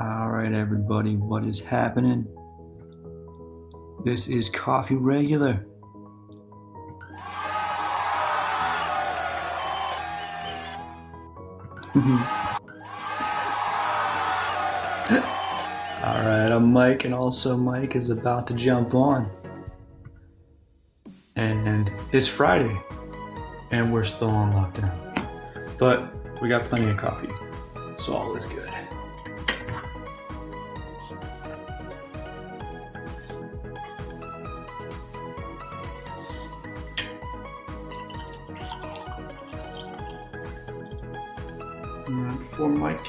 All 0.00 0.30
right, 0.30 0.50
everybody, 0.50 1.16
what 1.16 1.44
is 1.44 1.60
happening? 1.60 2.26
This 4.02 4.28
is 4.28 4.48
Coffee 4.48 4.94
Regular. 4.94 5.66
All 11.94 12.02
right, 16.24 16.48
I'm 16.50 16.72
Mike, 16.72 17.04
and 17.04 17.14
also 17.14 17.54
Mike 17.58 17.94
is 17.94 18.08
about 18.08 18.46
to 18.46 18.54
jump 18.54 18.94
on. 18.94 19.30
And 21.36 21.92
it's 22.12 22.26
Friday, 22.26 22.74
and 23.70 23.92
we're 23.92 24.06
still 24.06 24.30
on 24.30 24.54
lockdown. 24.54 25.26
But 25.78 26.10
we 26.40 26.48
got 26.48 26.62
plenty 26.62 26.88
of 26.88 26.96
coffee, 26.96 27.28
so 27.98 28.16
all 28.16 28.34
is 28.34 28.46
good. 28.46 28.69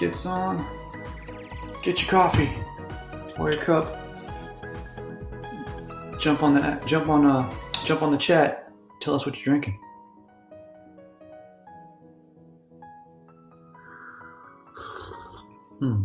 Gets 0.01 0.25
on, 0.25 0.65
get 1.83 2.01
your 2.01 2.09
coffee 2.09 2.51
or 3.37 3.51
your 3.51 3.61
cup. 3.61 3.99
Jump 6.19 6.41
on 6.41 6.55
the 6.55 6.81
jump 6.87 7.07
on 7.07 7.27
uh 7.27 7.47
jump 7.85 8.01
on 8.01 8.09
the 8.11 8.17
chat. 8.17 8.73
Tell 8.99 9.13
us 9.13 9.27
what 9.27 9.35
you're 9.35 9.45
drinking. 9.45 9.79
Hmm. 15.77 16.03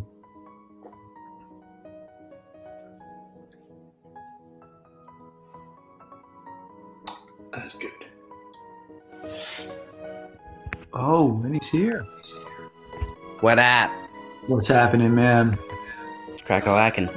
That 7.54 7.66
is 7.66 7.76
good. 7.76 7.92
Oh, 10.92 11.42
he's 11.50 11.68
here. 11.68 12.06
What 13.40 13.58
up? 13.58 13.90
What's 14.46 14.68
happening, 14.68 15.14
man? 15.14 15.58
Crackalackin'. 16.46 17.08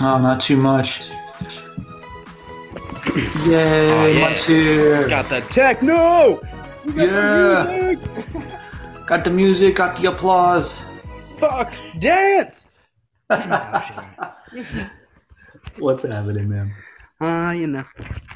Oh, 0.00 0.18
not 0.18 0.40
too 0.40 0.56
much. 0.56 1.10
Yay, 3.46 3.90
Oh, 3.92 4.06
yeah. 4.06 4.20
Mike's 4.28 4.44
here. 4.44 5.08
Got 5.08 5.28
the 5.28 5.40
techno! 5.42 6.40
We 6.86 6.92
got 6.92 7.06
Yeah. 7.08 7.62
the 7.62 7.82
music! 7.82 7.98
Got 9.06 9.22
the 9.24 9.30
music, 9.30 9.76
got 9.76 10.00
the 10.00 10.08
applause. 10.08 10.80
Fuck! 11.38 11.70
Dance! 11.98 12.64
What's 15.76 16.04
happening, 16.04 16.48
man? 16.48 16.72
Uh, 17.20 17.50
you 17.52 17.66
know. 17.66 17.84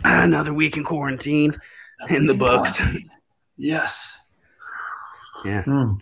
Another 0.05 0.53
week 0.53 0.77
in 0.77 0.85
quarantine. 0.85 1.57
In 2.11 2.27
the 2.27 2.35
books. 2.35 2.83
Yes. 3.57 4.19
Yeah. 5.45 5.63
Mm. 5.65 5.99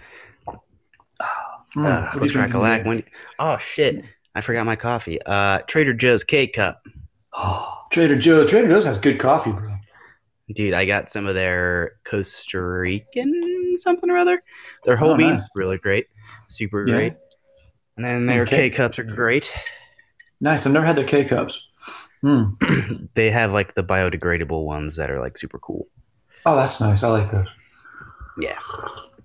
Mm, 1.76 1.86
Uh, 2.14 2.18
let's 2.18 2.32
crack 2.32 2.54
a 2.54 2.58
lack. 2.58 2.84
When, 2.84 3.02
oh, 3.38 3.58
shit. 3.58 4.04
I 4.34 4.40
forgot 4.40 4.66
my 4.66 4.76
coffee. 4.76 5.18
Uh, 5.24 5.58
Trader 5.66 5.94
Joe's 5.94 6.24
K 6.24 6.46
Cup. 6.46 6.82
Oh, 7.34 7.84
Trader 7.92 8.16
Joe. 8.18 8.46
Trader 8.46 8.68
Joe's 8.68 8.84
has 8.84 8.98
good 8.98 9.18
coffee, 9.18 9.52
bro. 9.52 9.74
Dude, 10.54 10.74
I 10.74 10.84
got 10.84 11.10
some 11.10 11.26
of 11.26 11.34
their 11.34 11.96
Costa 12.04 12.62
Rican 12.62 13.74
something 13.78 14.08
or 14.10 14.16
other. 14.16 14.42
Their 14.84 14.96
whole 14.96 15.10
Oh, 15.12 15.16
beans 15.16 15.40
nice. 15.40 15.48
really 15.56 15.76
great. 15.78 16.06
Super 16.48 16.86
Yeah. 16.86 16.94
great. 16.94 17.14
And 17.96 18.04
then 18.04 18.26
their 18.26 18.46
K 18.46 18.70
Cups 18.70 18.98
are 18.98 19.04
great. 19.04 19.52
Nice. 20.40 20.64
I've 20.66 20.72
never 20.72 20.86
had 20.86 20.96
their 20.96 21.06
K 21.06 21.24
cups. 21.24 21.60
Mm. 22.22 23.08
they 23.14 23.30
have 23.30 23.52
like 23.52 23.74
the 23.74 23.82
biodegradable 23.82 24.64
ones 24.64 24.96
that 24.96 25.10
are 25.10 25.18
like 25.20 25.36
super 25.38 25.58
cool. 25.58 25.88
Oh, 26.44 26.56
that's 26.56 26.80
nice. 26.80 27.02
I 27.02 27.08
like 27.08 27.30
those. 27.32 27.46
Yeah. 28.38 28.58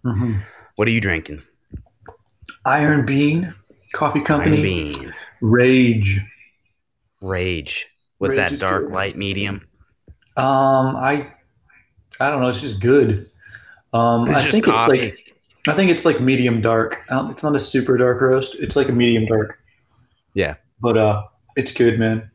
hmm 0.04 0.38
What 0.78 0.88
are 0.88 0.92
you 0.92 1.02
drinking? 1.02 1.44
Iron 2.66 3.06
Bean 3.06 3.54
Coffee 3.94 4.22
Company. 4.22 4.56
Iron 4.58 4.64
Bean. 4.64 5.14
Rage. 5.42 6.20
Rage. 7.22 7.88
What's 8.18 8.38
Rage 8.38 8.52
that? 8.52 8.60
Dark, 8.60 8.86
good. 8.86 8.94
light, 8.94 9.18
medium? 9.18 9.68
Um, 10.38 10.96
I, 10.96 11.28
I 12.20 12.30
don't 12.30 12.42
know. 12.42 12.48
It's 12.48 12.62
just 12.62 12.80
good. 12.82 13.30
Um, 13.94 14.28
It's 14.28 14.40
I 14.40 14.42
just 14.44 14.52
think 14.52 14.66
coffee. 14.66 15.00
it's 15.00 15.18
like, 15.18 15.36
I 15.68 15.76
think 15.76 15.92
it's 15.92 16.06
like 16.06 16.20
medium 16.22 16.62
dark. 16.62 17.00
Um, 17.10 17.30
it's 17.30 17.44
not 17.44 17.56
a 17.56 17.60
super 17.60 17.98
dark 17.98 18.22
roast. 18.22 18.56
It's 18.56 18.76
like 18.76 18.90
a 18.90 18.94
medium 18.94 19.26
dark. 19.26 19.60
Yeah. 20.34 20.56
But 20.80 20.98
uh, 20.98 21.24
it's 21.56 21.72
good, 21.72 22.00
man. 22.00 22.30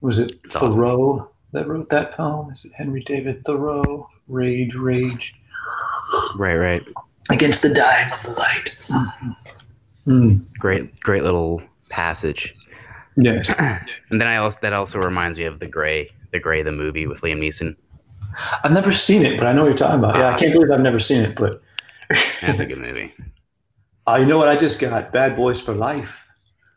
Was 0.00 0.18
it 0.18 0.32
It's 0.44 0.56
awesome. 0.56 0.70
Thoreau 0.72 1.30
that 1.52 1.68
wrote 1.68 1.88
that 1.90 2.12
poem? 2.12 2.50
Is 2.50 2.64
it 2.64 2.72
Henry 2.74 3.02
David 3.04 3.44
Thoreau? 3.44 4.08
Rage, 4.28 4.74
rage 4.74 5.34
Right, 6.36 6.56
right. 6.56 6.82
Against 7.30 7.62
the 7.62 7.72
dying 7.74 8.10
of 8.12 8.22
the 8.22 8.30
light. 8.30 8.76
Mm. 10.06 10.40
Great, 10.58 10.98
great 11.00 11.22
little 11.24 11.62
passage. 11.88 12.54
Yes. 13.16 13.52
And 14.10 14.20
then 14.20 14.28
I 14.28 14.36
also 14.36 14.58
that 14.62 14.72
also 14.72 14.98
reminds 15.00 15.36
me 15.38 15.44
of 15.44 15.58
the 15.58 15.66
Grey, 15.66 16.10
the 16.32 16.38
Grey, 16.38 16.62
the 16.62 16.70
movie 16.72 17.06
with 17.08 17.22
Liam 17.22 17.38
Neeson. 17.38 17.74
I've 18.62 18.70
never 18.72 18.92
seen 18.92 19.24
it, 19.26 19.36
but 19.38 19.46
I 19.48 19.52
know 19.52 19.62
what 19.62 19.68
you're 19.68 19.76
talking 19.76 19.98
about. 19.98 20.14
Yeah, 20.16 20.32
I 20.32 20.38
can't 20.38 20.52
believe 20.52 20.70
I've 20.70 20.80
never 20.80 21.00
seen 21.00 21.22
it, 21.22 21.34
but 21.34 21.60
That's 22.40 22.60
a 22.60 22.66
good 22.66 22.78
movie. 22.78 23.12
uh, 24.06 24.16
you 24.20 24.26
know 24.26 24.38
what 24.38 24.48
I 24.48 24.56
just 24.56 24.78
got? 24.78 25.12
Bad 25.12 25.34
Boys 25.34 25.60
for 25.60 25.74
Life. 25.74 26.14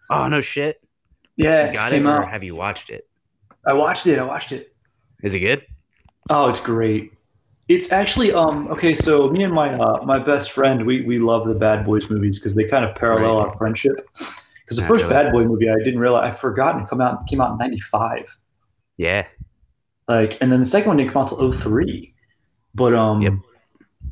Oh 0.09 0.27
no 0.27 0.41
shit! 0.41 0.81
Yeah, 1.35 1.65
You 1.65 1.69
it 1.69 1.73
got 1.73 1.91
came 1.91 2.07
it, 2.07 2.09
or 2.09 2.23
out. 2.23 2.31
have 2.31 2.43
you 2.43 2.55
watched 2.55 2.89
it? 2.89 3.07
I 3.65 3.73
watched 3.73 4.07
it. 4.07 4.17
I 4.17 4.23
watched 4.23 4.51
it. 4.51 4.73
Is 5.21 5.35
it 5.35 5.39
good? 5.39 5.65
Oh, 6.31 6.49
it's 6.49 6.59
great. 6.59 7.13
It's 7.69 7.91
actually 7.91 8.33
um 8.33 8.67
okay. 8.69 8.93
So 8.93 9.29
me 9.29 9.43
and 9.43 9.53
my 9.53 9.73
uh, 9.73 10.03
my 10.03 10.19
best 10.19 10.51
friend, 10.51 10.85
we 10.85 11.01
we 11.03 11.19
love 11.19 11.47
the 11.47 11.55
Bad 11.55 11.85
Boys 11.85 12.09
movies 12.09 12.39
because 12.39 12.55
they 12.55 12.65
kind 12.65 12.83
of 12.83 12.95
parallel 12.95 13.37
Right. 13.37 13.47
our 13.47 13.55
friendship. 13.57 14.09
Because 14.17 14.77
the 14.77 14.83
first. 14.87 15.07
Bad 15.07 15.31
Boy 15.31 15.43
movie, 15.45 15.69
I 15.69 15.77
didn't 15.83 15.99
realize 15.99 16.33
I'd 16.33 16.39
forgotten 16.39 16.81
it 16.81 16.89
come 16.89 16.99
out 16.99 17.25
came 17.27 17.39
out 17.41 17.51
in 17.51 17.57
'95. 17.57 18.35
Yeah. 18.97 19.25
Like, 20.07 20.37
and 20.41 20.51
then 20.51 20.59
the 20.59 20.65
second 20.65 20.87
one 20.89 20.97
didn't 20.97 21.11
come 21.13 21.21
out 21.21 21.29
till 21.29 21.51
03. 21.51 22.13
But 22.73 22.95
um, 22.95 23.21
Yep. 23.21 23.33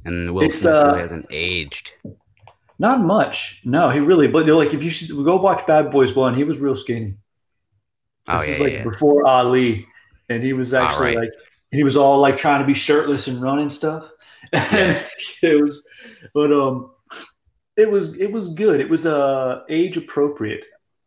And 0.06 0.34
Will 0.34 0.52
Smith 0.52 0.74
uh, 0.74 0.86
really 0.90 1.02
hasn't 1.02 1.26
aged. 1.32 1.94
not 2.78 3.02
much. 3.02 3.60
No, 3.66 3.90
he 3.90 4.00
really. 4.00 4.28
But 4.28 4.48
like, 4.48 4.74
if 4.76 4.84
you 4.84 4.92
should 4.92 5.10
go 5.10 5.36
watch 5.38 5.66
Bad 5.66 5.92
Boys 5.92 6.16
One, 6.16 6.36
he 6.36 6.44
was 6.44 6.60
real 6.60 6.76
skinny. 6.76 7.16
Oh 8.28 8.38
This 8.38 8.48
yeah, 8.48 8.54
is 8.54 8.60
like 8.62 8.72
yeah. 8.74 8.84
before 8.84 9.26
Ali, 9.28 9.88
and 10.30 10.44
he 10.44 10.54
was 10.54 10.74
actually 10.76 11.16
right. 11.16 11.18
like 11.18 11.32
he 11.72 11.84
was 11.84 11.98
all 11.98 12.20
like 12.20 12.38
trying 12.38 12.62
to 12.62 12.68
be 12.68 12.74
shirtless 12.74 13.28
and 13.28 13.42
running 13.42 13.70
stuff. 13.70 14.10
And 14.54 15.04
it 15.42 15.62
was, 15.62 15.86
but 16.34 16.54
um, 16.54 16.92
it 17.76 17.90
was 17.92 18.16
it 18.16 18.32
was 18.32 18.48
good. 18.50 18.80
It 18.80 18.90
was 18.90 19.06
uh 19.06 19.64
age 19.68 19.98
appropriate. 19.98 20.64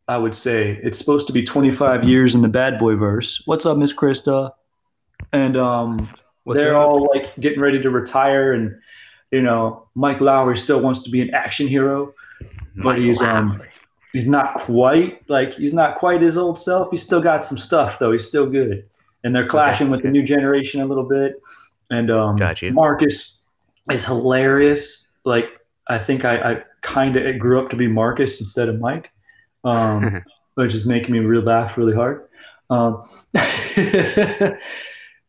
I 0.09 0.19
would 0.19 0.34
say 0.34 0.78
it's 0.82 0.98
supposed 0.98 1.26
to 1.28 1.32
be 1.32 1.43
25 1.44 2.04
years 2.04 2.34
in 2.34 2.43
the 2.43 2.48
Bad 2.48 2.78
Boy 2.78 2.97
verse. 2.97 3.41
What's 3.47 3.65
up, 3.65 3.78
Miss 3.78 3.94
Krista? 3.94 4.50
And 5.32 5.56
um, 5.56 6.09
What's 6.44 6.60
they're 6.60 6.77
up? 6.77 6.88
all 6.88 7.09
like 7.15 7.34
getting 7.37 7.60
ready 7.60 7.81
to 7.81 7.91
retire, 7.91 8.53
and 8.53 8.75
you 9.31 9.41
know, 9.41 9.87
Mike 9.94 10.19
Lowrey 10.19 10.59
still 10.59 10.81
wants 10.81 11.03
to 11.03 11.10
be 11.10 11.22
an 11.22 11.32
action 11.32 11.69
hero. 11.69 12.12
but 12.77 12.84
Michael 12.84 13.03
he's, 13.04 13.22
um, 13.22 13.62
he's 14.12 14.27
not 14.27 14.54
quite 14.59 15.28
like 15.31 15.54
he's 15.54 15.72
not 15.72 15.98
quite 15.98 16.21
his 16.21 16.37
old 16.37 16.59
self. 16.59 16.91
He's 16.91 17.03
still 17.04 17.21
got 17.22 17.44
some 17.44 17.56
stuff 17.56 17.98
though. 18.00 18.12
He's 18.12 18.27
still 18.27 18.50
good, 18.50 18.89
and 19.25 19.34
they're 19.34 19.48
clashing 19.48 19.91
with 19.91 20.03
the 20.03 20.08
new 20.10 20.22
generation 20.22 20.81
a 20.81 20.86
little 20.86 21.04
bit. 21.04 21.34
And 21.91 22.10
um, 22.10 22.36
Got 22.36 22.62
you. 22.62 22.72
Marcus 22.72 23.36
is 23.91 24.04
hilarious. 24.04 25.08
Like 25.25 25.58
I 25.88 25.98
think 25.98 26.25
I, 26.25 26.53
I 26.53 26.62
kind 26.83 27.16
of 27.16 27.39
grew 27.39 27.60
up 27.62 27.71
to 27.71 27.77
be 27.77 27.86
Marcus 27.89 28.41
instead 28.41 28.68
of 28.68 28.78
Mike, 28.80 29.10
um, 29.65 30.22
which 30.54 30.74
is 30.74 30.86
making 30.86 31.12
me 31.12 31.18
real 31.21 31.42
laugh 31.42 31.77
really 31.77 31.94
hard. 31.94 32.28
Um, 32.71 33.03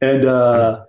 and 0.02 0.26
uh, 0.26 0.86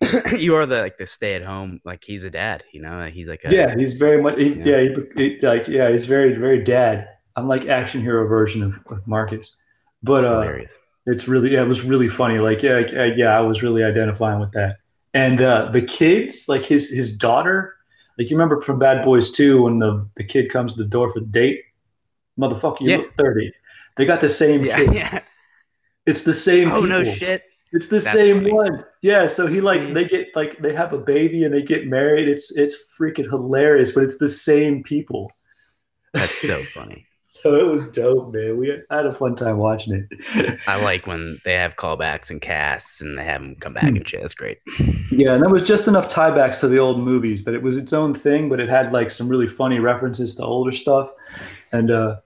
you 0.36 0.54
are 0.54 0.66
the 0.66 0.80
like 0.80 0.98
the 0.98 1.06
stay 1.06 1.34
at 1.34 1.42
home. 1.42 1.80
Like 1.84 2.02
he's 2.04 2.24
a 2.24 2.30
dad. 2.30 2.64
You 2.72 2.82
know, 2.82 3.06
he's 3.12 3.28
like 3.28 3.44
a 3.44 3.54
yeah, 3.54 3.74
he's 3.76 3.94
very 3.94 4.20
much 4.22 4.38
he, 4.38 4.54
Yeah. 4.54 4.64
yeah, 4.64 4.88
he, 5.16 5.22
he- 5.34 5.40
like 5.46 5.68
yeah, 5.68 5.90
he's 5.90 6.06
very 6.06 6.34
very 6.34 6.62
dad. 6.62 7.08
I'm 7.36 7.48
like 7.48 7.66
action 7.66 8.00
hero 8.00 8.26
version 8.28 8.62
of, 8.62 8.74
of 8.90 9.06
Marcus, 9.06 9.56
but 10.02 10.24
uh, 10.24 10.40
hilarious. 10.40 10.78
It's 11.06 11.28
really 11.28 11.52
yeah, 11.52 11.62
it 11.62 11.68
was 11.68 11.82
really 11.82 12.08
funny. 12.08 12.38
Like 12.38 12.62
yeah, 12.62 12.76
like, 12.76 12.92
uh, 12.94 13.02
yeah, 13.16 13.36
I 13.36 13.40
was 13.40 13.62
really 13.62 13.84
identifying 13.84 14.40
with 14.40 14.52
that. 14.52 14.78
And 15.12 15.40
uh, 15.42 15.70
the 15.72 15.82
kids, 15.82 16.48
like 16.48 16.62
his 16.64 16.90
his 16.90 17.16
daughter, 17.16 17.74
like 18.18 18.30
you 18.30 18.36
remember 18.36 18.60
from 18.62 18.78
Bad 18.78 19.04
Boys 19.04 19.30
2 19.32 19.62
when 19.62 19.78
the 19.78 20.08
the 20.16 20.24
kid 20.24 20.50
comes 20.50 20.74
to 20.74 20.82
the 20.82 20.88
door 20.88 21.12
for 21.12 21.20
the 21.20 21.26
date, 21.26 21.60
motherfucker, 22.38 22.80
you 22.80 22.90
Yeah. 22.90 22.96
look 22.98 23.14
30. 23.16 23.52
They 23.96 24.06
got 24.06 24.20
the 24.20 24.28
same 24.28 24.64
Yeah, 24.64 24.76
kid. 24.78 24.94
yeah. 24.94 25.20
It's 26.06 26.22
the 26.22 26.34
same. 26.34 26.70
Oh 26.70 26.80
no 26.80 27.04
shit. 27.04 27.42
It's 27.72 27.88
the 27.88 27.98
That's 27.98 28.12
same 28.12 28.38
funny. 28.38 28.52
one. 28.52 28.84
Yeah. 29.02 29.26
So 29.26 29.46
he 29.46 29.60
like 29.60 29.94
they 29.94 30.04
get 30.04 30.28
like 30.34 30.58
they 30.58 30.74
have 30.74 30.92
a 30.92 30.98
baby 30.98 31.44
and 31.44 31.52
they 31.54 31.62
get 31.62 31.86
married. 31.86 32.28
It's 32.28 32.56
it's 32.56 32.76
freaking 32.98 33.28
hilarious, 33.28 33.92
but 33.92 34.04
it's 34.04 34.18
the 34.18 34.28
same 34.28 34.82
people. 34.82 35.30
That's 36.12 36.40
so 36.40 36.62
funny. 36.74 37.06
so 37.42 37.56
it 37.56 37.66
was 37.66 37.88
dope, 37.88 38.32
man. 38.32 38.56
We 38.56 38.68
had 38.90 39.06
a 39.06 39.12
fun 39.12 39.34
time 39.34 39.58
watching 39.58 40.06
it. 40.10 40.58
I 40.68 40.80
like 40.82 41.06
when 41.06 41.38
they 41.44 41.54
have 41.54 41.76
callbacks 41.76 42.30
and 42.30 42.40
casts 42.40 43.00
and 43.00 43.16
they 43.18 43.24
have 43.24 43.40
them 43.42 43.56
come 43.56 43.74
back 43.74 43.88
Hmm. 43.90 43.96
and 43.96 44.08
shit. 44.08 44.20
That's 44.20 44.34
great. 44.34 44.58
Yeah, 45.10 45.34
and 45.34 45.42
there 45.42 45.50
was 45.50 45.62
just 45.62 45.88
enough 45.88 46.08
tiebacks 46.08 46.60
to 46.60 46.68
the 46.68 46.78
old 46.78 47.00
movies 47.00 47.44
that 47.44 47.54
it 47.54 47.62
was 47.62 47.76
its 47.76 47.92
own 47.92 48.14
thing, 48.14 48.48
but 48.48 48.60
it 48.60 48.68
had 48.68 48.92
like 48.92 49.10
some 49.10 49.28
really 49.28 49.48
funny 49.48 49.78
references 49.80 50.34
to 50.36 50.44
older 50.44 50.72
stuff, 50.72 51.10
and 51.72 51.90
uh, 51.90 52.16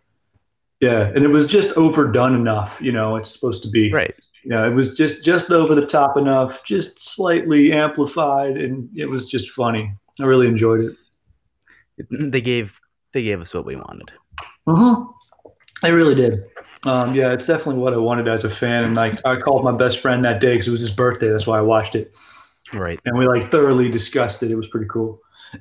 yeah, 0.81 1.09
and 1.15 1.25
it 1.25 1.29
was 1.29 1.47
just 1.47 1.77
overdone 1.77 2.35
enough. 2.35 2.79
You 2.81 2.93
know, 2.93 3.17
it's 3.17 3.31
supposed 3.31 3.63
to 3.65 3.71
be. 3.71 3.91
Right. 3.93 4.15
You 4.45 4.51
know, 4.51 4.67
it 4.71 4.73
was 4.75 4.95
just 4.97 5.25
just 5.25 5.51
over 5.51 5.75
the 5.75 5.85
top 5.87 6.17
enough, 6.17 6.63
just 6.65 7.03
slightly 7.15 7.73
amplified, 7.73 8.57
and 8.57 8.89
it 8.97 9.07
was 9.07 9.27
just 9.27 9.51
funny. 9.51 9.93
I 10.21 10.25
really 10.25 10.47
enjoyed 10.47 10.81
it. 10.83 12.07
They 12.31 12.41
gave 12.41 12.79
they 13.13 13.23
gave 13.23 13.41
us 13.41 13.53
what 13.53 13.67
we 13.67 13.75
wanted. 13.77 14.13
Uh-huh. 14.69 15.05
I 15.83 15.89
really 15.89 16.15
did. 16.15 16.45
Um, 16.85 17.15
yeah, 17.15 17.33
it's 17.33 17.47
definitely 17.47 17.81
what 17.81 17.93
I 17.95 17.97
wanted 17.97 18.29
as 18.29 18.45
a 18.45 18.51
fan, 18.51 18.85
and 18.85 18.95
like 18.95 19.25
I 19.25 19.37
called 19.41 19.65
my 19.65 19.73
best 19.77 19.99
friend 20.01 20.25
that 20.25 20.41
day 20.41 20.53
because 20.53 20.69
it 20.69 20.73
was 20.73 20.81
his 20.81 20.93
birthday. 20.93 21.29
That's 21.31 21.47
why 21.47 21.59
I 21.59 21.63
watched 21.63 21.95
it, 21.95 22.15
Right. 22.75 22.99
and 23.05 23.17
we 23.19 23.27
like 23.27 23.51
thoroughly 23.51 23.89
discussed 23.89 24.43
it. 24.43 24.51
It 24.51 24.57
was 24.57 24.67
pretty 24.69 24.87
cool. 24.89 25.21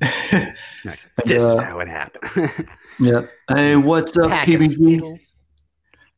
Like, 0.84 1.00
And, 1.22 1.24
this 1.24 1.42
is 1.42 1.58
uh, 1.58 1.62
how 1.62 1.80
it 1.80 1.88
happened. 1.88 2.68
Yeah. 3.00 3.22
Hey, 3.48 3.76
what's 3.76 4.18
up, 4.18 4.28
Pack 4.28 4.48
of 4.48 4.54
PBG? 4.60 5.32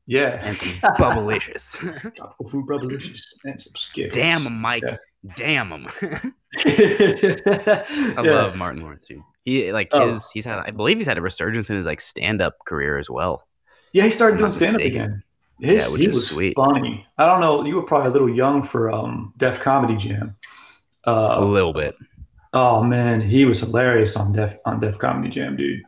Yeah. 0.07 0.41
and 0.43 0.57
some 0.59 0.69
bubblicious. 0.99 1.79
Taco 2.17 2.45
food 2.45 2.65
revolutions 2.67 3.27
and 3.45 3.61
some 3.61 3.73
Skittles. 3.77 4.15
Damn 4.15 4.51
Mike. 4.61 4.83
Yeah. 4.85 4.97
Damn 5.37 5.71
them. 5.71 5.87
I 6.67 8.15
I 8.17 8.23
love 8.23 8.57
Martin 8.57 8.83
Lawrence 8.83 9.07
too. 9.07 9.23
He 9.45 9.73
like 9.73 9.89
Oh. 9.93 10.13
his 10.13 10.31
he's 10.31 10.45
had 10.45 10.59
I 10.61 10.71
believe 10.71 10.99
he's 10.99 11.07
had 11.07 11.19
a 11.19 11.23
resurgence 11.23 11.71
in 11.71 11.77
his 11.77 11.87
like 11.87 12.01
stand 12.01 12.41
up 12.43 12.55
career 12.67 12.99
as 12.99 13.09
well. 13.11 13.47
Yeah, 13.93 14.05
he 14.05 14.11
started 14.11 14.39
doing 14.39 14.53
stand 14.53 14.77
up 14.77 14.83
again. 14.83 15.23
His, 15.61 15.83
Yeah, 15.87 15.93
which 15.93 16.01
he 16.03 16.09
is 16.09 16.17
was 16.17 16.27
sweet. 16.29 16.55
funny. 16.57 17.07
I 17.19 17.27
don't 17.27 17.41
know. 17.41 17.65
You 17.65 17.77
were 17.77 17.83
probably 17.83 18.09
a 18.09 18.13
little 18.13 18.31
young 18.31 18.63
for 18.63 18.91
um, 18.91 19.33
Def 19.37 19.61
Comedy 19.61 19.97
Jam. 19.97 20.37
Uh, 21.07 21.35
a 21.37 21.45
little 21.45 21.73
bit. 21.73 21.95
oh 22.55 22.83
man, 22.83 23.21
he 23.21 23.45
was 23.45 23.61
hilarious 23.61 24.17
on 24.17 24.33
Def 24.33 24.57
on 24.65 24.81
Def 24.81 24.99
Comedy 24.99 25.29
Jam, 25.31 25.57
dude. 25.57 25.83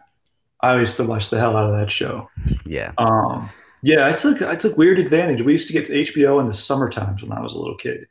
I 0.60 0.78
used 0.78 0.96
to 0.98 1.04
watch 1.04 1.28
the 1.30 1.38
hell 1.38 1.56
out 1.56 1.72
of 1.72 1.78
that 1.80 1.90
show. 1.90 2.28
Yeah. 2.64 2.92
Um, 2.98 3.50
yeah, 3.82 4.06
I 4.06 4.12
took 4.12 4.42
I 4.42 4.54
took 4.56 4.76
weird 4.76 4.98
advantage. 4.98 5.42
We 5.42 5.52
used 5.52 5.66
to 5.68 5.72
get 5.72 5.86
to 5.86 5.92
HBO 5.92 6.40
in 6.40 6.46
the 6.46 6.52
summer 6.52 6.88
times 6.88 7.22
when 7.22 7.32
I 7.32 7.40
was 7.40 7.52
a 7.54 7.58
little 7.58 7.76
kid. 7.76 8.06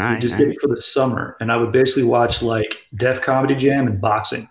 All 0.00 0.06
We 0.08 0.12
right. 0.14 0.20
just 0.20 0.34
right. 0.34 0.42
it 0.48 0.58
for 0.60 0.68
the 0.68 0.76
summer, 0.80 1.36
and 1.40 1.50
I 1.52 1.56
would 1.56 1.72
basically 1.72 2.04
watch 2.04 2.42
like 2.42 2.78
Def 2.96 3.20
Comedy 3.22 3.54
Jam 3.54 3.86
and 3.86 4.00
boxing. 4.00 4.48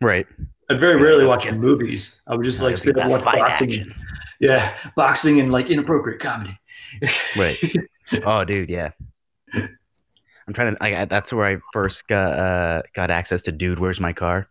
Right. 0.00 0.26
I'd 0.68 0.80
very 0.80 0.96
Yeah, 0.98 1.04
rarely 1.04 1.24
watch 1.26 1.50
movies. 1.50 2.20
I 2.26 2.34
would 2.34 2.44
just 2.44 2.62
like 2.62 2.78
sit 2.78 2.96
and 2.96 3.10
watch 3.10 3.24
boxing. 3.24 3.70
action. 3.70 3.94
Yeah, 4.40 4.74
boxing 4.96 5.40
and 5.40 5.50
like 5.50 5.68
inappropriate 5.70 6.20
comedy. 6.20 6.58
Right. 7.36 7.56
Oh, 8.26 8.42
dude, 8.42 8.68
yeah. 8.68 8.90
I'm 9.54 10.52
trying 10.52 10.74
to. 10.74 10.82
I, 10.82 11.04
that's 11.04 11.32
where 11.32 11.46
I 11.46 11.58
first 11.72 12.08
got 12.08 12.32
uh, 12.36 12.82
got 12.92 13.08
access 13.08 13.42
to 13.42 13.52
"Dude, 13.52 13.78
Where's 13.78 14.00
My 14.00 14.12
Car?" 14.12 14.48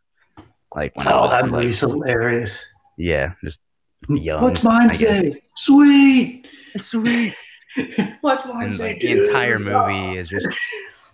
Like 0.73 0.95
when 0.95 1.07
I 1.09 1.11
Oh, 1.11 1.21
was 1.23 1.31
that 1.31 1.41
like, 1.43 1.51
movie's 1.51 1.79
hilarious. 1.81 2.65
yeah, 2.97 3.33
just 3.43 3.59
young. 4.07 4.41
What's 4.43 4.63
mine 4.63 4.93
say? 4.93 5.41
Sweet. 5.57 6.47
Sweet. 6.77 7.35
What's 8.21 8.45
mine 8.45 8.63
And 8.63 8.73
say? 8.73 8.89
like 8.91 8.99
the 8.99 9.07
dude? 9.07 9.27
entire 9.27 9.59
movie 9.59 10.17
is 10.17 10.29
just 10.29 10.47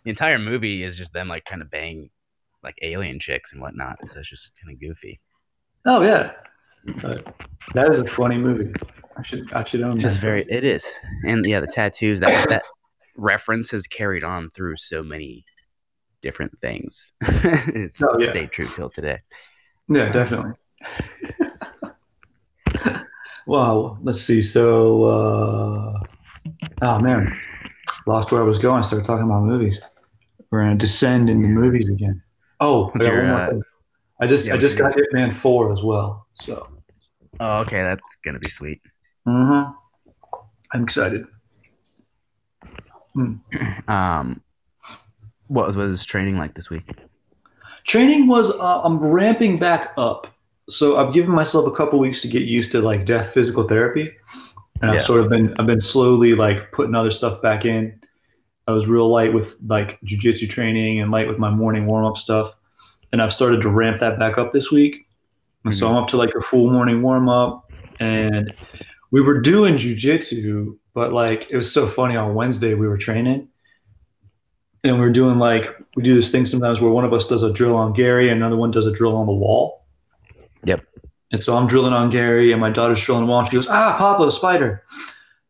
the 0.03 0.09
entire 0.09 0.39
movie 0.39 0.83
is 0.83 0.95
just 0.97 1.13
them 1.13 1.27
like 1.27 1.45
trying 1.45 1.59
to 1.59 1.65
bang 1.65 2.09
like 2.63 2.77
alien 2.81 3.19
chicks 3.19 3.53
and 3.53 3.61
whatnot. 3.61 3.97
So 4.09 4.19
it's 4.19 4.29
just 4.29 4.51
kind 4.61 4.73
of 4.75 4.79
goofy. 4.79 5.19
Oh 5.85 6.01
yeah, 6.01 6.31
but 7.01 7.35
that 7.73 7.89
is 7.91 7.99
a 7.99 8.07
funny 8.07 8.37
movie. 8.37 8.73
I 9.17 9.21
should 9.23 9.51
I 9.53 9.63
should 9.63 9.81
own 9.81 9.93
It's 9.93 10.03
that. 10.03 10.09
just 10.09 10.19
very. 10.19 10.45
It 10.49 10.63
is, 10.63 10.85
and 11.25 11.45
yeah, 11.45 11.59
the 11.59 11.67
tattoos 11.67 12.19
that 12.21 12.49
that 12.49 12.63
reference 13.17 13.69
has 13.71 13.87
carried 13.87 14.23
on 14.23 14.49
through 14.51 14.75
so 14.77 15.03
many 15.03 15.45
different 16.21 16.59
things. 16.59 17.07
it's 17.21 18.01
Oh, 18.01 18.19
yeah. 18.19 18.27
stayed 18.27 18.51
true 18.51 18.67
till 18.67 18.89
today. 18.89 19.19
Yeah, 19.87 20.11
definitely. 20.11 20.53
wow. 23.45 23.97
Let's 24.01 24.21
see. 24.21 24.41
So, 24.41 25.03
uh, 25.05 25.99
oh 26.81 26.99
man, 26.99 27.37
lost 28.07 28.31
where 28.31 28.41
I 28.41 28.45
was 28.45 28.59
going. 28.59 28.83
Started 28.83 29.05
talking 29.05 29.25
about 29.25 29.43
movies. 29.43 29.79
We're 30.51 30.63
gonna 30.63 30.75
descend 30.75 31.29
into 31.29 31.47
movies 31.47 31.89
again. 31.89 32.21
Oh, 32.59 32.85
I, 32.85 32.91
What's 32.91 33.05
got 33.05 33.13
your, 33.13 33.21
one 33.23 33.31
more 33.31 33.39
uh, 33.41 33.49
thing. 33.49 33.63
I 34.21 34.27
just 34.27 34.45
yeah, 34.45 34.53
I 34.53 34.57
just 34.57 34.77
got 34.77 34.93
Hitman 34.95 35.35
Four 35.35 35.73
as 35.73 35.81
well. 35.83 36.27
So, 36.35 36.67
Oh, 37.39 37.59
okay, 37.59 37.81
that's 37.83 38.15
gonna 38.23 38.39
be 38.39 38.49
sweet. 38.49 38.81
mhm. 39.27 39.73
I'm 40.73 40.83
excited. 40.83 41.25
Um, 43.87 44.41
what 45.47 45.67
was, 45.67 45.77
what 45.77 45.87
was 45.87 46.05
training 46.05 46.35
like 46.35 46.55
this 46.55 46.69
week? 46.69 46.83
Training 47.85 48.27
was 48.27 48.49
uh, 48.51 48.81
I'm 48.81 48.99
ramping 48.99 49.57
back 49.57 49.93
up. 49.97 50.27
So 50.69 50.97
I've 50.97 51.13
given 51.13 51.31
myself 51.31 51.67
a 51.67 51.71
couple 51.71 51.99
weeks 51.99 52.21
to 52.21 52.27
get 52.27 52.41
used 52.43 52.71
to 52.71 52.81
like 52.81 53.05
death 53.05 53.33
physical 53.33 53.67
therapy, 53.67 54.11
and 54.81 54.91
Yeah. 54.91 54.97
I've 54.97 55.05
sort 55.05 55.21
of 55.21 55.29
been 55.29 55.55
I've 55.57 55.65
been 55.65 55.81
slowly 55.81 56.33
like 56.35 56.71
putting 56.71 56.95
other 56.95 57.11
stuff 57.11 57.41
back 57.41 57.65
in. 57.65 57.99
I 58.67 58.71
was 58.71 58.87
real 58.87 59.09
light 59.09 59.33
with 59.33 59.55
like 59.67 59.99
jujitsu 60.01 60.49
training 60.49 60.99
and 60.99 61.11
light 61.11 61.27
with 61.27 61.37
my 61.37 61.49
morning 61.49 61.85
warm 61.85 62.05
up 62.05 62.17
stuff, 62.17 62.53
and 63.11 63.21
I've 63.21 63.33
started 63.33 63.61
to 63.61 63.69
ramp 63.69 63.99
that 63.99 64.17
back 64.19 64.37
up 64.37 64.51
this 64.51 64.71
week. 64.71 65.07
And 65.63 65.73
so 65.73 65.85
mm-hmm. 65.85 65.95
I'm 65.95 66.03
up 66.03 66.09
to 66.09 66.17
like 66.17 66.33
a 66.35 66.41
full 66.41 66.71
morning 66.71 67.01
warm 67.01 67.29
up, 67.29 67.71
and 67.99 68.53
we 69.11 69.21
were 69.21 69.39
doing 69.39 69.75
jujitsu, 69.75 70.77
but 70.93 71.13
like 71.13 71.47
it 71.49 71.57
was 71.57 71.71
so 71.71 71.87
funny 71.87 72.15
on 72.15 72.35
Wednesday 72.35 72.73
we 72.73 72.87
were 72.87 72.97
training 72.97 73.47
and 74.85 74.95
we 74.95 75.01
were 75.01 75.11
doing 75.11 75.39
like 75.39 75.75
we 75.95 76.03
do 76.03 76.13
this 76.13 76.29
thing 76.29 76.45
sometimes 76.45 76.79
where 76.79 76.91
one 76.91 77.03
of 77.03 77.13
us 77.13 77.27
does 77.27 77.43
a 77.43 77.51
drill 77.51 77.75
on 77.75 77.91
Gary 77.93 78.29
and 78.29 78.37
another 78.37 78.55
one 78.55 78.71
does 78.71 78.85
a 78.85 78.91
drill 78.91 79.15
on 79.15 79.25
the 79.25 79.33
wall. 79.33 79.84
And 81.35 81.43
so 81.43 81.57
I'm 81.57 81.67
drilling 81.67 81.91
on 81.91 82.09
Gary 82.09 82.53
and 82.53 82.61
my 82.61 82.69
daughter's 82.69 83.03
drilling 83.03 83.27
wall 83.27 83.43
she 83.43 83.57
goes, 83.57 83.67
Ah, 83.67 83.97
Papa, 83.97 84.23
a 84.23 84.31
spider. 84.31 84.85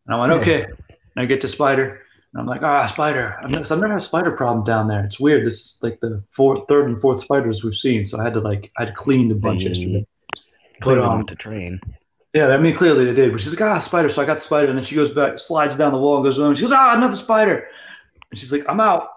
And 0.07 0.15
I 0.15 0.19
went, 0.19 0.33
Okay. 0.33 0.63
And 0.63 0.73
I 1.15 1.25
get 1.25 1.41
to 1.41 1.47
spider 1.47 2.01
and 2.33 2.41
I'm 2.41 2.47
like, 2.47 2.63
ah, 2.63 2.87
spider. 2.87 3.37
I'm, 3.43 3.51
never, 3.51 3.63
so 3.63 3.75
I've 3.75 3.81
never 3.81 3.93
had 3.93 4.01
a 4.01 4.03
spider 4.03 4.31
problem 4.31 4.65
down 4.65 4.87
there. 4.87 5.05
It's 5.05 5.19
weird. 5.19 5.45
This 5.45 5.53
is 5.53 5.77
like 5.81 5.99
the 5.99 6.23
fourth, 6.31 6.67
third 6.67 6.89
and 6.89 6.99
fourth 6.99 7.21
spiders 7.21 7.63
we've 7.63 7.75
seen. 7.75 8.03
So 8.03 8.19
I 8.19 8.23
had 8.23 8.33
to 8.33 8.39
like 8.39 8.71
I 8.79 8.85
had 8.85 8.95
cleaned 8.95 9.31
a 9.31 9.35
bunch 9.35 9.61
They 9.61 9.69
yesterday. 9.69 10.07
Clearly 10.81 11.03
um, 11.03 11.10
want 11.10 11.27
to 11.27 11.36
train. 11.36 11.79
Yeah, 12.33 12.48
I 12.48 12.57
mean 12.57 12.74
clearly 12.74 13.05
they 13.05 13.13
did. 13.13 13.31
But 13.31 13.41
she's 13.41 13.53
like, 13.53 13.62
ah, 13.62 13.77
spider. 13.77 14.10
So 14.10 14.24
I 14.24 14.25
got 14.25 14.38
the 14.38 14.41
spider, 14.41 14.69
and 14.69 14.77
then 14.77 14.83
she 14.83 14.95
goes 14.95 15.12
back, 15.12 15.38
slides 15.38 15.75
down 15.75 15.91
the 15.91 16.00
wall, 16.00 16.15
and 16.15 16.25
goes 16.25 16.39
on. 16.39 16.55
She 16.55 16.63
goes, 16.63 16.74
ah, 16.74 16.95
another 16.95 17.15
spider. 17.15 17.67
And 18.31 18.39
she's 18.39 18.51
like, 18.51 18.65
I'm 18.67 18.81
out. 18.81 19.07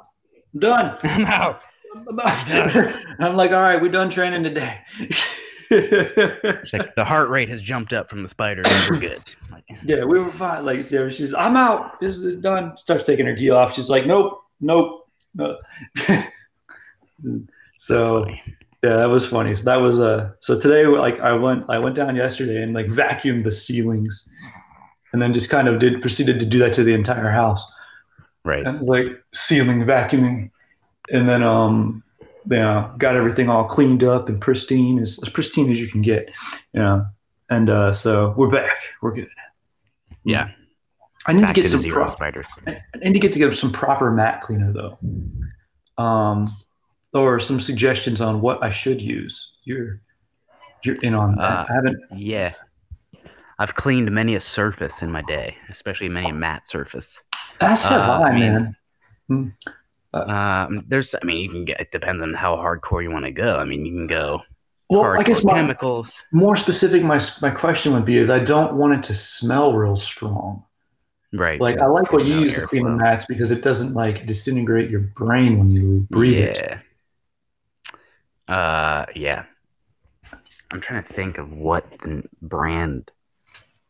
I'm 0.53 0.61
done. 0.61 0.99
I'm 1.03 1.25
out. 1.25 1.63
I'm 2.09 2.21
out. 2.21 2.95
I'm 3.21 3.37
like, 3.37 3.53
all 3.53 3.63
right, 3.63 3.81
we're 3.81 3.91
done 3.91 4.11
training 4.11 4.45
today. 4.45 4.79
Like 5.71 6.95
the 6.97 7.05
heart 7.05 7.29
rate 7.29 7.49
has 7.49 7.63
jumped 7.63 7.93
up 7.93 8.09
from 8.09 8.23
the 8.23 8.29
spider. 8.29 8.63
We're 8.91 8.99
good. 8.99 9.23
Like, 9.51 9.65
yeah, 9.85 10.05
we 10.05 10.19
were 10.19 10.33
fine. 10.33 10.65
Like, 10.65 10.91
yeah, 10.91 11.09
she's, 11.09 11.35
I'm 11.35 11.57
out. 11.57 12.01
This 12.01 12.19
is 12.19 12.37
done. 12.37 12.77
Starts 12.77 13.05
taking 13.05 13.27
her 13.27 13.35
gi 13.35 13.51
off. 13.51 13.75
She's 13.75 13.91
like, 13.91 14.07
nope, 14.07 14.43
nope. 14.61 15.07
No. 15.35 15.57
so 17.77 18.27
yeah, 18.83 18.97
that 18.97 19.09
was 19.09 19.27
funny. 19.27 19.55
So 19.55 19.65
that 19.65 19.77
was 19.77 20.01
uh 20.01 20.31
so 20.41 20.59
today 20.59 20.87
like 20.87 21.21
I 21.21 21.33
went 21.33 21.65
I 21.69 21.79
went 21.79 21.97
down 21.97 22.17
yesterday 22.17 22.63
and 22.63 22.73
like 22.73 22.87
vacuumed 22.87 23.45
the 23.45 23.53
ceilings 23.53 24.29
and 25.13 25.21
then 25.21 25.35
just 25.35 25.51
kind 25.51 25.69
of 25.69 25.79
did 25.79 26.01
proceeded 26.01 26.39
to 26.41 26.47
do 26.47 26.59
that 26.61 26.73
to 26.75 26.85
the 26.85 26.95
entire 26.95 27.31
house. 27.31 27.65
right. 28.45 28.67
And 28.67 28.83
like 28.83 29.23
ceiling 29.35 29.85
vacuuming. 29.85 30.51
And 31.11 31.29
then 31.29 31.43
um 31.43 32.03
yeah, 32.51 32.93
got 32.99 33.17
everything 33.17 33.49
all 33.49 33.65
cleaned 33.65 34.05
up 34.05 34.29
and 34.29 34.41
pristine 34.41 34.99
as, 34.99 35.19
as 35.23 35.29
pristine 35.29 35.71
as 35.71 35.81
you 35.81 35.89
can 35.89 36.03
get. 36.03 36.31
You 36.73 36.81
know. 36.81 37.07
And 37.51 37.71
uh 37.71 37.93
so 37.93 38.35
we're 38.37 38.51
back. 38.51 38.77
We're 39.03 39.13
good. 39.13 39.29
Yeah. 40.25 40.51
I 41.27 41.33
need 41.33 41.43
Back 41.43 41.55
to 41.57 41.63
to 41.63 41.69
get 41.69 41.77
the 41.77 41.83
some 41.83 41.91
pro- 41.91 42.07
spiders. 42.07 42.47
I 42.67 42.81
need 43.03 43.15
to 43.15 43.19
get 43.19 43.33
to 43.33 43.39
get 43.39 43.55
some 43.55 43.73
proper 43.73 44.11
mat 44.11 44.41
cleaner 44.41 44.73
though. 44.73 44.99
Um, 46.03 46.47
or 47.13 47.41
some 47.41 47.61
suggestions 47.61 48.21
on 48.21 48.41
what 48.41 48.63
I 48.63 48.71
should 48.71 49.01
use. 49.01 49.53
You're 49.65 50.01
you're 50.85 50.97
in 50.97 51.15
on 51.15 51.37
that. 51.37 51.43
Uh, 51.43 51.67
I 51.69 51.73
haven't. 51.73 51.97
Yeah. 52.15 52.53
I've 53.59 53.75
cleaned 53.75 54.11
many 54.13 54.37
a 54.37 54.41
surface 54.41 55.03
in 55.03 55.11
my 55.11 55.23
day, 55.23 55.57
especially 55.69 56.09
many 56.09 56.31
a 56.31 56.35
matte 56.35 56.69
surface. 56.69 57.21
As 57.61 57.83
have 57.83 58.01
uh, 58.01 58.13
I, 58.23 58.33
mean- 58.33 58.77
man. 59.29 59.57
Um, 60.27 60.85
there's, 60.89 61.15
I 61.21 61.25
mean, 61.25 61.39
you 61.39 61.49
can 61.51 61.65
get. 61.65 61.81
It 61.81 61.91
depends 61.91 62.23
on 62.23 62.35
how 62.35 62.57
hardcore 62.57 63.03
you 63.03 63.11
want 63.11 63.25
to 63.25 63.31
go. 63.33 63.57
I 63.57 63.65
mean, 63.65 63.85
you 63.85 63.93
can 63.93 64.07
go 64.07 64.43
Well, 64.89 65.03
hardcore 65.03 65.19
I 65.21 65.23
guess 65.23 65.45
my, 65.45 65.55
chemicals. 65.55 66.23
more 66.33 66.57
specific. 66.57 67.03
My 67.03 67.21
my 67.43 67.51
question 67.51 67.93
would 67.93 68.05
be: 68.05 68.17
is 68.19 68.31
I 68.31 68.39
don't 68.39 68.75
want 68.75 68.95
it 68.95 69.03
to 69.05 69.15
smell 69.15 69.73
real 69.75 69.97
strong. 69.97 70.65
Right. 71.33 71.61
Like 71.61 71.79
I 71.79 71.87
like 71.87 72.11
what 72.13 72.25
you 72.25 72.41
use 72.41 72.55
to 72.55 72.67
clean 72.67 72.85
the 72.85 72.91
mats 72.91 73.27
because 73.27 73.51
it 73.51 73.63
doesn't 73.63 73.93
like 73.93 74.25
disintegrate 74.25 74.89
your 74.91 75.01
brain 75.01 75.59
when 75.59 75.71
you 75.71 76.07
breathe 76.11 76.39
it. 76.39 76.81
Yeah. 78.49 78.55
Uh, 78.55 79.05
yeah. 79.15 79.45
I'm 80.71 80.81
trying 80.81 81.03
to 81.03 81.13
think 81.13 81.39
of 81.39 81.53
what 81.53 81.85
the 82.01 82.23
brand. 82.41 83.13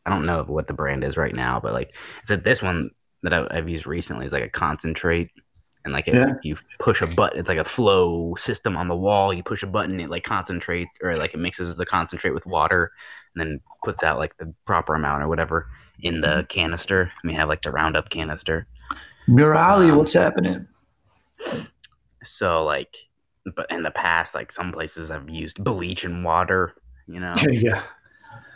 I 0.05 0.09
don't 0.09 0.25
know 0.25 0.43
what 0.43 0.67
the 0.67 0.73
brand 0.73 1.03
is 1.03 1.17
right 1.17 1.33
now, 1.35 1.59
but 1.59 1.73
like 1.73 1.93
it's 2.23 2.31
a, 2.31 2.37
this 2.37 2.61
one 2.61 2.91
that 3.23 3.33
I've, 3.33 3.47
I've 3.51 3.69
used 3.69 3.85
recently 3.87 4.25
is 4.25 4.33
like 4.33 4.43
a 4.43 4.49
concentrate, 4.49 5.29
and 5.89 5.93
like 5.95 6.07
it, 6.07 6.13
Yeah. 6.15 6.33
you 6.43 6.55
push 6.79 7.01
a 7.01 7.07
button. 7.07 7.39
It's 7.39 7.49
like 7.49 7.57
a 7.57 7.63
flow 7.63 8.35
system 8.35 8.77
on 8.77 8.87
the 8.87 8.95
wall. 8.95 9.33
You 9.33 9.43
push 9.43 9.63
a 9.63 9.67
button, 9.67 9.99
it 9.99 10.09
like 10.09 10.23
concentrates 10.23 10.97
or 11.01 11.17
like 11.17 11.33
it 11.33 11.39
mixes 11.39 11.75
the 11.75 11.85
concentrate 11.85 12.31
with 12.33 12.45
water, 12.45 12.91
and 13.35 13.41
then 13.41 13.59
puts 13.83 14.03
out 14.03 14.17
like 14.19 14.37
the 14.37 14.53
proper 14.65 14.95
amount 14.95 15.23
or 15.23 15.27
whatever 15.27 15.67
in 16.01 16.21
the 16.21 16.45
canister. 16.49 17.11
We 17.23 17.33
have 17.33 17.49
like 17.49 17.61
the 17.61 17.71
Roundup 17.71 18.09
canister. 18.09 18.67
Murali, 19.27 19.95
what's 19.95 20.13
happening? 20.13 20.67
So 22.23 22.63
like, 22.63 22.95
but 23.55 23.67
in 23.69 23.83
the 23.83 23.91
past, 23.91 24.35
like 24.35 24.51
some 24.51 24.71
places 24.71 25.11
I've 25.11 25.29
used 25.29 25.63
bleach 25.63 26.03
and 26.03 26.23
water. 26.23 26.73
You 27.07 27.19
know, 27.19 27.33
yeah. 27.49 27.81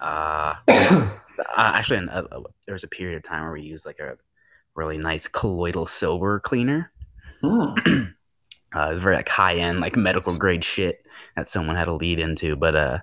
uh, 0.02 0.56
so, 1.26 1.44
uh, 1.58 1.72
actually, 1.76 2.08
uh, 2.08 2.24
uh, 2.24 2.42
there 2.66 2.74
was 2.74 2.84
a 2.84 2.88
period 2.90 3.18
of 3.18 3.24
time 3.24 3.44
where 3.44 3.54
we 3.54 3.62
used 3.62 3.86
like 3.86 4.00
a 4.00 4.18
really 4.76 4.98
nice 4.98 5.28
colloidal 5.28 5.86
silver 5.88 6.40
cleaner. 6.40 6.92
Hmm. 7.44 8.04
Uh, 8.76 8.88
it 8.90 8.94
was 8.94 9.02
very 9.02 9.16
like 9.16 9.30
high 9.30 9.56
end, 9.56 9.82
like 9.82 9.96
medical 9.96 10.36
grade 10.36 10.64
shit 10.64 11.06
that 11.36 11.48
someone 11.48 11.76
had 11.76 11.86
to 11.86 11.94
lead 11.94 12.20
into, 12.20 12.56
but 12.56 12.76
uh, 12.76 12.98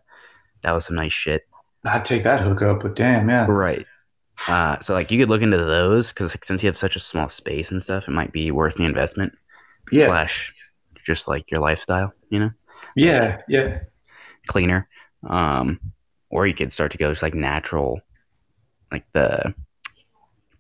that 0.63 0.73
was 0.73 0.87
some 0.87 0.97
nice 0.97 1.13
shit. 1.13 1.47
I'd 1.85 2.05
take 2.05 2.25
that 2.25 2.41
hookup, 2.41 2.83
but 2.83 2.97
damn, 2.97 3.29
yeah. 3.29 3.47
Right. 3.47 3.87
Uh, 4.49 4.81
so 4.81 4.95
like 4.95 5.11
you 5.11 5.19
could 5.19 5.29
look 5.29 5.43
into 5.43 5.59
those 5.59 6.13
because 6.13 6.33
like, 6.33 6.45
since 6.45 6.63
you 6.63 6.67
have 6.67 6.79
such 6.79 6.97
a 6.97 7.01
small 7.01 7.29
space 7.29 7.71
and 7.71 7.83
stuff, 7.83 8.09
it 8.09 8.13
might 8.13 8.33
be 8.33 8.51
worth 8.51 8.75
the 8.75 8.85
investment. 8.85 9.33
Yeah. 9.93 10.07
Slash, 10.07 10.53
just 11.05 11.29
like 11.29 11.51
your 11.51 11.61
lifestyle, 11.61 12.13
you 12.31 12.41
know. 12.41 12.51
Yeah. 12.97 13.43
Yeah. 13.49 13.81
cleaner. 14.49 14.89
Um, 15.29 15.79
or 16.31 16.47
you 16.47 16.55
could 16.55 16.73
start 16.73 16.93
to 16.93 16.99
go 16.99 17.11
just 17.11 17.23
like 17.23 17.35
natural, 17.35 18.01
like 18.91 19.05
the 19.13 19.55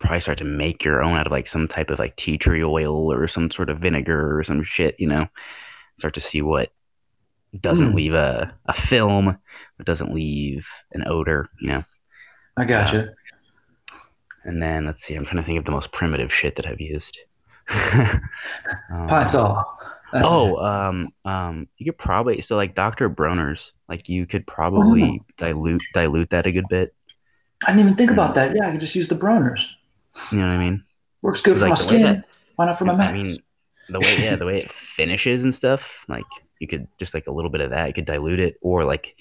probably 0.00 0.20
start 0.20 0.38
to 0.38 0.44
make 0.44 0.84
your 0.84 1.02
own 1.02 1.16
out 1.16 1.26
of 1.26 1.32
like 1.32 1.48
some 1.48 1.68
type 1.68 1.90
of 1.90 1.98
like 1.98 2.16
tea 2.16 2.38
tree 2.38 2.64
oil 2.64 3.12
or 3.12 3.28
some 3.28 3.50
sort 3.50 3.70
of 3.70 3.78
vinegar 3.78 4.38
or 4.38 4.42
some 4.44 4.62
shit, 4.62 4.96
you 4.98 5.06
know. 5.06 5.28
Start 5.98 6.14
to 6.14 6.20
see 6.20 6.42
what 6.42 6.72
doesn't 7.60 7.90
Hmm. 7.90 7.96
leave 7.96 8.14
a, 8.14 8.54
a 8.66 8.72
film, 8.72 9.26
what 9.26 9.86
doesn't 9.86 10.14
leave 10.14 10.68
an 10.92 11.04
odor, 11.06 11.48
you 11.60 11.68
know. 11.68 11.84
I 12.56 12.64
gotcha. 12.64 13.10
And 14.44 14.62
then 14.62 14.86
let's 14.86 15.02
see, 15.02 15.14
I'm 15.14 15.24
trying 15.24 15.42
to 15.42 15.46
think 15.46 15.58
of 15.58 15.64
the 15.66 15.70
most 15.70 15.92
primitive 15.92 16.32
shit 16.32 16.56
that 16.56 16.66
I've 16.66 16.80
used. 16.80 17.20
Um, 18.90 19.08
Pine 19.08 19.28
Sol. 19.28 19.64
Oh, 20.12 20.56
um, 20.56 21.08
um, 21.24 21.68
you 21.76 21.86
could 21.86 21.98
probably 21.98 22.40
so 22.40 22.56
like 22.56 22.74
Dr. 22.74 23.08
Bronner's, 23.08 23.72
like 23.88 24.08
you 24.08 24.26
could 24.26 24.46
probably 24.46 25.22
dilute 25.36 25.82
dilute 25.94 26.30
that 26.30 26.46
a 26.46 26.52
good 26.52 26.68
bit. 26.68 26.94
I 27.66 27.70
didn't 27.70 27.80
even 27.80 27.96
think 27.96 28.10
about 28.10 28.34
that. 28.34 28.56
Yeah, 28.56 28.68
I 28.68 28.72
could 28.72 28.80
just 28.80 28.94
use 28.94 29.06
the 29.08 29.14
Bronner's. 29.14 29.68
You 30.30 30.38
know 30.38 30.46
what 30.46 30.52
I 30.52 30.58
mean? 30.58 30.84
Works 31.22 31.40
good 31.40 31.56
for 31.56 31.60
Like 31.62 31.70
my 31.70 31.74
skin. 31.74 32.02
that- 32.02 32.24
Why 32.56 32.66
not 32.66 32.78
for 32.78 32.84
my 32.84 32.94
I 32.94 33.12
mean, 33.12 33.36
the 33.88 34.00
way 34.00 34.20
yeah, 34.20 34.36
the 34.36 34.46
way 34.46 34.58
it 34.58 34.72
finishes 34.96 35.44
and 35.44 35.54
stuff, 35.54 36.04
like 36.08 36.24
you 36.58 36.66
could 36.66 36.86
just 36.98 37.14
like 37.14 37.26
a 37.26 37.32
little 37.32 37.50
bit 37.50 37.60
of 37.60 37.70
that, 37.70 37.88
you 37.88 37.92
could 37.94 38.04
dilute 38.04 38.40
it, 38.40 38.56
or 38.62 38.84
like 38.84 39.16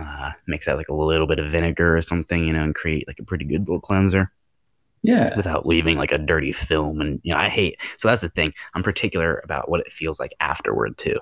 uh, 0.00 0.30
mix 0.46 0.68
out 0.68 0.76
like 0.78 0.88
a 0.88 0.94
little 0.94 1.26
bit 1.26 1.38
of 1.38 1.50
vinegar 1.50 1.96
or 1.96 2.02
something, 2.02 2.44
you 2.44 2.52
know, 2.52 2.62
and 2.62 2.74
create 2.74 3.06
like 3.08 3.18
a 3.18 3.24
pretty 3.24 3.44
good 3.44 3.60
little 3.60 3.80
cleanser 3.80 4.30
yeah. 5.02 5.36
without 5.36 5.66
leaving 5.66 5.98
like 5.98 6.12
a 6.12 6.18
dirty 6.18 6.52
film. 6.52 7.00
And 7.00 7.20
you 7.22 7.32
know, 7.32 7.38
I 7.38 7.48
hate 7.48 7.78
so 7.96 8.08
that's 8.08 8.22
the 8.22 8.28
thing. 8.28 8.52
I'm 8.74 8.82
particular 8.82 9.40
about 9.44 9.68
what 9.68 9.80
it 9.80 9.92
feels 9.92 10.20
like 10.20 10.32
afterward 10.40 10.96
too. 10.98 11.18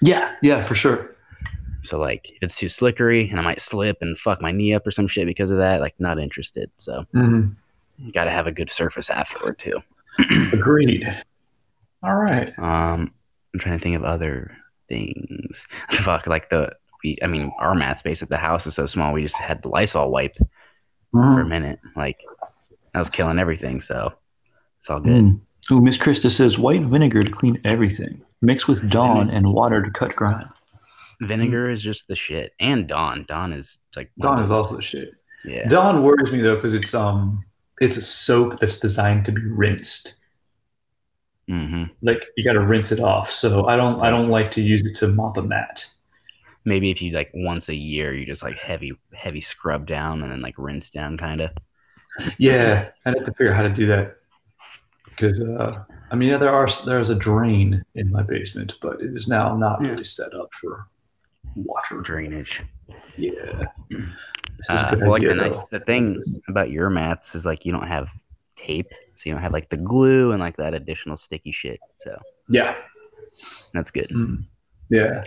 Yeah. 0.00 0.34
Yeah, 0.42 0.62
for 0.62 0.74
sure. 0.74 1.14
So 1.82 1.98
like 1.98 2.30
if 2.30 2.38
it's 2.42 2.56
too 2.56 2.66
slickery 2.68 3.28
and 3.28 3.40
I 3.40 3.42
might 3.42 3.60
slip 3.60 3.98
and 4.00 4.16
fuck 4.16 4.40
my 4.40 4.52
knee 4.52 4.72
up 4.72 4.86
or 4.86 4.92
some 4.92 5.08
shit 5.08 5.26
because 5.26 5.50
of 5.50 5.58
that, 5.58 5.80
like 5.80 5.94
not 5.98 6.18
interested. 6.18 6.70
So 6.76 7.04
hmm 7.12 7.48
you 8.02 8.12
got 8.12 8.24
to 8.24 8.30
have 8.30 8.46
a 8.46 8.52
good 8.52 8.70
surface 8.70 9.10
afterward 9.10 9.58
too. 9.58 9.80
Agreed. 10.52 11.06
All 12.02 12.16
right. 12.16 12.52
Um, 12.58 13.12
I'm 13.54 13.60
trying 13.60 13.78
to 13.78 13.82
think 13.82 13.96
of 13.96 14.04
other 14.04 14.56
things. 14.88 15.66
Fuck, 15.92 16.26
like 16.26 16.50
the 16.50 16.72
we. 17.02 17.18
I 17.22 17.26
mean, 17.26 17.52
our 17.58 17.74
mat 17.74 17.98
space 17.98 18.22
at 18.22 18.28
the 18.28 18.36
house 18.36 18.66
is 18.66 18.74
so 18.74 18.86
small. 18.86 19.12
We 19.12 19.22
just 19.22 19.36
had 19.36 19.62
the 19.62 19.68
Lysol 19.68 20.10
wipe 20.10 20.36
for 21.12 21.40
a 21.40 21.46
minute. 21.46 21.78
Like 21.96 22.18
that 22.92 22.98
was 22.98 23.10
killing 23.10 23.38
everything. 23.38 23.80
So 23.80 24.12
it's 24.78 24.90
all 24.90 25.00
good. 25.00 25.22
Mm. 25.22 25.40
Ooh, 25.70 25.80
Miss 25.80 25.96
Krista 25.96 26.30
says 26.30 26.58
white 26.58 26.82
vinegar 26.82 27.22
to 27.22 27.30
clean 27.30 27.60
everything. 27.64 28.20
Mix 28.40 28.66
with 28.66 28.88
Dawn 28.90 29.30
and 29.30 29.52
water 29.52 29.80
to 29.80 29.90
cut 29.90 30.16
grime. 30.16 30.50
Vinegar 31.20 31.70
is 31.70 31.80
just 31.80 32.08
the 32.08 32.16
shit, 32.16 32.52
and 32.58 32.88
Dawn. 32.88 33.24
Dawn 33.28 33.52
is 33.52 33.78
like 33.94 34.10
Dawn 34.18 34.42
is 34.42 34.50
also 34.50 34.76
the 34.76 34.82
shit. 34.82 35.12
yeah. 35.44 35.68
Dawn 35.68 36.02
worries 36.02 36.32
me 36.32 36.40
though 36.40 36.56
because 36.56 36.74
it's 36.74 36.92
um 36.94 37.44
it's 37.82 37.98
a 37.98 38.02
soap 38.02 38.60
that's 38.60 38.78
designed 38.78 39.26
to 39.26 39.32
be 39.32 39.44
rinsed. 39.44 40.14
hmm 41.48 41.84
Like 42.02 42.24
you 42.36 42.44
got 42.44 42.52
to 42.54 42.60
rinse 42.60 42.92
it 42.92 43.00
off. 43.00 43.30
So 43.30 43.66
I 43.66 43.76
don't 43.76 44.00
I 44.02 44.10
don't 44.10 44.28
like 44.28 44.50
to 44.52 44.62
use 44.62 44.84
it 44.84 44.94
to 44.96 45.08
mop 45.08 45.36
a 45.38 45.42
mat. 45.42 45.90
Maybe 46.64 46.90
if 46.90 47.00
you 47.02 47.12
like 47.12 47.30
once 47.34 47.68
a 47.68 47.74
year, 47.74 48.12
you 48.14 48.24
just 48.26 48.42
like 48.42 48.56
heavy 48.56 48.92
heavy 49.12 49.40
scrub 49.40 49.86
down 49.86 50.22
and 50.22 50.30
then 50.30 50.40
like 50.40 50.54
rinse 50.58 50.90
down, 50.90 51.16
kind 51.18 51.40
of. 51.40 51.50
Yeah, 52.38 52.90
I'd 53.06 53.14
have 53.14 53.24
to 53.24 53.32
figure 53.32 53.50
out 53.52 53.56
how 53.56 53.62
to 53.62 53.72
do 53.72 53.86
that 53.88 54.16
because 55.06 55.40
uh, 55.40 55.84
I 56.10 56.16
mean, 56.16 56.30
yeah, 56.30 56.38
there 56.38 56.54
are 56.54 56.68
there's 56.86 57.10
a 57.10 57.14
drain 57.14 57.84
in 57.94 58.10
my 58.12 58.22
basement, 58.22 58.76
but 58.82 59.02
it 59.02 59.14
is 59.14 59.28
now 59.28 59.56
not 59.56 59.84
Yeah. 59.84 59.88
really 59.88 60.04
set 60.04 60.34
up 60.34 60.50
for 60.54 60.88
water. 61.54 62.00
Drainage. 62.00 62.62
Yeah, 63.16 63.64
this 63.90 64.00
is 64.62 64.68
a 64.68 64.92
Uh, 64.92 64.96
well, 65.00 65.10
like 65.10 65.22
the 65.22 65.34
nice 65.34 65.64
the 65.70 65.80
thing 65.80 66.20
about 66.48 66.70
your 66.70 66.90
mats 66.90 67.34
is 67.34 67.44
like 67.44 67.64
you 67.64 67.72
don't 67.72 67.86
have 67.86 68.08
tape, 68.56 68.90
so 69.14 69.28
you 69.28 69.32
don't 69.32 69.42
have 69.42 69.52
like 69.52 69.68
the 69.68 69.76
glue 69.76 70.32
and 70.32 70.40
like 70.40 70.56
that 70.56 70.74
additional 70.74 71.16
sticky 71.16 71.52
shit. 71.52 71.80
So 71.96 72.18
Yeah, 72.48 72.76
that's 73.74 73.90
good. 73.90 74.08
Mm. 74.08 74.44
yeah, 74.88 75.22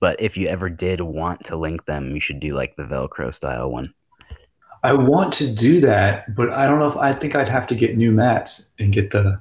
But 0.00 0.20
if 0.20 0.36
you 0.36 0.48
ever 0.48 0.68
did 0.68 1.00
want 1.00 1.44
to 1.46 1.56
link 1.56 1.86
them, 1.86 2.14
you 2.14 2.20
should 2.20 2.40
do 2.40 2.50
like 2.50 2.76
the 2.76 2.84
Velcro 2.84 3.32
style 3.32 3.70
one. 3.70 3.92
I 4.82 4.92
want 4.92 5.32
to 5.34 5.52
do 5.52 5.80
that, 5.80 6.34
but 6.36 6.50
I 6.50 6.66
don't 6.66 6.78
know 6.78 6.86
if 6.86 6.96
I 6.96 7.12
think 7.12 7.34
I'd 7.34 7.48
have 7.48 7.66
to 7.68 7.74
get 7.74 7.96
new 7.96 8.12
mats 8.12 8.70
and 8.78 8.92
get 8.92 9.10
the 9.10 9.40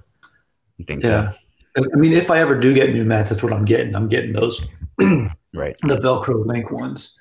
You 0.77 0.85
think 0.85 1.03
yeah. 1.03 1.33
I 1.77 1.97
mean, 1.97 2.13
if 2.13 2.31
I 2.31 2.39
ever 2.39 2.57
do 2.57 2.73
get 2.73 2.93
new 2.93 3.03
mats, 3.03 3.29
that's 3.29 3.43
what 3.43 3.51
I'm 3.51 3.65
getting. 3.65 3.95
I'm 3.95 4.07
getting 4.07 4.31
those 4.31 4.59
so? 4.59 4.65
Right. 4.99 5.75
the 5.83 5.97
Velcro 5.97 6.45
link 6.45 6.71
ones. 6.71 7.17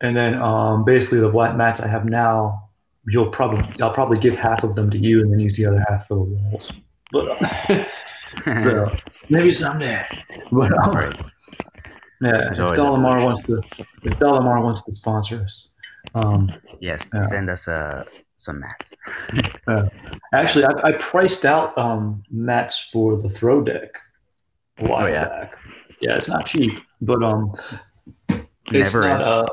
And 0.00 0.16
then 0.16 0.34
um, 0.34 0.84
basically 0.84 1.20
the 1.20 1.28
white 1.28 1.56
mats 1.56 1.80
I 1.80 1.88
have 1.88 2.04
now, 2.04 2.68
you'll 3.06 3.30
probably 3.30 3.64
I'll 3.82 3.92
probably 3.92 4.18
give 4.18 4.36
half 4.36 4.62
of 4.64 4.74
them 4.76 4.90
to 4.90 4.98
you 4.98 5.22
and 5.22 5.32
then 5.32 5.40
use 5.40 5.56
the 5.56 5.66
other 5.66 5.84
half 5.88 6.06
for 6.08 6.14
the 6.14 6.22
walls. 6.22 6.70
But 7.12 7.42
uh, 7.42 7.84
so 8.62 8.96
maybe 9.28 9.50
someday. 9.50 10.04
But 10.52 10.72
um, 10.86 10.94
right. 10.96 11.16
yeah, 12.20 12.30
There's 12.52 12.58
if 12.58 12.64
evolution. 12.64 13.02
wants 13.02 13.42
to 13.46 13.62
if 14.04 14.18
Dollamur 14.18 14.62
wants 14.62 14.82
to 14.82 14.92
sponsor 14.92 15.42
us. 15.44 15.68
Um, 16.14 16.52
Yes. 16.80 17.10
Yeah. 17.12 17.26
Send 17.26 17.50
us 17.50 17.66
uh 17.66 18.04
some 18.36 18.60
mats. 18.60 18.94
actually, 20.32 20.64
I, 20.64 20.70
I 20.84 20.92
priced 20.92 21.44
out 21.44 21.76
um, 21.76 22.22
mats 22.30 22.88
for 22.92 23.16
the 23.16 23.28
throw 23.28 23.60
deck 23.62 23.90
a 24.78 24.84
while 24.86 25.06
Oh, 25.06 25.08
yeah. 25.08 25.24
back. 25.28 25.58
Yeah, 26.00 26.16
it's 26.16 26.28
not 26.28 26.46
cheap, 26.46 26.72
but 27.00 27.22
um, 27.22 27.54
it's 28.70 28.94
Never 28.94 29.08
not. 29.08 29.22
Uh, 29.22 29.46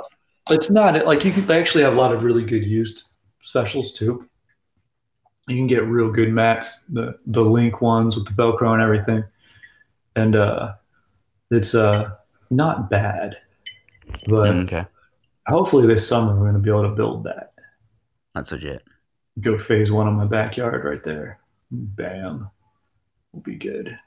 it's 0.49 0.69
not 0.69 1.05
like 1.05 1.25
you 1.25 1.31
can. 1.31 1.47
They 1.47 1.59
actually 1.59 1.83
have 1.83 1.93
a 1.93 1.97
lot 1.97 2.13
of 2.13 2.23
really 2.23 2.43
good 2.45 2.63
used 2.65 3.03
specials 3.41 3.91
too. 3.91 4.27
You 5.47 5.55
can 5.55 5.67
get 5.67 5.83
real 5.85 6.11
good 6.11 6.31
mats, 6.31 6.85
the 6.85 7.17
the 7.27 7.43
link 7.43 7.81
ones 7.81 8.15
with 8.15 8.25
the 8.25 8.33
Velcro 8.33 8.73
and 8.73 8.81
everything, 8.81 9.23
and 10.15 10.35
uh, 10.35 10.73
it's 11.51 11.73
uh 11.75 12.11
not 12.51 12.89
bad. 12.89 13.37
But 14.27 14.51
Mm, 14.53 14.63
okay. 14.65 14.85
hopefully 15.47 15.87
this 15.87 16.07
summer 16.07 16.33
we're 16.35 16.41
going 16.51 16.53
to 16.53 16.59
be 16.59 16.69
able 16.69 16.83
to 16.83 16.89
build 16.95 17.23
that. 17.23 17.53
That's 18.35 18.51
legit. 18.51 18.83
Go 19.41 19.57
phase 19.57 19.91
one 19.91 20.07
on 20.07 20.13
my 20.13 20.25
backyard 20.25 20.85
right 20.85 21.01
there. 21.03 21.39
Bam, 21.71 22.49
will 23.33 23.41
be 23.41 23.55
good. 23.55 23.97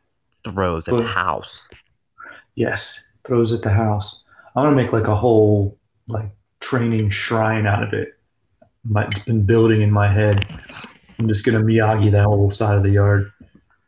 Throws 0.44 0.86
at 0.88 0.96
the 0.96 1.04
house. 1.06 1.68
Yes, 2.58 3.04
throws 3.22 3.52
at 3.52 3.62
the 3.62 3.70
house. 3.70 4.24
I 4.56 4.60
want 4.60 4.72
to 4.72 4.76
make 4.76 4.92
like 4.92 5.06
a 5.06 5.14
whole 5.14 5.78
like 6.08 6.28
training 6.58 7.08
shrine 7.08 7.68
out 7.68 7.84
of 7.84 7.92
it. 7.92 8.18
It's 8.96 9.18
been 9.20 9.44
building 9.44 9.80
in 9.82 9.92
my 9.92 10.12
head. 10.12 10.44
I'm 11.20 11.28
just 11.28 11.44
gonna 11.44 11.60
Miyagi 11.60 12.10
that 12.10 12.24
whole 12.24 12.50
side 12.50 12.76
of 12.76 12.82
the 12.82 12.90
yard, 12.90 13.30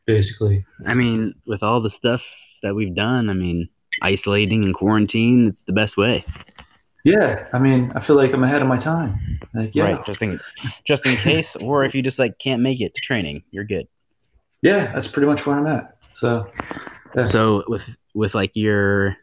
basically. 0.06 0.64
I 0.86 0.94
mean, 0.94 1.34
with 1.46 1.64
all 1.64 1.80
the 1.80 1.90
stuff 1.90 2.24
that 2.62 2.76
we've 2.76 2.94
done, 2.94 3.28
I 3.28 3.32
mean, 3.32 3.68
isolating 4.02 4.64
and 4.64 4.72
quarantine, 4.72 5.48
it's 5.48 5.62
the 5.62 5.72
best 5.72 5.96
way. 5.96 6.24
Yeah, 7.02 7.48
I 7.52 7.58
mean, 7.58 7.90
I 7.96 8.00
feel 8.00 8.14
like 8.14 8.32
I'm 8.32 8.44
ahead 8.44 8.62
of 8.62 8.68
my 8.68 8.76
time. 8.76 9.40
Like, 9.52 9.74
yeah, 9.74 9.94
Right. 9.94 10.06
Just 10.06 10.22
in 10.22 10.38
just 10.84 11.06
in 11.06 11.16
case, 11.16 11.56
or 11.56 11.82
if 11.82 11.92
you 11.92 12.02
just 12.02 12.20
like 12.20 12.38
can't 12.38 12.62
make 12.62 12.80
it 12.80 12.94
to 12.94 13.00
training, 13.00 13.42
you're 13.50 13.64
good. 13.64 13.88
yeah, 14.62 14.92
that's 14.92 15.08
pretty 15.08 15.26
much 15.26 15.44
where 15.44 15.56
I'm 15.56 15.66
at. 15.66 15.96
So, 16.14 16.48
Yeah. 17.14 17.22
So 17.22 17.64
with 17.66 17.84
with 18.14 18.34
like 18.34 18.52
your 18.54 19.16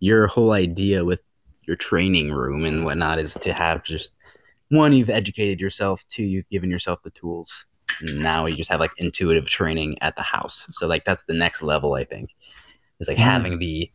your 0.00 0.26
whole 0.26 0.52
idea 0.52 1.04
with 1.04 1.20
your 1.62 1.76
training 1.76 2.30
room 2.32 2.64
and 2.64 2.84
whatnot 2.84 3.18
is 3.18 3.34
to 3.34 3.52
have 3.52 3.82
just 3.84 4.12
one 4.70 4.92
you've 4.92 5.10
educated 5.10 5.60
yourself, 5.60 6.04
two 6.08 6.22
you've 6.24 6.48
given 6.48 6.70
yourself 6.70 7.02
the 7.02 7.10
tools. 7.10 7.64
Now 8.02 8.46
you 8.46 8.56
just 8.56 8.70
have 8.70 8.80
like 8.80 8.92
intuitive 8.98 9.46
training 9.46 9.98
at 10.00 10.16
the 10.16 10.22
house. 10.22 10.66
So 10.70 10.86
like 10.86 11.04
that's 11.04 11.24
the 11.24 11.34
next 11.34 11.62
level 11.62 11.94
I 11.94 12.04
think. 12.04 12.30
Is 13.00 13.08
like 13.08 13.18
having 13.18 13.58
the 13.58 13.90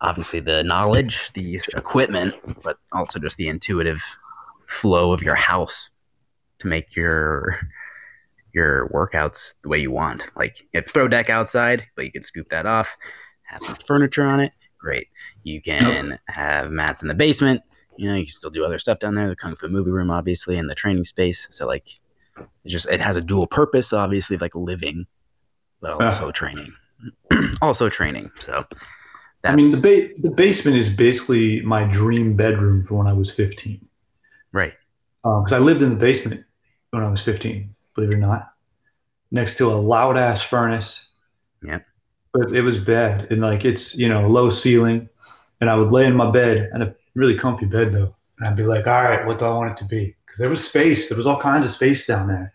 obviously 0.00 0.40
the 0.40 0.62
knowledge, 0.62 1.32
the 1.32 1.60
equipment, 1.74 2.34
but 2.62 2.78
also 2.92 3.18
just 3.18 3.36
the 3.36 3.48
intuitive 3.48 4.02
flow 4.66 5.12
of 5.12 5.22
your 5.22 5.34
house 5.34 5.90
to 6.58 6.66
make 6.66 6.94
your 6.94 7.58
your 8.58 8.88
workouts 8.88 9.54
the 9.62 9.68
way 9.68 9.78
you 9.78 9.90
want. 9.92 10.28
Like 10.36 10.60
you 10.60 10.80
have 10.80 10.86
throw 10.90 11.06
deck 11.08 11.30
outside, 11.30 11.84
but 11.94 12.04
you 12.04 12.12
can 12.12 12.22
scoop 12.24 12.48
that 12.50 12.66
off, 12.66 12.96
have 13.44 13.62
some 13.62 13.76
furniture 13.86 14.24
on 14.26 14.40
it. 14.40 14.52
Great. 14.80 15.06
You 15.44 15.62
can 15.62 16.18
have 16.26 16.70
mats 16.70 17.02
in 17.02 17.08
the 17.08 17.14
basement. 17.14 17.62
You 17.96 18.08
know, 18.08 18.16
you 18.16 18.26
can 18.26 18.34
still 18.34 18.50
do 18.50 18.64
other 18.64 18.78
stuff 18.78 18.98
down 18.98 19.14
there. 19.14 19.28
The 19.28 19.36
kung 19.36 19.54
fu 19.56 19.68
movie 19.68 19.90
room, 19.90 20.10
obviously, 20.10 20.56
and 20.58 20.68
the 20.68 20.74
training 20.74 21.04
space. 21.04 21.46
So 21.50 21.66
like, 21.66 21.86
it 22.64 22.68
just 22.68 22.88
it 22.88 23.00
has 23.00 23.16
a 23.16 23.20
dual 23.20 23.46
purpose, 23.46 23.92
obviously, 23.92 24.36
like 24.36 24.54
living, 24.54 25.06
but 25.80 25.96
Yeah. 26.00 26.10
also 26.10 26.30
training. 26.32 26.72
also 27.62 27.88
training. 27.88 28.30
So 28.40 28.64
that's 29.42 29.52
I 29.52 29.56
mean, 29.56 29.70
the 29.70 29.80
ba- 29.80 30.20
the 30.28 30.34
basement 30.34 30.76
is 30.76 30.88
basically 30.90 31.60
my 31.62 31.84
dream 31.84 32.34
bedroom 32.36 32.84
for 32.84 32.94
when 32.98 33.06
I 33.06 33.12
was 33.12 33.30
15. 33.32 33.80
right. 34.52 34.74
Um, 35.24 35.42
because 35.42 35.52
I 35.52 35.58
lived 35.58 35.82
in 35.82 35.90
the 35.90 35.96
basement 35.96 36.44
when 36.90 37.02
I 37.02 37.10
was 37.10 37.20
15, 37.20 37.74
believe 37.98 38.12
it 38.12 38.16
or 38.16 38.26
not, 38.26 38.52
next 39.30 39.56
to 39.58 39.72
a 39.72 39.74
loud 39.74 40.16
ass 40.16 40.40
furnace. 40.40 41.08
Yeah. 41.64 41.80
But 42.32 42.54
it 42.54 42.62
was 42.62 42.78
bad. 42.78 43.32
And 43.32 43.40
like, 43.40 43.64
it's, 43.64 43.96
you 43.96 44.08
know, 44.08 44.28
low 44.28 44.50
ceiling. 44.50 45.08
And 45.60 45.68
I 45.68 45.74
would 45.74 45.90
lay 45.90 46.06
in 46.06 46.14
my 46.14 46.30
bed 46.30 46.70
and 46.72 46.82
a 46.82 46.94
really 47.16 47.36
comfy 47.36 47.66
bed 47.66 47.92
though. 47.92 48.14
And 48.38 48.48
I'd 48.48 48.56
be 48.56 48.62
like, 48.62 48.86
all 48.86 49.02
right, 49.02 49.26
what 49.26 49.40
do 49.40 49.46
I 49.46 49.50
want 49.50 49.72
it 49.72 49.76
to 49.78 49.84
be? 49.84 50.14
Because 50.24 50.38
there 50.38 50.48
was 50.48 50.64
space. 50.64 51.08
There 51.08 51.16
was 51.16 51.26
all 51.26 51.40
kinds 51.40 51.66
of 51.66 51.72
space 51.72 52.06
down 52.06 52.28
there. 52.28 52.52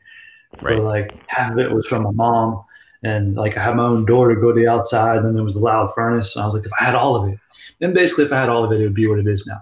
Right. 0.62 0.78
But 0.78 0.84
like 0.84 1.24
half 1.28 1.52
of 1.52 1.60
it 1.60 1.72
was 1.72 1.86
from 1.88 2.04
my 2.04 2.12
mom. 2.12 2.64
And 3.04 3.36
like 3.36 3.58
I 3.58 3.64
had 3.64 3.76
my 3.76 3.84
own 3.84 4.06
door 4.06 4.30
to 4.30 4.40
go 4.40 4.54
to 4.54 4.60
the 4.60 4.70
outside. 4.70 5.18
And 5.18 5.26
then 5.26 5.34
there 5.34 5.44
was 5.44 5.56
the 5.56 5.60
loud 5.60 5.94
furnace. 5.94 6.36
And 6.36 6.44
I 6.44 6.46
was 6.46 6.56
like, 6.56 6.66
if 6.66 6.72
I 6.80 6.86
had 6.86 6.96
all 6.96 7.18
of 7.18 7.28
it, 7.28 7.38
then 7.80 7.94
basically 7.94 8.24
if 8.24 8.32
I 8.32 8.40
had 8.40 8.50
all 8.50 8.64
of 8.64 8.72
it, 8.72 8.80
it 8.80 8.84
would 8.84 8.94
be 8.94 9.08
what 9.08 9.20
it 9.20 9.28
is 9.28 9.46
now. 9.46 9.62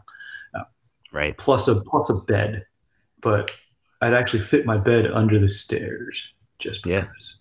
Right. 1.12 1.36
Plus 1.38 1.68
a 1.68 1.82
plus 1.82 2.10
a 2.10 2.14
bed. 2.14 2.66
But 3.22 3.52
I'd 4.02 4.14
actually 4.14 4.42
fit 4.42 4.66
my 4.66 4.78
bed 4.78 5.06
under 5.12 5.40
the 5.40 5.50
stairs 5.50 6.22
just 6.60 6.86
Yeah. 6.86 7.02
because. 7.02 7.36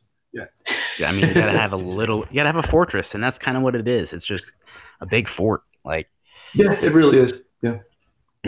I 1.02 1.12
mean, 1.12 1.26
you 1.28 1.32
gotta 1.34 1.56
have 1.58 1.72
a 1.72 1.76
little. 1.78 2.26
You 2.28 2.34
gotta 2.36 2.50
have 2.52 2.56
a 2.62 2.62
fortress, 2.62 3.14
and 3.14 3.24
that's 3.24 3.38
kind 3.38 3.56
of 3.56 3.62
what 3.62 3.74
it 3.74 3.88
is. 3.88 4.12
It's 4.12 4.26
just 4.26 4.52
a 5.00 5.06
big 5.06 5.28
fort, 5.28 5.62
like 5.82 6.08
Yeah, 6.52 6.72
it 6.72 6.92
really 6.92 7.18
is. 7.18 7.32
Yeah. 7.62 7.78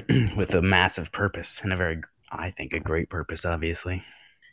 with 0.37 0.53
a 0.55 0.61
massive 0.61 1.11
purpose 1.13 1.61
and 1.63 1.73
a 1.73 1.77
very, 1.77 2.03
I 2.31 2.51
think, 2.51 2.75
a 2.75 2.81
great 2.81 3.09
purpose. 3.09 3.47
Obviously, 3.47 4.03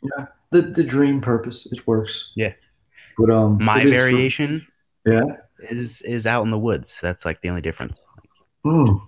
Yeah, 0.02 0.26
The 0.50 0.62
the 0.62 0.82
dream 0.82 1.20
purpose, 1.20 1.66
it 1.70 1.86
works. 1.86 2.32
Yeah. 2.36 2.54
But 3.18 3.28
um 3.30 3.58
my 3.62 3.82
is 3.82 3.84
for- 3.84 3.90
variation 4.02 4.66
yeah. 5.04 5.24
is 5.68 6.00
is 6.02 6.26
out 6.26 6.42
in 6.44 6.50
the 6.50 6.58
woods. 6.58 6.98
That's 7.02 7.26
like 7.26 7.42
the 7.42 7.50
only 7.50 7.60
difference. 7.60 8.06
Mm. 8.64 9.06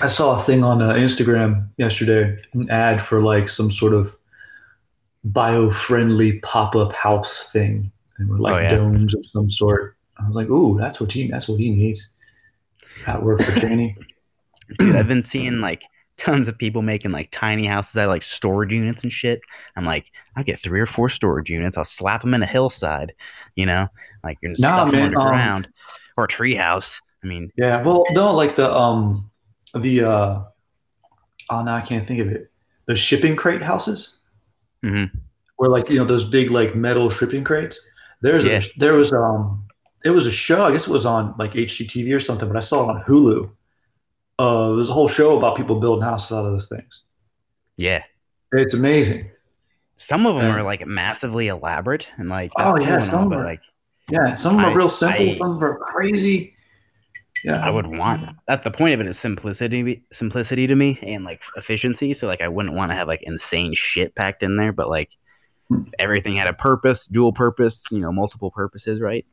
I 0.00 0.06
saw 0.06 0.38
a 0.38 0.42
thing 0.42 0.62
on 0.62 0.82
uh, 0.82 0.94
Instagram 0.94 1.68
yesterday, 1.78 2.40
an 2.54 2.70
ad 2.70 3.00
for 3.00 3.22
like 3.22 3.48
some 3.48 3.70
sort 3.70 3.94
of 3.94 4.14
bio-friendly 5.24 6.40
pop-up 6.40 6.92
house 6.92 7.48
thing, 7.52 7.90
and 8.18 8.28
we're 8.28 8.38
like 8.38 8.54
Oh, 8.54 8.58
yeah. 8.58 8.76
domes 8.76 9.14
of 9.14 9.24
some 9.26 9.50
sort. 9.50 9.96
I 10.18 10.26
was 10.26 10.36
like, 10.36 10.48
"Ooh, 10.48 10.76
that's 10.78 11.00
what 11.00 11.12
he 11.12 11.28
that's 11.28 11.48
what 11.48 11.58
he 11.58 11.70
needs." 11.70 12.10
That 13.06 13.22
work 13.22 13.42
for 13.42 13.58
Cheney. 13.60 13.96
Dude, 14.78 14.96
I've 14.96 15.08
been 15.08 15.22
seeing 15.22 15.60
like 15.60 15.82
tons 16.18 16.48
of 16.48 16.58
people 16.58 16.82
making 16.82 17.10
like 17.10 17.30
tiny 17.30 17.66
houses 17.66 17.96
out 17.96 18.04
of 18.04 18.10
like 18.10 18.22
storage 18.22 18.72
units 18.72 19.02
and 19.02 19.12
shit. 19.12 19.40
I'm 19.76 19.84
like, 19.84 20.10
I'll 20.34 20.44
get 20.44 20.58
three 20.58 20.80
or 20.80 20.86
four 20.86 21.08
storage 21.08 21.50
units. 21.50 21.76
I'll 21.76 21.84
slap 21.84 22.22
them 22.22 22.34
in 22.34 22.42
a 22.42 22.46
hillside, 22.46 23.12
you 23.54 23.66
know, 23.66 23.88
like 24.24 24.38
you're 24.42 24.52
Nah, 24.52 24.56
stuff 24.56 24.90
them 24.90 25.00
man, 25.00 25.14
um, 25.14 25.16
underground 25.16 25.68
or 26.16 26.24
a 26.24 26.28
tree 26.28 26.54
house. 26.54 27.00
I 27.22 27.26
mean, 27.26 27.50
Yeah, 27.56 27.82
well, 27.82 28.04
no, 28.12 28.34
like 28.34 28.56
the 28.56 28.72
um, 28.74 29.30
the 29.78 30.04
uh, 30.04 30.40
oh 31.50 31.62
no, 31.62 31.72
I 31.72 31.80
can't 31.80 32.06
think 32.06 32.20
of 32.20 32.28
it. 32.28 32.50
The 32.86 32.96
shipping 32.96 33.36
crate 33.36 33.62
houses, 33.62 34.18
mhm. 34.84 35.10
where 35.56 35.70
like 35.70 35.88
you 35.90 35.98
know 35.98 36.04
those 36.04 36.24
big 36.24 36.50
like 36.50 36.74
metal 36.74 37.10
shipping 37.10 37.44
crates. 37.44 37.80
There's 38.20 38.44
Yeah. 38.44 38.58
a, 38.58 38.78
there 38.78 38.94
was 38.94 39.12
um, 39.12 39.64
it 40.04 40.10
was 40.10 40.26
a 40.26 40.30
show. 40.32 40.64
I 40.64 40.72
guess 40.72 40.86
it 40.86 40.92
was 40.92 41.04
on 41.06 41.34
like 41.38 41.52
HGTV 41.52 42.14
or 42.14 42.20
something, 42.20 42.48
but 42.48 42.56
I 42.56 42.60
saw 42.60 42.84
it 42.88 42.94
on 42.96 43.02
Hulu. 43.04 43.50
Uh, 44.38 44.74
there's 44.74 44.90
a 44.90 44.92
whole 44.92 45.08
show 45.08 45.36
about 45.38 45.56
people 45.56 45.80
building 45.80 46.02
houses 46.04 46.30
out 46.32 46.44
of 46.44 46.52
those 46.52 46.68
things. 46.68 47.02
yeah. 47.76 48.02
It's 48.52 48.74
amazing. 48.74 49.28
Some 49.96 50.24
of 50.26 50.36
them 50.36 50.44
Yeah. 50.44 50.56
are 50.56 50.62
like 50.62 50.86
massively 50.86 51.48
elaborate 51.48 52.10
and 52.16 52.28
like 52.28 52.52
Oh, 52.58 52.72
cool 52.74 52.82
yeah, 52.86 52.98
some 53.00 53.22
all, 53.24 53.28
but 53.28 53.38
are- 53.38 53.44
like 53.44 53.60
Yeah, 54.10 54.34
some 54.34 54.54
of 54.54 54.60
them 54.60 54.70
I- 54.70 54.72
are 54.72 54.76
real 54.76 54.88
simple. 54.88 55.30
I- 55.30 55.36
some 55.38 55.50
of 55.52 55.60
them 55.60 55.68
are 55.68 55.78
crazy. 55.78 56.54
Yeah, 57.46 57.64
I 57.64 57.70
would 57.70 57.86
want 57.86 58.28
at 58.48 58.64
the 58.64 58.70
point 58.70 58.94
of 58.94 59.00
it 59.00 59.06
is 59.06 59.18
simplicity 59.18 60.02
simplicity 60.12 60.66
to 60.66 60.74
me 60.74 60.98
and 61.02 61.24
like 61.24 61.42
efficiency. 61.56 62.12
So 62.12 62.26
like 62.26 62.40
I 62.40 62.48
wouldn't 62.48 62.74
want 62.74 62.90
to 62.90 62.96
have 62.96 63.06
like 63.06 63.22
insane 63.22 63.72
shit 63.74 64.14
packed 64.16 64.42
in 64.42 64.56
there, 64.56 64.72
but 64.72 64.88
like 64.88 65.10
Hmm. 65.68 65.82
if 65.86 65.94
everything 65.98 66.34
had 66.34 66.46
a 66.46 66.52
purpose, 66.52 67.06
dual 67.06 67.32
purpose, 67.32 67.84
you 67.90 67.98
know, 67.98 68.12
multiple 68.12 68.50
purposes, 68.50 69.00
right? 69.00 69.26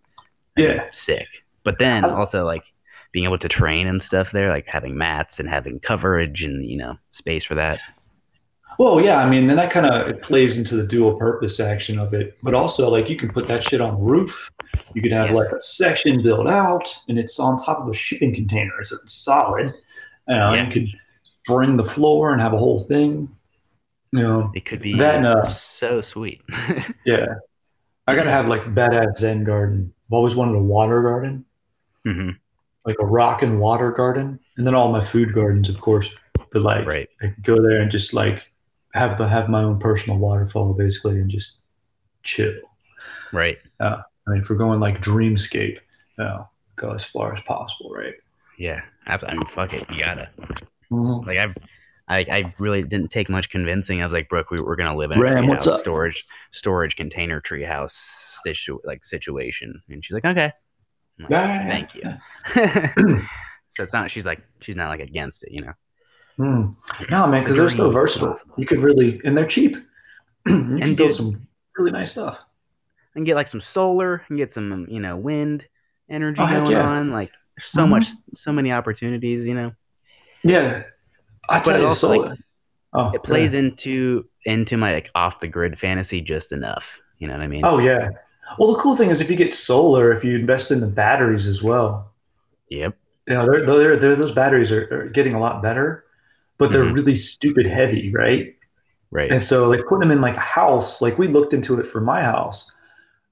Yeah. 0.57 0.85
sick. 0.91 1.27
But 1.63 1.79
then 1.79 2.05
also 2.05 2.45
like 2.45 2.63
being 3.11 3.25
able 3.25 3.37
to 3.39 3.47
train 3.47 3.87
and 3.87 4.01
stuff 4.01 4.31
there, 4.31 4.49
like 4.49 4.65
having 4.67 4.97
mats 4.97 5.39
and 5.39 5.47
having 5.49 5.79
coverage 5.79 6.43
and 6.43 6.65
you 6.65 6.77
know 6.77 6.97
space 7.11 7.43
for 7.45 7.55
that. 7.55 7.79
Well, 8.79 8.99
yeah, 9.01 9.17
I 9.17 9.29
mean, 9.29 9.47
then 9.47 9.57
that 9.57 9.71
kind 9.71 9.85
of 9.85 10.21
plays 10.21 10.57
into 10.57 10.75
the 10.75 10.83
dual 10.83 11.15
purpose 11.15 11.59
action 11.59 11.99
of 11.99 12.13
it. 12.13 12.37
But 12.43 12.53
also, 12.53 12.89
like, 12.89 13.09
you 13.09 13.15
can 13.15 13.29
put 13.29 13.47
that 13.47 13.63
shit 13.63 13.81
on 13.81 13.95
the 13.95 14.01
roof. 14.01 14.49
You 14.93 15.01
could 15.01 15.11
have 15.11 15.27
Yes. 15.27 15.35
like 15.35 15.51
a 15.51 15.61
section 15.61 16.21
built 16.23 16.47
out, 16.49 16.93
and 17.07 17.17
it's 17.19 17.39
on 17.39 17.57
top 17.57 17.79
of 17.79 17.87
a 17.87 17.93
shipping 17.93 18.33
container. 18.33 18.71
It's 18.79 18.93
solid. 19.05 19.69
You 20.27 20.35
know, 20.35 20.53
Yeah. 20.53 20.65
you 20.65 20.71
could 20.71 20.87
spring 21.23 21.77
the 21.77 21.83
floor 21.83 22.31
and 22.31 22.41
have 22.41 22.53
a 22.53 22.57
whole 22.57 22.79
thing. 22.79 23.29
You 24.11 24.21
know, 24.23 24.51
It 24.55 24.65
could 24.65 24.81
be 24.81 24.93
That 24.97 25.15
and, 25.17 25.25
uh, 25.27 25.41
so 25.43 25.99
sweet. 26.01 26.41
yeah. 27.05 27.25
I 28.07 28.15
gotta 28.15 28.31
have 28.31 28.47
like 28.47 28.65
a 28.65 28.69
badass 28.69 29.17
Zen 29.17 29.43
garden. 29.43 29.93
I've 30.07 30.13
always 30.13 30.35
wanted 30.35 30.55
a 30.55 30.61
water 30.61 31.01
garden, 31.01 31.45
hmm 32.05 32.29
like 32.85 32.97
a 32.99 33.05
rock 33.05 33.41
and 33.43 33.61
water 33.61 33.91
garden, 33.93 34.37
and 34.57 34.67
then 34.67 34.75
all 34.75 34.91
my 34.91 35.01
food 35.01 35.33
gardens, 35.33 35.69
of 35.69 35.79
course. 35.79 36.09
But 36.51 36.63
like, 36.63 36.85
Right. 36.85 37.07
I 37.21 37.27
could 37.27 37.43
go 37.43 37.61
there 37.61 37.79
and 37.81 37.89
just 37.89 38.13
like 38.13 38.43
have 38.93 39.17
the 39.17 39.27
have 39.27 39.49
my 39.49 39.63
own 39.63 39.79
personal 39.79 40.17
waterfall 40.19 40.73
basically, 40.73 41.19
and 41.19 41.29
just 41.29 41.57
chill. 42.23 42.53
Right. 43.31 43.57
I 43.79 44.01
mean, 44.27 44.41
if 44.41 44.49
we're 44.49 44.55
going 44.55 44.79
like 44.79 45.01
dreamscape, 45.01 45.79
you 46.17 46.23
know, 46.23 46.47
go 46.75 46.91
as 46.91 47.03
far 47.03 47.33
as 47.33 47.41
possible, 47.41 47.91
right? 47.91 48.13
Yeah. 48.57 48.81
Abs- 49.07 49.25
I 49.27 49.33
mean, 49.33 49.45
fuck 49.47 49.73
it. 49.73 49.85
You 49.91 49.99
gotta. 49.99 50.29
Mhm. 50.91 51.25
Like 51.25 51.37
I've, 51.37 51.57
I, 52.07 52.19
I 52.19 52.53
really 52.59 52.83
didn't 52.83 53.09
take 53.09 53.29
much 53.29 53.49
convincing. 53.49 54.01
I 54.01 54.05
was 54.05 54.13
like, 54.13 54.29
Brooke, 54.29 54.51
we 54.51 54.61
were 54.61 54.75
gonna 54.75 54.95
live 54.95 55.11
in 55.11 55.17
a 55.17 55.21
Ram, 55.21 55.47
what's 55.47 55.67
up? 55.67 55.79
storage, 55.79 56.25
storage 56.51 56.95
container 56.95 57.41
treehouse 57.41 57.91
situ- 58.43 58.79
like 58.83 59.03
situation, 59.03 59.81
and 59.89 60.03
she's 60.03 60.13
like, 60.13 60.25
okay. 60.25 60.51
Like, 61.19 61.29
Thank 61.67 61.95
you. 61.95 62.03
so 63.69 63.83
it's 63.83 63.93
not. 63.93 64.09
She's 64.11 64.25
like, 64.25 64.41
she's 64.61 64.75
not 64.75 64.89
like 64.89 64.99
against 64.99 65.43
it, 65.43 65.51
you 65.51 65.61
know. 65.61 65.73
Mm. 66.39 66.75
No, 67.11 67.27
man, 67.27 67.43
because 67.43 67.57
they're 67.57 67.69
so 67.69 67.91
versatile. 67.91 68.29
possible. 68.31 68.55
You 68.57 68.65
could 68.65 68.79
really, 68.79 69.21
and 69.23 69.37
they're 69.37 69.45
cheap. 69.47 69.75
you 70.47 70.53
can 70.53 70.81
And 70.81 70.97
build 70.97 71.13
some 71.13 71.47
really 71.77 71.91
nice 71.91 72.11
stuff. 72.11 72.39
And 73.15 73.25
get 73.25 73.35
like 73.35 73.47
some 73.47 73.61
solar, 73.61 74.23
and 74.29 74.37
get 74.37 74.51
some, 74.51 74.87
you 74.89 74.99
know, 74.99 75.15
wind 75.15 75.67
energy 76.09 76.41
Oh, 76.43 76.47
going 76.47 76.71
yeah. 76.71 76.87
on. 76.87 77.11
Like 77.11 77.31
there's 77.55 77.67
so 77.67 77.83
Mhm. 77.85 77.89
much, 77.89 78.07
so 78.33 78.51
many 78.51 78.71
opportunities, 78.71 79.45
you 79.45 79.53
know. 79.53 79.73
Yeah, 80.43 80.83
I 81.49 81.59
tell 81.59 81.75
it 81.75 81.79
you, 81.81 81.85
also, 81.87 82.07
solar. 82.13 82.29
like, 82.29 82.39
oh, 82.93 83.11
It 83.13 83.23
plays 83.23 83.53
into 83.53 84.25
into 84.45 84.75
my 84.77 84.93
like 84.93 85.11
off 85.15 85.39
the 85.39 85.47
grid 85.47 85.77
fantasy 85.77 86.19
just 86.21 86.51
enough. 86.51 86.99
You 87.19 87.27
know 87.27 87.33
what 87.35 87.43
I 87.43 87.47
mean? 87.47 87.63
Oh 87.63 87.77
yeah. 87.79 88.09
Well, 88.59 88.73
the 88.73 88.79
cool 88.79 88.95
thing 88.95 89.09
is 89.09 89.21
if 89.21 89.29
you 89.29 89.35
get 89.37 89.53
solar, 89.53 90.11
if 90.11 90.23
you 90.23 90.35
invest 90.35 90.71
in 90.71 90.79
the 90.81 90.87
batteries 90.87 91.47
as 91.47 91.63
well, 91.63 92.11
Yep. 92.69 92.95
you 93.27 93.33
know, 93.35 93.45
they're, 93.49 93.65
they're, 93.65 93.95
they're, 93.97 94.15
those 94.15 94.33
batteries 94.33 94.71
are, 94.71 94.83
are 94.93 95.09
getting 95.09 95.33
a 95.33 95.39
lot 95.39 95.61
better, 95.63 96.02
but 96.57 96.71
they're 96.71 96.85
Mhm. 96.85 96.93
really 96.95 97.15
stupid 97.15 97.65
heavy, 97.65 98.11
right? 98.13 98.55
Right. 99.11 99.31
And 99.31 99.41
so 99.41 99.69
like 99.69 99.81
putting 99.87 100.01
them 100.07 100.11
in 100.11 100.21
like 100.21 100.37
a 100.37 100.41
house, 100.41 101.01
like 101.01 101.17
we 101.17 101.27
looked 101.27 101.53
into 101.53 101.79
it 101.79 101.85
for 101.85 102.01
my 102.01 102.21
house, 102.21 102.71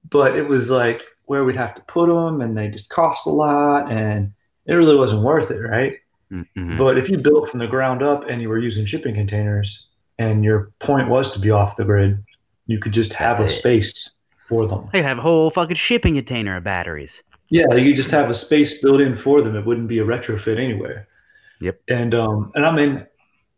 but 0.09 0.35
it 0.35 0.47
was 0.47 0.69
like 0.69 1.01
where 1.25 1.43
we'd 1.43 1.55
have 1.55 1.73
to 1.75 1.81
put 1.83 2.07
them 2.07 2.41
and 2.41 2.57
they 2.57 2.67
just 2.67 2.89
cost 2.89 3.25
a 3.25 3.29
lot 3.29 3.91
and 3.91 4.31
it 4.65 4.73
really 4.73 4.95
wasn't 4.95 5.21
worth 5.23 5.49
it, 5.51 5.59
right? 5.59 5.93
Mhm. 6.31 6.77
But 6.77 6.97
if 6.97 7.09
you 7.09 7.17
built 7.17 7.49
from 7.49 7.59
the 7.59 7.67
ground 7.67 8.03
up 8.03 8.25
and 8.29 8.41
you 8.41 8.49
were 8.49 8.59
using 8.59 8.85
shipping 8.85 9.15
containers 9.15 9.87
and 10.19 10.43
your 10.43 10.71
point 10.79 11.09
was 11.09 11.31
to 11.33 11.39
be 11.39 11.49
off 11.51 11.77
the 11.77 11.83
grid, 11.85 12.23
you 12.67 12.79
could 12.79 12.93
just 12.93 13.13
have 13.13 13.37
That's 13.39 13.51
a 13.51 13.55
it. 13.55 13.59
space 13.59 14.13
for 14.47 14.67
them. 14.67 14.85
I 14.89 14.97
could 14.97 15.05
have 15.05 15.17
a 15.17 15.21
whole 15.21 15.49
fucking 15.49 15.75
shipping 15.75 16.15
container 16.15 16.57
of 16.57 16.63
batteries. 16.63 17.23
Yeah, 17.49 17.73
you 17.73 17.93
just 17.93 18.11
have 18.11 18.29
a 18.29 18.33
space 18.33 18.81
built 18.81 19.01
in 19.01 19.15
for 19.15 19.41
them. 19.41 19.55
It 19.55 19.65
wouldn't 19.65 19.87
be 19.87 19.99
a 19.99 20.05
retrofit 20.05 20.57
anywhere. 20.57 21.07
Yep. 21.59 21.79
And 21.89 22.15
um, 22.15 22.51
and 22.55 22.65
I'm 22.65 22.77
in, 22.79 23.05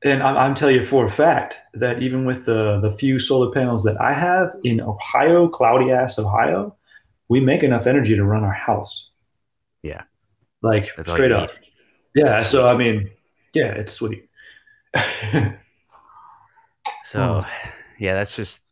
and 0.04 0.22
I'm, 0.22 0.38
I'm 0.38 0.56
telling 0.56 0.76
you 0.76 0.86
for 0.86 1.06
a 1.06 1.12
fact 1.12 1.58
that 1.76 2.02
even 2.02 2.26
with 2.26 2.46
the 2.46 2.80
the 2.82 2.96
few 2.98 3.20
solar 3.20 3.52
panels 3.52 3.84
that 3.84 4.00
I 4.00 4.14
have 4.14 4.52
in 4.64 4.82
Ohio, 4.82 5.48
cloudy 5.48 5.92
ass 5.92 6.20
Ohio, 6.20 6.76
we 7.30 7.40
make 7.40 7.64
enough 7.64 7.88
energy 7.88 8.16
to 8.16 8.24
run 8.24 8.44
our 8.44 8.54
house. 8.54 9.10
Yeah. 9.82 10.04
Like 10.62 10.90
That's 10.96 11.12
straight 11.12 11.32
up. 11.32 11.50
need. 11.50 11.60
Yeah. 12.16 12.34
That's 12.34 12.50
so 12.50 12.62
sweet. 12.62 12.70
I 12.70 12.78
mean, 12.78 13.10
yeah, 13.54 13.72
it's 13.72 13.94
sweet. 13.94 14.30
So, 17.14 17.46
yeah, 18.00 18.16
that's 18.16 18.36
just. 18.36 18.64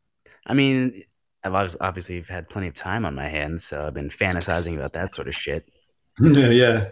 I 0.48 0.56
mean, 0.56 1.04
I've 1.44 1.52
obvi- 1.52 1.78
obviously 1.80 2.16
have 2.16 2.28
had 2.28 2.50
plenty 2.50 2.68
of 2.68 2.74
time 2.74 3.06
on 3.06 3.14
my 3.14 3.30
hands, 3.30 3.64
so 3.64 3.86
I've 3.86 3.94
been 3.94 4.10
fantasizing 4.10 4.76
about 4.76 4.94
that 4.94 5.14
sort 5.14 5.28
of 5.28 5.36
shit. 5.36 5.70
yeah. 6.20 6.90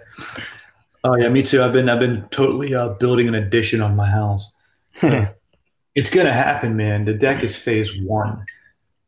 Oh 1.04 1.16
yeah, 1.16 1.30
me 1.30 1.44
too. 1.44 1.64
I've 1.64 1.74
been 1.74 1.90
I've 1.90 2.00
been 2.00 2.28
totally 2.30 2.76
uh, 2.76 2.90
building 2.90 3.28
an 3.28 3.36
addition 3.36 3.82
on 3.82 3.96
my 3.96 4.10
house. 4.10 4.54
It's 5.96 6.12
gonna 6.12 6.34
happen, 6.34 6.78
man. 6.78 7.04
The 7.04 7.14
deck 7.14 7.44
is 7.44 7.56
phase 7.56 7.92
one, 8.04 8.46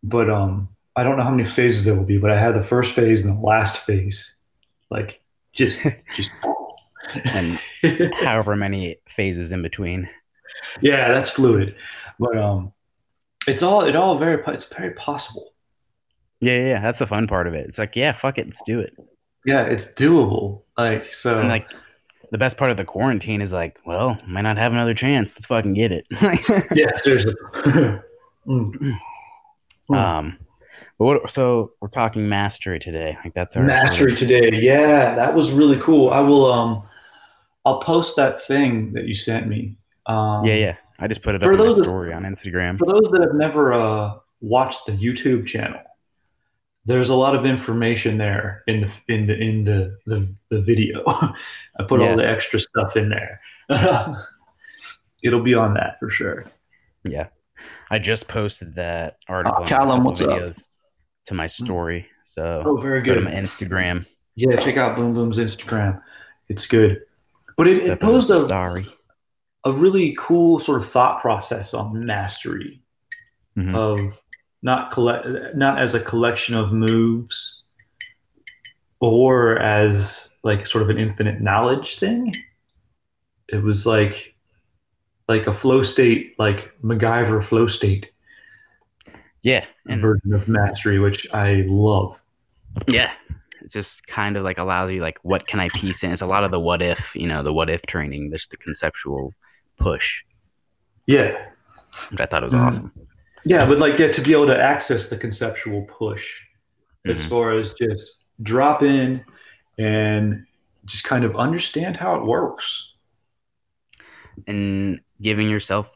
but 0.03 0.29
um, 0.29 0.67
I 0.95 1.03
don't 1.03 1.15
know 1.15 1.23
how 1.23 1.29
many 1.29 1.47
phases 1.47 1.85
there 1.85 1.95
will 1.95 2.03
be. 2.03 2.17
But 2.17 2.31
I 2.31 2.37
had 2.37 2.55
the 2.55 2.63
first 2.63 2.93
phase 2.93 3.21
and 3.21 3.29
the 3.29 3.39
last 3.39 3.77
phase, 3.85 4.35
like 4.89 5.21
just 5.53 5.79
just. 6.15 6.31
and 7.33 7.59
however 8.15 8.55
many 8.55 8.97
phases 9.07 9.51
in 9.51 9.61
between. 9.61 10.09
yeah, 10.81 11.13
that's 11.13 11.29
fluid, 11.29 11.75
but 12.19 12.35
um, 12.35 12.73
it's 13.47 13.63
all 13.63 13.85
it 13.85 13.95
all 13.95 14.17
very 14.17 14.43
it's 14.47 14.65
very 14.65 14.91
possible. 14.91 15.53
Yeah, 16.41 16.57
yeah, 16.57 16.67
yeah, 16.67 16.81
that's 16.81 16.99
the 16.99 17.07
fun 17.07 17.27
part 17.27 17.47
of 17.47 17.53
it. 17.53 17.67
It's 17.67 17.77
like, 17.77 17.95
yeah, 17.95 18.11
fuck 18.11 18.37
it, 18.39 18.47
let's 18.47 18.63
do 18.63 18.79
it. 18.79 18.97
Yeah, 19.45 19.61
it's 19.61 19.93
doable. 19.93 20.63
Like 20.81 21.13
so, 21.13 21.39
And 21.39 21.49
like, 21.49 21.67
the 22.31 22.37
best 22.37 22.57
part 22.57 22.71
of 22.71 22.77
the 22.77 22.85
quarantine 22.85 23.41
is 23.41 23.51
like, 23.53 23.77
well, 23.85 24.17
might 24.25 24.41
not 24.43 24.57
have 24.57 24.71
another 24.71 24.93
chance. 24.93 25.35
Let's 25.35 25.45
fucking 25.47 25.73
get 25.73 25.91
it. 25.91 26.05
yeah, 26.75 26.95
seriously. 26.97 27.35
Mm. 28.47 28.97
Um, 29.89 30.37
but 30.97 31.05
what? 31.05 31.31
So 31.31 31.73
we're 31.79 31.89
talking 31.89 32.27
mastery 32.27 32.79
today. 32.79 33.15
Like 33.23 33.33
that's 33.35 33.55
our 33.55 33.63
Mastery 33.63 34.15
today. 34.15 34.49
Yeah, 34.53 35.13
that 35.15 35.35
was 35.35 35.51
really 35.51 35.77
cool. 35.79 36.09
I 36.09 36.19
will 36.21 36.51
um 36.51 36.81
I'll 37.65 37.79
post 37.79 38.15
that 38.15 38.41
thing 38.41 38.93
that 38.93 39.05
you 39.05 39.13
sent 39.13 39.47
me. 39.47 39.77
Um 40.07 40.43
Yeah, 40.45 40.55
yeah. 40.55 40.75
I 40.99 41.07
just 41.07 41.21
put 41.21 41.35
it 41.35 41.43
up 41.43 41.45
For 41.47 41.51
in 41.51 41.57
my 41.59 41.63
those 41.65 41.77
that- 41.77 41.83
story 41.83 42.13
on 42.13 42.23
Instagram. 42.23 42.79
For 42.79 42.87
those 42.87 43.07
that 43.11 43.21
have 43.21 43.35
never 43.35 43.73
uh 43.73 44.13
watched 44.41 44.87
the 44.87 44.93
YouTube 44.93 45.45
channel, 45.45 45.79
there's 46.85 47.09
a 47.09 47.15
lot 47.15 47.35
of 47.35 47.45
information 47.45 48.17
there 48.17 48.63
in 48.67 48.81
the 48.81 49.13
in 49.13 49.27
the 49.27 49.37
in 49.37 49.63
the 49.63 49.97
the, 50.05 50.27
the 50.49 50.61
video. 50.61 51.03
I 51.07 51.83
put 51.87 52.01
Yeah. 52.01 52.09
all 52.11 52.17
the 52.17 52.27
extra 52.27 52.59
stuff 52.59 52.95
in 52.97 53.09
there. 53.09 53.39
It'll 55.23 55.43
be 55.43 55.53
on 55.53 55.73
that 55.75 55.99
for 55.99 56.09
sure. 56.09 56.45
Yeah, 57.03 57.27
I 57.89 57.99
just 57.99 58.27
posted 58.27 58.75
that 58.75 59.17
article. 59.27 59.63
A 59.63 59.67
Callum, 59.67 60.03
what's 60.03 60.21
up? 60.21 60.51
to 61.25 61.33
my 61.35 61.45
story. 61.45 62.07
So 62.23 62.63
Oh, 62.65 62.77
very 62.77 63.01
go 63.03 63.13
to 63.13 63.21
good. 63.21 63.25
my 63.29 63.35
Instagram. 63.35 64.05
Yeah, 64.35 64.55
check 64.55 64.77
out 64.77 64.95
Boom 64.95 65.13
Boom's 65.13 65.37
Instagram. 65.37 66.01
It's 66.49 66.65
good. 66.65 67.01
But 67.57 67.67
it, 67.67 67.77
it 67.77 67.79
up 67.81 67.85
in 67.85 67.89
the 67.91 67.97
posed 67.97 68.31
a, 68.31 68.39
story. 68.47 68.87
a 69.65 69.71
really 69.71 70.15
cool 70.19 70.57
sort 70.59 70.81
of 70.81 70.89
thought 70.89 71.21
process 71.21 71.73
on 71.75 72.05
mastery. 72.05 72.81
Mhm. 73.57 73.75
of 73.75 74.17
not 74.61 74.91
collect 74.91 75.27
not 75.55 75.79
as 75.79 75.95
a 75.95 75.99
collection 75.99 76.55
of 76.55 76.71
moves 76.71 77.63
or 78.99 79.57
as 79.59 80.29
like 80.43 80.65
sort 80.67 80.83
of 80.83 80.89
an 80.89 80.97
infinite 80.97 81.41
knowledge 81.41 81.97
thing 81.99 82.33
it 83.49 83.61
was 83.61 83.85
like 83.85 84.35
like 85.27 85.47
a 85.47 85.53
flow 85.53 85.83
state 85.83 86.35
like 86.39 86.71
MacGyver 86.83 87.43
flow 87.43 87.67
state 87.67 88.11
Yeah, 89.43 89.65
and 89.87 90.01
version 90.01 90.33
of 90.33 90.47
mastery 90.47 90.99
which 90.99 91.27
I 91.33 91.63
love 91.67 92.17
yeah, 92.87 93.11
it 93.61 93.71
just 93.71 94.07
kind 94.07 94.37
of 94.37 94.43
like 94.43 94.57
allows 94.57 94.91
you 94.91 95.01
like, 95.01 95.19
what 95.23 95.47
can 95.47 95.59
I 95.59 95.69
piece 95.69 96.03
in? 96.03 96.11
It's 96.11 96.21
a 96.21 96.25
lot 96.25 96.43
of 96.43 96.51
the 96.51 96.59
what 96.59 96.81
if, 96.81 97.15
you 97.15 97.27
know, 97.27 97.43
the 97.43 97.53
what 97.53 97.69
if 97.69 97.81
training, 97.83 98.31
just 98.31 98.51
the 98.51 98.57
conceptual 98.57 99.33
push, 99.77 100.21
yeah 101.07 101.51
which 102.09 102.19
I 102.21 102.25
thought 102.25 102.43
it 102.43 102.45
was 102.45 102.53
Mhm. 102.53 102.67
awesome. 102.67 102.91
Yeah 103.45 103.65
but 103.65 103.79
like 103.79 103.97
get 103.97 104.13
to 104.13 104.21
be 104.21 104.31
able 104.33 104.47
to 104.47 104.57
access 104.61 105.09
the 105.09 105.17
conceptual 105.17 105.83
push 105.83 106.39
as 107.07 107.25
Mhm. 107.25 107.29
far 107.29 107.59
as 107.59 107.73
just 107.73 108.19
drop 108.43 108.83
in 108.83 109.23
and 109.79 110.45
just 110.85 111.03
kind 111.03 111.23
of 111.23 111.35
understand 111.35 111.97
how 111.97 112.15
it 112.15 112.25
works 112.25 112.93
And 114.47 115.01
giving 115.21 115.49
yourself 115.49 115.89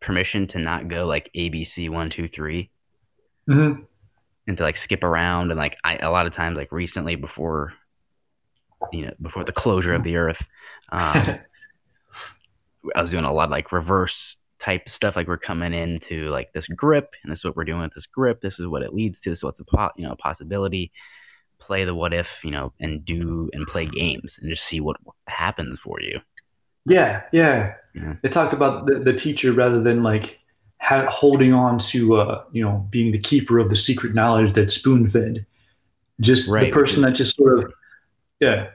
permission 0.00 0.46
to 0.48 0.58
not 0.58 0.88
go 0.88 1.06
like 1.06 1.30
ABC 1.36 1.88
one 1.88 2.10
two 2.10 2.28
three 2.28 2.70
Mhm. 3.48 3.86
and 4.46 4.56
to 4.58 4.64
like 4.64 4.76
skip 4.76 5.04
around 5.04 5.50
and 5.50 5.58
like 5.58 5.76
I 5.84 5.96
a 5.96 6.10
lot 6.10 6.26
of 6.26 6.32
times 6.32 6.56
like 6.56 6.72
recently 6.72 7.16
before 7.16 7.74
you 8.92 9.06
know 9.06 9.12
before 9.20 9.44
the 9.44 9.52
closure 9.52 9.94
of 9.94 10.04
the 10.04 10.16
earth 10.16 10.46
um, 10.90 11.38
I 12.94 13.02
was 13.02 13.10
doing 13.10 13.24
a 13.24 13.32
lot 13.32 13.44
of 13.44 13.50
like 13.50 13.72
reverse 13.72 14.36
type 14.60 14.88
stuff. 14.88 15.16
Like 15.16 15.26
we're 15.26 15.36
coming 15.38 15.74
into 15.74 16.28
like 16.30 16.52
this 16.52 16.68
grip, 16.68 17.14
and 17.22 17.32
this 17.32 17.40
is 17.40 17.44
what 17.44 17.56
we're 17.56 17.64
doing 17.64 17.80
with 17.80 17.94
this 17.94 18.06
grip. 18.06 18.40
This 18.40 18.60
is 18.60 18.66
what 18.66 18.82
it 18.82 18.94
leads 18.94 19.20
to. 19.22 19.34
So 19.34 19.48
what's 19.48 19.60
a 19.60 19.64
po- 19.64 19.90
you 19.96 20.04
know 20.06 20.12
a 20.12 20.16
possibility? 20.16 20.92
Play 21.58 21.84
the 21.84 21.94
what 21.94 22.14
if 22.14 22.40
you 22.44 22.50
know, 22.50 22.72
and 22.80 23.04
do 23.04 23.50
and 23.52 23.66
play 23.66 23.86
games, 23.86 24.38
and 24.40 24.48
just 24.50 24.64
see 24.64 24.80
what 24.80 24.96
happens 25.26 25.78
for 25.80 26.00
you. 26.00 26.20
Yeah, 26.86 27.22
yeah. 27.32 27.74
Yeah. 27.94 28.14
It 28.22 28.32
talked 28.32 28.52
about 28.54 28.86
the, 28.86 29.00
the 29.00 29.12
teacher 29.12 29.52
rather 29.52 29.82
than 29.82 30.02
like 30.02 30.38
ha- 30.80 31.10
holding 31.10 31.52
on 31.52 31.78
to, 31.78 32.16
uh, 32.16 32.44
you 32.52 32.62
know, 32.64 32.86
being 32.90 33.12
the 33.12 33.18
keeper 33.18 33.58
of 33.58 33.68
the 33.68 33.76
secret 33.76 34.14
knowledge 34.14 34.54
that 34.54 34.70
spoon 34.72 35.08
fed. 35.10 35.44
Just 36.20 36.50
the 36.50 36.70
person 36.70 37.02
which 37.02 37.06
that 37.06 37.08
is- 37.12 37.18
just 37.18 37.36
sort 37.36 37.58
of, 37.64 37.72
yeah, 38.40 38.68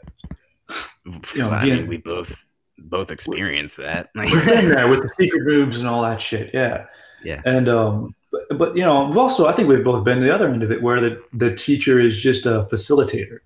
You 1.06 1.20
know, 1.38 1.50
I 1.50 1.64
being- 1.64 1.76
mean, 1.78 1.88
we 1.88 1.98
both 1.98 2.45
both 2.78 3.12
experienced 3.12 3.78
that. 3.78 4.10
We've 4.16 4.46
been 4.46 4.70
there 4.70 4.88
with 4.88 5.02
the 5.04 5.10
secret 5.20 5.44
moves 5.46 5.80
and 5.80 5.88
all 5.88 6.02
that 6.04 6.22
shit. 6.22 6.52
Yeah, 6.54 6.86
Yeah. 7.24 7.42
And 7.46 7.68
um, 7.70 8.16
but, 8.32 8.58
but 8.58 8.78
you 8.78 8.84
know, 8.84 9.06
we've 9.08 9.18
also 9.18 9.48
I 9.48 9.54
think 9.54 9.70
we've 9.70 9.84
both 9.84 10.04
been 10.04 10.20
to 10.20 10.26
the 10.26 10.34
other 10.34 10.50
end 10.50 10.62
of 10.64 10.72
it 10.72 10.82
where 10.82 11.00
the 11.00 11.22
the 11.34 11.56
teacher 11.56 12.00
is 12.00 12.20
just 12.20 12.46
a 12.46 12.68
facilitator. 12.72 13.40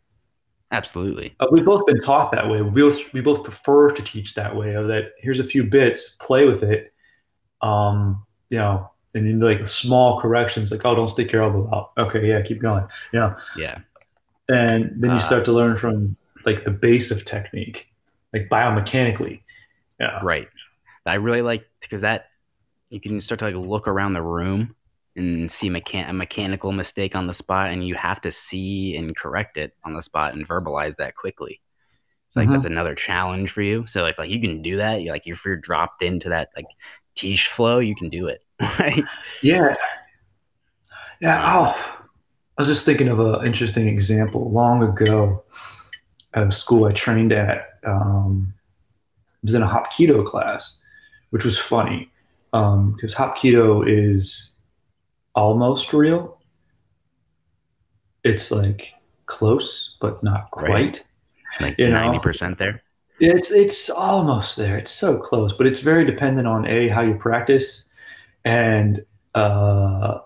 absolutely. 0.71 1.35
Uh, 1.39 1.47
we've 1.51 1.65
both 1.65 1.85
been 1.85 2.01
taught 2.01 2.31
that 2.31 2.47
way. 2.49 2.61
We 2.61 2.81
both 2.81 2.99
we 3.13 3.21
both 3.21 3.43
prefer 3.43 3.91
to 3.91 4.01
teach 4.01 4.33
that 4.35 4.55
way. 4.55 4.73
Of 4.73 4.87
that, 4.87 5.11
here's 5.19 5.39
a 5.39 5.43
few 5.43 5.63
bits, 5.63 6.15
play 6.19 6.45
with 6.45 6.63
it. 6.63 6.91
Um, 7.61 8.25
you 8.49 8.57
know, 8.57 8.89
and 9.13 9.27
then 9.27 9.39
like 9.39 9.67
small 9.67 10.19
corrections, 10.21 10.71
like 10.71 10.81
oh, 10.85 10.95
don't 10.95 11.07
stick 11.07 11.31
your 11.31 11.43
elbow 11.43 11.69
out. 11.75 11.91
Okay, 11.99 12.27
yeah, 12.27 12.41
keep 12.41 12.59
going. 12.61 12.85
Yeah. 13.13 13.35
Yeah. 13.57 13.79
and 14.47 14.91
then 14.97 15.11
you 15.11 15.17
Uh, 15.17 15.19
start 15.19 15.45
to 15.45 15.51
learn 15.51 15.77
from 15.77 16.15
like 16.45 16.63
the 16.63 16.71
base 16.71 17.11
of 17.11 17.25
technique, 17.25 17.85
like 18.33 18.49
biomechanically. 18.49 19.41
Yeah, 19.99 20.19
Right. 20.23 20.47
I 21.05 21.15
really 21.15 21.41
like 21.41 21.67
because 21.81 22.01
that 22.01 22.27
you 22.89 22.99
can 22.99 23.19
start 23.21 23.39
to 23.39 23.45
like 23.45 23.55
look 23.55 23.87
around 23.87 24.13
the 24.13 24.21
room 24.21 24.75
and 25.15 25.49
see 25.49 25.69
mechan- 25.69 26.09
a 26.09 26.13
mechanical 26.13 26.71
mistake 26.71 27.15
on 27.15 27.27
the 27.27 27.33
spot, 27.33 27.69
and 27.69 27.85
you 27.87 27.95
have 27.95 28.21
to 28.21 28.31
see 28.31 28.95
and 28.95 29.15
correct 29.15 29.57
it 29.57 29.73
on 29.83 29.93
the 29.93 30.01
spot 30.01 30.33
and 30.35 30.47
verbalize 30.47 30.97
that 30.97 31.15
quickly. 31.15 31.61
It's 32.27 32.35
like 32.35 32.47
Mhm. 32.47 32.53
that's 32.53 32.65
another 32.65 32.95
challenge 32.95 33.51
for 33.51 33.61
you. 33.63 33.85
So 33.87 34.05
if 34.05 34.19
like 34.19 34.29
you 34.29 34.39
can 34.41 34.61
do 34.61 34.77
that, 34.77 35.01
you 35.01 35.11
like 35.11 35.27
if 35.27 35.43
you're 35.45 35.57
dropped 35.57 36.03
into 36.03 36.29
that 36.29 36.49
like 36.55 36.67
teach 37.15 37.47
flow, 37.47 37.79
you 37.79 37.95
can 37.95 38.09
do 38.09 38.27
it. 38.27 38.43
Like, 38.79 39.05
yeah, 39.41 39.75
yeah. 41.21 41.41
Oh, 41.57 41.99
I 42.57 42.61
was 42.61 42.67
just 42.67 42.85
thinking 42.85 43.07
of 43.07 43.19
an 43.19 43.45
interesting 43.45 43.87
example. 43.87 44.51
Long 44.51 44.83
ago, 44.83 45.43
at 46.33 46.47
a 46.47 46.51
school 46.51 46.85
I 46.85 46.91
trained 46.93 47.31
at, 47.33 47.68
um, 47.85 48.53
I 49.35 49.39
was 49.43 49.53
in 49.53 49.63
a 49.63 49.67
Hapkido 49.67 50.25
class, 50.25 50.77
which 51.29 51.45
was 51.45 51.57
funny 51.57 52.11
because 52.51 53.13
Hapkido 53.13 53.83
is 53.87 54.53
almost 55.35 55.93
real. 55.93 56.39
It's 58.23 58.51
like 58.51 58.93
close, 59.27 59.97
but 60.01 60.21
not 60.23 60.49
Right. 60.55 60.65
quite. 60.71 61.03
like 61.61 61.75
You 61.77 61.87
know? 61.89 62.01
ninety 62.01 62.19
percent 62.19 62.57
there. 62.57 62.81
It's 63.19 63.51
it's 63.51 63.89
almost 63.89 64.55
there. 64.57 64.77
It's 64.77 64.91
so 64.91 65.17
close, 65.17 65.53
but 65.53 65.67
it's 65.67 65.79
very 65.81 66.05
dependent 66.05 66.47
on 66.47 66.65
a 66.67 66.87
how 66.89 67.01
you 67.01 67.15
practice, 67.15 67.83
and 68.45 69.03
uh, 69.35 70.19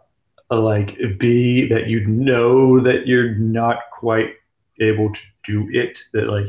like 0.51 0.97
b 1.17 1.67
that 1.69 1.87
you 1.87 2.05
know 2.07 2.79
that 2.79 3.07
you're 3.07 3.35
not 3.35 3.77
quite 3.91 4.35
able 4.79 5.11
to 5.11 5.21
do 5.43 5.67
it. 5.71 6.03
That 6.13 6.27
like 6.29 6.47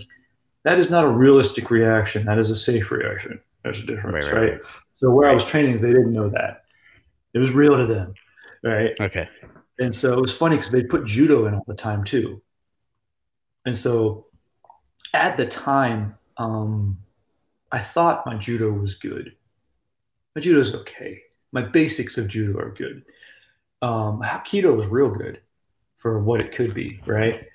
that 0.64 0.78
is 0.78 0.90
not 0.90 1.04
a 1.04 1.08
realistic 1.08 1.70
reaction. 1.70 2.24
That 2.26 2.38
is 2.38 2.50
a 2.50 2.56
safe 2.56 2.90
reaction. 2.90 3.40
There's 3.62 3.80
a 3.80 3.86
difference, 3.86 4.26
Right, 4.26 4.34
right? 4.34 4.52
right, 4.52 4.60
So 4.92 5.10
where 5.10 5.28
I 5.28 5.34
was 5.34 5.44
training, 5.44 5.76
they 5.78 5.88
didn't 5.92 6.12
know 6.12 6.28
that. 6.30 6.64
It 7.32 7.38
was 7.38 7.52
real 7.52 7.76
to 7.76 7.86
them, 7.86 8.14
right? 8.62 8.92
Okay. 9.00 9.28
And 9.78 9.94
so 9.94 10.12
it 10.12 10.20
was 10.20 10.32
funny 10.32 10.56
because 10.56 10.70
they 10.70 10.84
put 10.84 11.04
judo 11.04 11.46
in 11.46 11.54
all 11.54 11.64
the 11.66 11.74
time 11.74 12.04
too. 12.04 12.40
And 13.66 13.76
so 13.76 14.26
at 15.12 15.36
the 15.36 15.46
time, 15.46 16.16
um, 16.36 16.98
I 17.72 17.80
thought 17.80 18.26
my 18.26 18.36
judo 18.36 18.70
was 18.70 18.94
good. 18.94 19.34
My 20.36 20.42
judo 20.42 20.60
is 20.60 20.74
okay. 20.74 21.22
My 21.52 21.62
basics 21.62 22.18
of 22.18 22.28
judo 22.28 22.58
are 22.58 22.70
good. 22.70 23.04
Um, 23.82 24.20
Hapkido 24.22 24.76
was 24.76 24.86
real 24.86 25.10
good 25.10 25.40
for 26.04 26.18
what 26.18 26.38
it 26.38 26.52
could 26.52 26.74
be, 26.74 27.00
right? 27.06 27.48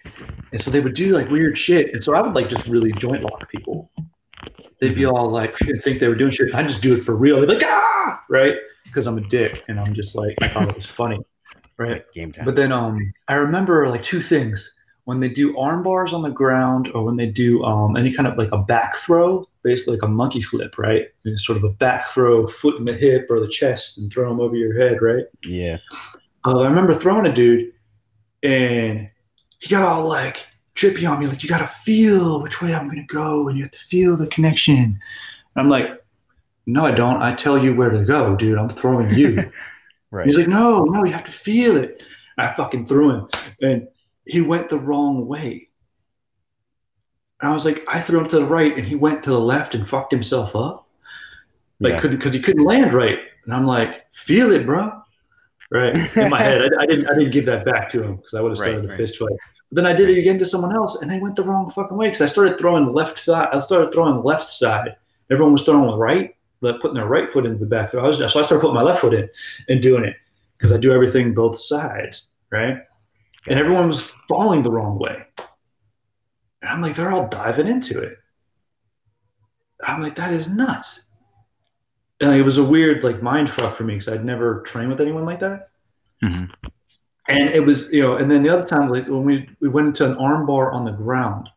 And 0.52 0.60
so 0.60 0.72
they 0.72 0.80
would 0.80 0.96
do 0.96 1.14
like 1.14 1.30
weird 1.30 1.56
shit. 1.56 1.94
And 1.94 2.04
so 2.04 2.16
I 2.16 2.22
would 2.22 2.34
like 2.34 2.50
just 2.50 2.66
really 2.66 2.92
joint 2.94 3.22
lock 3.22 3.48
people. 3.48 3.92
They'd 4.82 4.96
be 4.96 5.06
all 5.06 5.30
like, 5.30 5.56
think 5.84 6.00
they 6.00 6.08
were 6.08 6.16
doing 6.16 6.32
shit. 6.32 6.56
I 6.56 6.64
just 6.64 6.82
do 6.82 6.96
it 6.96 7.04
for 7.04 7.16
real. 7.16 7.40
They'd 7.40 7.46
be 7.46 7.54
like, 7.54 7.64
ah, 7.64 8.24
right? 8.28 8.56
Because 8.86 9.06
I'm 9.06 9.20
a 9.20 9.22
dick 9.22 9.64
and 9.68 9.80
I'm 9.80 9.94
just 9.94 10.16
like, 10.16 10.36
I 10.42 10.48
thought 10.48 10.68
it 10.68 10.76
was 10.76 10.88
funny, 10.88 11.20
right? 11.78 12.04
Game 12.12 12.32
time. 12.32 12.44
But 12.44 12.56
then 12.56 12.72
um, 12.72 13.14
I 13.28 13.36
remember 13.36 13.88
like 13.88 14.02
two 14.02 14.20
things 14.20 14.74
when 15.04 15.20
they 15.20 15.30
do 15.30 15.56
arm 15.56 15.84
bars 15.84 16.12
on 16.12 16.24
the 16.24 16.32
ground 16.32 16.90
or 16.96 17.04
when 17.04 17.18
they 17.18 17.28
do 17.28 17.64
um, 17.64 17.98
any 17.98 18.12
kind 18.12 18.28
of 18.28 18.36
like 18.36 18.52
a 18.52 18.58
back 18.58 18.96
throw, 18.96 19.48
basically 19.62 19.94
like 19.94 20.04
a 20.04 20.08
monkey 20.08 20.42
flip, 20.42 20.80
right? 20.80 21.06
It's 21.24 21.46
sort 21.46 21.60
of 21.60 21.66
a 21.66 21.70
back 21.70 22.08
throw, 22.08 22.48
foot 22.48 22.80
in 22.80 22.86
the 22.86 22.94
hip 22.94 23.28
or 23.30 23.40
the 23.40 23.48
chest 23.48 24.00
and 24.00 24.12
throw 24.12 24.28
them 24.28 24.40
over 24.40 24.56
your 24.56 24.76
head, 24.76 25.04
right? 25.04 25.26
yeah. 25.44 25.78
Uh, 26.46 26.62
I 26.62 26.68
remember 26.68 26.94
throwing 26.94 27.26
a 27.26 27.34
dude 27.34 27.74
and 28.44 29.10
he 29.60 29.68
got 29.68 29.84
all 29.84 30.08
like 30.08 30.46
trippy 30.76 31.10
on 31.10 31.20
me, 31.20 31.28
like, 31.28 31.44
you 31.44 31.50
got 31.50 31.58
to 31.60 31.68
feel 31.68 32.42
which 32.42 32.62
way 32.62 32.74
I'm 32.74 32.86
going 32.88 33.06
to 33.06 33.14
go 33.14 33.48
and 33.50 33.58
you 33.58 33.64
have 33.66 33.72
to 33.72 33.80
feel 33.80 34.16
the 34.16 34.28
connection. 34.28 34.76
And 34.76 35.00
I'm 35.58 35.70
like, 35.70 35.88
no, 36.66 36.86
I 36.86 36.92
don't. 36.92 37.22
I 37.22 37.34
tell 37.34 37.58
you 37.58 37.76
where 37.76 37.90
to 37.90 38.06
go, 38.06 38.36
dude. 38.36 38.58
I'm 38.58 38.70
throwing 38.70 39.14
you. 39.14 39.52
Right. 40.12 40.26
He's 40.26 40.40
like, 40.40 40.48
no, 40.48 40.86
no, 40.86 41.04
you 41.04 41.12
have 41.12 41.26
to 41.26 41.32
feel 41.32 41.78
it. 41.78 42.02
And 42.36 42.48
I 42.48 42.52
fucking 42.52 42.88
threw 42.88 43.12
him, 43.12 43.28
and 43.62 43.88
he 44.26 44.42
went 44.42 44.68
the 44.68 44.80
wrong 44.80 45.28
way. 45.28 45.70
And 47.40 47.52
I 47.52 47.54
was 47.54 47.64
like, 47.64 47.86
I 47.88 48.02
threw 48.02 48.20
him 48.20 48.28
to 48.30 48.38
the 48.38 48.46
right, 48.46 48.76
and 48.76 48.88
he 48.88 48.96
went 48.96 49.22
to 49.24 49.30
the 49.30 49.40
left 49.40 49.76
and 49.76 49.88
fucked 49.88 50.12
himself 50.12 50.56
up, 50.56 50.88
like, 51.80 51.92
Yeah. 51.94 52.00
couldn't 52.00 52.18
because 52.18 52.34
he 52.34 52.40
couldn't 52.42 52.64
land 52.66 52.92
right. 52.92 53.20
And 53.46 53.54
I'm 53.54 53.68
like, 53.68 54.12
feel 54.12 54.52
it, 54.52 54.66
bro. 54.66 55.00
Right 55.72 55.96
in 56.18 56.30
my 56.30 56.42
head, 56.42 56.62
I, 56.80 56.84
I 56.84 56.86
didn't, 56.88 57.08
I 57.08 57.14
didn't 57.14 57.32
give 57.32 57.46
that 57.46 57.64
back 57.64 57.90
to 57.90 58.02
him 58.02 58.16
because 58.16 58.34
I 58.34 58.42
would 58.42 58.50
have 58.52 58.58
started 58.58 58.78
Right, 58.78 58.86
a 58.86 58.88
right. 58.88 58.98
fist 58.98 59.18
fight. 59.18 59.30
But 59.72 59.76
then 59.76 59.86
I 59.86 59.94
did 59.94 60.10
it 60.10 60.18
again 60.18 60.40
to 60.40 60.46
someone 60.46 60.76
else, 60.76 61.00
and 61.00 61.12
they 61.12 61.20
went 61.20 61.36
the 61.36 61.44
wrong 61.44 61.70
fucking 61.70 61.96
way 61.96 62.08
because 62.08 62.22
I 62.22 62.26
started 62.26 62.58
throwing 62.58 62.92
left 62.92 63.20
side. 63.20 63.50
I 63.54 63.60
started 63.60 63.94
throwing 63.94 64.24
left 64.24 64.50
side. 64.50 64.96
Everyone 65.30 65.54
was 65.54 65.62
throwing 65.62 65.96
right, 66.00 66.36
but 66.60 66.80
putting 66.82 66.96
their 66.96 67.06
right 67.06 67.30
foot 67.30 67.46
into 67.46 67.60
the 67.60 67.68
back 67.68 67.92
throw. 67.92 68.04
I 68.04 68.08
was, 68.08 68.18
so 68.18 68.26
I 68.26 68.30
started 68.30 68.62
putting 68.62 68.74
my 68.74 68.82
left 68.82 69.02
foot 69.02 69.14
in 69.14 69.30
and 69.68 69.80
doing 69.80 70.06
it 70.06 70.16
because 70.58 70.72
I 70.72 70.78
do 70.78 70.92
everything 70.92 71.36
both 71.36 71.60
sides, 71.60 72.30
right? 72.52 72.80
And 73.48 73.60
everyone 73.60 73.86
was 73.86 74.02
falling 74.28 74.64
the 74.64 74.72
wrong 74.72 74.98
way. 74.98 75.24
And 76.64 76.72
I'm 76.72 76.82
like, 76.82 76.96
they're 76.96 77.12
all 77.12 77.28
diving 77.28 77.68
into 77.68 78.02
it. 78.02 78.18
I'm 79.84 80.02
like, 80.02 80.16
that 80.16 80.34
is 80.34 80.50
nuts. 80.50 81.06
And 82.22 82.36
it 82.36 82.42
was 82.44 82.58
a 82.58 82.64
weird 82.64 83.04
like 83.04 83.22
mind 83.22 83.50
fuck 83.50 83.76
for 83.76 83.84
me 83.84 83.94
because 83.94 84.10
I'd 84.10 84.26
never 84.26 84.62
trained 84.62 84.90
with 84.90 85.00
anyone 85.02 85.26
like 85.26 85.40
that. 85.40 85.70
Mhm. 86.24 86.52
And 87.30 87.50
it 87.50 87.64
was, 87.66 87.92
you 87.94 88.02
know, 88.02 88.16
and 88.18 88.30
then 88.30 88.44
the 88.44 88.50
other 88.50 88.66
time, 88.66 88.90
like 88.90 89.08
when 89.08 89.24
we, 89.24 89.48
we 89.62 89.70
went 89.70 89.88
into 89.88 90.06
an 90.06 90.18
arm 90.18 90.46
bar 90.48 90.72
on 90.72 90.84
the 90.84 90.92
ground, 90.92 91.48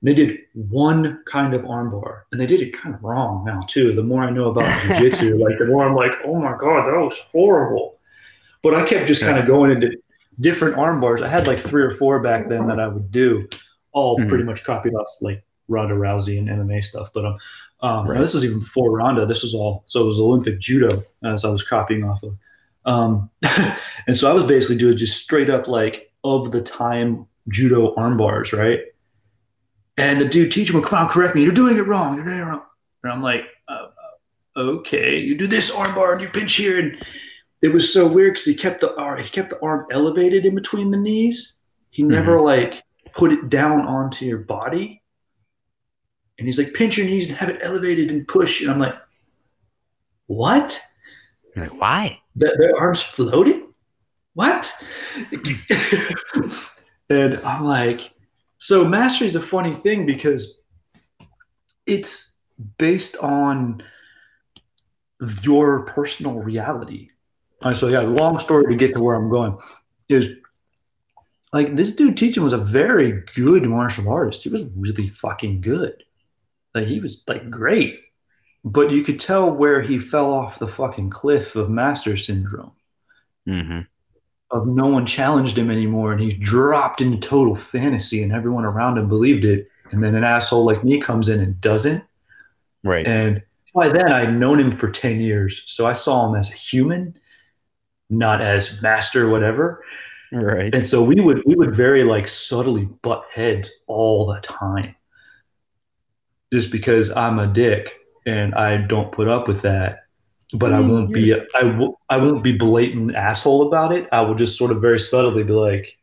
they 0.00 0.14
did 0.14 0.38
one 0.54 1.22
kind 1.26 1.54
of 1.54 1.66
arm 1.66 1.90
bar, 1.90 2.26
and 2.32 2.40
they 2.40 2.46
did 2.46 2.62
it 2.62 2.72
kind 2.72 2.94
of 2.94 3.02
wrong 3.02 3.44
now 3.44 3.60
too. 3.68 3.92
The 3.94 4.02
more 4.02 4.22
I 4.22 4.30
know 4.30 4.46
about 4.50 4.62
jujitsu, 4.88 5.38
like 5.38 5.58
the 5.58 5.66
more 5.66 5.86
I'm 5.86 5.94
like, 5.94 6.14
oh 6.24 6.36
my 6.40 6.56
god, 6.56 6.86
that 6.86 6.92
was 6.96 7.18
horrible. 7.32 7.98
But 8.62 8.74
I 8.74 8.84
kept 8.84 9.06
just 9.06 9.22
kind 9.22 9.38
of 9.38 9.46
going 9.46 9.70
into 9.70 9.96
different 10.40 10.76
arm 10.78 11.00
bars. 11.00 11.20
I 11.20 11.28
had 11.28 11.46
like 11.46 11.58
three 11.58 11.82
or 11.82 11.92
four 11.92 12.20
back 12.20 12.48
then 12.48 12.66
that 12.68 12.80
I 12.80 12.88
would 12.88 13.10
do, 13.10 13.48
all 13.92 14.18
Mhm. 14.18 14.28
pretty 14.28 14.44
much 14.44 14.64
copied 14.64 14.94
off 14.94 15.08
like 15.20 15.42
Ronda 15.68 15.94
Rousey 15.94 16.38
and 16.38 16.48
MMA 16.48 16.82
stuff. 16.82 17.10
But 17.12 17.24
um, 17.24 17.36
um 17.80 18.08
Right. 18.08 18.20
this 18.20 18.34
was 18.34 18.44
even 18.44 18.60
before 18.60 18.90
Ronda. 18.90 19.26
This 19.26 19.42
was 19.42 19.54
all 19.54 19.82
so 19.86 20.02
it 20.02 20.06
was 20.06 20.20
Olympic 20.20 20.58
judo 20.58 21.04
as 21.24 21.44
I 21.44 21.50
was 21.50 21.62
copying 21.62 22.04
off 22.04 22.22
of. 22.22 22.36
Um, 22.84 23.30
and 24.06 24.16
so 24.16 24.30
I 24.30 24.32
was 24.32 24.44
basically 24.44 24.76
doing 24.76 24.96
just 24.96 25.20
straight 25.22 25.50
up 25.50 25.68
like 25.68 26.10
of 26.24 26.52
the 26.52 26.60
time 26.62 27.26
judo 27.48 27.94
arm 27.94 28.16
bars, 28.16 28.52
right? 28.52 28.80
And 29.96 30.20
the 30.20 30.24
dude 30.24 30.52
teaching 30.52 30.76
would 30.76 30.84
come 30.84 30.98
out, 31.04 31.10
correct 31.10 31.34
me. 31.34 31.42
You're 31.42 31.52
doing 31.52 31.76
it 31.76 31.86
wrong. 31.86 32.14
You're 32.16 32.24
doing 32.24 32.38
it 32.38 32.42
wrong. 32.42 32.62
And 33.02 33.12
I'm 33.12 33.22
like, 33.22 33.42
uh, 33.68 33.88
uh, 34.56 34.60
okay, 34.60 35.18
you 35.18 35.36
do 35.36 35.46
this 35.46 35.70
arm 35.70 35.94
bar 35.94 36.12
and 36.12 36.20
you 36.20 36.28
pinch 36.28 36.54
here, 36.54 36.78
and 36.78 37.04
it 37.62 37.68
was 37.68 37.92
so 37.92 38.06
weird 38.06 38.34
because 38.34 38.44
he 38.44 38.54
kept 38.54 38.80
the 38.80 38.94
arm, 38.96 39.22
he 39.22 39.28
kept 39.28 39.50
the 39.50 39.60
arm 39.62 39.86
elevated 39.90 40.46
in 40.46 40.54
between 40.54 40.90
the 40.90 40.96
knees. 40.96 41.54
He 41.90 42.02
never 42.02 42.40
like 42.40 42.84
put 43.12 43.32
it 43.32 43.50
down 43.50 43.80
onto 43.80 44.24
your 44.24 44.38
body. 44.38 45.02
And 46.38 46.46
he's 46.46 46.58
like, 46.58 46.74
pinch 46.74 46.96
your 46.96 47.06
knees 47.06 47.26
and 47.26 47.36
have 47.36 47.48
it 47.48 47.58
elevated 47.62 48.10
and 48.10 48.26
push. 48.26 48.60
And 48.60 48.70
I'm 48.70 48.78
like, 48.78 48.94
what? 50.26 50.80
You're 51.54 51.66
like, 51.66 51.80
why? 51.80 52.20
The, 52.36 52.54
their 52.58 52.76
arms 52.76 53.02
floating? 53.02 53.72
What? 54.34 54.72
and 57.10 57.40
I'm 57.40 57.64
like, 57.64 58.14
so 58.58 58.84
mastery 58.84 59.26
is 59.26 59.34
a 59.34 59.40
funny 59.40 59.72
thing 59.72 60.06
because 60.06 60.58
it's 61.86 62.36
based 62.76 63.16
on 63.16 63.82
your 65.42 65.82
personal 65.86 66.34
reality. 66.34 67.10
Right, 67.64 67.76
so 67.76 67.88
yeah, 67.88 68.00
long 68.00 68.38
story 68.38 68.66
to 68.72 68.76
get 68.76 68.94
to 68.94 69.02
where 69.02 69.16
I'm 69.16 69.30
going 69.30 69.58
is 70.08 70.28
like 71.52 71.74
this 71.74 71.92
dude 71.92 72.16
teaching 72.16 72.44
was 72.44 72.52
a 72.52 72.58
very 72.58 73.24
good 73.34 73.66
martial 73.68 74.08
artist. 74.08 74.42
He 74.42 74.48
was 74.48 74.64
really 74.76 75.08
fucking 75.08 75.60
good. 75.60 76.04
Like 76.78 76.88
he 76.88 77.00
was 77.00 77.24
like 77.26 77.50
great. 77.50 78.00
But 78.64 78.90
you 78.90 79.02
could 79.04 79.20
tell 79.20 79.50
where 79.50 79.80
he 79.80 79.98
fell 79.98 80.32
off 80.32 80.58
the 80.58 80.68
fucking 80.68 81.10
cliff 81.10 81.56
of 81.56 81.70
master 81.70 82.16
syndrome 82.16 82.72
hmm 83.46 83.80
of 84.50 84.66
no 84.66 84.86
one 84.86 85.04
challenged 85.04 85.58
him 85.58 85.70
anymore 85.70 86.12
and 86.12 86.20
he 86.22 86.30
dropped 86.32 87.02
into 87.02 87.18
total 87.18 87.54
fantasy 87.54 88.22
and 88.22 88.32
everyone 88.32 88.64
around 88.64 88.96
him 88.96 89.06
believed 89.08 89.44
it 89.44 89.68
and 89.92 90.02
then 90.02 90.14
an 90.14 90.24
asshole 90.24 90.64
like 90.64 90.82
me 90.82 90.98
comes 90.98 91.28
in 91.28 91.40
and 91.40 91.60
doesn't 91.60 92.02
Right. 92.82 93.06
and 93.06 93.42
by 93.74 93.88
then 93.90 94.10
i'd 94.12 94.32
known 94.34 94.58
him 94.58 94.72
for 94.72 94.90
10 94.90 95.20
years 95.20 95.62
so 95.66 95.86
i 95.86 95.92
saw 95.92 96.28
him 96.28 96.34
as 96.36 96.50
a 96.50 96.56
human 96.56 97.14
not 98.08 98.40
as 98.40 98.80
master 98.80 99.28
whatever 99.28 99.84
right. 100.32 100.74
and 100.74 100.86
so 100.86 101.02
we 101.02 101.20
would 101.20 101.42
we 101.44 101.54
would 101.54 101.74
very 101.76 102.04
like 102.04 102.26
subtly 102.28 102.86
butt 103.02 103.24
heads 103.32 103.70
all 103.86 104.26
the 104.26 104.40
time 104.40 104.94
just 106.52 106.70
because 106.70 107.10
i'm 107.10 107.38
a 107.38 107.46
dick 107.46 107.92
and 108.26 108.54
i 108.54 108.76
don't 108.76 109.12
put 109.12 109.28
up 109.28 109.48
with 109.48 109.62
that 109.62 110.00
but 110.54 110.72
i 110.72 110.78
Mm, 110.78 110.88
won't 110.90 111.12
be 111.12 111.32
I 111.54 111.62
w- 111.62 111.94
I 112.08 112.16
won't 112.16 112.42
be 112.42 112.52
blatant 112.52 113.14
asshole 113.14 113.66
about 113.68 113.92
it 113.92 114.08
i 114.12 114.20
will 114.20 114.34
just 114.34 114.56
sort 114.56 114.70
of 114.70 114.80
very 114.80 114.98
subtly 114.98 115.42
be 115.42 115.52
like 115.52 115.96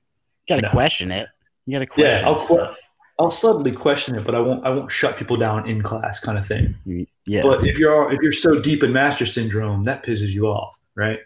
You 0.48 0.56
gotta 0.56 0.68
No. 0.68 0.70
question 0.70 1.12
it. 1.12 1.28
You 1.66 1.74
gotta 1.76 1.88
question 1.88 2.20
yeah 2.22 2.28
I'll, 2.28 2.36
stuff. 2.36 2.78
I'll 3.20 3.32
subtly 3.32 3.72
question 3.72 4.16
it 4.16 4.24
but 4.26 4.36
i 4.36 4.40
won't 4.40 4.66
i 4.66 4.70
won't 4.70 4.92
shut 4.92 5.18
people 5.18 5.38
down 5.38 5.68
in 5.68 5.82
class 5.82 6.20
kind 6.20 6.38
of 6.38 6.46
thing 6.46 6.76
Yeah. 7.26 7.42
but 7.44 7.66
if 7.68 7.78
you're 7.80 8.12
if 8.14 8.22
you're 8.22 8.32
so 8.32 8.60
deep 8.60 8.84
in 8.84 8.94
master 8.94 9.26
syndrome 9.26 9.84
that 9.84 10.06
pisses 10.06 10.30
you 10.30 10.46
off 10.48 10.76
right 10.96 11.20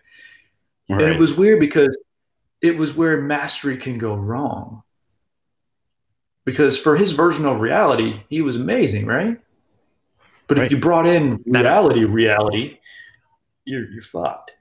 right. 0.89 1.01
And 1.03 1.11
it 1.13 1.19
was 1.19 1.33
weird 1.35 1.59
because 1.59 1.95
it 2.61 2.77
was 2.77 2.93
where 2.95 3.21
mastery 3.21 3.77
can 3.77 3.97
go 3.97 4.13
wrong. 4.15 4.81
Because 6.45 6.77
for 6.79 6.95
his 6.95 7.11
version 7.11 7.45
of 7.45 7.61
reality, 7.61 8.21
he 8.29 8.41
was 8.41 8.55
amazing, 8.55 9.05
right? 9.05 9.37
But 10.47 10.57
Right. 10.57 10.65
if 10.65 10.71
you 10.71 10.79
brought 10.79 11.05
in 11.05 11.43
That- 11.47 11.63
reality, 11.63 12.05
reality, 12.05 12.79
you're 13.65 13.89
you're 13.91 14.01
fucked. 14.01 14.51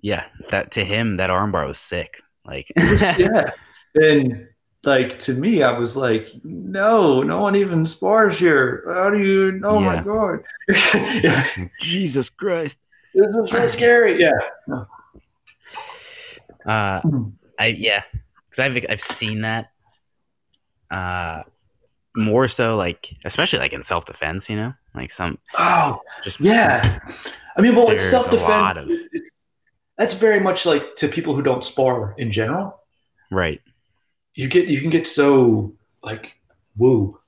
yeah. 0.00 0.24
That 0.50 0.70
to 0.72 0.84
him, 0.84 1.16
that 1.16 1.30
armbar 1.30 1.66
was 1.66 1.78
sick. 1.78 2.20
Like 2.44 2.70
was- 2.76 3.18
yeah. 3.18 3.50
And 3.94 4.46
like 4.84 5.18
to 5.20 5.32
me, 5.34 5.62
I 5.62 5.76
was 5.76 5.96
like, 5.96 6.28
no, 6.44 7.22
no 7.22 7.40
one 7.40 7.56
even 7.56 7.86
spars 7.86 8.38
here. 8.38 8.84
How 8.94 9.10
do 9.10 9.18
you? 9.18 9.60
Oh 9.64 9.80
my 9.80 10.00
god, 10.02 10.44
Yeah, 10.68 11.46
Jesus 11.80 12.28
Christ. 12.28 12.78
this 13.14 13.34
is 13.34 13.50
so 13.50 13.66
scary. 13.66 14.20
Yeah. 14.20 14.84
Uh. 16.66 17.00
I 17.58 17.66
yeah, 17.66 18.02
because 18.48 18.58
I've 18.60 18.84
I've 18.90 19.00
seen 19.00 19.42
that. 19.42 19.70
Uh, 20.94 21.42
more 22.16 22.46
so 22.46 22.76
like 22.76 23.12
especially 23.24 23.58
like 23.58 23.72
in 23.72 23.82
self 23.82 24.04
defense, 24.04 24.48
you 24.48 24.56
know, 24.56 24.72
like 24.94 25.10
some 25.10 25.36
Oh, 25.58 26.00
just 26.22 26.40
Yeah, 26.40 27.00
I 27.56 27.60
mean, 27.60 27.74
well, 27.74 27.90
it's 27.90 28.04
self 28.08 28.30
defense. 28.30 28.78
of- 28.78 28.90
That's 29.98 30.14
very 30.14 30.38
much 30.40 30.64
like 30.66 30.94
to 30.96 31.08
people 31.08 31.34
who 31.34 31.42
don't 31.42 31.64
spar 31.64 32.14
in 32.18 32.30
general. 32.30 32.80
right. 33.30 33.60
You 34.36 34.48
get 34.48 34.66
you 34.68 34.80
can 34.80 34.90
get 34.90 35.06
so 35.06 35.74
like 36.02 36.32
woo. 36.76 37.18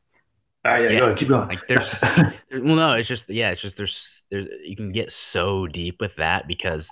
Ah, 0.65 0.77
yeah, 0.79 0.91
Yeah. 0.91 0.99
go 1.01 1.15
keep 1.15 1.29
going. 1.29 1.49
Like 1.49 1.67
there's 1.69 2.01
there- 2.01 2.35
well 2.63 2.75
no, 2.77 2.93
it's 2.95 3.09
just 3.09 3.29
yeah, 3.29 3.51
it's 3.51 3.61
just 3.63 3.77
there's 3.77 4.23
there's 4.31 4.47
you 4.65 4.77
can 4.77 4.93
get 4.93 5.11
so 5.13 5.67
deep 5.69 6.01
with 6.01 6.15
that 6.17 6.47
because 6.49 6.91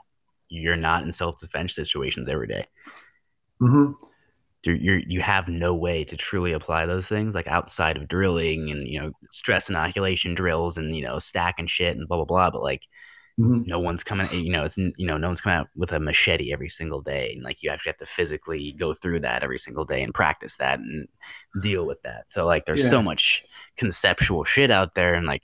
you're 0.48 0.76
not 0.76 1.02
in 1.04 1.10
self 1.12 1.38
defense 1.40 1.74
situations 1.74 2.28
every 2.28 2.46
day. 2.48 2.64
hmm 3.60 3.92
you're, 4.66 4.76
you're 4.76 4.98
you 4.98 5.20
have 5.20 5.48
no 5.48 5.74
way 5.74 6.04
to 6.04 6.16
truly 6.16 6.52
apply 6.52 6.86
those 6.86 7.06
things 7.06 7.34
like 7.34 7.46
outside 7.46 7.96
of 7.96 8.08
drilling 8.08 8.70
and 8.70 8.86
you 8.86 9.00
know 9.00 9.12
stress 9.30 9.68
inoculation 9.68 10.34
drills 10.34 10.78
and 10.78 10.96
you 10.96 11.02
know 11.02 11.18
stack 11.18 11.56
and 11.58 11.70
shit 11.70 11.96
and 11.96 12.08
blah 12.08 12.16
blah 12.16 12.24
blah 12.24 12.50
but 12.50 12.62
like 12.62 12.82
mm-hmm. 13.38 13.62
no 13.66 13.78
one's 13.78 14.04
coming 14.04 14.28
you 14.32 14.50
know 14.50 14.64
it's 14.64 14.76
you 14.76 15.06
know 15.06 15.16
no 15.16 15.28
one's 15.28 15.40
coming 15.40 15.58
out 15.58 15.68
with 15.76 15.92
a 15.92 16.00
machete 16.00 16.52
every 16.52 16.68
single 16.68 17.00
day 17.00 17.32
and 17.34 17.44
like 17.44 17.62
you 17.62 17.70
actually 17.70 17.90
have 17.90 17.96
to 17.96 18.06
physically 18.06 18.72
go 18.72 18.94
through 18.94 19.20
that 19.20 19.42
every 19.42 19.58
single 19.58 19.84
day 19.84 20.02
and 20.02 20.14
practice 20.14 20.56
that 20.56 20.78
and 20.78 21.08
deal 21.62 21.86
with 21.86 22.00
that 22.02 22.24
so 22.28 22.46
like 22.46 22.64
there's 22.66 22.84
yeah. 22.84 22.90
so 22.90 23.02
much 23.02 23.44
conceptual 23.76 24.44
shit 24.44 24.70
out 24.70 24.94
there 24.94 25.14
and 25.14 25.26
like 25.26 25.42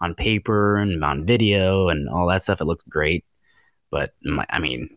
on 0.00 0.14
paper 0.14 0.76
and 0.76 1.04
on 1.04 1.26
video 1.26 1.88
and 1.88 2.08
all 2.08 2.28
that 2.28 2.42
stuff 2.42 2.60
it 2.60 2.66
looks 2.66 2.84
great 2.88 3.24
but 3.90 4.12
my, 4.22 4.44
i 4.50 4.58
mean 4.58 4.88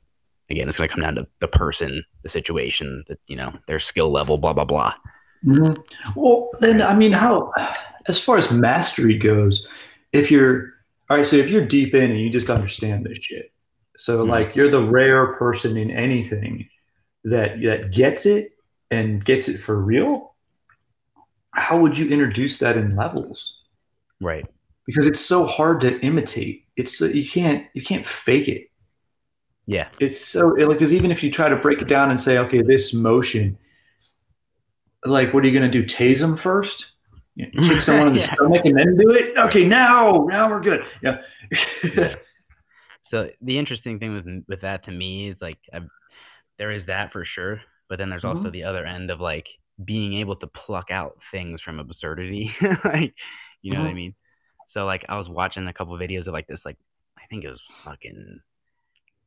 again, 0.52 0.68
it's 0.68 0.78
going 0.78 0.88
to 0.88 0.94
come 0.94 1.04
down 1.04 1.16
to 1.16 1.28
the 1.40 1.48
person, 1.48 2.04
the 2.22 2.30
situation, 2.30 3.04
that 3.08 3.20
you 3.28 3.36
know, 3.36 3.54
their 3.68 3.80
skill 3.80 4.12
level, 4.12 4.38
blah 4.38 4.54
blah 4.54 4.66
blah. 4.66 4.94
Mm-hmm. 5.46 6.20
Well, 6.20 6.50
then 6.60 6.82
I 6.82 6.94
mean, 6.94 7.12
how 7.12 7.52
as 8.08 8.20
far 8.20 8.38
as 8.38 8.52
mastery 8.52 9.18
goes, 9.18 9.68
if 10.14 10.30
you're 10.30 10.74
all 11.10 11.18
right, 11.18 11.26
so 11.26 11.36
if 11.36 11.50
you're 11.50 11.66
deep 11.66 11.96
in 11.96 12.12
and 12.12 12.20
you 12.20 12.30
just 12.30 12.50
understand 12.50 13.06
this 13.06 13.18
shit, 13.20 13.52
so 13.98 14.20
mm-hmm. 14.20 14.30
like 14.30 14.56
you're 14.56 14.70
the 14.70 14.84
rare 14.84 15.34
person 15.36 15.78
in 15.78 15.90
anything 15.92 16.70
that 17.24 17.62
that 17.62 17.92
gets 17.92 18.26
it 18.26 18.52
and 18.92 19.24
gets 19.24 19.48
it 19.48 19.60
for 19.60 19.80
real. 19.80 20.36
How 21.54 21.78
would 21.80 21.98
you 21.98 22.10
introduce 22.10 22.60
that 22.60 22.78
in 22.78 22.96
levels? 22.96 23.60
Right. 24.22 24.46
Because 24.86 25.06
it's 25.06 25.20
so 25.20 25.46
hard 25.46 25.82
to 25.82 26.00
imitate. 26.00 26.66
It's 26.76 27.02
you 27.02 27.28
can't 27.28 27.66
you 27.74 27.84
can't 27.84 28.06
fake 28.06 28.48
it. 28.48 28.70
Yeah. 29.71 29.88
It's 30.01 30.19
so 30.19 30.55
it, 30.57 30.67
like 30.67 30.79
because 30.79 30.93
even 30.93 31.12
if 31.12 31.23
you 31.23 31.31
try 31.31 31.47
to 31.47 31.55
break 31.55 31.81
it 31.81 31.88
down 31.88 32.12
and 32.12 32.19
say, 32.19 32.38
okay, 32.39 32.62
this 32.62 32.93
motion, 32.93 33.57
like 35.05 35.34
what 35.34 35.45
are 35.45 35.47
you 35.47 35.57
gonna 35.57 35.71
do? 35.71 35.86
Tase 35.86 36.19
them 36.19 36.36
first? 36.36 36.91
You 37.36 37.47
know, 37.53 37.69
kick 37.69 37.81
someone 37.81 38.07
in 38.07 38.13
the 38.13 38.19
yeah. 38.27 38.34
stomach 38.34 38.65
and 38.65 38.77
then 38.77 38.97
do 38.97 39.12
it? 39.12 39.38
Okay, 39.38 39.65
now 39.65 40.25
now 40.29 40.49
we're 40.49 40.60
good. 40.60 40.86
Yeah. 41.01 41.21
yeah. 41.84 42.15
So 43.03 43.31
the 43.41 43.57
interesting 43.57 43.97
thing 43.97 44.13
with 44.13 44.43
with 44.47 44.62
that 44.62 44.84
to 44.84 44.91
me 44.91 45.29
is 45.29 45.41
like 45.41 45.57
I've, 45.73 45.88
there 46.60 46.69
is 46.69 46.86
that 46.86 47.12
for 47.12 47.25
sure, 47.25 47.60
but 47.89 47.97
then 47.97 48.10
there's 48.10 48.25
also 48.25 48.43
mm-hmm. 48.43 48.51
the 48.51 48.63
other 48.65 48.86
end 48.86 49.10
of 49.10 49.19
like 49.19 49.49
being 49.84 50.13
able 50.13 50.36
to 50.36 50.45
pluck 50.45 50.91
out 50.91 51.19
things 51.31 51.62
from 51.62 51.79
absurdity, 51.79 52.51
like 52.86 53.17
you 53.63 53.71
know 53.71 53.77
mm-hmm. 53.77 53.86
what 53.86 53.88
I 53.88 53.88
mm-hmm. 53.88 53.95
mean. 53.95 54.15
So 54.67 54.86
like 54.86 55.05
I 55.10 55.17
was 55.17 55.29
watching 55.29 55.65
a 55.65 55.73
couple 55.73 55.95
of 55.95 55.99
videos 55.99 56.27
of 56.27 56.34
like 56.34 56.45
this 56.45 56.63
like 56.63 56.77
I 57.17 57.25
think 57.25 57.43
it 57.43 57.49
was 57.49 57.63
fucking 57.84 58.39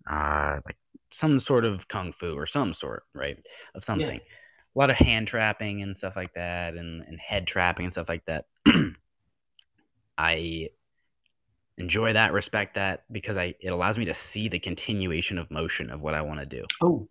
uh, 0.08 0.60
like 0.64 0.76
some 1.10 1.38
sort 1.38 1.64
of 1.64 1.88
kung 1.88 2.12
fu 2.12 2.34
or 2.34 2.46
some 2.46 2.74
sort, 2.74 3.04
right, 3.14 3.38
of 3.74 3.84
something. 3.84 4.20
Yeah. 4.20 4.76
A 4.76 4.78
lot 4.78 4.90
of 4.90 4.96
hand 4.96 5.28
trapping 5.28 5.82
and 5.82 5.96
stuff 5.96 6.16
like 6.16 6.34
that, 6.34 6.74
and, 6.74 7.02
and 7.02 7.20
head 7.20 7.46
trapping 7.46 7.84
and 7.84 7.92
stuff 7.92 8.08
like 8.08 8.24
that. 8.26 8.46
I 10.18 10.70
enjoy 11.78 12.12
that, 12.12 12.32
respect 12.32 12.74
that, 12.74 13.04
because 13.12 13.36
I 13.36 13.54
it 13.60 13.70
allows 13.70 13.98
me 13.98 14.04
to 14.06 14.14
see 14.14 14.48
the 14.48 14.58
continuation 14.58 15.38
of 15.38 15.50
motion 15.50 15.90
of 15.90 16.00
what 16.00 16.14
I 16.14 16.22
want 16.22 16.40
to 16.40 16.46
do. 16.46 16.64
Oh, 16.82 17.08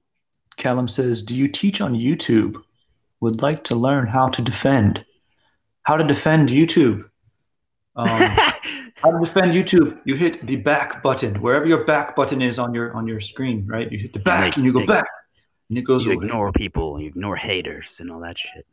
Callum 0.58 0.88
says, 0.90 1.22
"Do 1.22 1.36
you 1.36 1.48
teach 1.48 1.80
on 1.80 1.94
YouTube? 1.94 2.62
Would 3.22 3.42
like 3.42 3.64
to 3.66 3.76
learn 3.76 4.08
how 4.08 4.28
to 4.28 4.42
defend. 4.42 5.06
How 5.84 5.96
to 5.96 6.04
defend 6.04 6.50
YouTube." 6.50 7.10
Um, 7.96 8.08
How 9.04 9.12
to 9.12 9.20
defend 9.20 9.52
YouTube? 9.52 10.00
You 10.06 10.16
hit 10.16 10.48
the 10.48 10.56
back 10.56 11.04
button 11.04 11.36
wherever 11.42 11.66
your 11.66 11.84
back 11.84 12.16
button 12.16 12.42
is 12.42 12.58
on 12.58 12.74
your 12.74 12.94
on 12.94 13.06
your 13.06 13.20
screen, 13.20 13.68
right? 13.68 13.92
You 13.92 14.00
hit 14.00 14.14
the 14.14 14.20
back 14.20 14.46
like, 14.46 14.56
and 14.56 14.66
you 14.66 14.72
go 14.72 14.86
back, 14.86 15.06
and 15.68 15.78
it 15.78 15.82
goes. 15.82 16.06
You 16.06 16.14
away. 16.14 16.26
ignore 16.26 16.54
people, 16.54 17.02
you 17.02 17.08
ignore 17.08 17.36
haters, 17.36 17.98
and 18.00 18.10
all 18.10 18.22
that 18.22 18.38
shit. 18.38 18.66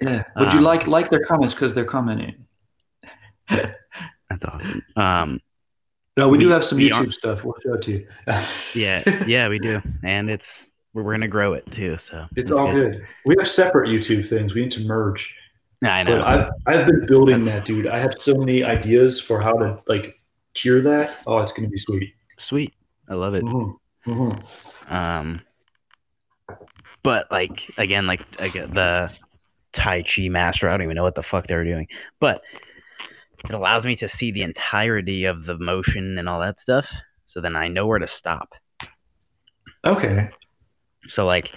Yeah, 0.00 0.24
would 0.36 0.48
um, 0.48 0.56
you 0.56 0.62
like 0.62 0.86
like 0.86 1.10
their 1.10 1.22
comments 1.22 1.52
because 1.52 1.74
they're 1.74 1.84
commenting? 1.84 2.46
that's 3.50 4.44
awesome. 4.46 4.82
Um, 4.96 5.40
no, 6.16 6.30
we, 6.30 6.38
we 6.38 6.44
do 6.44 6.50
have 6.50 6.64
some 6.64 6.78
YouTube 6.78 7.12
stuff. 7.12 7.44
We'll 7.44 7.54
show 7.62 7.74
it 7.74 7.82
to 7.82 7.92
you. 7.92 8.06
yeah, 8.74 9.24
yeah, 9.26 9.48
we 9.48 9.58
do, 9.58 9.82
and 10.02 10.30
it's 10.30 10.66
we're, 10.94 11.02
we're 11.02 11.12
gonna 11.12 11.28
grow 11.28 11.52
it 11.52 11.70
too. 11.70 11.98
So 11.98 12.26
it's 12.36 12.50
all 12.50 12.72
good. 12.72 12.92
good. 12.92 13.06
We 13.26 13.34
have 13.38 13.48
separate 13.48 13.90
YouTube 13.90 14.26
things. 14.26 14.54
We 14.54 14.62
need 14.62 14.72
to 14.72 14.84
merge. 14.86 15.34
I 15.84 16.02
know. 16.02 16.18
But 16.18 16.26
I've 16.26 16.50
I've 16.66 16.86
been 16.86 17.06
building 17.06 17.40
That's... 17.40 17.58
that, 17.58 17.66
dude. 17.66 17.86
I 17.86 17.98
have 17.98 18.14
so 18.18 18.34
many 18.34 18.62
ideas 18.64 19.20
for 19.20 19.40
how 19.40 19.52
to 19.52 19.80
like 19.86 20.20
tier 20.54 20.80
that. 20.82 21.18
Oh, 21.26 21.38
it's 21.38 21.52
gonna 21.52 21.68
be 21.68 21.78
sweet. 21.78 22.14
Sweet. 22.38 22.74
I 23.08 23.14
love 23.14 23.34
it. 23.34 23.44
Mm-hmm. 23.44 24.10
Mm-hmm. 24.10 24.94
Um, 24.94 25.40
but 27.02 27.30
like 27.30 27.70
again, 27.78 28.06
like 28.06 28.22
again, 28.38 28.70
the 28.72 29.12
Tai 29.72 30.02
Chi 30.02 30.28
master. 30.28 30.68
I 30.68 30.72
don't 30.72 30.82
even 30.82 30.96
know 30.96 31.02
what 31.02 31.14
the 31.14 31.22
fuck 31.22 31.46
they 31.46 31.56
were 31.56 31.64
doing, 31.64 31.88
but 32.20 32.42
it 33.44 33.54
allows 33.54 33.84
me 33.84 33.96
to 33.96 34.08
see 34.08 34.30
the 34.30 34.42
entirety 34.42 35.24
of 35.24 35.44
the 35.44 35.58
motion 35.58 36.18
and 36.18 36.28
all 36.28 36.40
that 36.40 36.60
stuff. 36.60 36.90
So 37.26 37.40
then 37.40 37.56
I 37.56 37.68
know 37.68 37.86
where 37.86 37.98
to 37.98 38.06
stop. 38.06 38.54
Okay. 39.84 40.30
So 41.08 41.26
like 41.26 41.52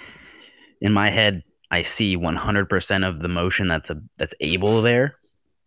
in 0.82 0.92
my 0.92 1.10
head, 1.10 1.44
I 1.70 1.82
see 1.82 2.18
100% 2.18 3.08
of 3.08 3.20
the 3.20 3.28
motion 3.28 3.68
that's 3.68 3.90
a 3.90 4.02
that's 4.18 4.34
able 4.40 4.82
there, 4.82 5.16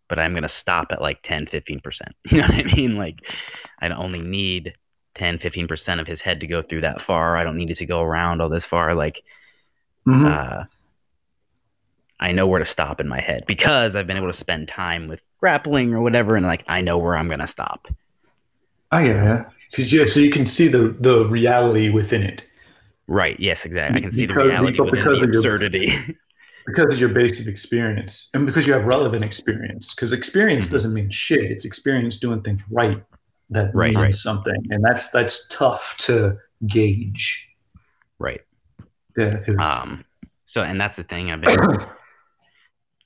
but 0.07 0.19
I'm 0.19 0.33
going 0.33 0.43
to 0.43 0.49
stop 0.49 0.91
at 0.91 1.01
like 1.01 1.21
10, 1.21 1.45
15%. 1.45 2.01
You 2.31 2.37
know 2.39 2.47
what 2.47 2.55
I 2.55 2.75
mean? 2.75 2.95
Like 2.95 3.31
I 3.79 3.89
only 3.89 4.21
need 4.21 4.73
10, 5.15 5.37
15% 5.37 5.99
of 5.99 6.07
his 6.07 6.21
head 6.21 6.39
to 6.39 6.47
go 6.47 6.61
through 6.61 6.81
that 6.81 7.01
far. 7.01 7.37
I 7.37 7.43
don't 7.43 7.57
need 7.57 7.69
it 7.69 7.77
to 7.77 7.85
go 7.85 8.01
around 8.01 8.41
all 8.41 8.49
this 8.49 8.65
far 8.65 8.95
like 8.95 9.23
mm-hmm. 10.07 10.25
uh 10.25 10.63
I 12.19 12.33
know 12.33 12.45
where 12.45 12.59
to 12.59 12.65
stop 12.65 13.01
in 13.01 13.07
my 13.07 13.19
head 13.19 13.45
because 13.47 13.95
I've 13.95 14.05
been 14.05 14.17
able 14.17 14.27
to 14.27 14.33
spend 14.33 14.67
time 14.67 15.07
with 15.07 15.23
grappling 15.39 15.91
or 15.91 16.01
whatever 16.01 16.35
and 16.35 16.45
like 16.45 16.63
I 16.67 16.81
know 16.81 16.99
where 16.99 17.17
I'm 17.17 17.27
going 17.27 17.39
to 17.39 17.47
stop. 17.47 17.87
I 18.91 19.05
get 19.05 19.15
it. 19.15 19.45
Cuz 19.73 19.91
yeah, 19.91 20.05
so 20.05 20.19
you 20.19 20.31
can 20.31 20.45
see 20.45 20.67
the 20.67 20.95
the 20.99 21.25
reality 21.25 21.89
within 21.89 22.21
it. 22.21 22.43
Right. 23.11 23.37
Yes, 23.41 23.65
exactly. 23.65 23.97
I 23.97 24.01
can 24.01 24.11
see 24.11 24.25
because, 24.25 24.43
the 24.43 24.47
reality 24.47 24.79
within 24.79 25.03
the 25.03 25.23
absurdity. 25.23 25.87
Your, 25.87 26.15
because 26.65 26.93
of 26.93 26.99
your 26.99 27.09
base 27.09 27.41
of 27.41 27.47
experience 27.49 28.29
and 28.33 28.45
because 28.45 28.65
you 28.65 28.71
have 28.71 28.85
relevant 28.85 29.25
experience. 29.25 29.93
Because 29.93 30.13
experience 30.13 30.67
mm-hmm. 30.67 30.75
doesn't 30.75 30.93
mean 30.93 31.09
shit. 31.09 31.43
It's 31.51 31.65
experience 31.65 32.19
doing 32.19 32.41
things 32.41 32.61
right 32.71 33.03
that 33.49 33.75
right, 33.75 33.93
means 33.93 34.01
right. 34.01 34.15
something. 34.15 34.55
And 34.69 34.81
that's 34.81 35.09
that's 35.09 35.45
tough 35.49 35.95
to 35.99 36.37
gauge. 36.67 37.49
Right. 38.17 38.39
Yeah. 39.17 39.31
Um 39.59 40.05
so 40.45 40.63
and 40.63 40.79
that's 40.79 40.95
the 40.95 41.03
thing 41.03 41.31
I've 41.31 41.41
been 41.41 41.85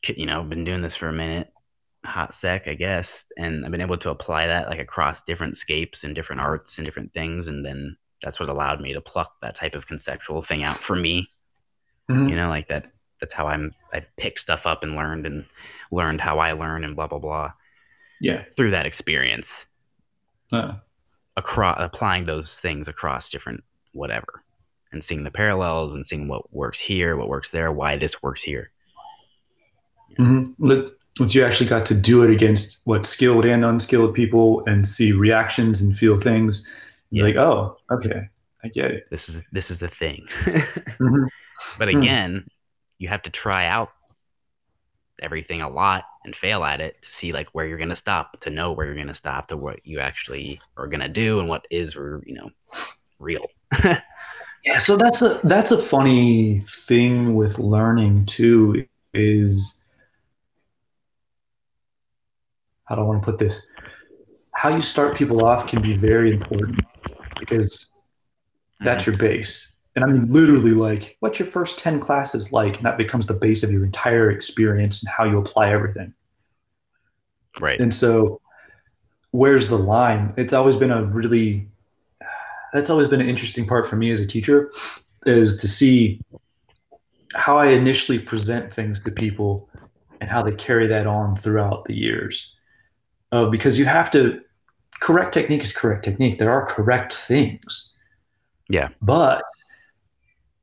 you 0.16 0.28
know, 0.28 0.44
been 0.44 0.66
doing 0.66 0.84
this 0.84 0.96
for 0.96 1.08
a 1.08 1.14
minute 1.14 1.52
hot 2.06 2.36
sec, 2.36 2.68
I 2.68 2.76
guess, 2.76 3.24
and 3.40 3.66
I've 3.66 3.72
been 3.72 3.82
able 3.82 3.98
to 3.98 4.12
apply 4.12 4.46
that 4.46 4.70
like 4.70 4.78
across 4.78 5.24
different 5.24 5.58
scapes 5.58 6.04
and 6.04 6.14
different 6.14 6.42
arts 6.42 6.78
and 6.78 6.86
different 6.86 7.12
things, 7.14 7.48
and 7.48 7.66
then 7.66 7.98
that's 8.22 8.40
what 8.40 8.50
allowed 8.50 8.82
me 8.82 8.94
to 8.94 9.02
pluck 9.02 9.40
that 9.42 9.56
type 9.56 9.76
of 9.76 9.88
conceptual 9.88 10.42
thing 10.42 10.64
out 10.64 10.78
for 10.78 10.96
me. 10.96 11.30
Mm-hmm. 12.10 12.30
You 12.30 12.36
know, 12.36 12.50
like 12.50 12.68
that. 12.68 12.92
That's 13.20 13.34
how 13.34 13.48
I'm. 13.48 13.72
I've 13.94 14.14
picked 14.18 14.40
stuff 14.40 14.66
up 14.66 14.84
and 14.84 14.94
learned 14.94 15.26
and 15.26 15.46
learned 15.92 16.20
how 16.22 16.40
I 16.40 16.52
learn 16.52 16.84
and 16.84 16.96
blah 16.96 17.08
blah 17.08 17.20
blah. 17.20 17.54
Yeah. 18.20 18.44
Through 18.56 18.72
that 18.72 18.86
experience. 18.86 19.66
Uh. 20.52 20.74
Across 21.38 21.78
applying 21.80 22.26
those 22.26 22.60
things 22.60 22.88
across 22.88 23.30
different 23.30 23.64
whatever, 23.94 24.44
and 24.92 25.04
seeing 25.04 25.24
the 25.24 25.32
parallels 25.32 25.94
and 25.94 26.06
seeing 26.06 26.28
what 26.28 26.54
works 26.54 26.80
here, 26.80 27.18
what 27.18 27.30
works 27.30 27.52
there, 27.52 27.72
why 27.72 27.98
this 27.98 28.22
works 28.22 28.44
here. 28.44 28.72
Mm-hmm. 30.20 30.88
Once 31.20 31.34
you 31.34 31.44
actually 31.46 31.68
got 31.68 31.86
to 31.86 31.94
do 31.94 32.24
it 32.24 32.30
against 32.30 32.82
what 32.84 33.06
skilled 33.06 33.46
and 33.46 33.64
unskilled 33.64 34.14
people 34.14 34.64
and 34.68 34.88
see 34.88 35.14
reactions 35.14 35.80
and 35.80 35.98
feel 35.98 36.18
things, 36.18 36.68
yeah. 37.10 37.24
like, 37.24 37.36
oh, 37.36 37.78
okay, 37.92 38.30
I 38.64 38.68
get 38.70 38.92
it. 38.92 39.08
This 39.10 39.30
is 39.30 39.40
this 39.52 39.72
is 39.72 39.80
the 39.80 39.88
thing. 39.88 40.26
mm-hmm. 40.30 41.26
But 41.78 41.90
hmm. 41.90 42.00
again, 42.00 42.34
mm. 42.46 42.48
you 42.98 43.08
have 43.08 43.22
to 43.24 43.30
try 43.30 43.68
out 43.68 43.90
everything 45.22 45.62
a 45.62 45.70
lot 45.70 46.04
and 46.26 46.36
fail 46.36 46.64
at 46.64 46.82
it 46.82 47.02
to 47.02 47.10
see 47.10 47.32
like 47.32 47.48
where 47.50 47.66
you're 47.66 47.78
going 47.78 47.90
to 47.90 47.96
stop, 47.96 48.40
to 48.42 48.50
know 48.50 48.72
where 48.72 48.86
you're 48.86 48.96
going 48.96 49.08
to 49.08 49.14
stop, 49.14 49.48
to 49.48 49.58
what 49.58 49.86
you 49.86 50.00
actually 50.00 50.60
are 50.78 50.88
going 50.88 51.02
to 51.02 51.08
do 51.08 51.40
and 51.40 51.48
what 51.48 51.66
is, 51.70 51.96
you 51.96 52.22
know, 52.28 52.50
real. 53.20 53.46
yeah, 54.64 54.78
so 54.78 54.98
that's 54.98 55.22
a 55.22 55.40
that's 55.44 55.72
a 55.72 55.80
funny 55.80 56.62
thing 56.88 57.36
with 57.36 57.60
learning 57.60 58.26
too 58.26 58.86
is 59.14 59.82
how 62.86 62.96
do 62.96 63.02
I 63.02 63.06
want 63.06 63.22
to 63.22 63.26
put 63.26 63.40
this? 63.40 63.66
How 64.66 64.76
you 64.76 64.82
start 64.82 65.16
people 65.16 65.46
off 65.46 65.68
can 65.68 65.80
be 65.80 65.96
very 65.96 66.32
important 66.32 66.82
because 67.38 67.86
that's 68.80 69.04
mm-hmm. 69.04 69.12
your 69.12 69.20
base. 69.20 69.72
And 69.96 70.04
I 70.04 70.08
mean, 70.08 70.34
literally, 70.34 70.72
like, 70.72 71.18
what's 71.20 71.38
your 71.38 71.46
first 71.46 71.78
10 71.78 72.00
classes 72.00 72.52
like? 72.52 72.78
And 72.78 72.84
that 72.84 72.98
becomes 72.98 73.28
the 73.28 73.36
base 73.36 73.62
of 73.62 73.72
your 73.72 73.86
entire 73.86 74.32
experience 74.32 75.04
and 75.04 75.12
how 75.16 75.26
you 75.26 75.38
apply 75.38 75.70
everything. 75.70 76.16
Right. 77.60 77.80
And 77.80 77.94
so, 77.94 78.42
where's 79.30 79.68
the 79.68 79.78
line? 79.78 80.34
It's 80.36 80.52
always 80.52 80.78
been 80.78 80.90
a 80.90 81.04
really, 81.04 81.68
that's 82.74 82.90
always 82.90 83.08
been 83.08 83.22
an 83.22 83.30
interesting 83.30 83.68
part 83.68 83.88
for 83.88 83.98
me 83.98 84.10
as 84.10 84.20
a 84.20 84.26
teacher 84.26 84.72
is 85.28 85.58
to 85.58 85.68
see 85.68 86.20
how 87.36 87.56
I 87.56 87.68
initially 87.68 88.18
present 88.18 88.74
things 88.74 89.00
to 89.02 89.12
people 89.12 89.70
and 90.22 90.28
how 90.28 90.42
they 90.42 90.54
carry 90.54 90.88
that 90.88 91.06
on 91.06 91.36
throughout 91.36 91.86
the 91.86 91.94
years. 91.94 92.56
Uh, 93.32 93.46
because 93.46 93.78
you 93.78 93.86
have 93.86 94.10
to 94.10 94.42
correct 95.00 95.34
technique 95.34 95.64
is 95.64 95.74
correct 95.74 96.04
technique. 96.06 96.40
There 96.40 96.52
are 96.52 96.66
correct 96.66 97.14
things. 97.14 97.94
Yeah. 98.70 98.90
But 99.02 99.44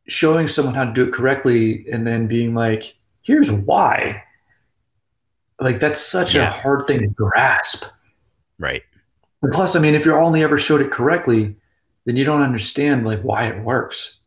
showing 0.08 0.48
someone 0.48 0.74
how 0.74 0.84
to 0.84 0.92
do 0.92 1.04
it 1.04 1.12
correctly 1.12 1.86
and 1.92 2.06
then 2.06 2.26
being 2.26 2.54
like, 2.54 2.94
here's 3.22 3.50
why. 3.50 4.22
Like 5.60 5.78
that's 5.80 6.00
such 6.00 6.34
Yeah. 6.34 6.48
a 6.48 6.50
hard 6.50 6.86
thing 6.86 7.00
to 7.00 7.06
grasp. 7.08 7.84
Right. 8.58 8.82
And 9.42 9.52
plus, 9.52 9.76
I 9.76 9.80
mean, 9.80 9.94
if 9.94 10.04
you're 10.04 10.20
only 10.20 10.42
ever 10.42 10.58
showed 10.58 10.80
it 10.80 10.90
correctly, 10.90 11.54
then 12.04 12.16
you 12.16 12.24
don't 12.24 12.42
understand 12.42 13.04
like 13.06 13.20
why 13.22 13.46
it 13.46 13.62
works. 13.62 14.18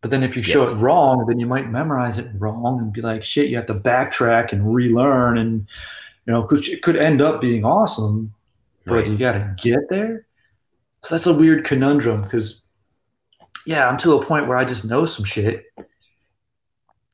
But 0.00 0.12
then 0.12 0.22
if 0.22 0.36
you 0.36 0.42
show 0.44 0.60
Yes. 0.60 0.70
it 0.72 0.76
wrong, 0.76 1.26
then 1.26 1.40
you 1.40 1.46
might 1.46 1.68
memorize 1.70 2.18
it 2.18 2.28
wrong 2.38 2.78
and 2.78 2.92
be 2.92 3.00
like, 3.00 3.24
shit, 3.24 3.48
you 3.48 3.56
have 3.56 3.66
to 3.66 3.74
backtrack 3.74 4.52
and 4.52 4.72
relearn 4.72 5.38
and 5.38 5.66
you 6.26 6.32
know, 6.34 6.46
it 6.50 6.82
could 6.82 6.96
end 6.96 7.22
up 7.22 7.40
being 7.40 7.64
awesome, 7.64 8.34
but 8.88 8.94
Right. 8.94 9.06
you 9.06 9.16
gotta 9.18 9.54
get 9.62 9.88
there. 9.90 10.26
So 11.02 11.14
that's 11.14 11.26
a 11.26 11.34
weird 11.34 11.64
conundrum 11.64 12.22
because 12.22 12.62
yeah, 13.66 13.86
I'm 13.88 13.98
to 13.98 14.14
a 14.14 14.24
point 14.24 14.48
where 14.48 14.56
I 14.56 14.64
just 14.64 14.84
know 14.84 15.04
some 15.04 15.24
shit. 15.24 15.64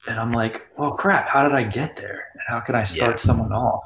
And 0.06 0.18
I'm 0.18 0.30
like, 0.30 0.62
oh 0.78 0.92
crap, 0.92 1.28
how 1.28 1.42
did 1.42 1.52
I 1.56 1.64
get 1.64 1.96
there? 1.96 2.26
And 2.32 2.42
how 2.46 2.60
can 2.60 2.74
I 2.74 2.82
start 2.84 3.12
Yeah. 3.14 3.16
someone 3.26 3.52
off? 3.52 3.82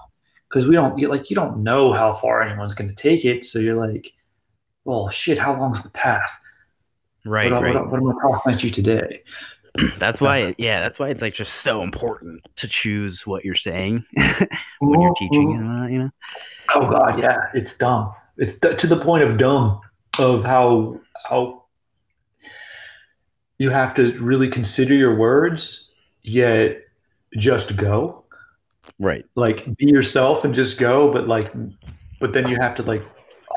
Because 0.48 0.66
we 0.66 0.74
don't 0.74 0.98
you- 0.98 1.08
like 1.08 1.30
you 1.30 1.36
don't 1.36 1.62
know 1.62 1.92
how 1.92 2.12
far 2.12 2.42
anyone's 2.42 2.74
gonna 2.74 2.94
take 2.94 3.24
it. 3.24 3.44
So 3.44 3.58
you're 3.58 3.76
like, 3.76 4.12
well 4.84 5.08
shit, 5.08 5.38
how 5.38 5.58
long's 5.58 5.82
the 5.82 5.90
path? 5.90 6.38
Right. 7.24 7.50
what, 7.52 7.62
right. 7.62 7.74
what, 7.74 7.90
what 7.90 8.00
am 8.00 8.40
I 8.46 8.52
at 8.52 8.62
you 8.62 8.70
today? 8.70 9.22
That's 9.98 10.20
why. 10.20 10.54
Yeah. 10.58 10.80
That's 10.80 10.98
why 10.98 11.08
it's 11.08 11.22
like 11.22 11.34
just 11.34 11.56
so 11.56 11.82
important 11.82 12.42
to 12.56 12.68
choose 12.68 13.26
what 13.26 13.44
you're 13.44 13.54
saying 13.54 14.04
when 14.80 15.00
you're 15.00 15.14
teaching. 15.14 15.54
And, 15.54 15.82
uh, 15.82 15.86
you 15.86 15.98
know. 15.98 16.10
Oh 16.74 16.90
god, 16.90 17.18
yeah, 17.18 17.44
it's 17.54 17.76
dumb. 17.76 18.12
It's 18.36 18.56
d- 18.58 18.74
to 18.74 18.86
the 18.86 18.98
point 19.00 19.24
of 19.24 19.38
dumb 19.38 19.80
of 20.18 20.44
how 20.44 21.00
how 21.28 21.64
you 23.58 23.70
have 23.70 23.94
to 23.94 24.18
really 24.20 24.48
consider 24.48 24.94
your 24.94 25.16
words, 25.16 25.90
yet 26.22 26.78
just 27.36 27.76
go. 27.76 28.24
Right. 28.98 29.24
Like 29.34 29.76
be 29.76 29.86
yourself 29.86 30.44
and 30.44 30.54
just 30.54 30.78
go, 30.78 31.12
but 31.12 31.26
like, 31.28 31.52
but 32.20 32.32
then 32.32 32.48
you 32.48 32.56
have 32.60 32.74
to 32.76 32.82
like 32.82 33.02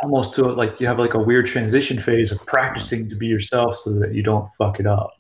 almost 0.04 0.34
to 0.36 0.44
like 0.44 0.80
you 0.80 0.88
have 0.88 1.00
like 1.00 1.14
a 1.14 1.20
weird 1.20 1.46
transition 1.46 2.00
phase 2.00 2.32
of 2.32 2.44
practicing 2.46 3.10
to 3.10 3.16
be 3.16 3.28
yourself 3.28 3.76
so 3.76 3.92
that 4.00 4.14
you 4.14 4.24
don't 4.24 4.50
fuck 4.58 4.80
it 4.80 4.88
up, 4.88 5.14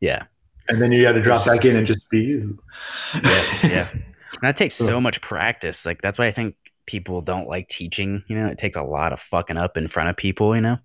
Yeah. 0.00 0.24
And 0.68 0.80
then 0.80 0.92
you 0.92 1.02
got 1.02 1.12
to 1.12 1.22
drop 1.22 1.44
back 1.46 1.64
in 1.64 1.76
and 1.76 1.86
just 1.86 2.08
be 2.10 2.18
you. 2.20 2.58
Yeah. 3.22 3.44
Yeah. 3.62 3.88
And 3.92 4.40
that 4.42 4.56
takes 4.56 4.74
so 4.76 5.00
much 5.00 5.20
practice. 5.20 5.84
Like 5.86 6.00
that's 6.02 6.18
why 6.18 6.26
I 6.26 6.30
think 6.32 6.54
people 6.86 7.20
don't 7.20 7.48
like 7.48 7.68
teaching. 7.68 8.22
You 8.28 8.36
know, 8.38 8.46
it 8.46 8.58
takes 8.58 8.76
a 8.76 8.82
lot 8.82 9.12
of 9.12 9.20
fucking 9.20 9.56
up 9.56 9.76
in 9.76 9.88
front 9.88 10.08
of 10.08 10.16
people. 10.16 10.54
You 10.54 10.62
know, 10.62 10.78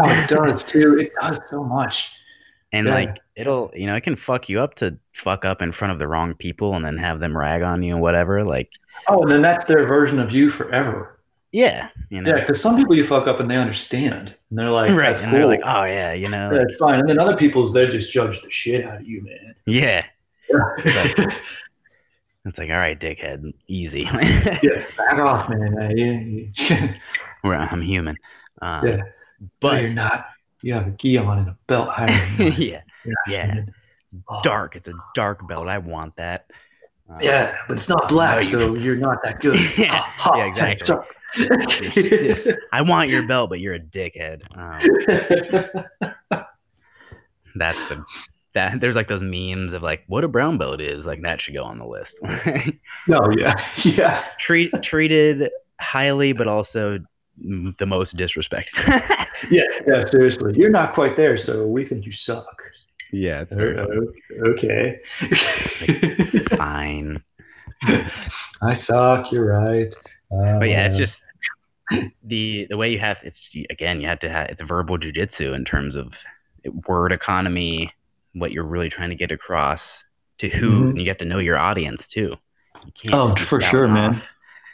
Oh, 0.00 0.08
it 0.10 0.28
does 0.28 0.64
too. 0.64 0.98
It 0.98 1.12
does 1.20 1.40
so 1.48 1.64
much. 1.64 2.10
and 2.72 2.86
Yeah. 2.86 2.94
like 2.94 3.16
it'll, 3.36 3.70
you 3.74 3.86
know, 3.86 3.96
it 3.96 4.02
can 4.02 4.16
fuck 4.16 4.48
you 4.48 4.60
up 4.60 4.74
to 4.76 4.96
fuck 5.12 5.44
up 5.44 5.60
in 5.62 5.72
front 5.72 5.92
of 5.92 5.98
the 5.98 6.06
wrong 6.08 6.34
people 6.34 6.74
and 6.76 6.84
then 6.84 6.96
have 6.98 7.20
them 7.20 7.36
rag 7.36 7.62
on 7.62 7.82
you 7.82 7.94
and 7.94 8.02
whatever. 8.02 8.44
Like, 8.44 8.70
Oh, 9.08 9.22
and 9.22 9.30
then 9.32 9.40
that's 9.42 9.64
their 9.64 9.86
version 9.86 10.18
of 10.20 10.30
you 10.32 10.50
forever. 10.50 11.19
Yeah, 11.52 11.88
you 12.10 12.20
know, 12.20 12.30
Yeah, 12.30 12.40
because 12.40 12.60
some 12.60 12.76
people 12.76 12.94
you 12.94 13.04
fuck 13.04 13.26
up 13.26 13.40
and 13.40 13.50
they 13.50 13.56
understand, 13.56 14.34
and 14.50 14.58
they're 14.58 14.70
like, 14.70 14.90
right. 14.90 15.08
"That's 15.08 15.20
And 15.20 15.30
cool, 15.30 15.38
they're 15.40 15.48
like, 15.48 15.60
oh 15.64 15.84
yeah, 15.84 16.12
you 16.12 16.28
know, 16.28 16.48
that's 16.50 16.76
fine." 16.76 17.00
And 17.00 17.08
then 17.08 17.18
other 17.18 17.36
people's 17.36 17.72
they 17.72 17.86
just 17.86 18.12
judge 18.12 18.40
the 18.42 18.50
shit 18.50 18.84
out 18.84 19.00
of 19.00 19.06
you, 19.06 19.22
man. 19.22 19.54
yeah. 19.66 20.04
yeah, 20.48 21.26
It's 22.44 22.58
like, 22.58 22.70
all 22.70 22.76
right, 22.76 22.98
dickhead, 22.98 23.52
easy. 23.68 24.02
yeah, 24.62 24.84
back 24.96 25.18
off, 25.18 25.48
man. 25.48 26.52
Where 27.42 27.54
I'm 27.58 27.82
human. 27.82 28.16
Um, 28.62 28.86
yeah. 28.86 28.96
but 29.60 29.74
no, 29.74 29.80
you're 29.80 29.94
not. 29.94 30.26
You 30.62 30.74
have 30.74 30.86
a 30.88 30.90
gi 30.90 31.16
on 31.18 31.38
and 31.38 31.48
a 31.48 31.56
belt 31.66 31.88
higher 31.88 32.08
than 32.36 32.52
yeah, 32.58 32.80
yeah. 33.26 33.60
Oh, 34.28 34.40
dark. 34.42 34.76
It's 34.76 34.88
a 34.88 34.92
dark 35.14 35.46
belt. 35.48 35.68
I 35.68 35.78
want 35.78 36.16
that. 36.16 36.46
Um, 37.08 37.18
Yeah, 37.22 37.56
but 37.68 37.78
it's 37.78 37.88
not 37.88 38.08
black, 38.08 38.42
No, 38.44 38.50
so 38.50 38.74
you're 38.74 38.96
not 38.96 39.22
that 39.22 39.40
good. 39.40 39.58
Yeah, 39.78 39.88
Ah, 40.18 40.36
yeah, 40.36 40.44
exactly. 40.44 40.96
I 42.72 42.82
want 42.82 43.08
your 43.08 43.26
belt, 43.26 43.50
but 43.50 43.60
you're 43.60 43.74
a 43.74 43.80
dickhead. 43.80 44.42
Um, 44.56 44.80
that's 47.54 47.88
the 47.88 48.04
that 48.52 48.80
there's 48.80 48.96
like 48.96 49.06
those 49.08 49.22
memes 49.22 49.72
of 49.72 49.82
like 49.82 50.02
what 50.08 50.24
a 50.24 50.28
brown 50.28 50.58
belt 50.58 50.80
is. 50.80 51.06
Like 51.06 51.22
that 51.22 51.40
should 51.40 51.54
go 51.54 51.64
on 51.64 51.78
the 51.78 51.86
list. 51.86 52.18
no, 53.06 53.30
yeah, 53.38 53.54
yeah. 53.84 54.24
Treat 54.38 54.72
treated 54.82 55.50
highly, 55.80 56.32
but 56.32 56.48
also 56.48 56.98
mm, 57.44 57.76
the 57.78 57.86
most 57.86 58.16
disrespected. 58.16 59.16
Yeah, 59.48 59.62
yeah, 59.86 60.02
seriously. 60.02 60.52
You're 60.54 60.68
not 60.68 60.92
quite 60.92 61.16
there, 61.16 61.38
so 61.38 61.66
we 61.66 61.82
think 61.82 62.04
you 62.04 62.12
suck. 62.12 62.60
yeah, 63.10 63.40
it's 63.40 63.54
Okay. 63.56 65.00
fine. 66.56 67.22
I 68.60 68.74
suck, 68.74 69.32
you're 69.32 69.46
right. 69.46 69.94
Uh, 70.32 70.58
But 70.58 70.68
yeah, 70.68 70.84
it's 70.86 70.96
just 70.96 71.22
the 72.24 72.66
the 72.70 72.76
way 72.76 72.90
you 72.92 72.98
have 73.00 73.20
it's 73.24 73.50
again 73.68 74.00
you 74.00 74.06
have 74.06 74.20
to 74.20 74.28
have 74.28 74.48
it's 74.48 74.62
verbal 74.62 74.96
jujitsu 74.98 75.54
in 75.54 75.64
terms 75.64 75.96
of 75.96 76.14
word 76.86 77.10
economy, 77.12 77.90
what 78.34 78.52
you're 78.52 78.64
really 78.64 78.88
trying 78.88 79.10
to 79.10 79.16
get 79.16 79.32
across 79.32 80.04
to 80.38 80.48
who, 80.48 80.84
Mhm. 80.84 80.88
and 80.90 80.98
you 81.00 81.06
have 81.08 81.16
to 81.18 81.24
know 81.24 81.38
your 81.38 81.58
audience 81.58 82.06
too. 82.06 82.36
You 82.84 82.92
can't 82.94 83.14
Oh, 83.14 83.28
for 83.34 83.60
sure, 83.60 83.88
man. 83.88 84.20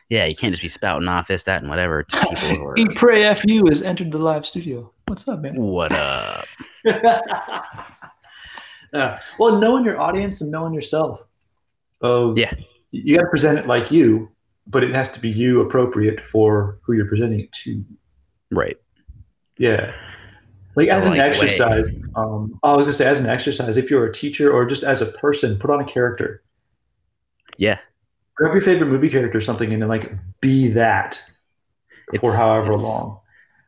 Yeah, 0.08 0.26
you 0.26 0.36
can't 0.36 0.52
just 0.52 0.62
be 0.62 0.68
spouting 0.68 1.08
off 1.08 1.26
this, 1.26 1.42
that, 1.44 1.62
and 1.62 1.68
whatever 1.70 2.04
to 2.04 2.16
people 2.20 2.36
who 2.36 2.64
are 2.64 2.76
Eat 2.76 2.94
Pray 2.94 3.24
FU 3.34 3.64
has 3.66 3.82
entered 3.82 4.12
the 4.12 4.18
live 4.18 4.46
studio. 4.46 4.92
What's 5.06 5.26
up, 5.26 5.40
man? 5.40 5.54
what 5.56 5.90
up. 5.92 6.46
Yeah. 6.84 7.20
Well, 9.38 9.58
knowing 9.58 9.84
your 9.84 10.00
audience 10.00 10.40
and 10.40 10.50
knowing 10.50 10.72
yourself. 10.72 11.22
Oh, 12.02 12.34
Yeah. 12.36 12.52
You 12.92 13.16
got 13.16 13.22
to 13.24 13.28
present 13.28 13.58
it 13.58 13.66
like 13.66 13.90
you, 13.90 14.30
but 14.66 14.82
it 14.84 14.94
has 14.94 15.10
to 15.12 15.20
be 15.20 15.28
you 15.28 15.60
appropriate 15.60 16.20
for 16.20 16.78
who 16.82 16.92
you're 16.94 17.06
presenting 17.06 17.40
it 17.40 17.52
to. 17.52 17.84
Right. 18.50 18.76
Yeah. 19.58 19.92
Like 20.74 20.88
So, 20.88 20.96
as 20.98 21.06
an 21.06 21.12
like, 21.12 21.20
way- 21.20 21.26
exercise, 21.26 21.88
um, 22.14 22.58
I 22.62 22.72
was 22.74 22.82
gonna 22.84 22.92
say 22.92 23.06
as 23.06 23.20
an 23.20 23.26
exercise, 23.26 23.76
if 23.76 23.90
you're 23.90 24.04
a 24.06 24.12
teacher 24.12 24.52
or 24.52 24.66
just 24.66 24.82
as 24.84 25.00
a 25.02 25.06
person, 25.06 25.58
put 25.58 25.70
on 25.70 25.80
a 25.80 25.84
character. 25.84 26.42
Yeah. 27.56 27.78
Grab 28.34 28.52
your 28.52 28.60
favorite 28.62 28.88
movie 28.88 29.08
character 29.08 29.38
or 29.38 29.40
something 29.40 29.72
and 29.72 29.80
then 29.80 29.88
like 29.88 30.12
be 30.42 30.68
that 30.72 31.20
for 32.20 32.34
however 32.34 32.76
long. 32.76 33.20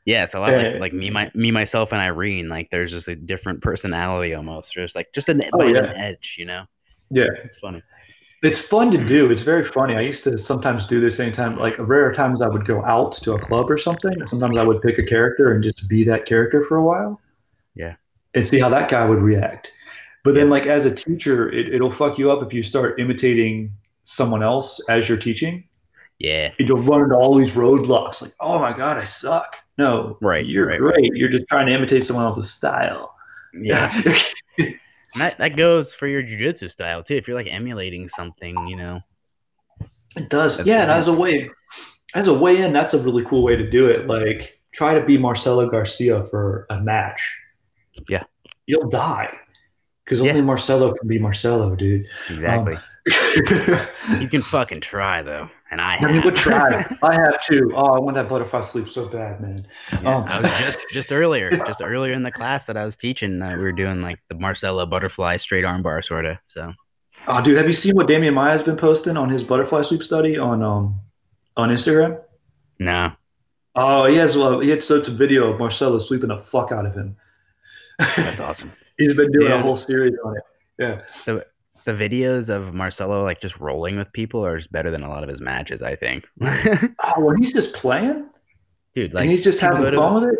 Yeah, 0.04 0.24
it's 0.24 0.34
a 0.34 0.40
lot 0.40 0.50
Yeah. 0.52 0.68
like 0.72 0.80
like 0.80 0.92
me, 0.92 1.08
my 1.10 1.30
me, 1.34 1.50
myself, 1.50 1.92
and 1.92 2.00
Irene. 2.00 2.48
Like 2.48 2.70
there's 2.70 2.90
just 2.92 3.08
a 3.08 3.16
different 3.16 3.62
personality 3.62 4.34
almost. 4.34 4.72
There's 4.74 4.94
like 4.94 5.08
just 5.14 5.28
an, 5.30 5.42
Oh, 5.54 5.62
yeah. 5.62 5.84
an 5.84 5.96
edge, 5.96 6.36
you 6.38 6.44
know. 6.44 6.64
Yeah. 7.10 7.28
It's 7.44 7.58
funny. 7.58 7.82
It's 8.42 8.58
fun 8.58 8.90
to 8.92 8.98
hmm. 8.98 9.06
do. 9.06 9.30
It's 9.30 9.42
very 9.42 9.64
funny. 9.64 9.94
I 9.94 10.00
used 10.00 10.24
to 10.24 10.38
sometimes 10.38 10.86
do 10.86 11.00
this 11.00 11.18
anytime, 11.20 11.56
like 11.56 11.76
rare 11.78 12.12
times 12.12 12.40
I 12.40 12.48
would 12.48 12.66
go 12.66 12.84
out 12.84 13.12
to 13.22 13.32
a 13.34 13.38
club 13.38 13.70
or 13.70 13.78
something. 13.78 14.14
Sometimes 14.26 14.56
I 14.56 14.64
would 14.64 14.80
pick 14.82 14.98
a 14.98 15.02
character 15.02 15.52
and 15.52 15.62
just 15.62 15.88
be 15.88 16.04
that 16.04 16.26
character 16.26 16.64
for 16.64 16.76
a 16.76 16.84
while. 16.84 17.20
Yeah. 17.74 17.96
And 18.34 18.46
see 18.46 18.60
how 18.60 18.68
that 18.68 18.88
guy 18.88 19.04
would 19.04 19.20
react. 19.20 19.72
But 20.24 20.34
then, 20.34 20.50
like, 20.50 20.66
as 20.66 20.84
a 20.84 20.94
teacher, 20.94 21.50
it, 21.50 21.74
it'll 21.74 21.90
fuck 21.90 22.18
you 22.18 22.30
up 22.30 22.44
if 22.46 22.52
you 22.52 22.62
start 22.62 23.00
imitating 23.00 23.72
someone 24.04 24.42
else 24.42 24.80
as 24.88 25.08
you're 25.08 25.18
teaching. 25.18 25.64
Yeah. 26.18 26.52
You'll 26.58 26.82
run 26.82 27.02
into 27.02 27.14
all 27.14 27.34
these 27.34 27.52
roadblocks 27.52 28.22
like, 28.22 28.34
oh 28.40 28.58
my 28.58 28.76
God, 28.76 28.98
I 28.98 29.04
suck. 29.04 29.56
No, 29.78 30.18
Right, 30.20 30.44
You're 30.44 30.66
right, 30.66 30.80
great. 30.80 30.96
right. 30.96 31.10
You're 31.14 31.28
just 31.28 31.46
trying 31.48 31.66
to 31.66 31.72
imitate 31.72 32.04
someone 32.04 32.24
else's 32.24 32.50
style. 32.50 33.14
Yeah. 33.54 34.02
And 35.14 35.22
that, 35.22 35.38
that 35.38 35.56
goes 35.56 35.94
for 35.94 36.06
your 36.06 36.22
jujitsu 36.22 36.70
style 36.70 37.02
too. 37.02 37.14
If 37.14 37.26
you're 37.26 37.36
like 37.36 37.52
emulating 37.52 38.08
something, 38.08 38.56
you 38.68 38.76
know. 38.76 39.00
It 40.16 40.28
does. 40.28 40.56
That's 40.56 40.66
yeah, 40.66 40.94
as 40.94 41.06
a 41.06 41.12
way 41.12 41.50
as 42.14 42.26
a 42.26 42.34
way 42.34 42.62
in, 42.62 42.72
that's 42.72 42.94
a 42.94 42.98
really 42.98 43.24
cool 43.24 43.42
way 43.42 43.56
to 43.56 43.68
do 43.68 43.86
it. 43.86 44.06
Like 44.06 44.58
try 44.72 44.94
to 44.94 45.04
be 45.04 45.18
Marcelo 45.18 45.68
Garcia 45.68 46.24
for 46.24 46.66
a 46.70 46.80
match. 46.80 47.36
Yeah. 48.08 48.24
You'll 48.66 48.88
die. 48.88 49.36
Because 50.04 50.20
Yeah. 50.20 50.30
only 50.30 50.42
Marcelo 50.42 50.94
can 50.94 51.08
be 51.08 51.18
Marcelo, 51.18 51.74
dude. 51.76 52.06
Um, 52.28 52.36
exactly. 52.36 52.76
I 52.76 52.80
you 54.20 54.28
can 54.28 54.40
fucking 54.42 54.80
try 54.80 55.22
though, 55.22 55.48
and 55.70 55.80
I. 55.80 55.98
mean, 56.04 56.16
have. 56.16 56.24
would 56.24 56.36
try. 56.36 56.84
I 57.02 57.14
have 57.14 57.42
too. 57.44 57.72
Oh, 57.74 57.94
I 57.96 57.98
want 57.98 58.16
that 58.16 58.28
butterfly 58.28 58.60
sweep 58.62 58.88
so 58.88 59.06
bad, 59.06 59.40
man. 59.40 59.66
Yeah, 60.02 60.16
Um, 60.16 60.24
I 60.26 60.40
was 60.40 60.50
just 60.58 60.86
just 60.90 61.12
earlier, 61.12 61.50
just 61.66 61.80
earlier 61.82 62.12
in 62.12 62.22
the 62.22 62.30
class 62.32 62.66
that 62.66 62.76
I 62.76 62.84
was 62.84 62.96
teaching, 62.96 63.40
uh, 63.42 63.52
we 63.56 63.62
were 63.62 63.72
doing 63.72 64.02
like 64.02 64.18
the 64.28 64.34
Marcelo 64.34 64.84
butterfly 64.86 65.36
straight 65.38 65.64
arm 65.64 65.82
bar 65.82 66.02
sort 66.02 66.24
of. 66.26 66.36
So 66.48 66.72
Oh, 67.26 67.42
dude, 67.42 67.56
have 67.56 67.66
you 67.66 67.72
seen 67.72 67.94
what 67.96 68.06
Damian 68.06 68.34
Maia's 68.34 68.62
been 68.62 68.76
posting 68.76 69.16
on 69.16 69.28
his 69.28 69.42
butterfly 69.42 69.82
sweep 69.82 70.02
study 70.02 70.36
on 70.38 70.62
um 70.62 71.00
on 71.56 71.70
Instagram? 71.70 72.20
no, 72.78 73.12
Oh, 73.74 74.06
he 74.06 74.16
has 74.16 74.36
well, 74.36 74.60
he 74.60 74.68
had 74.70 74.82
such 74.82 75.08
a 75.08 75.10
video 75.12 75.52
of 75.52 75.58
Marcelo 75.58 75.98
sweeping 75.98 76.28
the 76.28 76.36
fuck 76.36 76.72
out 76.72 76.84
of 76.86 76.94
him. 76.94 77.16
that's 78.16 78.40
awesome. 78.40 78.72
He's 78.98 79.14
been 79.14 79.30
doing 79.32 79.48
Yeah. 79.48 79.58
a 79.58 79.62
whole 79.62 79.76
series 79.76 80.14
on 80.24 80.36
it. 80.36 80.42
Yeah. 80.78 81.42
The 81.84 81.92
videos 81.92 82.48
of 82.48 82.74
Marcelo 82.74 83.22
like 83.24 83.40
just 83.40 83.58
rolling 83.58 83.96
with 83.96 84.12
people 84.12 84.44
are 84.44 84.56
just 84.56 84.72
better 84.72 84.90
than 84.90 85.02
a 85.02 85.08
lot 85.08 85.22
of 85.22 85.28
his 85.28 85.40
matches. 85.40 85.82
I 85.82 85.94
think. 85.94 86.28
oh, 86.42 86.90
when 87.16 87.38
he's 87.38 87.52
just 87.52 87.72
playing, 87.74 88.28
dude, 88.94 89.14
like 89.14 89.22
and 89.22 89.30
he's 89.30 89.44
just 89.44 89.60
having 89.60 89.94
fun 89.94 90.14
with 90.14 90.24
it. 90.24 90.38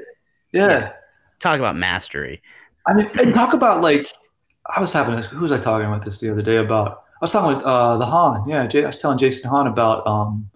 Yeah. 0.53 0.68
yeah. 0.68 0.93
Talk 1.41 1.59
about 1.59 1.76
mastery. 1.76 2.43
I 2.86 2.95
mean, 2.95 3.11
and 3.18 3.34
talk 3.34 3.53
about 3.53 3.82
like 3.82 4.12
I 4.74 4.80
was 4.80 4.93
having 4.93 5.16
this. 5.16 5.26
who 5.26 5.41
was 5.41 5.53
I 5.53 5.59
talking 5.59 5.86
about 5.86 6.05
this 6.05 6.20
the 6.20 6.30
other 6.30 6.43
day 6.43 6.57
about? 6.57 7.05
I 7.20 7.24
was 7.24 7.32
talking 7.32 7.57
with 7.57 7.66
uh, 7.66 7.97
the 7.99 8.07
Han. 8.07 8.49
Yeah, 8.49 8.66
Jay, 8.66 8.84
I 8.84 8.86
was 8.86 8.97
telling 8.97 9.18
Jason 9.18 9.51
Han 9.51 9.66
about. 9.66 10.07
Um, 10.07 10.51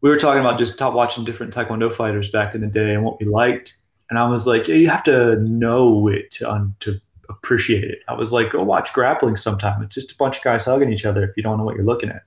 we 0.00 0.08
were 0.08 0.16
talking 0.16 0.40
about 0.40 0.58
just 0.58 0.78
top 0.78 0.94
watching 0.94 1.24
different 1.24 1.54
Taekwondo 1.54 1.94
fighters 1.94 2.30
back 2.30 2.54
in 2.54 2.62
the 2.62 2.66
day 2.66 2.94
and 2.94 3.04
what 3.04 3.20
we 3.20 3.26
liked, 3.26 3.76
and 4.08 4.18
I 4.18 4.28
was 4.28 4.46
like, 4.46 4.66
yeah, 4.66 4.76
you 4.76 4.88
have 4.88 5.04
to 5.04 5.36
know 5.36 6.08
it 6.08 6.30
to 6.32 6.50
um, 6.50 6.74
to 6.80 7.00
appreciate 7.30 7.84
it. 7.84 8.00
I 8.08 8.14
was 8.14 8.32
like, 8.32 8.50
go 8.50 8.62
watch 8.62 8.92
grappling 8.92 9.36
sometime. 9.36 9.82
It's 9.82 9.94
just 9.94 10.12
a 10.12 10.16
bunch 10.16 10.38
of 10.38 10.42
guys 10.42 10.64
hugging 10.64 10.92
each 10.92 11.04
other 11.04 11.24
if 11.24 11.36
you 11.36 11.42
don't 11.42 11.58
know 11.58 11.64
what 11.64 11.76
you're 11.76 11.84
looking 11.84 12.10
at. 12.10 12.22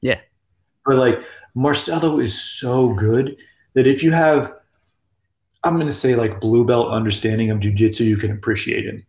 Yeah. 0.00 0.20
But 0.84 0.96
like 0.96 1.18
Marcelo 1.54 2.20
is 2.20 2.38
so 2.38 2.92
good 2.94 3.36
that 3.74 3.86
if 3.86 4.02
you 4.02 4.12
have, 4.12 4.52
I'm 5.62 5.74
going 5.74 5.86
to 5.86 5.92
say 5.92 6.14
like 6.14 6.40
blue 6.40 6.64
belt 6.64 6.90
understanding 6.90 7.50
of 7.50 7.60
jujitsu, 7.60 8.00
you 8.00 8.16
can 8.16 8.32
appreciate 8.32 8.84
him. 8.84 9.06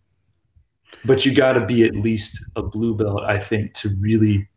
But 1.03 1.25
you 1.25 1.33
got 1.33 1.53
to 1.53 1.65
be 1.65 1.83
at 1.83 1.95
least 1.95 2.43
a 2.55 2.61
blue 2.61 2.95
belt, 2.95 3.23
I 3.23 3.39
think, 3.39 3.73
to 3.75 3.89
really 3.99 4.47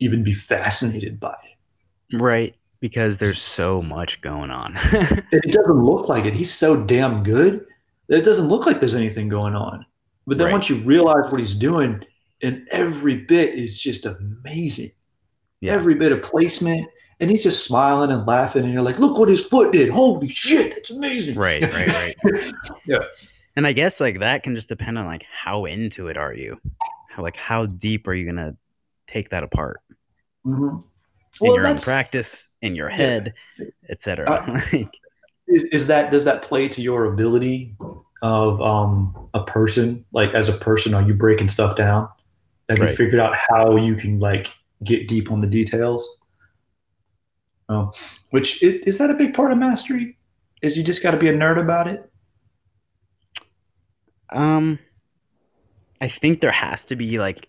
even 0.00 0.22
be 0.22 0.34
fascinated 0.34 1.18
by 1.18 1.34
it. 1.44 2.20
Right. 2.20 2.54
Because 2.80 3.18
there's 3.18 3.40
so 3.40 3.82
much 3.82 4.20
going 4.20 4.50
on. 4.50 4.74
it 5.32 5.52
doesn't 5.52 5.84
look 5.84 6.08
like 6.08 6.24
it. 6.24 6.34
He's 6.34 6.52
so 6.52 6.76
damn 6.76 7.22
good 7.22 7.66
that 8.08 8.18
it 8.18 8.24
doesn't 8.24 8.48
look 8.48 8.66
like 8.66 8.80
there's 8.80 8.94
anything 8.94 9.28
going 9.28 9.54
on. 9.54 9.86
But 10.30 10.38
then 10.38 10.46
right. 10.46 10.52
once 10.52 10.70
you 10.70 10.76
realize 10.76 11.28
what 11.28 11.40
he's 11.40 11.56
doing, 11.56 12.04
and 12.40 12.64
every 12.70 13.16
bit 13.16 13.58
is 13.58 13.80
just 13.80 14.06
amazing. 14.06 14.92
Yeah. 15.60 15.72
Every 15.72 15.96
bit 15.96 16.12
of 16.12 16.22
placement, 16.22 16.88
and 17.18 17.28
he's 17.28 17.42
just 17.42 17.64
smiling 17.64 18.12
and 18.12 18.24
laughing, 18.24 18.62
and 18.62 18.72
you're 18.72 18.80
like, 18.80 19.00
"Look 19.00 19.18
what 19.18 19.28
his 19.28 19.42
foot 19.42 19.72
did! 19.72 19.88
Holy 19.88 20.28
shit, 20.28 20.72
that's 20.72 20.90
amazing!" 20.90 21.34
Right, 21.34 21.64
right, 21.64 22.16
right. 22.22 22.52
yeah. 22.86 23.00
And 23.56 23.66
I 23.66 23.72
guess 23.72 23.98
like 23.98 24.20
that 24.20 24.44
can 24.44 24.54
just 24.54 24.68
depend 24.68 24.98
on 24.98 25.06
like 25.06 25.24
how 25.28 25.64
into 25.64 26.06
it 26.06 26.16
are 26.16 26.32
you, 26.32 26.60
how 27.08 27.24
like 27.24 27.36
how 27.36 27.66
deep 27.66 28.06
are 28.06 28.14
you 28.14 28.24
gonna 28.24 28.56
take 29.08 29.30
that 29.30 29.42
apart 29.42 29.80
mm-hmm. 30.46 30.76
in 30.76 30.82
well, 31.40 31.56
your 31.56 31.66
own 31.66 31.76
practice, 31.76 32.50
in 32.62 32.76
your 32.76 32.88
head, 32.88 33.34
yeah. 33.58 33.66
etc. 33.88 34.30
Uh, 34.30 34.60
is, 35.48 35.64
is 35.64 35.86
that 35.88 36.12
does 36.12 36.22
that 36.22 36.42
play 36.42 36.68
to 36.68 36.80
your 36.80 37.06
ability 37.06 37.72
of 38.22 38.60
um, 38.60 39.28
a 39.34 39.42
person? 39.42 40.04
Like 40.12 40.34
as 40.34 40.48
a 40.48 40.54
person, 40.54 40.94
are 40.94 41.02
you 41.02 41.14
breaking 41.14 41.48
stuff 41.48 41.76
down? 41.76 42.08
Have 42.68 42.78
right. 42.78 42.90
you 42.90 42.96
figured 42.96 43.20
out 43.20 43.34
how 43.34 43.76
you 43.76 43.96
can 43.96 44.18
like 44.20 44.48
get 44.84 45.08
deep 45.08 45.30
on 45.30 45.40
the 45.40 45.46
details? 45.46 46.08
Um, 47.68 47.92
which 48.30 48.62
it, 48.62 48.86
is 48.86 48.98
that 48.98 49.10
a 49.10 49.14
big 49.14 49.34
part 49.34 49.52
of 49.52 49.58
mastery? 49.58 50.16
Is 50.62 50.76
you 50.76 50.82
just 50.82 51.02
got 51.02 51.12
to 51.12 51.16
be 51.16 51.28
a 51.28 51.32
nerd 51.32 51.60
about 51.60 51.86
it? 51.86 52.10
Um, 54.32 54.78
I 56.00 56.08
think 56.08 56.40
there 56.40 56.50
has 56.50 56.84
to 56.84 56.96
be 56.96 57.18
like 57.18 57.48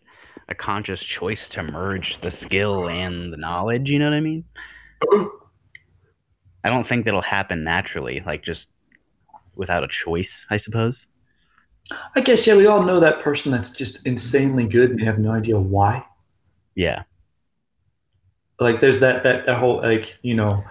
a 0.50 0.56
conscious 0.56 1.04
choice 1.04 1.48
to 1.50 1.64
merge 1.64 2.20
the 2.20 2.32
skill 2.32 2.90
and 2.90 3.32
the 3.32 3.38
knowledge. 3.38 3.90
You 3.90 4.00
know 4.00 4.10
what 4.10 4.16
I 4.16 4.22
mean? 4.22 4.44
I 6.64 6.70
don't 6.70 6.86
think 6.86 7.06
that'll 7.06 7.22
happen 7.22 7.64
naturally, 7.64 8.22
like 8.26 8.44
just 8.44 8.70
without 9.62 9.84
a 9.84 9.88
choice, 9.88 10.46
I 10.50 10.58
suppose. 10.58 11.06
I 12.16 12.22
guess 12.22 12.46
yeah, 12.48 12.56
we 12.56 12.66
all 12.66 12.82
know 12.82 13.00
that 13.00 13.22
person 13.22 13.52
that's 13.52 13.70
just 13.70 14.06
insanely 14.06 14.66
good 14.66 14.90
and 14.90 15.00
they 15.00 15.06
have 15.06 15.20
no 15.20 15.32
idea 15.32 15.60
why. 15.60 16.04
Yeah. 16.76 17.04
Like 18.60 18.82
there's 18.82 19.00
that 19.02 19.24
that, 19.24 19.46
that 19.46 19.58
whole 19.58 19.82
like, 19.82 20.18
you 20.24 20.34
know, 20.34 20.64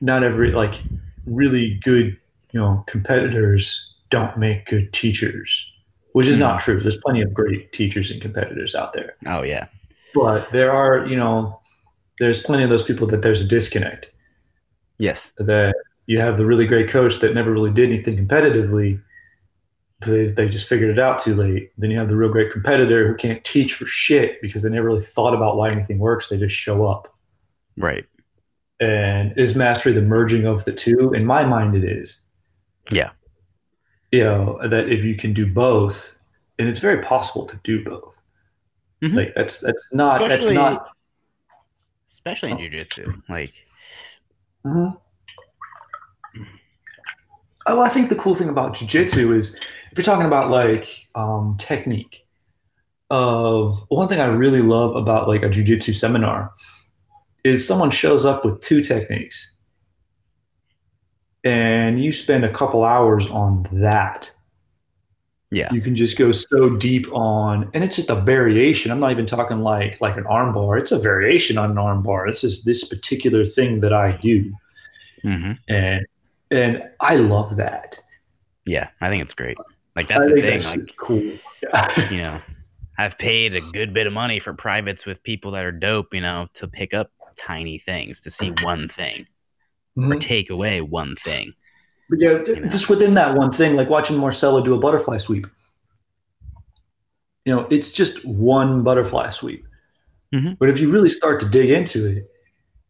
not 0.00 0.22
every 0.22 0.52
like 0.52 0.80
really 1.26 1.80
good, 1.82 2.16
you 2.52 2.60
know, 2.60 2.84
competitors 2.86 3.94
don't 4.10 4.38
make 4.38 4.66
good 4.66 4.92
teachers. 4.92 5.66
Which 6.12 6.28
is 6.28 6.36
mm. 6.36 6.40
not 6.40 6.60
true. 6.60 6.80
There's 6.80 6.98
plenty 6.98 7.22
of 7.22 7.34
great 7.34 7.72
teachers 7.72 8.10
and 8.10 8.22
competitors 8.22 8.74
out 8.74 8.92
there. 8.92 9.16
Oh 9.26 9.42
yeah. 9.42 9.66
But 10.14 10.50
there 10.52 10.70
are, 10.70 11.06
you 11.06 11.16
know, 11.16 11.60
there's 12.20 12.40
plenty 12.40 12.62
of 12.62 12.70
those 12.70 12.84
people 12.84 13.06
that 13.08 13.22
there's 13.22 13.40
a 13.40 13.44
disconnect. 13.44 14.06
Yes. 14.98 15.32
That 15.38 15.74
you 16.06 16.20
have 16.20 16.38
the 16.38 16.46
really 16.46 16.66
great 16.66 16.88
coach 16.88 17.18
that 17.20 17.34
never 17.34 17.52
really 17.52 17.70
did 17.70 17.90
anything 17.90 18.16
competitively. 18.16 19.02
They, 20.04 20.26
they 20.26 20.48
just 20.48 20.68
figured 20.68 20.90
it 20.90 20.98
out 20.98 21.18
too 21.18 21.34
late. 21.34 21.72
Then 21.78 21.90
you 21.90 21.98
have 21.98 22.08
the 22.08 22.16
real 22.16 22.30
great 22.30 22.52
competitor 22.52 23.08
who 23.08 23.14
can't 23.14 23.42
teach 23.44 23.74
for 23.74 23.86
shit 23.86 24.40
because 24.42 24.62
they 24.62 24.68
never 24.68 24.86
really 24.86 25.02
thought 25.02 25.34
about 25.34 25.56
why 25.56 25.70
anything 25.70 25.98
works. 25.98 26.28
They 26.28 26.36
just 26.36 26.54
show 26.54 26.86
up. 26.86 27.14
Right. 27.76 28.04
And 28.78 29.36
is 29.38 29.54
mastery 29.54 29.92
the 29.92 30.02
merging 30.02 30.46
of 30.46 30.64
the 30.64 30.72
two? 30.72 31.14
In 31.14 31.24
my 31.24 31.44
mind, 31.44 31.74
it 31.74 31.84
is. 31.84 32.20
Yeah. 32.90 33.10
You 34.12 34.24
know, 34.24 34.58
that 34.68 34.90
if 34.90 35.02
you 35.02 35.16
can 35.16 35.32
do 35.32 35.46
both, 35.46 36.14
and 36.58 36.68
it's 36.68 36.78
very 36.78 37.02
possible 37.02 37.46
to 37.46 37.58
do 37.64 37.84
both. 37.84 38.18
Mm-hmm. 39.02 39.16
Like 39.16 39.34
that's 39.34 39.58
that's 39.60 39.92
not 39.92 40.12
especially, 40.12 40.54
that's 40.54 40.54
not 40.54 40.88
especially 42.08 42.50
in 42.52 42.58
jujitsu. 42.58 43.22
Like 43.28 43.52
mm-hmm. 44.64 44.96
Oh, 47.66 47.80
I 47.80 47.88
think 47.88 48.08
the 48.08 48.16
cool 48.16 48.34
thing 48.34 48.48
about 48.48 48.74
jujitsu 48.74 49.36
is 49.36 49.54
if 49.90 49.98
you're 49.98 50.04
talking 50.04 50.26
about 50.26 50.50
like 50.50 51.08
um, 51.14 51.56
technique. 51.58 52.22
Of 53.08 53.84
one 53.88 54.08
thing 54.08 54.18
I 54.18 54.26
really 54.26 54.62
love 54.62 54.96
about 54.96 55.28
like 55.28 55.44
a 55.44 55.48
jujitsu 55.48 55.94
seminar 55.94 56.52
is 57.44 57.64
someone 57.64 57.90
shows 57.90 58.24
up 58.24 58.44
with 58.44 58.60
two 58.60 58.80
techniques, 58.80 59.54
and 61.44 62.02
you 62.02 62.10
spend 62.10 62.44
a 62.44 62.52
couple 62.52 62.82
hours 62.82 63.28
on 63.28 63.64
that. 63.70 64.32
Yeah, 65.52 65.72
you 65.72 65.80
can 65.80 65.94
just 65.94 66.18
go 66.18 66.32
so 66.32 66.70
deep 66.70 67.06
on, 67.12 67.70
and 67.74 67.84
it's 67.84 67.94
just 67.94 68.10
a 68.10 68.16
variation. 68.16 68.90
I'm 68.90 68.98
not 68.98 69.12
even 69.12 69.24
talking 69.24 69.60
like 69.60 70.00
like 70.00 70.16
an 70.16 70.24
armbar. 70.24 70.76
It's 70.80 70.90
a 70.90 70.98
variation 70.98 71.58
on 71.58 71.70
an 71.70 71.76
armbar. 71.76 72.26
This 72.26 72.42
is 72.42 72.64
this 72.64 72.82
particular 72.82 73.46
thing 73.46 73.78
that 73.82 73.92
I 73.92 74.16
do, 74.16 74.52
mm-hmm. 75.24 75.52
and 75.68 76.04
and 76.50 76.82
I 77.00 77.16
love 77.16 77.56
that. 77.56 77.98
Yeah, 78.66 78.88
I 79.00 79.08
think 79.08 79.22
it's 79.22 79.34
great. 79.34 79.58
Like 79.94 80.08
that's 80.08 80.26
I 80.26 80.34
the 80.34 80.40
thing. 80.40 80.60
That's 80.60 80.76
like 80.76 80.96
cool. 80.96 81.18
you 82.10 82.18
know, 82.18 82.40
I've 82.98 83.16
paid 83.18 83.54
a 83.54 83.60
good 83.60 83.94
bit 83.94 84.06
of 84.06 84.12
money 84.12 84.38
for 84.38 84.52
privates 84.54 85.06
with 85.06 85.22
people 85.22 85.52
that 85.52 85.64
are 85.64 85.72
dope. 85.72 86.12
You 86.12 86.20
know, 86.20 86.48
to 86.54 86.68
pick 86.68 86.94
up 86.94 87.10
tiny 87.36 87.78
things, 87.78 88.20
to 88.22 88.30
see 88.30 88.52
one 88.62 88.88
thing, 88.88 89.26
mm-hmm. 89.96 90.12
or 90.12 90.18
take 90.18 90.50
away 90.50 90.80
one 90.80 91.16
thing. 91.16 91.52
But 92.08 92.20
yeah, 92.20 92.38
you 92.46 92.60
know? 92.60 92.68
just 92.68 92.88
within 92.88 93.14
that 93.14 93.34
one 93.34 93.52
thing, 93.52 93.76
like 93.76 93.88
watching 93.88 94.18
Marcelo 94.18 94.62
do 94.62 94.74
a 94.74 94.78
butterfly 94.78 95.18
sweep. 95.18 95.46
You 97.44 97.54
know, 97.54 97.66
it's 97.70 97.90
just 97.90 98.24
one 98.24 98.82
butterfly 98.82 99.30
sweep. 99.30 99.66
Mm-hmm. 100.34 100.54
But 100.58 100.68
if 100.68 100.80
you 100.80 100.90
really 100.90 101.08
start 101.08 101.40
to 101.40 101.48
dig 101.48 101.70
into 101.70 102.06
it, 102.06 102.30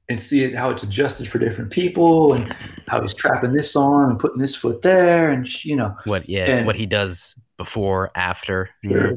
and 0.08 0.22
see 0.22 0.44
it, 0.44 0.54
how 0.54 0.70
it's 0.70 0.82
adjusted 0.82 1.28
for 1.28 1.38
different 1.38 1.70
people 1.70 2.34
and 2.34 2.54
how 2.86 3.00
he's 3.00 3.14
trapping 3.14 3.52
this 3.52 3.74
on 3.74 4.10
and 4.10 4.18
putting 4.18 4.38
this 4.38 4.54
foot 4.54 4.82
there 4.82 5.30
and 5.30 5.64
you 5.64 5.76
know. 5.76 5.94
What 6.04 6.28
yeah 6.28 6.46
and, 6.46 6.66
what 6.66 6.76
he 6.76 6.86
does 6.86 7.34
before 7.56 8.10
after 8.14 8.70
sure. 8.84 9.14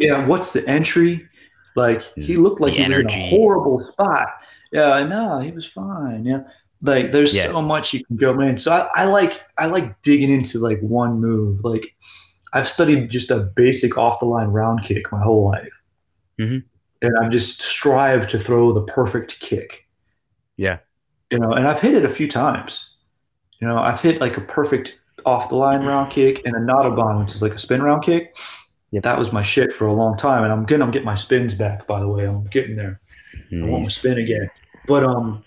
yeah 0.00 0.26
what's 0.26 0.52
the 0.52 0.66
entry? 0.68 1.26
Like 1.74 2.02
he 2.14 2.34
mm, 2.34 2.38
looked 2.38 2.60
like 2.60 2.72
the 2.72 2.78
he 2.78 2.84
energy. 2.84 3.04
was 3.04 3.14
in 3.14 3.20
a 3.20 3.28
horrible 3.30 3.82
spot. 3.82 4.28
Yeah 4.72 5.04
no 5.04 5.40
he 5.40 5.52
was 5.52 5.66
fine 5.66 6.24
yeah. 6.24 6.42
Like 6.82 7.10
there's 7.10 7.34
yeah. 7.34 7.46
so 7.46 7.62
much 7.62 7.94
you 7.94 8.04
can 8.04 8.16
go 8.16 8.38
in 8.40 8.58
so 8.58 8.72
I, 8.72 9.02
I 9.02 9.04
like 9.06 9.40
i 9.56 9.64
like 9.66 10.00
digging 10.02 10.30
into 10.30 10.58
like 10.58 10.80
one 10.80 11.20
move. 11.20 11.64
Like 11.64 11.94
i've 12.52 12.68
studied 12.68 13.10
just 13.10 13.30
a 13.30 13.38
basic 13.38 13.96
off 13.96 14.20
the 14.20 14.26
line 14.26 14.48
round 14.48 14.84
kick 14.84 15.10
my 15.10 15.22
whole 15.22 15.46
life. 15.46 15.72
Mm-hmm. 16.38 16.58
and 17.00 17.18
i've 17.18 17.32
just 17.32 17.62
strive 17.62 18.26
to 18.26 18.38
throw 18.38 18.74
the 18.74 18.82
perfect 18.82 19.40
kick 19.40 19.85
yeah. 20.56 20.78
You 21.30 21.38
know, 21.38 21.52
and 21.52 21.66
I've 21.66 21.80
hit 21.80 21.94
it 21.94 22.04
a 22.04 22.08
few 22.08 22.28
times. 22.28 22.96
You 23.60 23.68
know, 23.68 23.78
I've 23.78 24.00
hit 24.00 24.20
like 24.20 24.36
a 24.36 24.40
perfect 24.40 24.94
off 25.24 25.48
the 25.48 25.56
line 25.56 25.84
round 25.84 26.12
kick 26.12 26.42
and 26.44 26.54
a 26.54 26.60
Nottobahn, 26.60 27.20
which 27.20 27.34
is 27.34 27.42
like 27.42 27.54
a 27.54 27.58
spin 27.58 27.82
round 27.82 28.04
kick. 28.04 28.36
Yeah. 28.92 29.00
That 29.00 29.18
was 29.18 29.32
my 29.32 29.42
shit 29.42 29.72
for 29.72 29.86
a 29.86 29.92
long 29.92 30.16
time. 30.16 30.44
And 30.44 30.52
I'm 30.52 30.64
getting 30.64 30.82
I'm 30.82 30.90
getting 30.90 31.06
my 31.06 31.14
spins 31.14 31.54
back, 31.54 31.86
by 31.86 32.00
the 32.00 32.08
way. 32.08 32.24
I'm 32.24 32.44
getting 32.44 32.76
there. 32.76 33.00
Nice. 33.50 33.66
I 33.66 33.70
want 33.70 33.84
to 33.84 33.90
spin 33.90 34.18
again. 34.18 34.48
But 34.86 35.04
um 35.04 35.42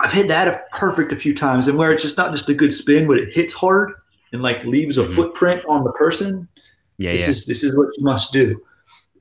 I've 0.00 0.12
hit 0.12 0.28
that 0.28 0.48
a 0.48 0.62
perfect 0.72 1.12
a 1.12 1.16
few 1.16 1.34
times 1.34 1.68
and 1.68 1.78
where 1.78 1.92
it's 1.92 2.02
just 2.02 2.18
not 2.18 2.32
just 2.32 2.48
a 2.48 2.54
good 2.54 2.72
spin, 2.72 3.06
but 3.06 3.18
it 3.18 3.32
hits 3.32 3.54
hard 3.54 3.92
and 4.32 4.42
like 4.42 4.64
leaves 4.64 4.98
a 4.98 5.02
mm-hmm. 5.02 5.14
footprint 5.14 5.64
on 5.68 5.84
the 5.84 5.92
person. 5.92 6.48
Yeah, 6.98 7.12
this 7.12 7.22
yeah. 7.22 7.30
is 7.30 7.46
this 7.46 7.62
is 7.62 7.76
what 7.76 7.88
you 7.96 8.04
must 8.04 8.32
do. 8.32 8.60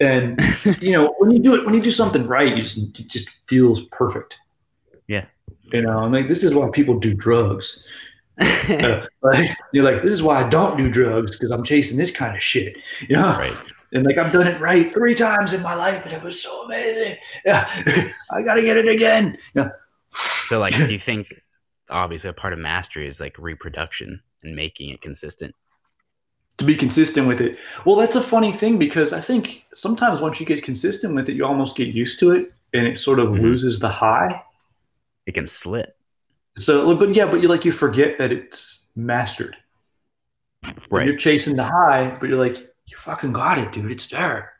And 0.01 0.41
you 0.82 0.91
know, 0.91 1.13
when 1.20 1.32
you 1.32 1.39
do 1.39 1.55
it, 1.55 1.66
when 1.66 1.76
you 1.76 1.82
do 1.82 1.91
something 1.91 2.28
right, 2.28 2.55
you 2.55 2.63
just, 2.63 2.78
it 2.99 3.07
just 3.07 3.30
feels 3.47 3.86
perfect. 3.91 4.36
You 5.72 5.82
know, 5.82 5.99
I'm 5.99 6.11
like, 6.11 6.28
this 6.28 6.43
is 6.43 6.53
why 6.53 6.70
people 6.72 6.99
do 6.99 7.13
drugs. 7.13 7.84
uh, 8.39 9.05
like, 9.22 9.49
you're 9.72 9.84
like, 9.84 10.01
this 10.03 10.11
is 10.11 10.22
why 10.22 10.43
I 10.43 10.49
don't 10.49 10.78
do 10.78 10.89
drugs 10.89 11.36
because 11.36 11.51
I'm 11.51 11.63
chasing 11.63 11.97
this 11.97 12.11
kind 12.11 12.36
of 12.36 12.43
shit. 12.43 12.76
You 13.07 13.16
know, 13.16 13.30
right. 13.30 13.55
and 13.93 14.05
like 14.05 14.18
I've 14.18 14.34
done 14.34 14.47
it 14.47 14.59
right 14.59 14.91
three 14.91 15.16
times 15.16 15.53
in 15.53 15.61
my 15.61 15.74
life, 15.74 16.03
and 16.05 16.13
it 16.13 16.22
was 16.22 16.41
so 16.41 16.66
amazing. 16.66 17.18
Yeah, 17.45 17.66
I 18.32 18.41
gotta 18.41 18.61
get 18.61 18.78
it 18.78 18.88
again. 18.88 19.38
Yeah. 19.53 19.70
So, 20.45 20.59
like, 20.59 20.76
do 20.76 20.91
you 20.91 20.99
think 20.99 21.34
obviously 21.89 22.30
a 22.30 22.34
part 22.34 22.53
of 22.53 22.59
mastery 22.59 23.07
is 23.07 23.20
like 23.20 23.38
reproduction 23.38 24.22
and 24.43 24.55
making 24.55 24.89
it 24.89 25.01
consistent? 25.01 25.55
To 26.57 26.66
be 26.66 26.76
consistent 26.76 27.28
with 27.28 27.41
it. 27.41 27.57
Well, 27.86 27.97
that's 27.97 28.16
a 28.16 28.22
funny 28.22 28.53
thing 28.53 28.78
because 28.78 29.11
I 29.11 29.20
think 29.20 29.63
sometimes 29.74 30.22
once 30.22 30.39
you 30.39 30.45
get 30.45 30.63
consistent 30.63 31.13
with 31.13 31.28
it, 31.28 31.36
you 31.36 31.45
almost 31.45 31.76
get 31.76 31.89
used 31.89 32.20
to 32.20 32.32
it, 32.32 32.53
and 32.74 32.86
it 32.86 32.99
sort 32.99 33.20
of 33.20 33.30
mm-hmm. 33.30 33.43
loses 33.43 33.80
the 33.80 33.89
high. 33.89 34.41
It 35.26 35.34
can 35.34 35.47
slip. 35.47 35.97
So, 36.57 36.95
but 36.95 37.13
yeah, 37.13 37.26
but 37.26 37.41
you 37.41 37.47
like 37.47 37.65
you 37.65 37.71
forget 37.71 38.17
that 38.17 38.32
it's 38.32 38.86
mastered. 38.95 39.57
Right. 40.89 41.05
You're 41.05 41.17
chasing 41.17 41.55
the 41.55 41.65
high, 41.65 42.17
but 42.19 42.30
you're 42.30 42.43
like, 42.43 42.57
you 42.86 42.97
fucking 42.97 43.34
got 43.34 43.57
it, 43.57 43.71
dude. 43.71 43.91
It's 43.91 44.07
there. 44.07 44.53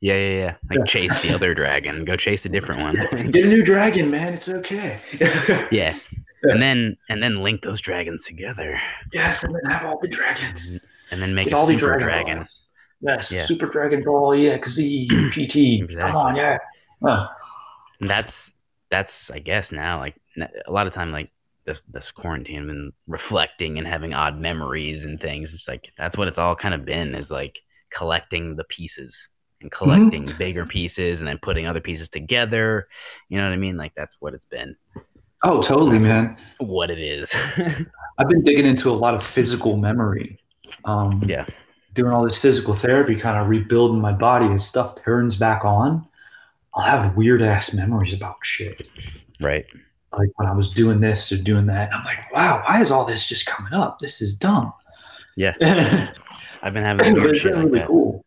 Yeah, 0.00 0.14
yeah, 0.14 0.38
yeah. 0.38 0.54
Like 0.70 0.78
yeah. 0.80 0.84
chase 0.86 1.18
the 1.20 1.34
other 1.34 1.54
dragon. 1.54 2.04
Go 2.04 2.16
chase 2.16 2.44
a 2.44 2.48
different 2.48 2.80
one. 2.80 3.30
Get 3.30 3.44
a 3.44 3.48
new 3.48 3.62
dragon, 3.62 4.10
man. 4.10 4.34
It's 4.34 4.48
okay. 4.48 5.00
yeah. 5.70 5.96
And 6.44 6.62
then 6.62 6.96
and 7.08 7.22
then 7.22 7.42
link 7.42 7.62
those 7.62 7.80
dragons 7.80 8.24
together. 8.24 8.80
Yes, 9.12 9.42
and 9.42 9.54
then 9.54 9.70
have 9.70 9.84
all 9.84 9.98
the 10.00 10.08
dragons. 10.08 10.78
And 11.10 11.20
then 11.20 11.34
make 11.34 11.48
Get 11.48 11.58
a 11.58 11.66
super 11.66 11.98
dragon. 11.98 12.38
Balls. 12.38 12.60
Yes, 13.00 13.32
yeah. 13.32 13.44
Super 13.44 13.66
Dragon 13.66 14.02
Ball 14.02 14.30
EXZ 14.30 15.30
PT. 15.30 15.82
Exactly. 15.82 15.96
Come 15.96 16.16
on, 16.16 16.36
yeah. 16.36 16.58
Huh. 17.02 17.28
That's 18.00 18.52
that's 18.90 19.30
I 19.30 19.38
guess 19.38 19.72
now 19.72 19.98
like 19.98 20.16
a 20.66 20.72
lot 20.72 20.86
of 20.86 20.92
time 20.92 21.12
like 21.12 21.30
this 21.64 21.80
this 21.90 22.10
quarantine 22.10 22.66
been 22.66 22.92
reflecting 23.06 23.78
and 23.78 23.86
having 23.86 24.14
odd 24.14 24.40
memories 24.40 25.04
and 25.04 25.20
things. 25.20 25.54
It's 25.54 25.68
like 25.68 25.92
that's 25.96 26.16
what 26.16 26.28
it's 26.28 26.38
all 26.38 26.56
kind 26.56 26.74
of 26.74 26.84
been 26.84 27.14
is 27.14 27.30
like 27.30 27.60
collecting 27.90 28.56
the 28.56 28.64
pieces 28.64 29.28
and 29.60 29.70
mm-hmm. 29.70 29.84
collecting 29.84 30.24
mm-hmm. 30.24 30.38
bigger 30.38 30.66
pieces 30.66 31.20
and 31.20 31.28
then 31.28 31.38
putting 31.40 31.66
other 31.66 31.80
pieces 31.80 32.08
together. 32.08 32.88
You 33.28 33.38
know 33.38 33.44
what 33.44 33.52
I 33.52 33.58
mean? 33.58 33.76
Like 33.76 33.92
that's 33.94 34.16
what 34.20 34.34
it's 34.34 34.46
been. 34.46 34.74
Oh, 35.44 35.60
totally, 35.60 35.98
that's 35.98 36.06
man. 36.06 36.36
What 36.58 36.90
it 36.90 36.98
is. 36.98 37.32
I've 38.18 38.28
been 38.28 38.42
digging 38.42 38.66
into 38.66 38.90
a 38.90 38.92
lot 38.92 39.14
of 39.14 39.22
physical 39.22 39.76
memory. 39.76 40.40
Um, 40.84 41.22
yeah. 41.24 41.46
Doing 41.94 42.12
all 42.12 42.24
this 42.24 42.38
physical 42.38 42.74
therapy, 42.74 43.14
kind 43.14 43.38
of 43.38 43.48
rebuilding 43.48 44.00
my 44.00 44.12
body 44.12 44.46
as 44.46 44.66
stuff 44.66 44.96
turns 44.96 45.36
back 45.36 45.64
on. 45.64 46.06
I'll 46.74 46.84
have 46.84 47.16
weird 47.16 47.42
ass 47.42 47.74
memories 47.74 48.12
about 48.12 48.36
shit. 48.42 48.88
Right 49.40 49.66
like 50.16 50.30
when 50.36 50.48
I 50.48 50.52
was 50.52 50.68
doing 50.68 51.00
this 51.00 51.30
or 51.32 51.36
doing 51.36 51.66
that. 51.66 51.94
I'm 51.94 52.04
like, 52.04 52.32
wow, 52.32 52.62
why 52.66 52.80
is 52.80 52.90
all 52.90 53.04
this 53.04 53.28
just 53.28 53.46
coming 53.46 53.72
up? 53.72 53.98
This 53.98 54.20
is 54.22 54.34
dumb. 54.34 54.72
Yeah. 55.36 55.54
I've 56.62 56.72
been 56.72 56.84
having 56.84 57.14
weird 57.14 57.36
shit 57.36 57.54
like 57.54 57.64
really 57.64 57.78
that. 57.80 57.88
cool. 57.88 58.24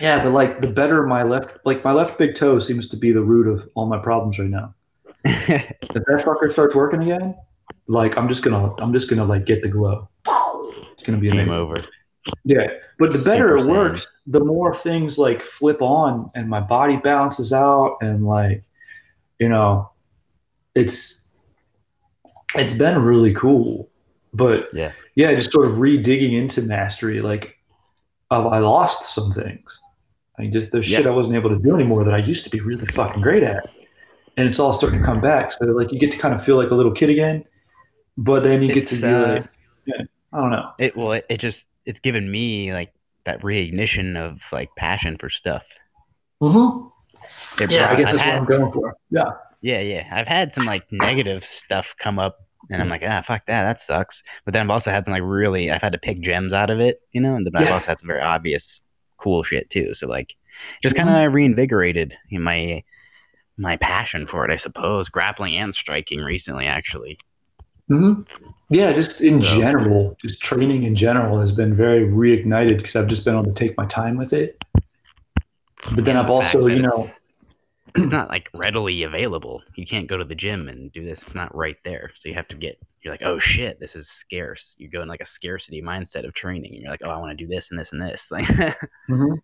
Yeah, 0.00 0.22
but 0.22 0.32
like 0.32 0.60
the 0.60 0.68
better 0.68 1.06
my 1.06 1.22
left, 1.22 1.58
like 1.64 1.82
my 1.82 1.92
left 1.92 2.18
big 2.18 2.34
toe 2.34 2.58
seems 2.58 2.88
to 2.88 2.96
be 2.96 3.12
the 3.12 3.22
root 3.22 3.48
of 3.48 3.68
all 3.74 3.86
my 3.86 3.98
problems 3.98 4.38
right 4.38 4.48
now. 4.48 4.74
if 5.24 5.78
that 5.88 6.22
fucker 6.24 6.52
starts 6.52 6.74
working 6.74 7.02
again, 7.02 7.34
like 7.88 8.16
I'm 8.16 8.28
just 8.28 8.42
gonna, 8.42 8.74
I'm 8.76 8.92
just 8.92 9.08
gonna 9.08 9.24
like 9.24 9.46
get 9.46 9.62
the 9.62 9.68
glow. 9.68 10.08
It's 10.92 11.02
gonna 11.02 11.18
be 11.18 11.30
game 11.30 11.50
over. 11.50 11.84
Yeah, 12.44 12.68
but 12.98 13.12
the 13.12 13.18
better 13.18 13.56
it 13.56 13.66
works, 13.66 14.06
the 14.26 14.40
more 14.40 14.74
things 14.74 15.18
like 15.18 15.42
flip 15.42 15.80
on 15.80 16.28
and 16.34 16.48
my 16.48 16.60
body 16.60 16.96
balances 16.96 17.52
out 17.52 17.98
and 18.00 18.26
like, 18.26 18.62
you 19.38 19.48
know, 19.48 19.90
it's 20.74 21.20
it's 22.54 22.72
been 22.72 22.98
really 22.98 23.34
cool. 23.34 23.88
But 24.32 24.68
yeah, 24.72 24.92
yeah, 25.14 25.34
just 25.34 25.52
sort 25.52 25.66
of 25.66 25.78
re-digging 25.78 26.32
into 26.32 26.62
mastery. 26.62 27.20
Like, 27.20 27.58
I 28.30 28.58
lost 28.58 29.14
some 29.14 29.32
things. 29.32 29.80
I 30.38 30.42
mean, 30.42 30.52
just 30.52 30.72
there's 30.72 30.90
yeah. 30.90 30.98
shit 30.98 31.06
I 31.06 31.10
wasn't 31.10 31.36
able 31.36 31.50
to 31.50 31.58
do 31.58 31.74
anymore 31.74 32.04
that 32.04 32.12
I 32.12 32.18
used 32.18 32.44
to 32.44 32.50
be 32.50 32.60
really 32.60 32.86
fucking 32.86 33.22
great 33.22 33.42
at, 33.42 33.68
and 34.36 34.48
it's 34.48 34.58
all 34.58 34.72
starting 34.72 35.00
to 35.00 35.04
come 35.06 35.20
back. 35.20 35.52
So 35.52 35.64
like, 35.66 35.92
you 35.92 35.98
get 35.98 36.10
to 36.10 36.18
kind 36.18 36.34
of 36.34 36.44
feel 36.44 36.56
like 36.56 36.70
a 36.70 36.74
little 36.74 36.92
kid 36.92 37.08
again, 37.08 37.44
but 38.18 38.42
then 38.42 38.62
you 38.62 38.70
it's, 38.70 38.90
get 38.90 39.00
to 39.00 39.06
be 39.06 39.14
uh, 39.14 39.32
like, 39.34 39.48
yeah, 39.86 40.02
I 40.32 40.40
don't 40.40 40.50
know. 40.50 40.72
It 40.78 40.96
well, 40.96 41.12
it, 41.12 41.24
it 41.30 41.38
just 41.38 41.66
it's 41.86 42.00
given 42.00 42.30
me 42.30 42.72
like 42.72 42.92
that 43.24 43.40
reignition 43.40 44.16
of 44.16 44.42
like 44.52 44.68
passion 44.76 45.16
for 45.16 45.30
stuff. 45.30 45.66
Mm-hmm. 46.42 46.88
It 47.62 47.70
yeah, 47.70 47.86
brought, 47.86 47.90
I 47.90 47.96
guess 47.96 48.12
that's 48.12 48.22
had, 48.22 48.32
what 48.34 48.38
I'm 48.40 48.58
going 48.58 48.72
for. 48.72 48.96
Yeah. 49.10 49.30
Yeah, 49.62 49.80
yeah. 49.80 50.08
I've 50.12 50.28
had 50.28 50.52
some 50.52 50.66
like 50.66 50.84
negative 50.92 51.44
stuff 51.44 51.94
come 51.98 52.18
up 52.18 52.38
and 52.70 52.82
I'm 52.82 52.88
like, 52.88 53.02
ah, 53.04 53.22
fuck 53.22 53.46
that, 53.46 53.64
that 53.64 53.80
sucks. 53.80 54.22
But 54.44 54.54
then 54.54 54.62
I've 54.62 54.70
also 54.70 54.90
had 54.90 55.04
some 55.04 55.12
like 55.12 55.22
really, 55.24 55.70
I've 55.70 55.82
had 55.82 55.92
to 55.92 55.98
pick 55.98 56.20
gems 56.20 56.52
out 56.52 56.70
of 56.70 56.80
it, 56.80 57.00
you 57.12 57.20
know, 57.20 57.34
and 57.34 57.46
then 57.46 57.52
yeah. 57.54 57.68
I've 57.68 57.72
also 57.72 57.88
had 57.88 58.00
some 58.00 58.08
very 58.08 58.20
obvious 58.20 58.80
cool 59.16 59.42
shit 59.42 59.70
too. 59.70 59.94
So 59.94 60.06
like, 60.06 60.36
just 60.82 60.96
kind 60.96 61.08
of 61.08 61.14
mm-hmm. 61.14 61.34
reinvigorated 61.34 62.16
my 62.30 62.82
my 63.58 63.76
passion 63.76 64.26
for 64.26 64.44
it, 64.44 64.50
I 64.50 64.56
suppose. 64.56 65.08
Grappling 65.08 65.56
and 65.56 65.74
striking 65.74 66.20
recently, 66.20 66.66
actually. 66.66 67.18
Mm-hmm. 67.90 68.22
Yeah, 68.68 68.92
just 68.92 69.20
in 69.20 69.42
so. 69.42 69.56
general, 69.56 70.16
just 70.20 70.42
training 70.42 70.84
in 70.84 70.96
general 70.96 71.38
has 71.40 71.52
been 71.52 71.76
very 71.76 72.04
reignited 72.04 72.78
because 72.78 72.96
I've 72.96 73.06
just 73.06 73.24
been 73.24 73.34
able 73.34 73.44
to 73.44 73.52
take 73.52 73.76
my 73.76 73.86
time 73.86 74.16
with 74.16 74.32
it. 74.32 74.60
But 75.94 76.04
then 76.04 76.16
I've 76.16 76.30
also, 76.30 76.66
you 76.66 76.82
know, 76.82 77.08
it's 77.94 78.12
not 78.12 78.28
like 78.28 78.50
readily 78.54 79.04
available. 79.04 79.62
You 79.76 79.86
can't 79.86 80.08
go 80.08 80.16
to 80.16 80.24
the 80.24 80.34
gym 80.34 80.68
and 80.68 80.90
do 80.92 81.04
this. 81.04 81.22
It's 81.22 81.34
not 81.34 81.54
right 81.54 81.76
there. 81.84 82.10
So 82.18 82.28
you 82.28 82.34
have 82.34 82.48
to 82.48 82.56
get 82.56 82.78
you're 83.06 83.14
like, 83.14 83.22
oh 83.22 83.38
shit, 83.38 83.78
this 83.78 83.94
is 83.94 84.08
scarce. 84.08 84.74
You 84.78 84.88
go 84.88 85.00
in 85.00 85.06
like 85.06 85.20
a 85.20 85.24
scarcity 85.24 85.80
mindset 85.80 86.26
of 86.26 86.34
training 86.34 86.74
and 86.74 86.82
you're 86.82 86.90
like, 86.90 87.02
oh, 87.04 87.10
I 87.10 87.18
want 87.18 87.30
to 87.30 87.36
do 87.36 87.46
this 87.46 87.70
and 87.70 87.78
this 87.78 87.92
and 87.92 88.02
this. 88.02 88.28
Like 88.32 88.46
mm-hmm. 88.46 89.34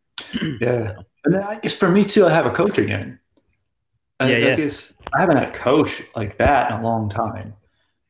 Yeah. 0.61 0.78
So. 0.78 1.05
And 1.24 1.34
then 1.34 1.45
I 1.45 1.61
guess 1.61 1.72
for 1.72 1.88
me 1.88 2.05
too, 2.05 2.26
I 2.26 2.30
have 2.30 2.45
a 2.45 2.51
coach 2.51 2.78
again. 2.78 3.20
I, 4.18 4.30
yeah, 4.30 4.36
yeah. 4.38 4.53
I 4.53 4.57
guess 4.57 4.95
I 5.14 5.20
haven't 5.20 5.36
had 5.36 5.49
a 5.49 5.53
coach 5.53 6.03
like 6.16 6.36
that 6.38 6.72
in 6.72 6.78
a 6.78 6.82
long 6.82 7.09
time. 7.09 7.55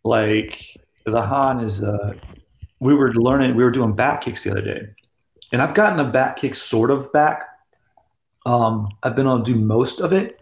Like 0.05 0.77
the 1.05 1.23
Han 1.23 1.61
is 1.61 1.83
uh 1.83 2.15
we 2.81 2.95
were 2.95 3.15
learning 3.15 3.55
we 3.55 3.65
were 3.65 3.71
doing 3.71 3.95
back 3.95 4.23
kicks 4.23 4.45
the 4.45 4.51
other 4.51 4.63
day. 4.63 4.89
And 5.53 5.61
I've 5.61 5.75
gotten 5.75 6.01
a 6.01 6.11
back 6.11 6.39
kick 6.39 6.55
sort 6.55 6.91
of 6.91 7.13
back 7.13 7.45
um, 8.47 8.89
I've 9.03 9.15
been 9.15 9.27
able 9.27 9.43
to 9.43 9.53
do 9.53 9.59
most 9.59 10.01
of 10.01 10.13
it, 10.13 10.39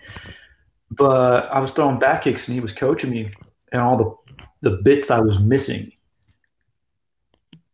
but 0.91 1.51
I 1.53 1.61
was 1.61 1.71
throwing 1.71 1.99
back 1.99 2.23
kicks 2.23 2.49
and 2.49 2.55
he 2.55 2.61
was 2.61 2.73
coaching 2.73 3.11
me 3.11 3.31
and 3.73 3.83
all 3.83 3.97
the 3.97 4.15
the 4.63 4.77
bits 4.83 5.11
I 5.11 5.21
was 5.21 5.39
missing. 5.39 5.93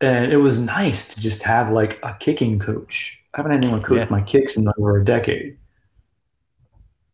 And 0.01 0.33
it 0.33 0.37
was 0.37 0.59
nice 0.59 1.15
to 1.15 1.21
just 1.21 1.43
have 1.43 1.73
like 1.73 1.99
a 2.03 2.15
kicking 2.21 2.59
coach. 2.59 3.19
I 3.35 3.39
haven't 3.39 3.53
had 3.53 3.65
anyone 3.65 3.83
coach 3.83 4.05
yeah. 4.05 4.11
my 4.11 4.23
kicks 4.23 4.57
in 4.57 4.69
over 4.79 5.01
a 5.01 5.05
decade. 5.05 5.57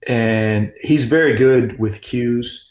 And 0.07 0.73
he's 0.81 1.05
very 1.05 1.37
good 1.37 1.79
with 1.79 2.03
cues, 2.03 2.69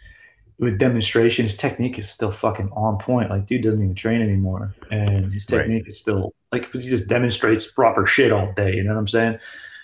with 0.62 0.78
demonstration. 0.78 1.44
His 1.44 1.58
technique 1.58 2.00
is 2.00 2.10
still 2.10 2.32
fucking 2.32 2.70
on 2.70 3.00
point. 3.00 3.32
Like, 3.32 3.48
dude 3.48 3.64
doesn't 3.64 3.82
even 3.82 3.96
train 3.96 4.22
anymore. 4.22 4.74
And 4.92 5.34
his 5.34 5.46
technique 5.46 5.84
right. 5.84 5.90
is 5.90 6.00
still 6.00 6.34
like 6.52 6.72
he 6.72 6.88
just 6.88 7.08
demonstrates 7.08 7.66
proper 7.66 8.06
shit 8.06 8.32
all 8.32 8.54
day. 8.54 8.76
You 8.76 8.84
know 8.84 8.94
what 8.94 9.00
I'm 9.00 9.08
saying? 9.08 9.40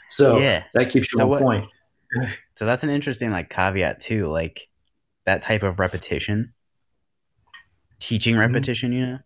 So 0.09 0.37
yeah, 0.37 0.63
that 0.73 0.89
keeps 0.89 1.11
you 1.11 1.17
so 1.17 1.23
on 1.23 1.29
what, 1.29 1.41
point. 1.41 1.65
So 2.55 2.65
that's 2.65 2.83
an 2.83 2.89
interesting 2.89 3.31
like 3.31 3.49
caveat 3.49 3.99
too, 3.99 4.27
like 4.27 4.69
that 5.25 5.41
type 5.41 5.63
of 5.63 5.79
repetition, 5.79 6.53
teaching 7.99 8.35
mm-hmm. 8.35 8.53
repetition. 8.53 8.93
You 8.93 9.05
know, 9.05 9.19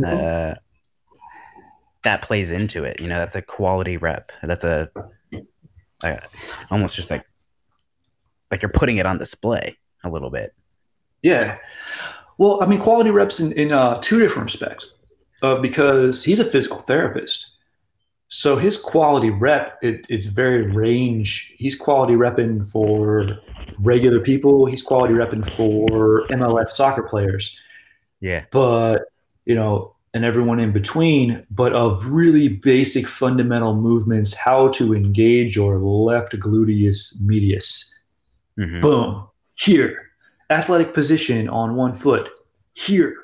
mm-hmm. 0.00 0.50
uh, 0.50 0.54
that 2.02 2.22
plays 2.22 2.50
into 2.50 2.82
it. 2.82 3.00
You 3.00 3.06
know, 3.06 3.18
that's 3.18 3.36
a 3.36 3.42
quality 3.42 3.96
rep. 3.96 4.32
That's 4.42 4.64
a, 4.64 4.90
a 6.02 6.20
almost 6.70 6.96
just 6.96 7.08
like 7.08 7.24
like 8.50 8.62
you're 8.62 8.72
putting 8.72 8.96
it 8.96 9.06
on 9.06 9.16
display 9.16 9.78
a 10.02 10.10
little 10.10 10.30
bit. 10.30 10.54
Yeah. 11.22 11.58
Well, 12.38 12.62
I 12.62 12.66
mean, 12.66 12.80
quality 12.80 13.10
reps 13.10 13.40
in, 13.40 13.52
in 13.52 13.72
uh, 13.72 13.98
two 14.00 14.18
different 14.18 14.44
respects. 14.44 14.92
Uh, 15.40 15.54
because 15.54 16.24
he's 16.24 16.40
a 16.40 16.44
physical 16.44 16.80
therapist. 16.80 17.52
So 18.26 18.56
his 18.56 18.76
quality 18.76 19.30
rep, 19.30 19.78
it, 19.82 20.04
it's 20.08 20.26
very 20.26 20.62
range. 20.62 21.54
He's 21.56 21.76
quality 21.76 22.14
repping 22.14 22.68
for 22.68 23.38
regular 23.78 24.18
people. 24.18 24.66
He's 24.66 24.82
quality 24.82 25.14
repping 25.14 25.48
for 25.52 26.26
MLS 26.30 26.70
soccer 26.70 27.04
players. 27.04 27.56
Yeah. 28.18 28.46
But, 28.50 29.02
you 29.44 29.54
know, 29.54 29.94
and 30.12 30.24
everyone 30.24 30.58
in 30.58 30.72
between, 30.72 31.46
but 31.52 31.72
of 31.72 32.04
really 32.06 32.48
basic 32.48 33.06
fundamental 33.06 33.76
movements, 33.76 34.34
how 34.34 34.70
to 34.70 34.92
engage 34.92 35.54
your 35.54 35.78
left 35.78 36.32
gluteus 36.32 37.22
medius. 37.22 37.94
Mm-hmm. 38.58 38.80
Boom. 38.80 39.28
Here. 39.54 40.07
Athletic 40.50 40.94
position 40.94 41.48
on 41.48 41.74
one 41.76 41.94
foot. 41.94 42.30
Here. 42.72 43.14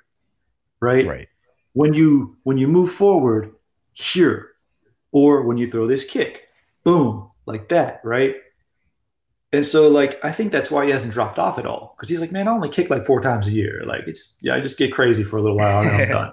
Right? 0.80 1.06
Right. 1.06 1.28
When 1.72 1.94
you 1.94 2.36
when 2.44 2.58
you 2.58 2.68
move 2.68 2.90
forward, 2.92 3.52
here 3.92 4.50
or 5.12 5.42
when 5.42 5.56
you 5.56 5.70
throw 5.70 5.86
this 5.86 6.04
kick, 6.04 6.48
boom, 6.84 7.30
like 7.46 7.68
that, 7.68 8.00
right? 8.04 8.34
And 9.52 9.64
so, 9.64 9.88
like, 9.88 10.18
I 10.24 10.32
think 10.32 10.50
that's 10.50 10.70
why 10.70 10.84
he 10.84 10.90
hasn't 10.90 11.12
dropped 11.12 11.38
off 11.38 11.58
at 11.58 11.66
all 11.66 11.94
because 11.96 12.08
he's 12.08 12.20
like, 12.20 12.32
man, 12.32 12.48
I 12.48 12.50
only 12.50 12.68
kick 12.68 12.90
like 12.90 13.06
four 13.06 13.20
times 13.20 13.46
a 13.46 13.52
year. 13.52 13.84
Like, 13.86 14.02
it's 14.08 14.36
yeah, 14.40 14.54
I 14.56 14.60
just 14.60 14.78
get 14.78 14.92
crazy 14.92 15.22
for 15.24 15.36
a 15.36 15.42
little 15.42 15.56
while 15.56 15.82
and 15.82 15.90
I'm 15.90 16.08
done. 16.08 16.32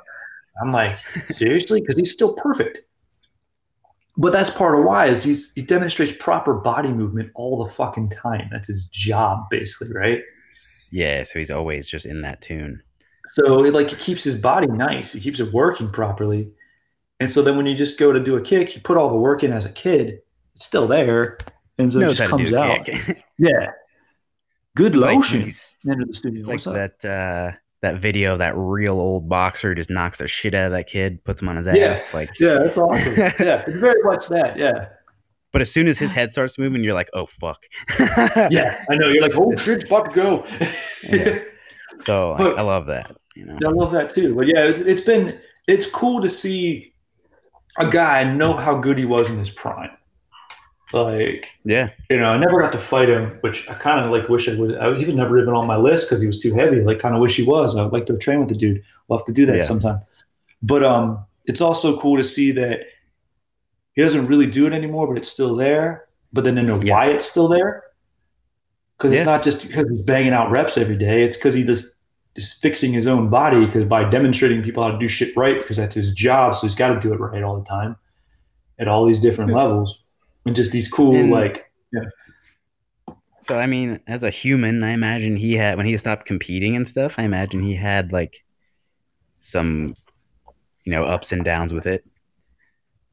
I'm 0.61 0.71
like, 0.71 0.97
seriously? 1.29 1.81
Because 1.81 1.97
he's 1.97 2.11
still 2.11 2.33
perfect. 2.33 2.79
but 4.17 4.33
that's 4.33 4.49
part 4.49 4.77
of 4.77 4.83
why 4.85 5.07
is 5.07 5.23
he's 5.23 5.53
he 5.53 5.61
demonstrates 5.61 6.11
proper 6.19 6.53
body 6.55 6.89
movement 6.89 7.31
all 7.35 7.63
the 7.63 7.71
fucking 7.71 8.09
time. 8.09 8.49
That's 8.51 8.67
his 8.67 8.85
job, 8.85 9.49
basically, 9.49 9.93
right? 9.93 10.21
Yeah, 10.91 11.23
so 11.23 11.39
he's 11.39 11.51
always 11.51 11.87
just 11.87 12.05
in 12.05 12.21
that 12.21 12.41
tune. 12.41 12.81
So 13.33 13.63
it, 13.65 13.73
like 13.73 13.89
he 13.89 13.95
keeps 13.95 14.23
his 14.23 14.35
body 14.35 14.67
nice. 14.67 15.15
It 15.15 15.21
keeps 15.21 15.39
it 15.39 15.53
working 15.53 15.89
properly. 15.91 16.49
And 17.19 17.29
so 17.29 17.41
then 17.41 17.55
when 17.55 17.65
you 17.67 17.75
just 17.75 17.99
go 17.99 18.11
to 18.11 18.19
do 18.19 18.35
a 18.35 18.41
kick, 18.41 18.75
you 18.75 18.81
put 18.81 18.97
all 18.97 19.09
the 19.09 19.15
work 19.15 19.43
in 19.43 19.53
as 19.53 19.65
a 19.65 19.71
kid, 19.71 20.19
it's 20.55 20.65
still 20.65 20.87
there. 20.87 21.37
And 21.77 21.93
so 21.93 21.99
it 21.99 22.09
just 22.15 22.29
comes 22.29 22.51
out. 22.53 22.87
Yeah. 23.37 23.71
Good 24.75 24.93
It's 24.95 25.01
like 25.01 25.15
lotion. 25.15 25.41
he's- 25.41 25.75
Enter 25.89 26.05
the 26.05 26.13
studio. 26.13 26.45
Like 26.47 26.63
that 26.63 27.05
uh 27.05 27.55
that 27.81 27.95
video 27.95 28.33
of 28.33 28.39
that 28.39 28.55
real 28.55 28.93
old 28.99 29.27
boxer 29.27 29.73
just 29.73 29.89
knocks 29.89 30.19
the 30.19 30.27
shit 30.27 30.53
out 30.53 30.65
of 30.67 30.71
that 30.73 30.85
kid, 30.87 31.23
puts 31.23 31.41
him 31.41 31.49
on 31.49 31.55
his 31.57 31.67
Yeah. 31.67 31.85
ass. 31.87 32.13
Like 32.13 32.29
Yeah, 32.39 32.59
that's 32.59 32.77
awesome. 32.77 33.13
yeah, 33.17 33.63
it's 33.67 33.79
very 33.79 34.01
much 34.03 34.27
that. 34.27 34.57
Yeah. 34.57 34.89
But 35.51 35.61
as 35.61 35.71
soon 35.71 35.87
as 35.87 35.97
his 35.99 36.11
head 36.11 36.31
starts 36.31 36.57
moving, 36.57 36.83
you're 36.83 36.93
like, 36.93 37.09
oh 37.13 37.25
fuck. 37.25 37.59
Yeah, 37.99 38.83
I 38.89 38.95
know. 38.95 39.07
You're 39.09 39.21
like, 39.21 39.35
oh 39.35 39.53
shit, 39.55 39.85
about 39.85 40.05
to 40.05 40.11
go. 40.11 40.45
Yeah. 41.03 41.39
So 41.97 42.35
But- 42.37 42.57
I, 42.57 42.61
I 42.61 42.63
love 42.63 42.85
that. 42.87 43.15
You 43.35 43.45
know. 43.45 43.57
I 43.65 43.69
love 43.69 43.91
that 43.91 44.09
too. 44.09 44.33
But 44.33 44.47
yeah, 44.47 44.63
it's, 44.63 44.79
it's 44.79 45.01
been 45.01 45.39
it's 45.67 45.85
cool 45.85 46.21
to 46.21 46.29
see 46.29 46.93
a 47.77 47.89
guy 47.89 48.23
know 48.23 48.55
how 48.55 48.77
good 48.77 48.97
he 48.97 49.03
was 49.05 49.29
in 49.29 49.37
his 49.37 49.49
prime. 49.49 49.91
Like 50.93 51.47
Yeah. 51.63 51.89
you 52.09 52.17
know, 52.19 52.25
I 52.29 52.37
never 52.37 52.61
got 52.61 52.71
to 52.73 52.79
fight 52.79 53.07
him, 53.09 53.37
which 53.41 53.69
I 53.69 53.73
kind 53.75 54.03
of 54.03 54.11
like 54.11 54.27
wish 54.29 54.49
I 54.49 54.55
would. 54.55 54.77
I 54.77 54.87
would 54.87 54.99
even 54.99 55.15
never 55.15 55.39
even 55.41 55.53
on 55.53 55.65
my 55.67 55.77
list 55.77 56.07
because 56.09 56.21
he 56.21 56.27
was 56.27 56.39
too 56.39 56.53
heavy. 56.53 56.81
Like 56.81 56.99
kind 56.99 57.15
of 57.15 57.21
wish 57.21 57.35
he 57.37 57.43
was. 57.43 57.75
I 57.77 57.83
would 57.83 57.93
like 57.93 58.05
to 58.07 58.17
train 58.17 58.39
with 58.39 58.49
the 58.49 58.55
dude. 58.55 58.83
We'll 59.07 59.19
have 59.19 59.25
to 59.27 59.33
do 59.33 59.45
that 59.45 59.57
Yeah. 59.57 59.61
sometime. 59.61 60.01
But 60.61 60.83
um, 60.83 61.23
it's 61.45 61.61
also 61.61 61.97
cool 61.99 62.17
to 62.17 62.23
see 62.23 62.51
that 62.53 62.81
he 63.93 64.01
doesn't 64.01 64.27
really 64.27 64.45
do 64.47 64.65
it 64.67 64.73
anymore, 64.73 65.07
but 65.07 65.17
it's 65.17 65.29
still 65.29 65.55
there. 65.55 66.05
But 66.33 66.43
then 66.45 66.55
know 66.55 66.79
Yeah. 66.81 66.93
why 66.93 67.05
it's 67.07 67.25
still 67.25 67.47
there, 67.47 67.83
because 68.97 69.11
Yeah. 69.11 69.19
it's 69.19 69.25
not 69.25 69.43
just 69.43 69.67
because 69.67 69.89
he's 69.89 70.01
banging 70.01 70.33
out 70.33 70.49
reps 70.49 70.77
every 70.77 70.95
day. 70.97 71.23
It's 71.23 71.35
because 71.35 71.53
he 71.53 71.63
just 71.63 71.97
is 72.35 72.53
fixing 72.53 72.93
his 72.93 73.07
own 73.07 73.29
body 73.29 73.65
because 73.65 73.83
by 73.83 74.07
demonstrating 74.09 74.63
people 74.63 74.81
how 74.81 74.91
to 74.91 74.97
do 74.97 75.07
shit 75.09 75.35
right 75.35 75.57
because 75.57 75.75
that's 75.75 75.93
his 75.95 76.13
job. 76.13 76.55
So 76.55 76.61
he's 76.61 76.75
got 76.75 76.89
to 76.93 76.99
do 76.99 77.13
it 77.13 77.19
right 77.19 77.43
all 77.43 77.59
the 77.59 77.65
time 77.65 77.97
at 78.79 78.87
all 78.87 79.05
these 79.05 79.19
different 79.19 79.51
Yeah. 79.51 79.57
levels 79.57 80.01
and 80.45 80.55
just 80.55 80.71
these 80.71 80.87
cool 80.87 81.13
And- 81.15 81.29
like 81.31 81.67
So 83.41 83.55
I 83.55 83.65
mean, 83.65 83.99
as 84.07 84.23
a 84.23 84.29
human, 84.29 84.83
I 84.83 84.91
imagine 84.91 85.35
he 85.35 85.53
had 85.55 85.75
when 85.75 85.87
he 85.87 85.97
stopped 85.97 86.27
competing 86.27 86.75
and 86.75 86.87
stuff. 86.87 87.15
I 87.17 87.23
imagine 87.23 87.59
he 87.59 87.73
had 87.73 88.11
like 88.11 88.43
some, 89.39 89.95
you 90.85 90.91
know, 90.91 91.03
ups 91.05 91.31
and 91.31 91.43
downs 91.43 91.73
with 91.73 91.87
it. 91.87 92.05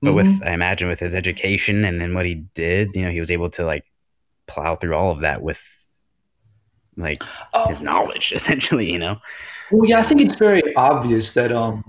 But 0.01 0.13
with 0.15 0.27
Mhm. 0.27 0.47
I 0.47 0.53
imagine 0.53 0.89
with 0.89 1.01
his 1.01 1.15
education 1.15 1.85
and 1.85 2.01
then 2.01 2.15
what 2.15 2.27
he 2.27 2.45
did, 2.55 2.95
you 2.95 3.03
know, 3.05 3.11
he 3.11 3.21
was 3.21 3.31
able 3.31 3.51
to 3.51 3.65
like 3.65 3.85
plow 4.47 4.77
through 4.77 4.95
all 4.95 5.11
of 5.13 5.21
that 5.21 5.43
with 5.43 5.61
like 6.97 7.23
Oh, 7.55 7.69
his 7.69 7.83
knowledge, 7.83 8.33
essentially. 8.37 8.91
You 8.91 8.99
know, 8.99 9.17
Well, 9.71 9.89
yeah, 9.89 9.99
I 9.99 10.03
think 10.03 10.21
it's 10.21 10.35
very 10.37 10.75
obvious 10.77 11.33
that 11.35 11.53
um 11.53 11.85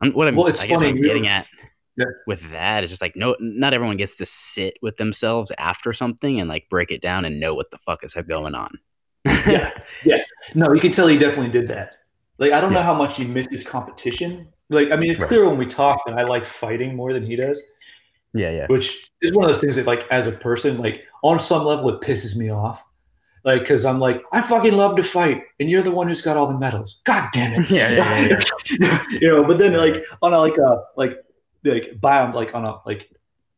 I'm, 0.00 0.12
what 0.12 0.28
I'm, 0.28 0.36
Well, 0.36 0.46
it's 0.46 0.62
I 0.62 0.66
guess 0.66 0.78
funny, 0.80 0.90
I'm 0.90 1.00
getting 1.02 1.26
at 1.28 1.46
Yeah. 1.96 2.06
with 2.26 2.50
that 2.52 2.84
is 2.84 2.90
just 2.90 3.02
like 3.02 3.16
no, 3.16 3.36
not 3.40 3.74
everyone 3.74 3.96
gets 3.96 4.16
to 4.16 4.26
sit 4.26 4.78
with 4.82 4.96
themselves 4.96 5.52
after 5.58 5.92
something 5.92 6.40
and 6.40 6.48
like 6.48 6.68
break 6.70 6.90
it 6.90 7.00
down 7.02 7.24
and 7.24 7.38
know 7.38 7.54
what 7.54 7.70
the 7.70 7.78
fuck 7.78 8.02
is 8.04 8.14
going 8.14 8.54
on. 8.54 8.78
Yeah. 9.46 9.70
Yeah 10.04 10.18
no, 10.54 10.72
you 10.72 10.80
can 10.80 10.90
tell 10.92 11.06
he 11.06 11.16
definitely 11.16 11.52
did 11.52 11.68
that. 11.68 11.94
Like 12.38 12.52
I 12.52 12.60
don't 12.60 12.72
know 12.72 12.82
how 12.82 12.94
much 12.94 13.16
he 13.16 13.24
missed 13.24 13.52
his 13.52 13.62
competition. 13.62 14.48
Like 14.72 14.90
I 14.90 14.96
mean, 14.96 15.10
it's 15.10 15.20
Right. 15.20 15.28
clear 15.28 15.46
when 15.48 15.58
we 15.58 15.66
talk 15.66 16.00
that 16.06 16.18
I 16.18 16.24
like 16.24 16.44
fighting 16.44 16.96
more 16.96 17.12
than 17.12 17.24
he 17.24 17.36
does, 17.36 17.60
yeah, 18.34 18.50
yeah, 18.50 18.66
which 18.66 19.10
is 19.20 19.32
one 19.32 19.44
of 19.44 19.50
those 19.50 19.60
things 19.60 19.76
that 19.76 19.86
like 19.86 20.06
as 20.10 20.26
a 20.26 20.32
person, 20.32 20.78
like 20.78 21.04
on 21.22 21.38
some 21.38 21.64
level, 21.64 21.88
it 21.90 22.00
pisses 22.00 22.36
me 22.36 22.50
off. 22.50 22.82
Like 23.44 23.60
because 23.60 23.84
I'm 23.84 23.98
like 23.98 24.22
I 24.32 24.40
fucking 24.40 24.72
love 24.72 24.96
to 24.96 25.02
fight, 25.02 25.42
and 25.60 25.68
you're 25.68 25.82
the 25.82 25.90
one 25.90 26.08
who's 26.08 26.22
got 26.22 26.36
all 26.36 26.46
the 26.46 26.58
medals. 26.58 27.00
God 27.04 27.28
damn 27.32 27.52
it. 27.60 27.70
Yeah, 27.70 27.90
yeah, 27.90 28.40
yeah, 28.80 29.02
you 29.10 29.28
know, 29.28 29.44
but 29.44 29.58
then 29.58 29.74
like 29.74 30.04
on 30.22 30.32
a 30.32 30.38
like 30.38 30.58
a 30.58 30.82
like 30.96 31.18
like 31.64 32.00
bio 32.00 32.32
like 32.34 32.54
on 32.54 32.64
a 32.64 32.78
like 32.86 33.10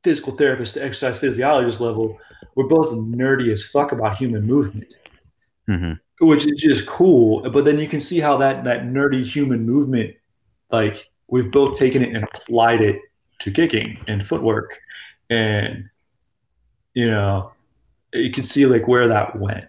physical 0.02 0.36
therapist 0.36 0.74
to 0.74 0.84
exercise 0.84 1.18
physiologist 1.18 1.80
level, 1.80 2.18
we're 2.54 2.66
both 2.66 2.92
nerdy 2.94 3.52
as 3.52 3.62
fuck 3.64 3.92
about 3.92 4.16
human 4.16 4.46
movement. 4.46 4.96
hmm 5.66 5.92
which 6.20 6.46
is 6.46 6.60
just 6.60 6.86
cool. 6.86 7.48
But 7.50 7.64
then 7.64 7.78
you 7.78 7.88
can 7.88 8.00
see 8.00 8.20
how 8.20 8.36
that 8.38 8.64
that 8.64 8.84
nerdy 8.84 9.24
human 9.26 9.66
movement, 9.66 10.14
like 10.74 11.08
we've 11.28 11.50
both 11.50 11.78
taken 11.78 12.02
it 12.02 12.14
and 12.14 12.24
applied 12.24 12.80
it 12.82 13.00
to 13.40 13.50
kicking 13.50 13.98
and 14.08 14.26
footwork, 14.26 14.78
and 15.30 15.88
you 16.94 17.10
know, 17.10 17.52
you 18.12 18.30
can 18.32 18.44
see 18.44 18.66
like 18.66 18.86
where 18.88 19.08
that 19.08 19.38
went. 19.38 19.64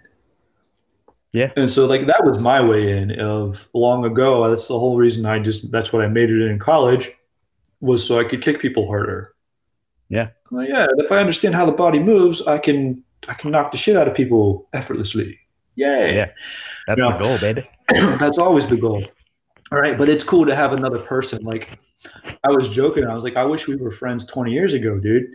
Yeah. 1.33 1.51
And 1.57 1.69
so 1.69 1.85
like 1.85 2.05
that 2.07 2.23
was 2.23 2.39
my 2.39 2.61
way 2.61 2.97
in 2.97 3.19
of 3.19 3.67
long 3.73 4.05
ago. 4.05 4.47
That's 4.47 4.67
the 4.67 4.79
whole 4.79 4.97
reason 4.97 5.25
I 5.25 5.39
just 5.39 5.69
that's 5.71 5.91
what 5.91 6.01
I 6.01 6.07
majored 6.07 6.41
in 6.41 6.51
in 6.51 6.59
college 6.59 7.11
was 7.81 8.05
so 8.05 8.19
I 8.19 8.23
could 8.23 8.41
kick 8.41 8.59
people 8.59 8.87
harder. 8.87 9.33
Yeah. 10.09 10.29
I'm 10.49 10.57
like, 10.57 10.69
yeah, 10.69 10.87
if 10.97 11.11
I 11.11 11.17
understand 11.17 11.53
how 11.55 11.65
the 11.65 11.71
body 11.73 11.99
moves, 11.99 12.41
I 12.47 12.57
can 12.57 13.03
I 13.27 13.33
can 13.33 13.51
knock 13.51 13.71
the 13.71 13.77
shit 13.77 13.97
out 13.97 14.07
of 14.07 14.13
people 14.15 14.67
effortlessly. 14.73 15.37
Yay. 15.75 16.15
Yeah. 16.15 16.29
That's 16.87 16.99
Yeah. 16.99 17.17
the 17.17 17.23
goal, 17.23 17.37
baby. 17.39 17.69
that's 18.19 18.37
always 18.37 18.67
the 18.67 18.77
goal. 18.77 19.03
All 19.76 19.82
right, 19.82 19.97
but 19.97 20.07
it's 20.07 20.23
cool 20.23 20.45
to 20.45 20.55
have 20.55 20.71
another 20.71 20.99
person. 20.99 21.43
Like 21.43 21.78
I 22.45 22.49
was 22.49 22.69
joking, 22.69 23.05
I 23.05 23.13
was 23.13 23.26
like, 23.26 23.36
I 23.36 23.43
wish 23.43 23.67
we 23.67 23.76
were 23.76 23.91
friends 23.91 24.26
20 24.26 24.53
years 24.53 24.73
ago, 24.73 24.97
dude. 24.97 25.26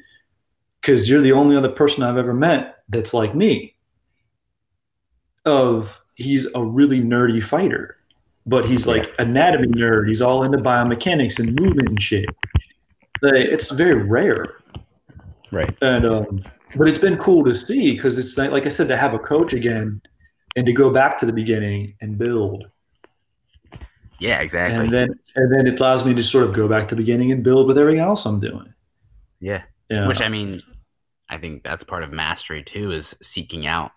Cause 0.83 1.11
you're 1.11 1.21
the 1.21 1.33
only 1.33 1.57
other 1.57 1.69
person 1.69 2.03
I've 2.03 2.17
ever 2.17 2.33
met 2.33 2.77
that's 2.89 3.13
like 3.13 3.35
me. 3.35 3.77
Of 5.45 6.01
he's 6.15 6.47
a 6.55 6.65
really 6.65 7.03
nerdy 7.03 7.43
fighter, 7.43 7.99
but 8.47 8.65
he's 8.65 8.87
like 8.87 9.15
anatomy 9.19 9.69
nerd. 9.69 10.09
He's 10.09 10.23
all 10.23 10.43
into 10.43 10.57
biomechanics 10.57 11.39
and 11.39 11.61
movement 11.61 11.91
and 11.91 12.03
shit. 12.03 12.25
It's 13.23 13.71
very 13.71 14.03
rare 14.03 14.55
Right. 15.53 15.77
and 15.83 16.07
um, 16.07 16.45
but 16.77 16.89
it's 16.89 16.99
been 16.99 17.19
cool 17.19 17.45
to 17.45 17.55
see 17.55 17.93
because 17.93 18.17
it's 18.17 18.39
like, 18.39 18.53
like 18.53 18.65
I 18.65 18.71
said 18.71 18.89
to 18.89 18.97
have 18.97 19.13
a 19.13 19.19
coach 19.19 19.53
again 19.53 20.01
and 20.57 20.65
to 20.65 20.73
go 20.73 20.89
back 20.89 21.19
to 21.19 21.27
the 21.27 21.33
beginning 21.33 21.95
and 22.01 22.17
build 22.17 22.65
Yeah, 24.21 24.41
exactly. 24.41 24.85
and 24.85 24.93
then 24.95 25.09
and 25.35 25.53
then 25.53 25.67
it 25.67 25.81
allows 25.81 26.05
me 26.05 26.15
to 26.15 26.23
sort 26.23 26.45
of 26.47 26.53
go 26.55 26.69
back 26.69 26.89
to 26.89 26.95
the 26.95 27.01
beginning 27.01 27.33
and 27.33 27.43
build 27.43 27.67
with 27.67 27.79
everything 27.79 28.01
else 28.01 28.27
I'm 28.27 28.41
doing. 28.41 28.73
yeah. 29.41 29.63
Yeah, 29.89 30.07
Which 30.07 30.21
I 30.21 30.29
mean, 30.29 30.63
I 31.29 31.37
think 31.39 31.65
that's 31.65 31.83
part 31.83 32.05
of 32.05 32.13
mastery 32.13 32.63
too, 32.63 32.93
is 32.93 33.17
seeking 33.21 33.67
out 33.67 33.91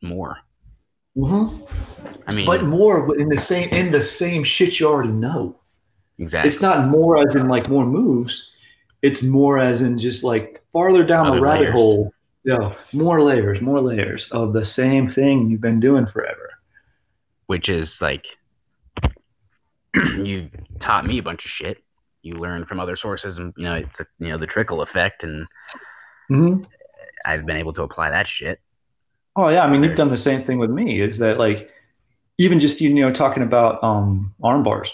more. 0.00 0.38
Mhm. 1.16 1.68
I 2.26 2.32
mean, 2.32 2.46
but 2.46 2.64
more 2.64 3.14
in 3.18 3.28
the 3.28 3.36
same 3.36 3.68
in 3.70 3.90
the 3.92 4.00
same 4.00 4.42
shit 4.42 4.80
you 4.80 4.86
already 4.88 5.12
know. 5.12 5.60
exactly. 6.18 6.48
It's 6.48 6.62
not 6.62 6.88
more 6.88 7.18
as 7.18 7.34
in 7.34 7.48
like 7.48 7.68
more 7.68 7.84
moves. 7.84 8.48
It's 9.02 9.22
more 9.22 9.58
as 9.58 9.82
in 9.82 9.98
just 9.98 10.24
like 10.24 10.62
farther 10.72 11.04
down 11.04 11.34
the 11.36 11.42
rabbit 11.42 11.60
layers. 11.64 11.72
hole. 11.74 12.14
Yeah, 12.44 12.72
more 12.94 13.20
layers, 13.22 13.60
more 13.60 13.80
layers 13.80 14.28
of 14.30 14.52
the 14.54 14.64
same 14.64 15.06
thing 15.06 15.50
you've 15.50 15.60
been 15.60 15.80
doing 15.80 16.06
forever. 16.06 16.48
which 17.46 17.68
is 17.68 18.00
like 18.00 18.24
you've 20.24 20.54
taught 20.78 21.06
me 21.06 21.18
a 21.18 21.22
bunch 21.22 21.44
of 21.44 21.50
shit. 21.50 21.82
You 22.22 22.34
learn 22.34 22.64
from 22.64 22.80
other 22.80 22.96
sources, 22.96 23.38
and 23.38 23.52
you 23.56 23.64
know 23.64 23.74
it's 23.74 24.00
a, 24.00 24.06
you 24.18 24.28
know 24.28 24.38
the 24.38 24.46
trickle 24.46 24.80
effect, 24.82 25.24
and 25.24 25.46
Mm-hmm. 26.32 26.64
I've 27.24 27.46
been 27.46 27.56
able 27.56 27.72
to 27.74 27.82
apply 27.82 28.10
that 28.10 28.26
shit. 28.26 28.60
Oh 29.36 29.48
yeah, 29.48 29.64
I 29.64 29.70
mean 29.70 29.82
you've 29.82 29.96
done 29.96 30.08
the 30.08 30.16
same 30.16 30.42
thing 30.42 30.58
with 30.58 30.70
me. 30.70 31.00
Is 31.00 31.18
that 31.18 31.38
like 31.38 31.72
even 32.38 32.60
just 32.60 32.80
you 32.80 32.92
know 32.92 33.12
talking 33.12 33.42
about 33.42 33.82
um 33.82 34.34
arm 34.42 34.62
bars? 34.62 34.92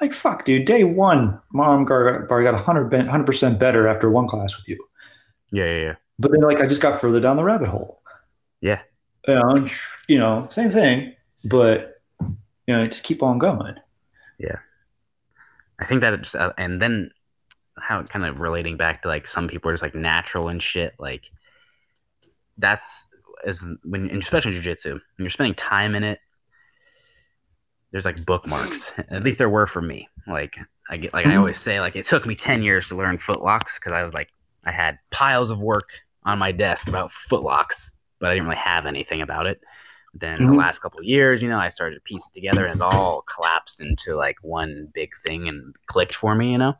Like 0.00 0.12
fuck, 0.12 0.44
dude. 0.44 0.66
Day 0.66 0.84
one, 0.84 1.40
my 1.52 1.64
arm 1.64 1.84
bar, 1.84 2.26
got 2.42 2.60
hundred 2.60 3.26
percent 3.26 3.58
better 3.58 3.88
after 3.88 4.10
one 4.10 4.26
class 4.26 4.56
with 4.56 4.68
you. 4.68 4.84
Yeah, 5.52 5.64
yeah, 5.64 5.82
yeah. 5.82 5.94
But 6.18 6.32
then 6.32 6.40
like 6.40 6.60
I 6.60 6.66
just 6.66 6.80
got 6.80 7.00
further 7.00 7.20
down 7.20 7.36
the 7.36 7.44
rabbit 7.44 7.68
hole. 7.68 8.00
Yeah. 8.60 8.80
You 9.26 9.34
know, 9.34 9.68
you 10.08 10.18
know, 10.18 10.46
same 10.50 10.70
thing, 10.70 11.14
but 11.44 11.93
you 12.66 12.74
know, 12.74 12.86
just 12.86 13.04
keep 13.04 13.22
on 13.22 13.38
going. 13.38 13.76
Yeah. 14.38 14.58
I 15.78 15.86
think 15.86 16.00
that 16.00 16.14
it's 16.14 16.34
uh, 16.34 16.52
and 16.56 16.80
then 16.80 17.10
how 17.76 18.02
kind 18.04 18.24
of 18.24 18.40
relating 18.40 18.76
back 18.76 19.02
to 19.02 19.08
like 19.08 19.26
some 19.26 19.48
people 19.48 19.70
are 19.70 19.74
just 19.74 19.82
like 19.82 19.94
natural 19.94 20.48
and 20.48 20.62
shit. 20.62 20.94
Like 20.98 21.30
that's 22.58 23.04
as 23.46 23.64
when 23.82 24.10
especially 24.10 24.56
in 24.56 24.62
jujitsu 24.62 24.92
when 24.92 25.00
you're 25.18 25.30
spending 25.30 25.54
time 25.54 25.94
in 25.94 26.04
it. 26.04 26.20
There's 27.90 28.04
like 28.04 28.24
bookmarks. 28.24 28.92
At 29.10 29.22
least 29.22 29.38
there 29.38 29.48
were 29.48 29.66
for 29.66 29.82
me. 29.82 30.08
Like 30.26 30.56
I 30.88 30.96
get 30.96 31.12
like 31.12 31.26
I 31.26 31.36
always 31.36 31.58
say 31.58 31.80
like 31.80 31.96
it 31.96 32.06
took 32.06 32.26
me 32.26 32.34
ten 32.34 32.62
years 32.62 32.88
to 32.88 32.96
learn 32.96 33.18
footlocks 33.18 33.74
because 33.76 33.92
I 33.92 34.04
was 34.04 34.14
like 34.14 34.28
I 34.64 34.72
had 34.72 34.98
piles 35.10 35.50
of 35.50 35.60
work 35.60 35.90
on 36.24 36.38
my 36.38 36.52
desk 36.52 36.88
about 36.88 37.10
footlocks, 37.10 37.92
but 38.18 38.30
I 38.30 38.34
didn't 38.34 38.48
really 38.48 38.60
have 38.60 38.86
anything 38.86 39.20
about 39.20 39.46
it. 39.46 39.60
Then 40.14 40.46
the 40.46 40.52
Mhm. 40.52 40.58
last 40.58 40.78
couple 40.78 41.00
of 41.00 41.04
years, 41.04 41.42
you 41.42 41.48
know, 41.48 41.58
I 41.58 41.68
started 41.68 41.96
to 41.96 42.00
piece 42.02 42.26
it 42.26 42.32
together 42.32 42.66
and 42.66 42.80
it 42.80 42.82
all 42.82 43.22
collapsed 43.22 43.80
into 43.80 44.14
like 44.14 44.36
one 44.42 44.88
big 44.94 45.12
thing 45.26 45.48
and 45.48 45.74
clicked 45.86 46.14
for 46.14 46.34
me, 46.34 46.52
you 46.52 46.58
know? 46.58 46.74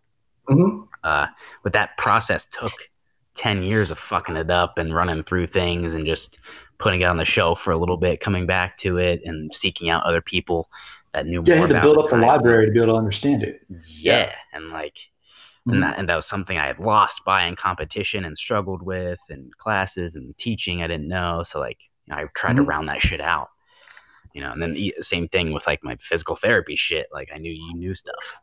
Mm-hmm. 0.48 0.84
Uh, 1.02 1.26
but 1.62 1.72
that 1.72 1.96
process 1.98 2.46
took 2.46 2.72
10 3.34 3.62
years 3.64 3.90
of 3.90 3.98
fucking 3.98 4.36
it 4.36 4.50
up 4.50 4.78
and 4.78 4.94
running 4.94 5.24
through 5.24 5.46
things 5.48 5.94
and 5.94 6.06
just 6.06 6.38
putting 6.78 7.00
it 7.00 7.04
on 7.06 7.16
the 7.16 7.24
shelf 7.24 7.60
for 7.60 7.72
a 7.72 7.76
little 7.76 7.96
bit, 7.96 8.20
coming 8.20 8.46
back 8.46 8.78
to 8.78 8.98
it 8.98 9.20
and 9.24 9.52
seeking 9.52 9.90
out 9.90 10.04
other 10.04 10.20
people 10.20 10.70
that 11.12 11.26
knew 11.26 11.42
Yeah, 11.44 11.56
more 11.56 11.66
you 11.66 11.74
had 11.74 11.82
to 11.82 11.86
build 11.86 11.98
up 11.98 12.10
the 12.10 12.18
library 12.18 12.66
to 12.66 12.72
be 12.72 12.78
able 12.78 12.94
to 12.94 12.98
understand 12.98 13.42
it. 13.42 13.62
Yeah. 13.98 14.32
And 14.52 14.68
like, 14.70 14.96
and 15.66 15.82
that, 15.82 15.98
and 15.98 16.08
that 16.10 16.16
was 16.16 16.26
something 16.26 16.58
I 16.58 16.66
had 16.66 16.78
lost 16.78 17.24
by 17.24 17.44
in 17.46 17.56
competition 17.56 18.24
and 18.26 18.36
struggled 18.36 18.82
with 18.82 19.18
and 19.30 19.56
classes 19.56 20.14
and 20.14 20.36
teaching 20.36 20.82
I 20.82 20.86
didn't 20.86 21.08
know. 21.08 21.42
So 21.42 21.58
like, 21.58 21.78
you 22.06 22.14
know, 22.14 22.20
I 22.20 22.24
tried 22.34 22.56
to 22.56 22.62
Mhm. 22.62 22.68
round 22.68 22.88
that 22.88 23.00
shit 23.02 23.20
out, 23.20 23.48
you 24.32 24.40
know, 24.42 24.52
and 24.52 24.62
then 24.62 24.74
the 24.74 24.94
same 25.00 25.28
thing 25.28 25.52
with 25.52 25.66
like 25.66 25.82
my 25.82 25.96
physical 25.96 26.36
therapy 26.36 26.76
shit. 26.76 27.06
Like 27.12 27.30
I 27.34 27.38
knew 27.38 27.52
you 27.52 27.74
knew 27.74 27.94
stuff. 27.94 28.40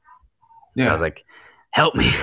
So 0.78 0.89
I 0.89 0.93
was 0.93 1.01
like, 1.01 1.26
help 1.72 1.95
me. 1.95 2.12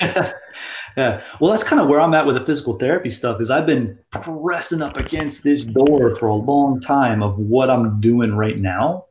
yeah. 0.00 1.22
Well, 1.40 1.50
that's 1.50 1.64
kind 1.64 1.80
of 1.80 1.88
where 1.88 2.00
I'm 2.00 2.14
at 2.14 2.26
with 2.26 2.34
the 2.36 2.44
physical 2.44 2.78
therapy 2.78 3.10
stuff. 3.10 3.40
Is 3.40 3.50
I've 3.50 3.66
been 3.66 3.98
pressing 4.10 4.82
up 4.82 4.96
against 4.96 5.42
this 5.44 5.64
door 5.64 6.14
for 6.16 6.26
a 6.26 6.34
long 6.34 6.80
time 6.80 7.22
of 7.22 7.38
what 7.38 7.70
I'm 7.70 8.00
doing 8.00 8.34
right 8.34 8.58
now. 8.58 9.06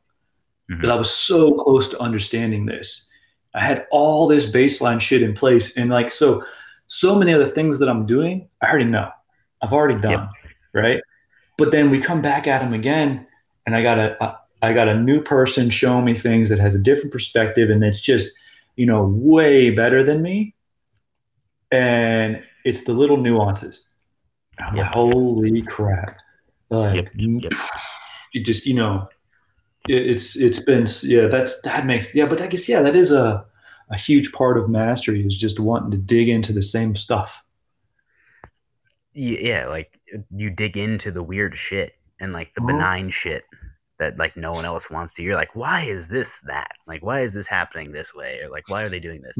Because 0.67 0.89
I 0.89 0.95
was 0.95 1.11
so 1.11 1.53
close 1.55 1.87
to 1.89 1.99
understanding 1.99 2.65
this. 2.65 3.05
I 3.53 3.59
had 3.59 3.85
all 3.91 4.27
this 4.27 4.49
baseline 4.49 4.99
shit 4.99 5.21
in 5.21 5.33
place, 5.33 5.77
and 5.77 5.89
like 5.89 6.11
so, 6.11 6.43
so 6.87 7.15
many 7.15 7.31
of 7.31 7.39
the 7.39 7.47
things 7.47 7.77
that 7.79 7.89
I'm 7.89 8.05
doing, 8.05 8.49
I 8.61 8.69
already 8.69 8.85
know. 8.85 9.09
I've 9.61 9.73
already 9.73 9.99
done, 9.99 10.11
Yep. 10.11 10.29
right? 10.73 11.01
But 11.57 11.71
then 11.71 11.89
we 11.89 11.99
come 11.99 12.21
back 12.21 12.47
at 12.47 12.61
them 12.61 12.73
again, 12.73 13.27
and 13.65 13.75
I 13.75 13.83
got 13.83 13.99
a, 13.99 14.39
I 14.61 14.73
got 14.73 14.87
a 14.87 14.99
new 14.99 15.21
person 15.21 15.69
showing 15.69 16.05
me 16.05 16.13
things 16.13 16.49
that 16.49 16.59
has 16.59 16.75
a 16.75 16.79
different 16.79 17.11
perspective, 17.11 17.69
and 17.69 17.83
it's 17.83 17.99
just 17.99 18.27
you 18.75 18.85
know 18.85 19.07
way 19.15 19.69
better 19.69 20.03
than 20.03 20.21
me. 20.21 20.55
And 21.71 22.43
it's 22.65 22.83
the 22.83 22.93
little 22.93 23.17
nuances. 23.17 23.87
I'm 24.59 24.75
like, 24.75 24.85
holy 24.93 25.61
crap. 25.63 26.17
Like 26.69 26.95
Yep, 26.95 27.09
yep, 27.15 27.43
yep. 27.43 27.53
it 28.33 28.45
just 28.45 28.65
you 28.65 28.73
know 28.73 29.07
it, 29.87 30.07
it's 30.07 30.35
it's 30.35 30.59
been 30.59 30.87
yeah 31.03 31.27
that's 31.27 31.61
that 31.61 31.85
makes 31.85 32.15
yeah 32.15 32.25
but 32.25 32.41
i 32.41 32.47
guess 32.47 32.67
yeah 32.67 32.81
that 32.81 32.95
is 32.95 33.11
a 33.11 33.45
a 33.89 33.97
huge 33.97 34.31
part 34.31 34.57
of 34.57 34.69
mastery 34.69 35.25
is 35.25 35.37
just 35.37 35.59
wanting 35.59 35.91
to 35.91 35.97
dig 35.97 36.29
into 36.29 36.53
the 36.53 36.61
same 36.61 36.95
stuff. 36.95 37.43
Yeah, 39.13 39.67
like 39.67 39.99
you 40.35 40.49
dig 40.49 40.77
into 40.77 41.11
the 41.11 41.23
weird 41.23 41.55
shit 41.55 41.93
and 42.19 42.33
like 42.33 42.53
the 42.53 42.61
Mhm. 42.61 42.67
benign 42.67 43.09
shit 43.09 43.43
that 43.99 44.17
like 44.17 44.35
no 44.37 44.51
one 44.51 44.65
else 44.65 44.89
wants 44.89 45.13
to. 45.15 45.23
You're 45.23 45.35
like, 45.35 45.55
why 45.55 45.83
is 45.83 46.07
this 46.07 46.39
that? 46.45 46.71
Like, 46.87 47.03
why 47.03 47.21
is 47.21 47.33
this 47.33 47.47
happening 47.47 47.91
this 47.91 48.13
way? 48.13 48.39
Or 48.41 48.49
like, 48.49 48.67
why 48.69 48.83
are 48.83 48.89
they 48.89 48.99
doing 48.99 49.21
this? 49.21 49.35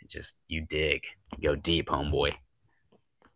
It 0.00 0.08
just 0.10 0.36
you 0.48 0.60
dig, 0.62 1.02
you 1.38 1.48
go 1.50 1.56
deep, 1.56 1.88
homeboy. 1.88 2.34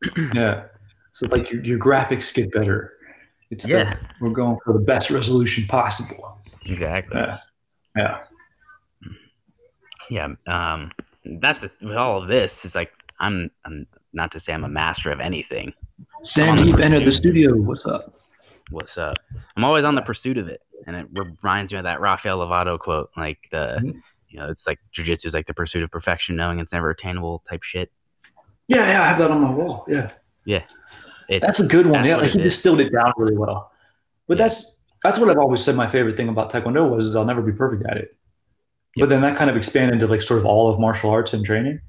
yeah 0.34 0.64
so 1.10 1.26
like 1.32 1.50
your, 1.50 1.64
your 1.64 1.78
graphics 1.78 2.32
get 2.32 2.52
better 2.52 2.92
it's 3.50 3.64
the- 3.64 3.70
Yeah. 3.70 3.96
we're 4.20 4.30
going 4.30 4.56
for 4.64 4.72
the 4.74 4.78
best 4.78 5.10
resolution 5.10 5.66
possible 5.66 6.38
Exactly. 6.66 7.18
yeah 7.18 7.38
yeah 7.96 8.18
Yeah. 10.10 10.28
Um, 10.46 10.92
that's 11.24 11.60
the, 11.62 11.70
with 11.82 11.96
all 11.96 12.22
of 12.22 12.28
this. 12.28 12.64
Is 12.64 12.74
like 12.74 12.92
I'm, 13.20 13.50
I'm 13.64 13.86
not 14.12 14.32
to 14.32 14.40
say 14.40 14.54
I'm 14.54 14.64
a 14.64 14.68
master 14.68 15.10
of 15.10 15.20
anything. 15.20 15.72
Sandeep 16.22 16.80
entered 16.80 17.04
the 17.04 17.12
studio 17.12 17.54
what's 17.56 17.86
up 17.86 18.14
What's 18.70 18.98
up? 18.98 19.16
I'm 19.56 19.64
always 19.64 19.84
on 19.84 19.94
the 19.94 20.02
pursuit 20.02 20.36
of 20.36 20.46
it, 20.48 20.60
and 20.86 20.94
it 20.94 21.06
reminds 21.12 21.72
me 21.72 21.78
of 21.78 21.84
that 21.84 22.02
Rafael 22.02 22.38
Lovato 22.40 22.78
quote. 22.78 23.08
Like 23.16 23.38
the, 23.50 23.78
Mhm. 23.82 24.02
you 24.28 24.38
know, 24.38 24.50
it's 24.50 24.66
like 24.66 24.78
jujitsu 24.92 25.24
is 25.24 25.32
like 25.32 25.46
the 25.46 25.54
pursuit 25.54 25.82
of 25.82 25.90
perfection, 25.90 26.36
knowing 26.36 26.58
it's 26.60 26.70
never 26.70 26.90
attainable 26.90 27.38
type 27.48 27.62
shit. 27.62 27.90
yeah 28.68 28.86
yeah 28.92 29.02
i 29.02 29.06
have 29.06 29.16
that 29.18 29.30
on 29.30 29.40
my 29.40 29.50
wall 29.50 29.86
yeah 29.88 30.10
It's, 30.46 30.66
That's 31.46 31.60
a 31.60 31.66
good 31.66 31.86
one. 31.86 32.04
Yeah, 32.04 32.16
like 32.16 32.30
he 32.32 32.42
distilled 32.42 32.80
it 32.80 32.90
down 32.92 33.12
really 33.16 33.36
well. 33.38 33.70
But 34.26 34.36
Yeah. 34.38 34.44
that's 34.44 34.76
that's 35.02 35.18
what 35.18 35.30
I've 35.30 35.38
always 35.38 35.62
said. 35.62 35.74
My 35.76 35.86
favorite 35.86 36.16
thing 36.18 36.28
about 36.28 36.50
Taekwondo 36.52 36.90
was 36.94 37.06
is 37.06 37.16
I'll 37.16 37.24
never 37.24 37.40
be 37.42 37.52
perfect 37.52 37.84
at 37.88 37.96
it. 37.96 38.16
Yep. 38.96 39.02
But 39.04 39.08
then 39.08 39.20
that 39.22 39.36
kind 39.38 39.48
of 39.48 39.56
expanded 39.56 39.94
into 39.94 40.06
like 40.06 40.20
sort 40.22 40.40
of 40.40 40.44
all 40.46 40.68
of 40.70 40.78
martial 40.78 41.08
arts 41.10 41.32
and 41.32 41.42
training. 41.44 41.80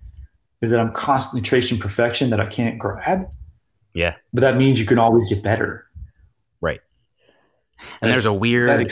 Is 0.62 0.72
that 0.72 0.80
I'm 0.80 0.94
constantly 0.94 1.42
chasing 1.42 1.78
perfection 1.80 2.30
that 2.30 2.40
I 2.40 2.46
can't 2.48 2.78
grab. 2.80 3.28
Yeah. 3.94 4.16
But 4.34 4.42
that 4.42 4.58
means 4.58 4.80
you 4.80 4.86
can 4.86 5.00
always 5.00 5.28
get 5.30 5.42
better. 5.44 5.86
right. 6.62 6.82
And 8.02 8.12
there's 8.12 8.26
a 8.26 8.34
weird, 8.34 8.92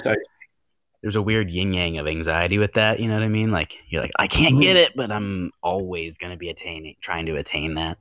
there's 1.02 1.16
a 1.18 1.22
weird 1.22 1.50
yin 1.52 1.74
yang 1.74 1.98
of 1.98 2.08
anxiety 2.08 2.58
with 2.58 2.74
that. 2.74 3.00
You 3.02 3.08
know 3.10 3.16
what 3.16 3.24
I 3.24 3.28
mean? 3.28 3.52
Like 3.52 3.76
you're 3.90 4.02
like, 4.02 4.12
I 4.18 4.28
can't 4.28 4.56
Mhm. 4.56 4.62
get 4.62 4.76
it, 4.78 4.94
but 4.96 5.12
I'm 5.12 5.52
always 5.62 6.18
gonna 6.18 6.38
be 6.38 6.50
attaining, 6.50 6.96
trying 7.02 7.26
to 7.28 7.36
attain 7.36 7.76
that. 7.76 7.98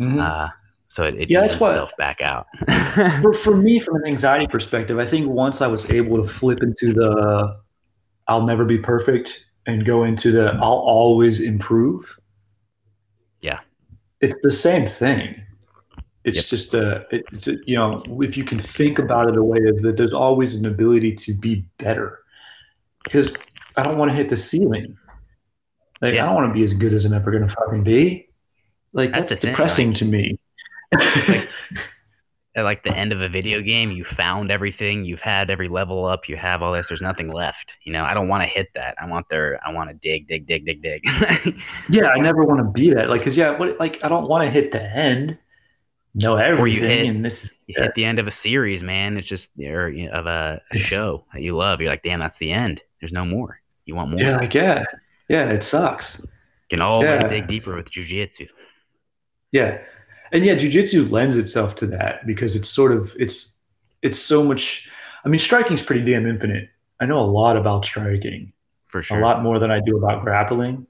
Mhm. 0.00 0.20
Uh, 0.20 0.50
so 0.88 1.04
it, 1.04 1.14
it 1.14 1.30
Yeah, 1.30 1.40
that's 1.40 1.58
what- 1.60 1.68
itself 1.70 1.92
back 1.96 2.20
out. 2.20 2.46
for, 3.22 3.32
for 3.32 3.56
me, 3.56 3.78
from 3.78 3.96
an 3.96 4.04
anxiety 4.06 4.46
perspective, 4.48 4.98
I 4.98 5.06
think 5.06 5.28
once 5.28 5.62
I 5.62 5.66
was 5.68 5.88
able 5.90 6.16
to 6.16 6.26
flip 6.28 6.62
into 6.62 6.92
the 6.92 7.56
I'll 8.28 8.44
never 8.44 8.64
be 8.64 8.78
perfect 8.78 9.44
and 9.66 9.84
go 9.86 10.02
into 10.02 10.32
the 10.32 10.52
I'll 10.54 10.82
always 10.96 11.40
improve. 11.40 12.18
Yeah. 13.40 13.60
It's 14.20 14.34
the 14.42 14.50
same 14.50 14.84
thing. 14.84 15.40
It's 16.26 16.36
Yep. 16.38 16.46
just 16.46 16.74
uh, 16.74 17.00
a, 17.12 17.16
it's 17.32 17.46
a, 17.48 17.56
you 17.66 17.76
know, 17.76 18.02
if 18.20 18.36
you 18.36 18.44
can 18.44 18.58
think 18.58 18.98
about 18.98 19.28
it 19.28 19.36
a 19.36 19.42
way 19.42 19.58
is 19.60 19.80
that 19.82 19.96
there's 19.96 20.12
always 20.12 20.54
an 20.54 20.66
ability 20.66 21.14
to 21.14 21.32
be 21.34 21.64
better 21.78 22.18
because 23.04 23.32
I 23.76 23.82
don't 23.84 23.96
want 23.96 24.10
to 24.10 24.14
hit 24.16 24.28
the 24.28 24.36
ceiling. 24.36 24.96
Like, 26.02 26.14
Yeah. 26.14 26.24
I 26.24 26.26
don't 26.26 26.34
want 26.34 26.48
to 26.50 26.54
be 26.54 26.64
as 26.64 26.74
good 26.74 26.92
as 26.92 27.04
I'm 27.04 27.12
ever 27.14 27.30
going 27.30 27.46
to 27.46 27.54
fucking 27.54 27.84
be. 27.84 28.28
Like, 28.92 29.12
That's 29.12 29.28
that's, 29.28 29.40
the 29.40 29.46
thing, 29.46 29.52
depressing 29.52 29.92
to 29.94 30.04
me. 30.04 30.38
like, 30.92 31.48
At 32.56 32.64
like 32.64 32.84
the 32.84 32.96
end 32.96 33.12
of 33.12 33.20
a 33.20 33.28
video 33.28 33.60
game, 33.60 33.90
you 33.92 34.02
found 34.02 34.50
everything, 34.50 35.04
you've 35.04 35.20
had 35.20 35.50
every 35.50 35.68
level 35.68 36.06
up, 36.06 36.26
you 36.26 36.36
have 36.36 36.62
all 36.62 36.72
this. 36.72 36.88
There's 36.88 37.02
nothing 37.02 37.30
left. 37.30 37.76
You 37.84 37.92
know, 37.92 38.02
I 38.02 38.14
don't 38.14 38.28
want 38.28 38.44
to 38.44 38.48
hit 38.48 38.68
that. 38.74 38.94
I 38.98 39.06
want 39.06 39.28
there. 39.28 39.60
I 39.66 39.70
want 39.74 39.90
to 39.90 39.94
dig, 39.94 40.26
dig, 40.26 40.46
dig, 40.46 40.64
dig, 40.64 40.80
dig. 40.82 41.04
Yeah, 41.90 42.08
I 42.08 42.18
never 42.18 42.44
want 42.44 42.60
to 42.60 42.64
be 42.64 42.94
that. 42.94 43.10
Like, 43.10 43.22
cause 43.22 43.36
yeah, 43.36 43.50
what 43.58 43.78
like 43.78 44.02
I 44.02 44.08
don't 44.08 44.26
want 44.26 44.42
to 44.42 44.50
hit 44.50 44.72
the 44.72 44.82
end, 44.82 45.36
know 46.24 46.36
everything, 46.36 46.88
hit- 46.88 47.06
and 47.08 47.24
this 47.24 47.44
is 47.44 47.54
you 47.66 47.74
hit 47.78 47.94
the 47.94 48.04
end 48.04 48.18
of 48.18 48.26
a 48.26 48.30
series, 48.30 48.82
man. 48.82 49.16
It's 49.16 49.26
just 49.26 49.50
or 49.58 49.88
you 49.90 50.06
know, 50.06 50.12
of 50.12 50.26
a, 50.26 50.60
a 50.72 50.78
show 50.78 51.24
that 51.32 51.42
you 51.42 51.54
love. 51.56 51.80
You're 51.80 51.90
like, 51.90 52.02
damn, 52.02 52.20
that's 52.20 52.38
the 52.38 52.52
end. 52.52 52.82
There's 53.00 53.12
no 53.12 53.24
more. 53.24 53.60
You 53.84 53.94
want 53.94 54.10
more? 54.10 54.20
yeah, 54.20 54.36
like 54.36 54.54
yeah, 54.54 54.84
yeah, 55.28 55.48
it 55.50 55.62
sucks. 55.62 56.20
You 56.20 56.28
can 56.70 56.80
always 56.80 57.08
Yeah. 57.08 57.28
dig 57.28 57.46
deeper 57.46 57.76
with 57.76 57.90
jujitsu. 57.90 58.48
Yeah, 59.52 59.78
and 60.32 60.44
yeah, 60.44 60.54
jujitsu 60.56 61.10
lends 61.10 61.36
itself 61.36 61.74
to 61.76 61.86
that 61.88 62.26
because 62.26 62.56
it's 62.56 62.68
sort 62.68 62.92
of 62.92 63.14
it's 63.18 63.56
it's 64.02 64.18
so 64.18 64.42
much. 64.44 64.88
I 65.24 65.28
mean, 65.28 65.38
striking's 65.38 65.82
pretty 65.82 66.04
damn 66.04 66.26
infinite. 66.26 66.68
I 67.00 67.06
know 67.06 67.20
a 67.20 67.26
lot 67.26 67.56
about 67.56 67.84
striking, 67.84 68.52
For 68.86 69.02
sure. 69.02 69.18
a 69.18 69.22
lot 69.22 69.42
more 69.42 69.58
than 69.58 69.70
I 69.70 69.80
do 69.84 69.96
about 69.98 70.22
grappling. 70.22 70.86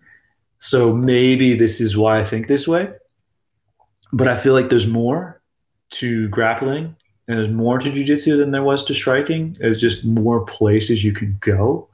So 0.59 0.95
maybe 0.95 1.55
this 1.55 1.81
is 1.81 1.97
why 1.97 2.19
I 2.21 2.25
think 2.25 2.47
this 2.47 2.67
way. 2.69 2.91
But 4.17 4.29
I 4.29 4.37
feel 4.37 4.55
like 4.55 4.69
there's 4.71 4.87
more 4.87 5.43
to 5.91 6.29
grappling 6.29 6.97
and 7.29 7.39
there's 7.39 7.51
more 7.51 7.79
to 7.79 7.91
jujitsu 7.91 8.37
than 8.39 8.51
there 8.51 8.63
was 8.63 8.85
to 8.85 8.95
striking. 8.95 9.57
There's 9.61 9.81
just 9.81 10.05
more 10.05 10.45
places 10.47 11.05
you 11.05 11.13
can 11.13 11.37
go. 11.41 11.89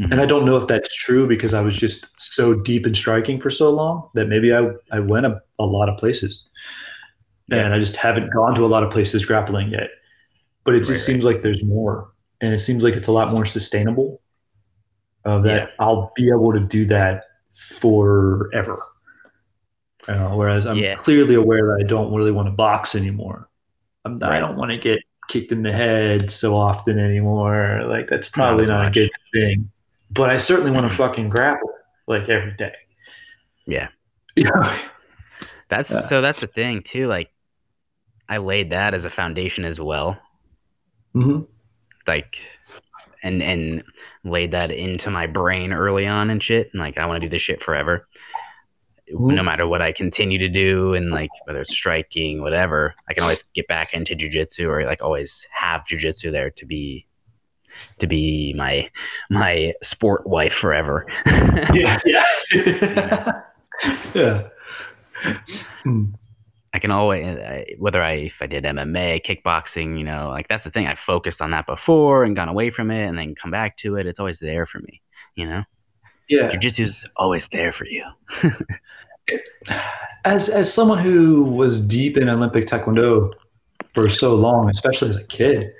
Mhm. 0.00 0.10
And 0.10 0.20
I 0.20 0.26
don't 0.26 0.44
know 0.44 0.56
if 0.56 0.66
that's 0.66 0.94
true 0.96 1.28
because 1.28 1.54
I 1.54 1.60
was 1.60 1.76
just 1.76 2.06
so 2.16 2.54
deep 2.54 2.86
in 2.86 2.94
striking 2.94 3.40
for 3.40 3.50
so 3.50 3.70
long 3.70 4.08
that 4.14 4.26
maybe 4.26 4.52
I, 4.52 4.70
I 4.90 4.98
went 4.98 5.26
a, 5.26 5.40
a 5.58 5.64
lot 5.64 5.88
of 5.88 5.96
places. 5.98 6.48
Yeah. 7.48 7.58
And 7.64 7.74
I 7.74 7.78
just 7.78 7.94
haven't 7.96 8.32
gone 8.32 8.54
to 8.56 8.64
a 8.64 8.66
lot 8.74 8.82
of 8.82 8.90
places 8.90 9.24
grappling 9.24 9.68
yet. 9.70 9.90
But 10.64 10.74
it 10.74 10.80
just 10.80 10.90
Right, 10.90 10.96
right. 10.96 11.06
seems 11.06 11.24
like 11.24 11.42
there's 11.42 11.62
more. 11.62 12.10
And 12.40 12.52
it 12.52 12.58
seems 12.58 12.82
like 12.82 12.94
it's 12.94 13.08
a 13.08 13.12
lot 13.12 13.32
more 13.32 13.44
sustainable. 13.44 14.20
Uh, 15.24 15.40
that 15.42 15.56
Yeah. 15.60 15.66
I'll 15.78 16.12
be 16.16 16.30
able 16.30 16.52
to 16.52 16.60
do 16.60 16.84
that 16.86 17.24
forever. 17.50 18.82
Uh, 20.08 20.30
whereas 20.30 20.66
I'm 20.66 20.76
Yeah. 20.76 20.96
clearly 20.96 21.34
aware 21.34 21.66
that 21.66 21.84
I 21.84 21.86
don't 21.86 22.12
really 22.14 22.30
want 22.32 22.46
to 22.48 22.52
box 22.52 22.94
anymore. 22.94 23.48
I'm, 24.04 24.22
I 24.22 24.38
don't 24.38 24.56
want 24.56 24.70
to 24.70 24.76
get 24.78 25.00
kicked 25.28 25.50
in 25.52 25.62
the 25.62 25.72
head 25.72 26.30
so 26.30 26.54
often 26.54 26.98
anymore. 26.98 27.82
Like 27.86 28.08
that's 28.08 28.28
probably 28.28 28.62
as 28.62 28.68
not, 28.68 28.88
a 28.88 28.90
good 28.90 29.10
thing. 29.32 29.70
But 30.10 30.28
I 30.30 30.36
certainly 30.36 30.70
want 30.70 30.88
to 30.90 30.94
fucking 30.96 31.30
grapple 31.30 31.70
like 32.06 32.28
every 32.28 32.52
day. 32.56 32.74
Yeah. 33.66 33.88
Yeah. 34.36 34.80
That's 35.68 36.08
so. 36.08 36.20
That's 36.20 36.40
the 36.40 36.48
thing 36.48 36.82
too. 36.82 37.06
Like, 37.06 37.30
I 38.28 38.38
laid 38.38 38.70
that 38.70 38.92
as 38.92 39.04
a 39.04 39.10
foundation 39.10 39.64
as 39.64 39.80
well. 39.80 40.18
hmm 41.12 41.42
like 42.08 42.38
and 43.22 43.42
and 43.42 43.84
laid 44.24 44.50
that 44.50 44.70
into 44.72 45.08
my 45.08 45.26
brain 45.28 45.72
early 45.72 46.04
on 46.06 46.28
and 46.30 46.42
shit 46.42 46.68
and 46.72 46.80
like 46.80 46.98
i 46.98 47.06
want 47.06 47.22
to 47.22 47.26
do 47.26 47.30
this 47.30 47.40
shit 47.42 47.62
forever. 47.62 48.06
No 49.08 49.42
matter 49.42 49.66
what 49.66 49.82
i 49.82 49.92
continue 49.92 50.38
to 50.38 50.48
do 50.48 50.94
and 50.94 51.10
like 51.10 51.30
whether 51.44 51.60
it's 51.60 51.74
striking 51.74 52.40
whatever 52.40 52.94
i 53.08 53.14
can 53.14 53.22
always 53.22 53.42
get 53.54 53.68
back 53.68 53.92
into 53.92 54.14
jujitsu 54.14 54.66
or 54.66 54.86
like 54.86 55.02
always 55.02 55.46
have 55.50 55.82
jujitsu 55.82 56.32
there 56.32 56.50
to 56.50 56.64
be 56.64 57.06
to 57.98 58.06
be 58.06 58.54
my 58.56 58.88
my 59.30 59.72
sport 59.82 60.26
wife 60.26 60.52
forever. 60.52 61.06
yeah, 61.72 61.98
yeah, 62.04 63.42
yeah. 64.14 64.48
Hmm. 65.82 66.04
I 66.72 66.78
can 66.80 66.90
always 66.90 67.24
I, 67.24 67.66
whether 67.78 68.02
I 68.02 68.12
if 68.12 68.42
I 68.42 68.46
did 68.46 68.64
MMA, 68.64 69.24
kickboxing, 69.24 69.96
you 69.98 70.04
know, 70.04 70.28
like 70.30 70.48
that's 70.48 70.64
the 70.64 70.70
thing. 70.70 70.86
I 70.86 70.94
focused 70.94 71.40
on 71.40 71.50
that 71.52 71.66
before 71.66 72.24
and 72.24 72.34
gone 72.34 72.48
away 72.48 72.70
from 72.70 72.90
it, 72.90 73.06
and 73.06 73.18
then 73.18 73.34
come 73.34 73.50
back 73.50 73.76
to 73.78 73.96
it. 73.96 74.06
It's 74.06 74.18
always 74.18 74.40
there 74.40 74.66
for 74.66 74.80
me, 74.80 75.00
you 75.36 75.46
know. 75.46 75.62
Yeah, 76.28 76.48
jujitsu's 76.48 77.06
always 77.16 77.48
there 77.48 77.72
for 77.72 77.86
you. 77.86 78.04
as 80.24 80.48
as 80.48 80.72
someone 80.72 80.98
who 80.98 81.44
was 81.44 81.80
deep 81.80 82.16
in 82.16 82.28
Olympic 82.28 82.66
Taekwondo 82.66 83.32
for 83.92 84.08
so 84.08 84.34
long, 84.34 84.70
especially 84.70 85.10
as 85.10 85.16
a 85.16 85.24
kid 85.24 85.72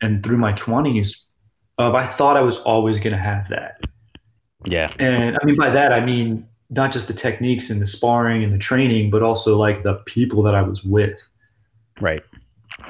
and 0.00 0.22
through 0.22 0.38
my 0.38 0.52
twenties, 0.52 1.26
uh, 1.78 1.92
I 1.92 2.06
thought 2.06 2.36
I 2.36 2.42
was 2.42 2.58
always 2.58 2.98
going 2.98 3.12
to 3.12 3.22
have 3.22 3.48
that. 3.48 3.80
Yeah, 4.64 4.90
and 4.98 5.36
I 5.40 5.44
mean 5.44 5.56
by 5.56 5.70
that 5.70 5.92
I 5.92 6.04
mean 6.04 6.46
not 6.70 6.92
just 6.92 7.06
the 7.06 7.14
techniques 7.14 7.70
and 7.70 7.80
the 7.80 7.86
sparring 7.86 8.44
and 8.44 8.52
the 8.52 8.58
training, 8.58 9.10
but 9.10 9.22
also 9.22 9.56
like 9.56 9.82
the 9.82 9.94
people 10.06 10.42
that 10.42 10.54
I 10.54 10.62
was 10.62 10.84
with. 10.84 11.26
Right. 12.00 12.22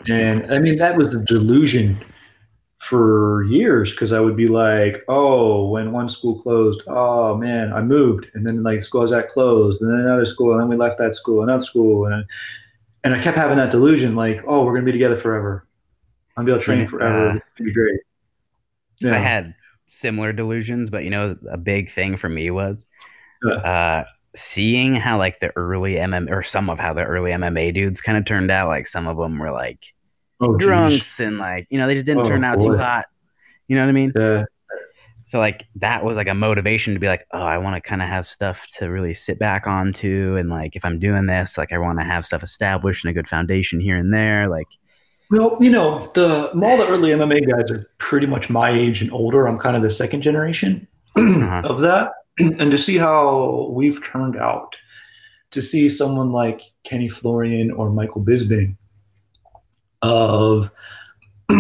And 0.08 0.52
I 0.52 0.58
mean, 0.58 0.78
that 0.78 0.96
was 0.96 1.10
the 1.10 1.20
delusion 1.20 1.98
for 2.78 3.42
years 3.44 3.92
because 3.92 4.12
I 4.12 4.20
would 4.20 4.36
be 4.36 4.46
like, 4.46 5.04
oh, 5.08 5.68
when 5.68 5.92
one 5.92 6.08
school 6.08 6.40
closed, 6.40 6.82
oh 6.86 7.36
man, 7.36 7.72
I 7.72 7.82
moved. 7.82 8.28
And 8.34 8.46
then 8.46 8.62
like 8.62 8.82
school 8.82 9.02
was 9.02 9.10
that 9.10 9.28
closed, 9.28 9.82
and 9.82 9.90
then 9.90 10.00
another 10.00 10.24
school, 10.24 10.52
and 10.52 10.60
then 10.60 10.68
we 10.68 10.76
left 10.76 10.98
that 10.98 11.14
school, 11.14 11.42
another 11.42 11.62
school. 11.62 12.06
And 12.06 12.14
I, 12.14 12.22
and 13.04 13.14
I 13.14 13.20
kept 13.20 13.36
having 13.36 13.58
that 13.58 13.70
delusion 13.70 14.14
like, 14.14 14.42
oh, 14.46 14.64
we're 14.64 14.72
going 14.72 14.86
to 14.86 14.92
be 14.92 14.92
together 14.92 15.16
forever. 15.16 15.66
I'm 16.36 16.44
to 16.44 16.50
be 16.50 16.52
able 16.52 16.60
to 16.60 16.64
train 16.64 16.86
forever. 16.86 17.30
Uh, 17.30 17.34
it's 17.34 17.46
to 17.56 17.64
be 17.64 17.72
great. 17.72 18.00
Yeah. 19.00 19.14
I 19.14 19.18
had 19.18 19.54
similar 19.86 20.32
delusions, 20.32 20.88
but 20.88 21.04
you 21.04 21.10
know, 21.10 21.36
a 21.50 21.58
big 21.58 21.90
thing 21.90 22.16
for 22.16 22.28
me 22.28 22.50
was 22.50 22.86
uh, 23.64 24.04
seeing 24.34 24.94
how 24.94 25.18
like 25.18 25.40
the 25.40 25.52
early 25.56 25.94
MM 25.94 26.30
or 26.30 26.42
some 26.42 26.70
of 26.70 26.78
how 26.78 26.92
the 26.92 27.04
early 27.04 27.32
MMA 27.32 27.74
dudes 27.74 28.00
kind 28.00 28.16
of 28.16 28.24
turned 28.24 28.50
out, 28.50 28.68
like 28.68 28.86
some 28.86 29.08
of 29.08 29.16
them 29.16 29.38
were 29.38 29.52
like 29.52 29.94
oh, 30.40 30.56
drunks 30.56 30.94
geez. 30.96 31.20
and 31.20 31.38
like 31.38 31.66
you 31.70 31.78
know 31.78 31.86
they 31.86 31.94
just 31.94 32.06
didn't 32.06 32.26
oh, 32.26 32.28
turn 32.28 32.44
out 32.44 32.58
boy. 32.58 32.72
too 32.72 32.76
hot. 32.78 33.06
You 33.66 33.76
know 33.76 33.82
what 33.82 33.88
I 33.88 33.92
mean? 33.92 34.12
Yeah. 34.14 34.44
So 35.24 35.38
like 35.38 35.66
that 35.76 36.04
was 36.04 36.16
like 36.16 36.28
a 36.28 36.34
motivation 36.34 36.94
to 36.94 37.00
be 37.00 37.06
like, 37.06 37.26
oh, 37.32 37.42
I 37.42 37.58
want 37.58 37.74
to 37.76 37.86
kind 37.86 38.00
of 38.00 38.08
have 38.08 38.26
stuff 38.26 38.66
to 38.78 38.86
really 38.86 39.12
sit 39.12 39.38
back 39.38 39.66
onto, 39.66 40.36
and 40.36 40.48
like 40.48 40.74
if 40.74 40.84
I'm 40.84 40.98
doing 40.98 41.26
this, 41.26 41.58
like 41.58 41.72
I 41.72 41.78
want 41.78 41.98
to 41.98 42.04
have 42.04 42.24
stuff 42.24 42.42
established 42.42 43.04
and 43.04 43.10
a 43.10 43.14
good 43.14 43.28
foundation 43.28 43.80
here 43.80 43.96
and 43.96 44.12
there, 44.12 44.48
like. 44.48 44.68
Well, 45.30 45.58
you 45.60 45.70
know, 45.70 46.10
the 46.14 46.50
all 46.52 46.78
the 46.78 46.88
early 46.88 47.10
MMA 47.10 47.46
guys 47.50 47.70
are 47.70 47.86
pretty 47.98 48.26
much 48.26 48.48
my 48.48 48.70
age 48.70 49.02
and 49.02 49.12
older. 49.12 49.46
I'm 49.46 49.58
kind 49.58 49.76
of 49.76 49.82
the 49.82 49.90
second 49.90 50.22
generation 50.22 50.88
uh-huh. 51.14 51.60
of 51.64 51.82
that. 51.82 52.12
and 52.38 52.70
to 52.70 52.78
see 52.78 52.96
how 52.96 53.68
we've 53.72 54.02
turned 54.02 54.36
out, 54.36 54.76
to 55.50 55.60
see 55.60 55.88
someone 55.88 56.30
like 56.30 56.62
Kenny 56.84 57.08
Florian 57.08 57.70
or 57.70 57.90
Michael 57.90 58.24
Bisping, 58.24 58.76
of 60.02 60.70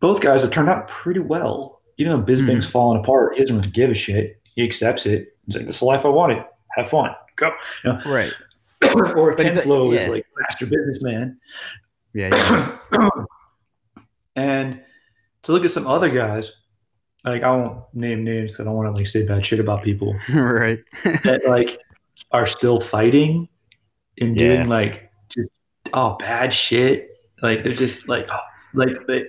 both 0.00 0.20
guys 0.20 0.42
have 0.42 0.50
turned 0.50 0.68
out 0.68 0.88
pretty 0.88 1.20
well. 1.20 1.80
Even 1.96 2.12
though 2.12 2.26
Bisping's 2.26 2.64
mm-hmm. 2.64 2.72
falling 2.72 3.00
apart, 3.00 3.34
he 3.34 3.40
doesn't 3.40 3.56
really 3.56 3.70
give 3.70 3.90
a 3.90 3.94
shit. 3.94 4.40
He 4.56 4.64
accepts 4.64 5.06
it. 5.06 5.36
He's 5.46 5.56
like, 5.56 5.66
"This 5.66 5.76
is 5.76 5.80
the 5.80 5.86
life 5.86 6.04
I 6.04 6.08
wanted. 6.08 6.44
Have 6.76 6.88
fun, 6.88 7.10
go." 7.36 7.52
You 7.84 7.92
know? 7.92 8.00
Right. 8.04 8.32
or 9.16 9.34
Ken 9.36 9.60
Flo 9.62 9.92
yeah. 9.92 10.00
is 10.00 10.08
like 10.08 10.26
master 10.38 10.66
businessman. 10.66 11.38
Yeah. 12.14 12.78
yeah. 12.92 13.08
and 14.36 14.82
to 15.42 15.52
look 15.52 15.64
at 15.64 15.70
some 15.70 15.86
other 15.86 16.08
guys 16.08 16.52
like 17.24 17.42
I 17.42 17.50
won't 17.50 17.82
name 17.94 18.24
names. 18.24 18.60
I 18.60 18.64
don't 18.64 18.74
want 18.74 18.88
to 18.88 18.92
like 18.92 19.06
say 19.06 19.26
bad 19.26 19.44
shit 19.44 19.60
about 19.60 19.82
people. 19.82 20.14
right. 20.34 20.78
that 21.22 21.42
like 21.46 21.80
are 22.30 22.46
still 22.46 22.80
fighting 22.80 23.48
and 24.20 24.36
doing 24.36 24.68
like 24.68 25.03
oh 25.94 26.16
bad 26.18 26.52
shit. 26.52 27.18
Like 27.40 27.64
they're 27.64 27.72
just 27.72 28.08
like 28.08 28.28
like 28.74 29.06
they, 29.06 29.24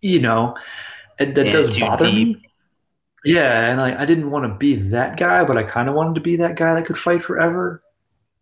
you 0.00 0.20
know, 0.20 0.56
and 1.18 1.34
that 1.36 1.46
yeah, 1.46 1.52
does 1.52 1.78
bother 1.78 2.10
deep. 2.10 2.38
me. 2.38 2.48
Yeah, 3.24 3.70
and 3.70 3.80
like 3.80 3.96
I 3.96 4.04
didn't 4.04 4.30
want 4.30 4.44
to 4.44 4.54
be 4.54 4.74
that 4.74 5.16
guy, 5.16 5.44
but 5.44 5.56
I 5.56 5.62
kind 5.62 5.88
of 5.88 5.94
wanted 5.94 6.16
to 6.16 6.20
be 6.20 6.36
that 6.36 6.56
guy 6.56 6.74
that 6.74 6.84
could 6.84 6.98
fight 6.98 7.22
forever. 7.22 7.82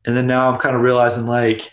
And 0.05 0.17
then 0.17 0.27
now 0.27 0.51
I'm 0.51 0.59
kind 0.59 0.75
of 0.75 0.83
realizing 0.83 1.27
like 1.27 1.71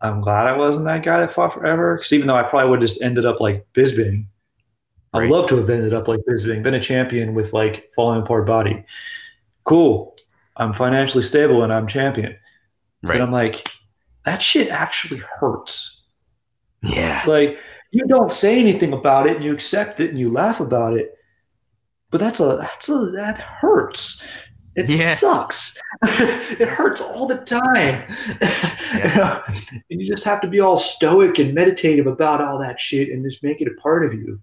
I'm 0.00 0.20
glad 0.20 0.46
I 0.46 0.56
wasn't 0.56 0.86
that 0.86 1.04
guy 1.04 1.20
that 1.20 1.30
fought 1.30 1.54
forever. 1.54 1.96
Because 1.96 2.12
even 2.12 2.26
though 2.26 2.34
I 2.34 2.42
probably 2.42 2.70
would 2.70 2.80
have 2.80 2.88
just 2.88 3.02
ended 3.02 3.24
up 3.24 3.40
like 3.40 3.66
Bisping, 3.74 4.26
I'd 5.12 5.30
love 5.30 5.48
to 5.48 5.56
have 5.56 5.70
ended 5.70 5.94
up 5.94 6.08
like 6.08 6.20
Bisping 6.28 6.62
been 6.62 6.74
a 6.74 6.80
champion 6.80 7.34
with 7.34 7.52
like 7.52 7.90
falling 7.94 8.22
apart 8.22 8.46
body. 8.46 8.84
Cool. 9.62 10.16
I'm 10.56 10.72
financially 10.72 11.22
stable 11.22 11.62
and 11.62 11.72
I'm 11.72 11.86
champion. 11.86 12.36
Right. 13.02 13.18
But 13.18 13.20
I'm 13.22 13.32
like, 13.32 13.68
that 14.24 14.42
shit 14.42 14.68
actually 14.68 15.22
hurts. 15.38 16.04
Yeah. 16.82 17.22
Like 17.26 17.58
you 17.90 18.06
don't 18.06 18.32
say 18.32 18.58
anything 18.58 18.92
about 18.92 19.26
it 19.26 19.36
and 19.36 19.44
you 19.44 19.52
accept 19.52 20.00
it 20.00 20.10
and 20.10 20.18
you 20.18 20.30
laugh 20.30 20.60
about 20.60 20.96
it. 20.96 21.14
But 22.10 22.20
that's 22.20 22.40
a 22.40 22.58
that's 22.60 22.88
a 22.88 23.10
that 23.12 23.38
hurts. 23.38 24.22
It 24.76 24.90
yeah. 24.90 25.14
sucks. 25.14 25.78
it 26.02 26.68
hurts 26.68 27.00
all 27.00 27.26
the 27.26 27.38
time. 27.38 28.04
Yeah. 28.40 29.42
and 29.90 30.00
you 30.00 30.06
just 30.06 30.24
have 30.24 30.40
to 30.40 30.48
be 30.48 30.60
all 30.60 30.76
stoic 30.76 31.38
and 31.38 31.54
meditative 31.54 32.06
about 32.06 32.40
all 32.40 32.58
that 32.58 32.80
shit 32.80 33.10
and 33.10 33.24
just 33.24 33.42
make 33.42 33.60
it 33.60 33.68
a 33.68 33.80
part 33.80 34.04
of 34.04 34.14
you. 34.14 34.40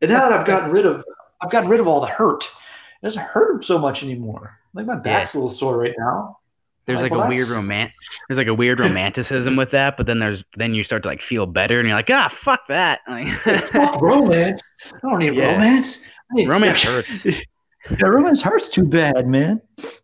And 0.00 0.10
now 0.10 0.28
that 0.28 0.40
I've 0.40 0.46
gotten 0.46 0.70
rid 0.70 0.86
of, 0.86 1.04
I've 1.42 1.50
gotten 1.50 1.68
rid 1.68 1.80
of 1.80 1.86
all 1.86 2.00
the 2.00 2.06
hurt. 2.06 2.44
It 2.44 3.06
doesn't 3.06 3.22
hurt 3.22 3.64
so 3.64 3.78
much 3.78 4.02
anymore. 4.02 4.58
Like 4.72 4.86
my 4.86 4.96
back's 4.96 5.34
yeah. 5.34 5.38
a 5.38 5.42
little 5.42 5.54
sore 5.54 5.76
right 5.76 5.94
now. 5.98 6.38
There's 6.86 7.02
like, 7.02 7.12
like 7.12 7.20
well, 7.20 7.28
a 7.28 7.30
weird 7.30 7.48
romant. 7.48 7.92
There's 8.28 8.38
like 8.38 8.46
a 8.46 8.54
weird 8.54 8.80
romanticism 8.80 9.56
with 9.56 9.70
that, 9.70 9.96
but 9.96 10.06
then 10.06 10.18
there's 10.18 10.44
then 10.56 10.74
you 10.74 10.82
start 10.82 11.02
to 11.04 11.08
like 11.08 11.22
feel 11.22 11.46
better, 11.46 11.78
and 11.78 11.88
you're 11.88 11.96
like, 11.96 12.10
ah, 12.10 12.28
fuck 12.28 12.66
that. 12.68 13.00
fuck 13.72 14.00
romance. 14.00 14.62
I 14.86 15.08
don't 15.08 15.18
need 15.18 15.34
yeah. 15.34 15.52
romance. 15.52 16.04
Need, 16.32 16.48
romance 16.48 16.82
hurts. 16.82 17.24
yeah, 17.24 18.06
romance 18.06 18.40
hurts 18.40 18.68
too 18.68 18.84
bad, 18.84 19.26
man. 19.26 19.60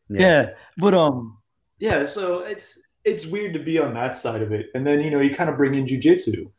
Yeah. 0.09 0.20
yeah, 0.20 0.51
but 0.77 0.95
um, 0.95 1.39
yeah. 1.79 2.05
So 2.05 2.41
it's 2.41 2.81
it's 3.05 3.27
weird 3.27 3.53
to 3.55 3.61
be 3.61 3.79
on 3.79 3.95
that 3.95 4.14
side 4.14 4.43
of 4.43 4.53
it, 4.53 4.66
and 4.74 4.87
then 4.87 5.01
you 5.01 5.11
know 5.11 5.20
you 5.20 5.35
kind 5.35 5.51
of 5.51 5.57
bring 5.57 5.74
in 5.74 5.87
jujitsu. 5.87 6.51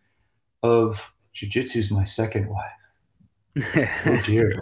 Of 0.63 0.99
jujitsu's 1.35 1.91
my 1.91 2.03
second 2.03 2.49
wife 2.49 2.71
oh 3.65 4.21
dear. 4.25 4.61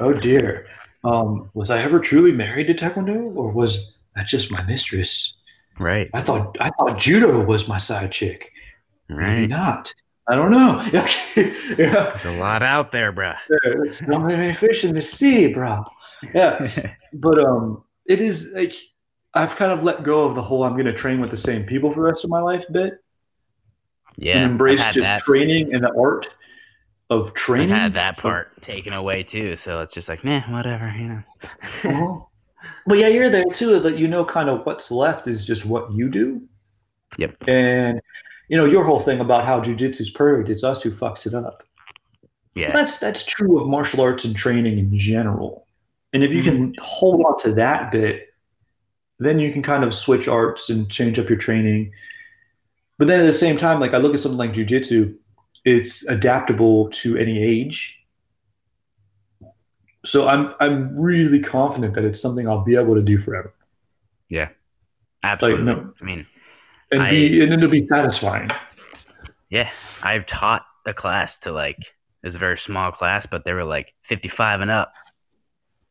Oh 0.00 0.12
dear. 0.12 0.66
Um, 1.04 1.50
was 1.54 1.70
I 1.70 1.82
ever 1.82 2.00
truly 2.00 2.32
married 2.32 2.66
to 2.66 2.74
Taekwondo, 2.74 3.34
or 3.36 3.50
was 3.50 3.92
that 4.18 4.26
just 4.26 4.50
my 4.50 4.62
mistress? 4.64 5.34
Right. 5.78 6.10
I 6.12 6.20
thought 6.20 6.56
I 6.60 6.70
thought 6.70 6.98
judo 6.98 7.44
was 7.44 7.68
my 7.68 7.78
side 7.78 8.12
chick. 8.12 8.50
Right. 9.08 9.28
Maybe 9.28 9.46
not. 9.46 9.92
I 10.28 10.34
don't 10.34 10.50
know. 10.50 10.86
yeah. 10.92 11.06
There's 11.76 12.26
a 12.26 12.38
lot 12.38 12.62
out 12.62 12.92
there, 12.92 13.12
bro. 13.12 13.32
There's 13.48 14.02
not 14.02 14.26
many 14.26 14.52
fish 14.52 14.84
in 14.84 14.94
the 14.94 15.00
sea, 15.00 15.46
bro. 15.48 15.84
Yeah. 16.34 16.94
but 17.14 17.38
um, 17.38 17.84
it 18.06 18.20
is 18.20 18.52
like 18.54 18.74
I've 19.34 19.56
kind 19.56 19.72
of 19.72 19.84
let 19.84 20.02
go 20.02 20.24
of 20.26 20.34
the 20.34 20.42
whole 20.42 20.64
I'm 20.64 20.72
going 20.72 20.86
to 20.86 20.92
train 20.92 21.20
with 21.20 21.30
the 21.30 21.36
same 21.36 21.64
people 21.64 21.90
for 21.90 22.00
the 22.00 22.08
rest 22.08 22.24
of 22.24 22.30
my 22.30 22.40
life 22.40 22.66
bit. 22.70 22.94
Yeah. 24.16 24.38
And 24.38 24.52
embrace 24.52 24.84
just 24.92 25.06
that. 25.06 25.22
training 25.22 25.72
and 25.72 25.84
the 25.84 25.94
art 25.96 26.28
of 27.08 27.34
training. 27.34 27.72
I've 27.72 27.78
had 27.80 27.94
that 27.94 28.18
part 28.18 28.60
taken 28.62 28.92
away 28.92 29.22
too, 29.22 29.56
so 29.56 29.80
it's 29.80 29.94
just 29.94 30.08
like, 30.08 30.24
nah, 30.24 30.40
whatever, 30.52 30.92
you 30.98 31.08
know. 31.08 31.22
uh-huh. 31.84 32.18
But 32.86 32.98
yeah, 32.98 33.08
you're 33.08 33.30
there 33.30 33.44
too. 33.52 33.80
That 33.80 33.98
you 33.98 34.08
know, 34.08 34.24
kind 34.24 34.48
of 34.48 34.64
what's 34.66 34.90
left 34.90 35.26
is 35.26 35.44
just 35.44 35.64
what 35.64 35.92
you 35.92 36.08
do. 36.08 36.42
Yep. 37.18 37.48
And 37.48 38.00
you 38.48 38.56
know 38.56 38.64
your 38.64 38.84
whole 38.84 39.00
thing 39.00 39.20
about 39.20 39.46
how 39.46 39.60
jujitsu's 39.60 40.10
perfect. 40.10 40.48
It's 40.48 40.64
us 40.64 40.82
who 40.82 40.90
fucks 40.90 41.26
it 41.26 41.34
up. 41.34 41.62
Yeah. 42.54 42.72
That's 42.72 42.98
that's 42.98 43.24
true 43.24 43.60
of 43.60 43.68
martial 43.68 44.00
arts 44.00 44.24
and 44.24 44.34
training 44.34 44.78
in 44.78 44.96
general. 44.98 45.66
And 46.12 46.24
if 46.24 46.34
you 46.34 46.42
can 46.42 46.72
mm-hmm. 46.72 46.84
hold 46.84 47.24
on 47.24 47.38
to 47.40 47.52
that 47.54 47.92
bit, 47.92 48.28
then 49.18 49.38
you 49.38 49.52
can 49.52 49.62
kind 49.62 49.84
of 49.84 49.94
switch 49.94 50.26
arts 50.26 50.70
and 50.70 50.90
change 50.90 51.18
up 51.18 51.28
your 51.28 51.38
training. 51.38 51.92
But 52.98 53.08
then 53.08 53.20
at 53.20 53.26
the 53.26 53.32
same 53.32 53.56
time, 53.56 53.78
like 53.78 53.94
I 53.94 53.98
look 53.98 54.14
at 54.14 54.20
something 54.20 54.38
like 54.38 54.54
jujitsu, 54.54 55.14
it's 55.64 56.06
adaptable 56.08 56.88
to 56.90 57.16
any 57.16 57.42
age. 57.42 57.96
So 60.04 60.28
I'm 60.28 60.54
I'm 60.60 60.98
really 60.98 61.40
confident 61.40 61.94
that 61.94 62.04
it's 62.04 62.20
something 62.20 62.48
I'll 62.48 62.64
be 62.64 62.76
able 62.76 62.94
to 62.94 63.02
do 63.02 63.18
forever. 63.18 63.54
Yeah, 64.28 64.48
absolutely. 65.24 65.64
Like, 65.64 65.84
no, 65.84 65.92
I 66.00 66.04
mean, 66.04 66.26
and 66.90 67.02
I, 67.02 67.10
be 67.10 67.42
and 67.42 67.52
it'll 67.52 67.68
be 67.68 67.86
satisfying. 67.86 68.50
Yeah, 69.50 69.70
I've 70.02 70.26
taught 70.26 70.64
a 70.86 70.94
class 70.94 71.38
to 71.38 71.52
like 71.52 71.78
it 71.78 72.26
was 72.26 72.34
a 72.34 72.38
very 72.38 72.58
small 72.58 72.92
class, 72.92 73.26
but 73.26 73.44
they 73.44 73.52
were 73.52 73.64
like 73.64 73.94
55 74.02 74.60
and 74.60 74.70
up, 74.70 74.92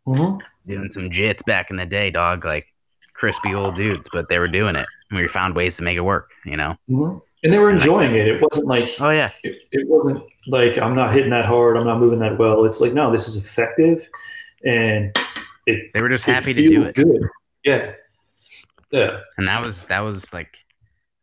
mm-hmm. 0.08 0.38
doing 0.66 0.92
some 0.92 1.10
jits 1.10 1.44
back 1.46 1.70
in 1.70 1.76
the 1.78 1.86
day, 1.86 2.10
dog. 2.10 2.46
Like 2.46 2.68
crispy 3.14 3.54
old 3.54 3.76
dudes, 3.76 4.08
but 4.12 4.30
they 4.30 4.40
were 4.40 4.48
doing 4.48 4.76
it. 4.76 4.88
We 5.12 5.28
found 5.28 5.56
ways 5.56 5.78
to 5.78 5.84
make 5.84 5.98
it 5.98 6.02
work. 6.02 6.32
You 6.46 6.58
know. 6.58 6.76
Mm-hmm 6.90 7.18
and 7.44 7.54
they 7.54 7.60
were 7.60 7.70
enjoying 7.70 8.16
it. 8.16 8.28
It 8.28 8.42
wasn't 8.42 8.68
like 8.68 8.96
Oh 9.00 9.10
yeah, 9.10 9.32
it, 9.44 9.56
it 9.72 9.88
wasn't 9.88 10.24
like 10.48 10.78
I'm 10.78 10.96
not 10.96 11.14
hitting 11.14 11.30
that 11.32 11.46
hard, 11.46 11.78
I'm 11.78 11.86
not 11.86 12.00
moving 12.00 12.20
that 12.20 12.38
well. 12.38 12.66
It's 12.66 12.80
like 12.80 12.94
no, 12.94 13.12
this 13.12 13.28
is 13.28 13.38
effective, 13.38 14.08
and 14.66 15.16
it 15.66 15.92
they 15.94 16.02
were 16.02 16.10
just 16.10 16.26
happy 16.26 16.54
to 16.54 16.64
do 16.64 16.84
it, 16.84 16.96
Good, 16.96 17.22
yeah, 17.64 17.94
yeah, 18.92 19.20
and 19.38 19.48
that 19.48 19.62
was 19.62 19.86
that 19.86 20.00
was 20.02 20.34
like 20.34 20.58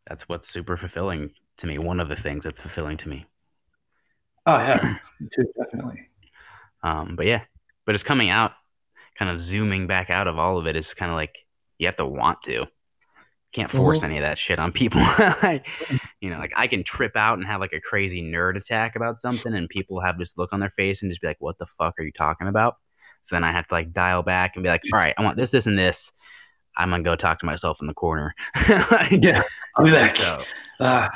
that's 0.06 0.28
what's 0.28 0.48
super 0.48 0.76
fulfilling 0.76 1.30
to 1.58 1.66
me. 1.66 1.78
One 1.78 2.00
of 2.00 2.08
the 2.08 2.16
things 2.16 2.44
that's 2.44 2.60
fulfilling 2.60 2.96
to 2.98 3.08
me. 3.08 3.26
oh 4.46 4.58
yeah, 4.58 4.98
too, 5.34 5.44
definitely. 5.58 6.08
Um, 6.82 7.16
but 7.16 7.26
yeah, 7.26 7.42
but 7.86 7.94
it's 7.94 8.04
coming 8.04 8.28
out, 8.30 8.52
kind 9.16 9.30
of 9.30 9.40
zooming 9.40 9.86
back 9.86 10.10
out 10.10 10.28
of 10.28 10.38
all 10.38 10.58
of 10.58 10.66
it 10.66 10.76
is 10.76 10.94
kind 10.94 11.10
of 11.10 11.16
like 11.16 11.46
you 11.78 11.86
have 11.86 11.96
to 11.96 12.06
want 12.06 12.42
to. 12.44 12.66
Can't 13.54 13.70
force 13.70 14.00
Mhm. 14.00 14.04
any 14.04 14.18
of 14.18 14.22
that 14.22 14.36
shit 14.36 14.58
on 14.58 14.72
people. 14.72 15.00
you 16.20 16.28
know, 16.28 16.38
like 16.38 16.52
I 16.56 16.66
can 16.66 16.82
trip 16.84 17.16
out 17.16 17.38
and 17.38 17.46
have 17.46 17.60
like 17.60 17.72
a 17.72 17.80
crazy 17.80 18.20
nerd 18.22 18.56
attack 18.56 18.96
about 18.96 19.18
something, 19.18 19.54
and 19.54 19.68
people 19.68 20.00
have 20.00 20.18
this 20.18 20.36
look 20.36 20.52
on 20.52 20.60
their 20.60 20.68
face 20.70 21.00
and 21.02 21.10
just 21.10 21.20
be 21.22 21.28
like, 21.28 21.36
"What 21.40 21.58
the 21.58 21.66
fuck 21.66 21.94
are 21.98 22.02
you 22.02 22.12
talking 22.12 22.48
about?" 22.48 22.74
So 23.22 23.34
then 23.36 23.44
I 23.44 23.52
have 23.52 23.66
to 23.68 23.74
like 23.74 23.92
dial 23.92 24.22
back 24.22 24.56
and 24.56 24.62
be 24.62 24.68
like, 24.68 24.82
"All 24.92 24.98
right, 24.98 25.14
I 25.16 25.22
want 25.22 25.36
this, 25.38 25.50
this, 25.50 25.66
and 25.66 25.78
this." 25.78 26.12
I'm 26.76 26.90
gonna 26.90 27.04
go 27.04 27.14
talk 27.14 27.38
to 27.38 27.46
myself 27.46 27.80
in 27.80 27.86
the 27.86 27.94
corner. 27.94 28.34
Yeah, 29.10 29.42
I'll 29.76 29.84
be 29.84 29.92
back. 29.92 30.16
So, 30.16 30.42
Ah. 30.80 31.08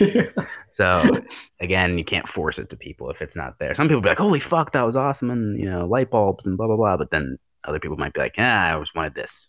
so 0.70 1.20
again, 1.60 1.98
you 1.98 2.04
can't 2.04 2.26
force 2.26 2.58
it 2.58 2.70
to 2.70 2.76
people 2.76 3.10
if 3.10 3.20
it's 3.20 3.36
not 3.36 3.58
there. 3.58 3.74
Some 3.74 3.88
people 3.88 4.00
be 4.00 4.08
like, 4.08 4.18
"Holy 4.18 4.40
fuck, 4.40 4.72
that 4.72 4.82
was 4.82 4.96
awesome," 4.96 5.30
and 5.30 5.58
you 5.60 5.68
know, 5.68 5.84
light 5.86 6.10
bulbs 6.10 6.46
and 6.46 6.56
blah 6.56 6.66
blah 6.66 6.76
blah. 6.76 6.96
But 6.96 7.10
then 7.10 7.36
other 7.64 7.78
people 7.78 7.98
might 7.98 8.14
be 8.14 8.20
like, 8.20 8.36
"Yeah, 8.38 8.70
I 8.70 8.72
always 8.72 8.94
wanted 8.94 9.14
this," 9.14 9.48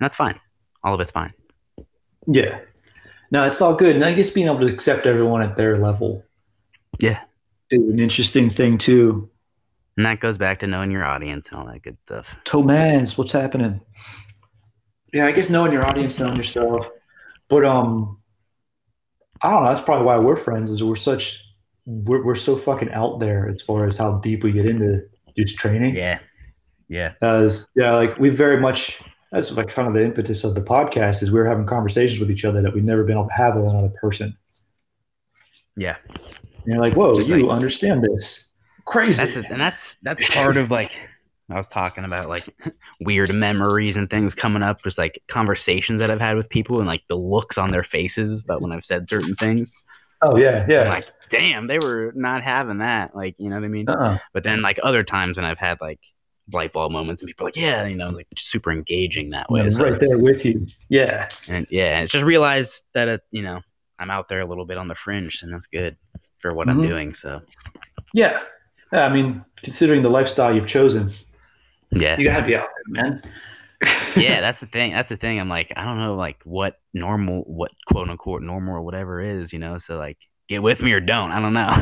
and 0.00 0.06
that's 0.06 0.16
fine. 0.16 0.40
All 0.82 0.94
of 0.94 1.00
it's 1.02 1.10
fine. 1.10 1.34
Yeah, 2.26 2.60
no, 3.30 3.44
it's 3.46 3.60
all 3.60 3.74
good. 3.74 3.94
And 3.96 4.04
I 4.04 4.12
guess 4.14 4.30
being 4.30 4.46
able 4.46 4.60
to 4.60 4.66
accept 4.66 5.06
everyone 5.06 5.42
at 5.42 5.56
their 5.56 5.74
level 5.74 6.24
Yeah, 6.98 7.20
is 7.70 7.90
an 7.90 7.98
interesting 7.98 8.50
thing 8.50 8.78
too. 8.78 9.28
and 9.96 10.06
that 10.06 10.20
goes 10.20 10.38
back 10.38 10.58
to 10.60 10.66
knowing 10.66 10.90
your 10.90 11.04
audience 11.04 11.48
and 11.50 11.58
all 11.58 11.66
that 11.66 11.82
good 11.82 11.96
stuff. 12.04 12.36
Tomaz, 12.44 13.16
what's 13.18 13.32
happening? 13.32 13.80
Yeah, 15.12 15.26
I 15.26 15.32
guess 15.32 15.48
knowing 15.48 15.72
your 15.72 15.84
audience, 15.86 16.18
knowing 16.18 16.36
yourself. 16.36 16.88
But 17.48 17.64
um 17.64 18.18
I 19.42 19.50
don't 19.50 19.62
know, 19.62 19.68
that's 19.68 19.80
probably 19.80 20.06
why 20.06 20.16
we're 20.18 20.36
friends, 20.36 20.70
is 20.70 20.82
we're 20.82 20.96
such 20.96 21.40
we're, 21.86 22.24
we're 22.24 22.34
so 22.34 22.56
fucking 22.56 22.90
out 22.92 23.20
there 23.20 23.46
as 23.48 23.60
far 23.62 23.86
as 23.86 23.98
how 23.98 24.18
deep 24.18 24.42
we 24.42 24.52
get 24.52 24.64
into 24.66 25.02
just 25.36 25.56
training. 25.58 25.94
Yeah, 25.96 26.18
yeah, 26.88 27.12
As 27.20 27.66
yeah, 27.76 27.94
like 27.94 28.18
we 28.18 28.30
very 28.30 28.58
much 28.60 29.00
that's 29.34 29.52
like 29.52 29.68
kind 29.68 29.88
of 29.88 29.94
the 29.94 30.04
impetus 30.04 30.44
of 30.44 30.54
the 30.54 30.60
podcast 30.62 31.22
is 31.22 31.30
we 31.30 31.38
were 31.38 31.46
having 31.46 31.66
conversations 31.66 32.20
with 32.20 32.30
each 32.30 32.44
other 32.44 32.62
that 32.62 32.72
we've 32.72 32.84
never 32.84 33.04
been 33.04 33.16
able 33.18 33.28
to 33.28 33.34
have 33.34 33.56
with 33.56 33.66
another 33.66 33.92
person. 34.00 34.36
yeah. 35.76 35.96
And 36.08 36.72
you're 36.72 36.78
like, 36.80 36.94
whoa, 36.94 37.14
Just 37.14 37.28
you 37.28 37.46
like- 37.46 37.54
understand 37.56 38.02
this. 38.04 38.48
Crazy. 38.86 39.18
That's 39.18 39.36
it, 39.36 39.46
and 39.50 39.60
that's 39.60 39.96
that's 40.02 40.28
part 40.34 40.56
of 40.58 40.70
like 40.70 40.92
I 41.50 41.54
was 41.56 41.68
talking 41.68 42.04
about 42.04 42.28
like 42.28 42.46
weird 43.00 43.34
memories 43.34 43.96
and 43.96 44.08
things 44.10 44.34
coming 44.34 44.62
up, 44.62 44.82
just 44.82 44.98
like 44.98 45.22
conversations 45.26 46.00
that 46.00 46.10
I've 46.10 46.20
had 46.20 46.36
with 46.36 46.48
people 46.50 46.78
and 46.78 46.86
like 46.86 47.02
the 47.08 47.16
looks 47.16 47.56
on 47.56 47.70
their 47.70 47.82
faces 47.82 48.40
about 48.40 48.60
when 48.62 48.72
I've 48.72 48.84
said 48.84 49.08
certain 49.08 49.34
things. 49.36 49.74
oh 50.20 50.36
yeah, 50.36 50.62
I'm 50.64 50.70
yeah. 50.70 50.88
like, 50.90 51.06
damn, 51.30 51.66
they 51.66 51.78
were 51.78 52.12
not 52.14 52.42
having 52.42 52.78
that. 52.78 53.16
Like, 53.16 53.36
you 53.38 53.48
know 53.48 53.56
what 53.56 53.64
I 53.64 53.68
mean? 53.68 53.88
uh-uh. 53.88 54.18
But 54.34 54.42
then 54.44 54.60
like 54.60 54.78
other 54.82 55.02
times 55.02 55.38
when 55.38 55.46
I've 55.46 55.58
had 55.58 55.80
like 55.80 56.00
light 56.52 56.72
bulb 56.72 56.92
moments 56.92 57.22
and 57.22 57.26
people 57.28 57.44
are 57.44 57.48
like, 57.48 57.56
yeah, 57.56 57.86
you 57.86 57.96
know, 57.96 58.10
like 58.10 58.26
super 58.36 58.70
engaging 58.70 59.30
that 59.30 59.50
way. 59.50 59.62
I'm 59.62 59.70
So 59.70 59.82
right 59.82 59.98
there 59.98 60.20
with 60.22 60.44
you. 60.44 60.66
Yeah. 60.88 61.28
And 61.48 61.66
yeah, 61.70 62.00
it's 62.00 62.12
just 62.12 62.24
realize 62.24 62.82
that 62.92 63.08
it, 63.08 63.22
you 63.30 63.42
know, 63.42 63.60
I'm 63.98 64.10
out 64.10 64.28
there 64.28 64.40
a 64.40 64.46
little 64.46 64.66
bit 64.66 64.76
on 64.76 64.88
the 64.88 64.94
fringe 64.94 65.42
and 65.42 65.52
that's 65.52 65.66
good 65.66 65.96
for 66.38 66.52
what 66.52 66.68
I'm 66.68 66.80
Mhm. 66.82 66.88
doing. 66.88 67.14
So 67.14 67.40
Yeah. 68.12 68.42
Yeah, 68.92 69.06
I 69.06 69.12
mean, 69.12 69.44
considering 69.62 70.02
the 70.02 70.10
lifestyle 70.10 70.54
you've 70.54 70.68
chosen, 70.68 71.10
yeah. 71.90 72.16
you 72.18 72.24
gotta 72.24 72.44
be 72.46 72.54
out 72.54 72.68
there, 72.68 73.02
man. 73.02 73.22
yeah, 74.16 74.40
that's 74.40 74.60
the 74.60 74.66
thing. 74.66 74.92
That's 74.92 75.08
the 75.08 75.16
thing. 75.16 75.40
I'm 75.40 75.48
like, 75.48 75.72
I 75.76 75.84
don't 75.84 75.98
know, 75.98 76.14
like 76.14 76.40
what 76.44 76.78
normal, 76.92 77.42
what 77.42 77.72
quote 77.86 78.08
unquote 78.08 78.42
normal 78.42 78.76
or 78.76 78.82
whatever 78.82 79.20
is, 79.20 79.52
you 79.52 79.58
know. 79.58 79.78
So 79.78 79.98
like, 79.98 80.18
get 80.48 80.62
with 80.62 80.82
me 80.82 80.92
or 80.92 81.00
don't. 81.00 81.30
I 81.32 81.40
don't 81.40 81.52
know. 81.54 81.72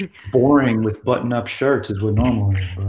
Boring 0.32 0.82
with 0.82 1.04
button-up 1.04 1.46
shirts 1.46 1.90
is 1.90 2.00
what 2.00 2.14
normal 2.14 2.52
is, 2.52 2.62
bro. 2.76 2.86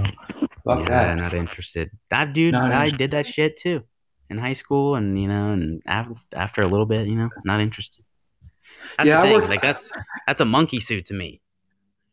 Fuck 0.64 0.80
yeah, 0.90 1.16
that. 1.16 1.18
not 1.18 1.34
interested. 1.34 1.90
That 2.10 2.34
dude, 2.34 2.54
Not 2.54 2.72
I 2.72 2.86
interested. 2.86 2.98
did 2.98 3.12
that 3.12 3.28
shit 3.28 3.58
too 3.58 3.84
in 4.30 4.38
high 4.38 4.54
school, 4.54 4.96
and 4.96 5.20
you 5.20 5.28
know, 5.28 5.52
and 5.52 5.82
after, 5.86 6.14
after 6.34 6.62
a 6.64 6.68
little 6.68 6.86
bit, 6.88 7.08
you 7.08 7.16
know, 7.16 7.30
not 7.44 7.60
interested. 7.62 8.04
That's 8.98 9.08
Yeah, 9.08 9.22
the 9.22 9.28
thing. 9.28 9.42
work- 9.42 9.50
Like 9.50 9.62
that's 9.62 9.92
that's 10.28 10.42
a 10.42 10.46
monkey 10.46 10.80
suit 10.80 11.06
to 11.06 11.14
me. 11.14 11.42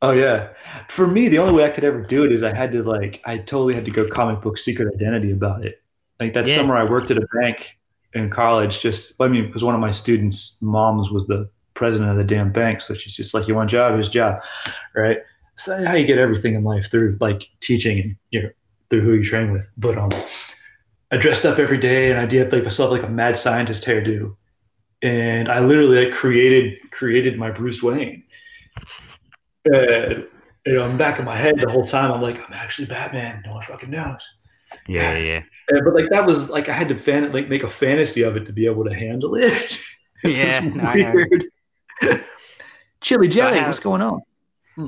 Oh 0.03 0.11
yeah. 0.11 0.49
For 0.89 1.07
me, 1.07 1.29
the 1.29 1.39
only 1.39 1.55
way 1.55 1.65
I 1.65 1.71
could 1.71 1.85
ever 1.85 2.03
do 2.03 2.25
it 2.25 2.33
is 2.33 2.43
I 2.43 2.53
had 2.55 2.73
to 2.73 2.83
like 2.83 3.23
I 3.25 3.39
totally 3.39 3.75
had 3.75 3.85
to 3.85 3.91
go 3.91 4.07
comic 4.09 4.41
book 4.43 4.59
secret 4.59 4.93
identity 4.95 5.31
about 5.33 5.65
it. 5.65 5.81
Like 6.21 6.35
that 6.35 6.47
Yeah. 6.49 6.57
summer 6.57 6.77
I 6.77 6.85
worked 6.85 7.11
at 7.11 7.19
a 7.19 7.27
bank 7.41 7.79
in 8.15 8.29
college, 8.29 8.81
just 8.83 9.15
I 9.21 9.29
mean, 9.29 9.47
because 9.47 9.65
one 9.65 9.75
of 9.75 9.81
my 9.81 9.91
students' 9.91 10.57
moms 10.61 11.11
was 11.11 11.27
the 11.27 11.49
president 11.75 12.11
of 12.11 12.17
the 12.17 12.25
damn 12.25 12.53
bank. 12.53 12.83
So 12.83 12.95
she's 12.95 13.15
just 13.15 13.35
like, 13.35 13.49
You 13.49 13.55
want 13.55 13.71
a 13.71 13.73
job, 13.73 13.95
here's 13.95 14.09
a 14.09 14.11
job. 14.11 14.43
Right. 14.95 15.19
So 15.57 15.85
how 15.85 15.95
you 15.95 16.07
get 16.07 16.19
everything 16.19 16.55
in 16.55 16.65
life 16.65 16.91
through 16.91 17.17
like 17.21 17.49
teaching 17.61 18.01
and 18.01 18.17
you 18.31 18.43
know, 18.43 18.51
through 18.91 19.03
who 19.03 19.15
you 19.15 19.25
train 19.25 19.53
with. 19.53 19.67
But 19.77 19.99
um 19.99 20.11
I 21.11 21.19
dressed 21.19 21.45
up 21.45 21.59
every 21.59 21.79
day 21.79 22.11
and 22.11 22.19
I 22.19 22.27
did 22.27 22.53
like 22.53 22.63
myself 22.63 22.91
like 22.91 23.03
a 23.03 23.09
mad 23.09 23.37
scientist 23.37 23.85
hairdo. 23.85 24.35
And 25.03 25.49
I 25.49 25.61
literally 25.61 26.07
like 26.07 26.15
created 26.15 26.79
created 26.91 27.39
my 27.39 27.51
Bruce 27.51 27.83
Wayne. 27.83 28.25
And 29.67 30.27
you 30.65 30.75
know, 30.75 30.85
in 30.85 30.93
the 30.93 30.99
back 30.99 31.19
of 31.19 31.25
my 31.25 31.37
head 31.37 31.57
the 31.61 31.71
whole 31.71 31.85
time, 31.85 32.13
I'm 32.13 32.23
like, 32.23 32.39
I'm 32.39 32.53
actually 32.53 32.87
Batman. 32.87 33.43
No 33.45 33.55
one 33.55 33.63
fucking 33.63 33.91
knows. 33.91 34.23
Yeah, 34.87 35.17
yeah, 35.17 35.43
And, 35.69 35.85
but 35.85 35.95
like 35.95 36.09
that 36.11 36.27
was 36.27 36.49
like 36.49 36.69
I 36.69 36.73
had 36.73 36.89
to 36.89 36.99
fan 36.99 37.31
like 37.33 37.49
make 37.49 37.63
a 37.63 37.69
fantasy 37.69 38.23
of 38.23 38.37
it 38.37 38.47
to 38.47 38.53
be 38.53 38.67
able 38.67 38.85
to 38.85 38.95
handle 38.95 39.35
it. 39.35 39.79
yeah. 40.25 40.31
It 40.31 40.65
yeah 40.65 40.65
was 40.65 40.75
no, 40.77 40.85
I 40.85 41.13
weird. 41.13 41.45
Chili 43.01 43.31
So 43.31 43.37
jelly, 43.37 43.59
have- 43.59 43.67
what's 43.69 43.81
going 43.81 44.03
on? 44.03 44.21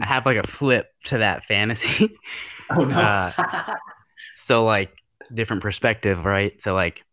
I 0.00 0.06
have 0.06 0.24
like 0.24 0.38
a 0.38 0.46
flip 0.46 0.90
to 1.04 1.18
that 1.18 1.44
fantasy. 1.44 2.16
Oh 2.70 2.82
no. 2.82 2.98
Uh, 2.98 3.30
so 4.32 4.64
like 4.64 4.90
different 5.34 5.60
perspective, 5.60 6.24
right? 6.24 6.58
So 6.62 6.74
like 6.74 7.04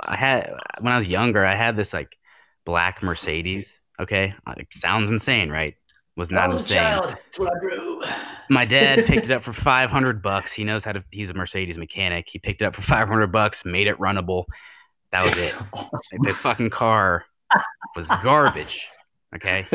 I 0.00 0.16
had 0.16 0.54
when 0.80 0.90
I 0.90 0.96
was 0.96 1.06
younger, 1.06 1.44
I 1.44 1.54
had 1.54 1.76
this 1.76 1.92
like 1.92 2.16
black 2.64 3.02
Mercedes. 3.02 3.78
Okay, 4.00 4.32
like, 4.46 4.68
sounds 4.72 5.10
insane, 5.10 5.50
right? 5.50 5.74
Was 6.16 6.30
not 6.30 6.48
was 6.48 6.62
insane. 6.62 6.78
child. 6.78 7.10
That's 7.10 7.38
what 7.38 7.52
I 7.54 7.58
drove. 7.60 8.04
My 8.48 8.64
dad 8.64 9.04
picked 9.04 9.26
it 9.26 9.32
up 9.32 9.42
for 9.42 9.52
five 9.52 9.90
hundred 9.90 10.22
bucks. 10.22 10.50
He 10.54 10.64
knows 10.64 10.82
how 10.82 10.92
to. 10.92 11.04
He's 11.10 11.28
a 11.28 11.34
Mercedes 11.34 11.76
mechanic. 11.76 12.26
He 12.26 12.38
picked 12.38 12.62
it 12.62 12.64
up 12.64 12.74
for 12.74 12.80
five 12.80 13.08
hundred 13.08 13.26
bucks, 13.32 13.66
made 13.66 13.86
it 13.86 13.98
runnable. 13.98 14.44
That 15.10 15.26
was 15.26 15.36
it. 15.36 15.54
Awesome. 15.74 16.20
This 16.22 16.38
fucking 16.38 16.70
car 16.70 17.26
was 17.94 18.08
garbage. 18.22 18.88
Okay, 19.34 19.66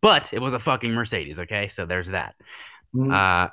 but 0.00 0.32
it 0.32 0.40
was 0.40 0.54
a 0.54 0.58
fucking 0.58 0.92
Mercedes. 0.92 1.38
Okay, 1.40 1.68
so 1.68 1.86
there's 1.86 2.08
that. 2.08 2.34
Mm, 2.94 3.12
Uh, 3.12 3.50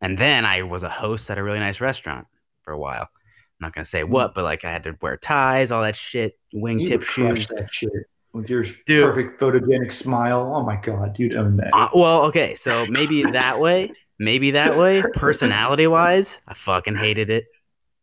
and 0.00 0.18
then 0.18 0.44
I 0.44 0.62
was 0.62 0.82
a 0.82 0.88
host 0.88 1.30
at 1.30 1.38
a 1.38 1.42
really 1.42 1.58
nice 1.60 1.80
restaurant 1.80 2.26
for 2.62 2.72
a 2.72 2.78
while. 2.78 3.02
I'm 3.02 3.66
not 3.68 3.74
gonna 3.74 3.84
say 3.84 4.02
what, 4.04 4.34
but 4.34 4.44
like 4.44 4.64
I 4.64 4.72
had 4.72 4.84
to 4.84 4.96
wear 5.00 5.16
ties, 5.16 5.70
all 5.70 5.82
that 5.82 5.96
shit, 5.96 6.38
wingtip 6.54 7.02
shoes. 7.02 7.48
that 7.48 7.68
shit 7.72 7.90
with 8.32 8.48
your 8.48 8.64
Dude. 8.86 9.04
perfect 9.04 9.38
photogenic 9.40 9.92
smile. 9.92 10.52
Oh 10.56 10.64
my 10.64 10.76
god, 10.76 11.18
you'd 11.18 11.36
own 11.36 11.56
that. 11.58 11.70
Uh, 11.72 11.88
well, 11.94 12.22
okay, 12.24 12.54
so 12.54 12.86
maybe 12.86 13.22
that 13.22 13.60
way, 13.60 13.92
maybe 14.18 14.52
that 14.52 14.76
way. 14.78 15.02
Personality 15.14 15.86
wise, 15.86 16.38
I 16.48 16.54
fucking 16.54 16.96
hated 16.96 17.30
it. 17.30 17.44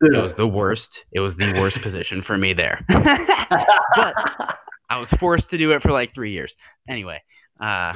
It 0.02 0.22
was 0.22 0.36
the 0.36 0.48
worst. 0.48 1.06
It 1.12 1.20
was 1.20 1.36
the 1.36 1.54
worst 1.60 1.82
position 1.82 2.22
for 2.22 2.38
me 2.38 2.54
there. 2.54 2.86
but 2.90 4.16
I 4.90 4.98
was 4.98 5.12
forced 5.12 5.50
to 5.52 5.58
do 5.58 5.72
it 5.72 5.82
for 5.82 5.92
like 5.92 6.14
three 6.14 6.32
years. 6.32 6.56
Anyway, 6.88 7.22
uh, 7.60 7.94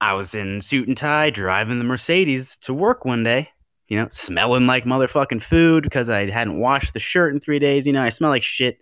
I 0.00 0.12
was 0.12 0.34
in 0.34 0.60
suit 0.60 0.88
and 0.88 0.96
tie 0.96 1.30
driving 1.30 1.78
the 1.78 1.84
Mercedes 1.84 2.56
to 2.58 2.74
work 2.74 3.04
one 3.04 3.22
day, 3.22 3.48
you 3.88 3.96
know, 3.96 4.08
smelling 4.10 4.66
like 4.66 4.84
motherfucking 4.84 5.42
food 5.42 5.84
because 5.84 6.10
I 6.10 6.28
hadn't 6.28 6.58
washed 6.58 6.94
the 6.94 7.00
shirt 7.00 7.32
in 7.32 7.40
three 7.40 7.58
days. 7.58 7.86
You 7.86 7.92
know, 7.92 8.02
I 8.02 8.08
smell 8.08 8.30
like 8.30 8.42
shit. 8.42 8.78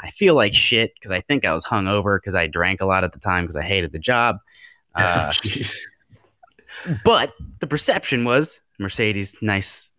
I 0.00 0.10
feel 0.10 0.34
like 0.34 0.54
shit 0.54 0.92
because 0.94 1.12
I 1.12 1.20
think 1.22 1.44
I 1.44 1.54
was 1.54 1.64
hungover 1.64 2.18
because 2.18 2.34
I 2.34 2.46
drank 2.46 2.80
a 2.80 2.86
lot 2.86 3.04
at 3.04 3.12
the 3.12 3.18
time 3.18 3.44
because 3.44 3.56
I 3.56 3.62
hated 3.62 3.92
the 3.92 3.98
job. 3.98 4.38
Uh, 4.96 5.28
Jeez. 5.30 5.76
but 7.04 7.34
the 7.60 7.66
perception 7.66 8.24
was 8.24 8.62
Mercedes, 8.78 9.36
nice, 9.42 9.90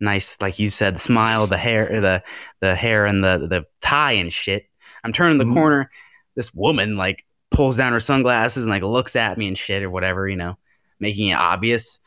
nice, 0.00 0.36
like 0.40 0.58
you 0.58 0.70
said, 0.70 0.94
the 0.94 0.98
smile, 1.00 1.46
the 1.46 1.56
hair, 1.56 2.00
the 2.00 2.22
the 2.60 2.74
hair, 2.74 3.06
and 3.06 3.22
the 3.24 3.46
the 3.48 3.64
tie 3.80 4.12
and 4.12 4.32
shit. 4.32 4.66
I'm 5.04 5.12
turning 5.12 5.38
the 5.38 5.44
Mhm. 5.44 5.54
corner. 5.54 5.90
This 6.34 6.52
woman 6.54 6.96
like 6.96 7.24
pulls 7.50 7.76
down 7.76 7.92
her 7.92 8.00
sunglasses 8.00 8.64
and 8.64 8.70
like 8.70 8.82
looks 8.82 9.16
at 9.16 9.38
me 9.38 9.46
and 9.48 9.56
shit 9.56 9.82
or 9.82 9.90
whatever, 9.90 10.28
you 10.28 10.36
know, 10.36 10.58
making 11.00 11.28
it 11.28 11.34
obvious. 11.38 11.98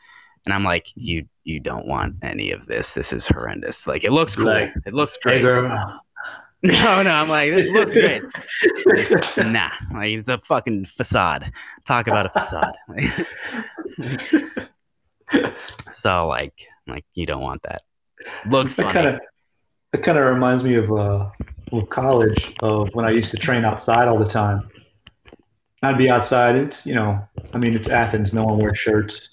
And 0.46 0.54
I'm 0.54 0.64
like, 0.64 0.86
you 0.94 1.26
you 1.44 1.58
don't 1.60 1.86
want 1.86 2.16
any 2.22 2.52
of 2.52 2.66
this. 2.66 2.92
This 2.94 3.12
is 3.12 3.26
horrendous. 3.26 3.86
Like 3.86 4.04
it 4.04 4.12
looks 4.12 4.36
cool. 4.36 4.44
Like, 4.46 4.72
it 4.86 4.94
looks 4.94 5.14
Hey 5.24 5.40
great. 5.40 5.42
girl, 5.42 6.00
No, 6.62 7.02
no, 7.02 7.10
I'm 7.10 7.28
like, 7.30 7.50
this 7.52 7.68
looks 7.68 7.94
great. 7.94 8.22
nah, 9.38 9.70
like 9.94 10.10
it's 10.12 10.28
a 10.28 10.36
fucking 10.38 10.84
facade. 10.84 11.50
Talk 11.86 12.06
about 12.06 12.26
a 12.26 12.28
facade. 12.28 12.76
so 15.90 16.26
like, 16.28 16.66
like 16.90 17.04
you 17.14 17.26
don't 17.26 17.42
want 17.42 17.62
that. 17.62 17.82
Looks 18.48 18.74
That 18.74 18.82
funny. 18.84 18.92
kind 18.94 19.06
of 19.08 19.20
that 19.92 20.02
kind 20.02 20.18
of 20.18 20.24
reminds 20.32 20.62
me 20.62 20.74
of 20.76 20.90
uh, 20.92 21.30
of 21.72 21.88
college 21.88 22.54
of 22.62 22.90
when 22.94 23.04
I 23.04 23.10
used 23.10 23.30
to 23.32 23.36
train 23.36 23.64
outside 23.64 24.08
all 24.08 24.18
the 24.18 24.24
time. 24.24 24.68
I'd 25.82 25.96
be 25.98 26.10
outside. 26.10 26.56
It's 26.56 26.84
you 26.86 26.94
know, 26.94 27.26
I 27.54 27.58
mean, 27.58 27.74
it's 27.74 27.88
Athens. 27.88 28.34
No 28.34 28.44
one 28.44 28.58
wears 28.58 28.78
shirts, 28.78 29.30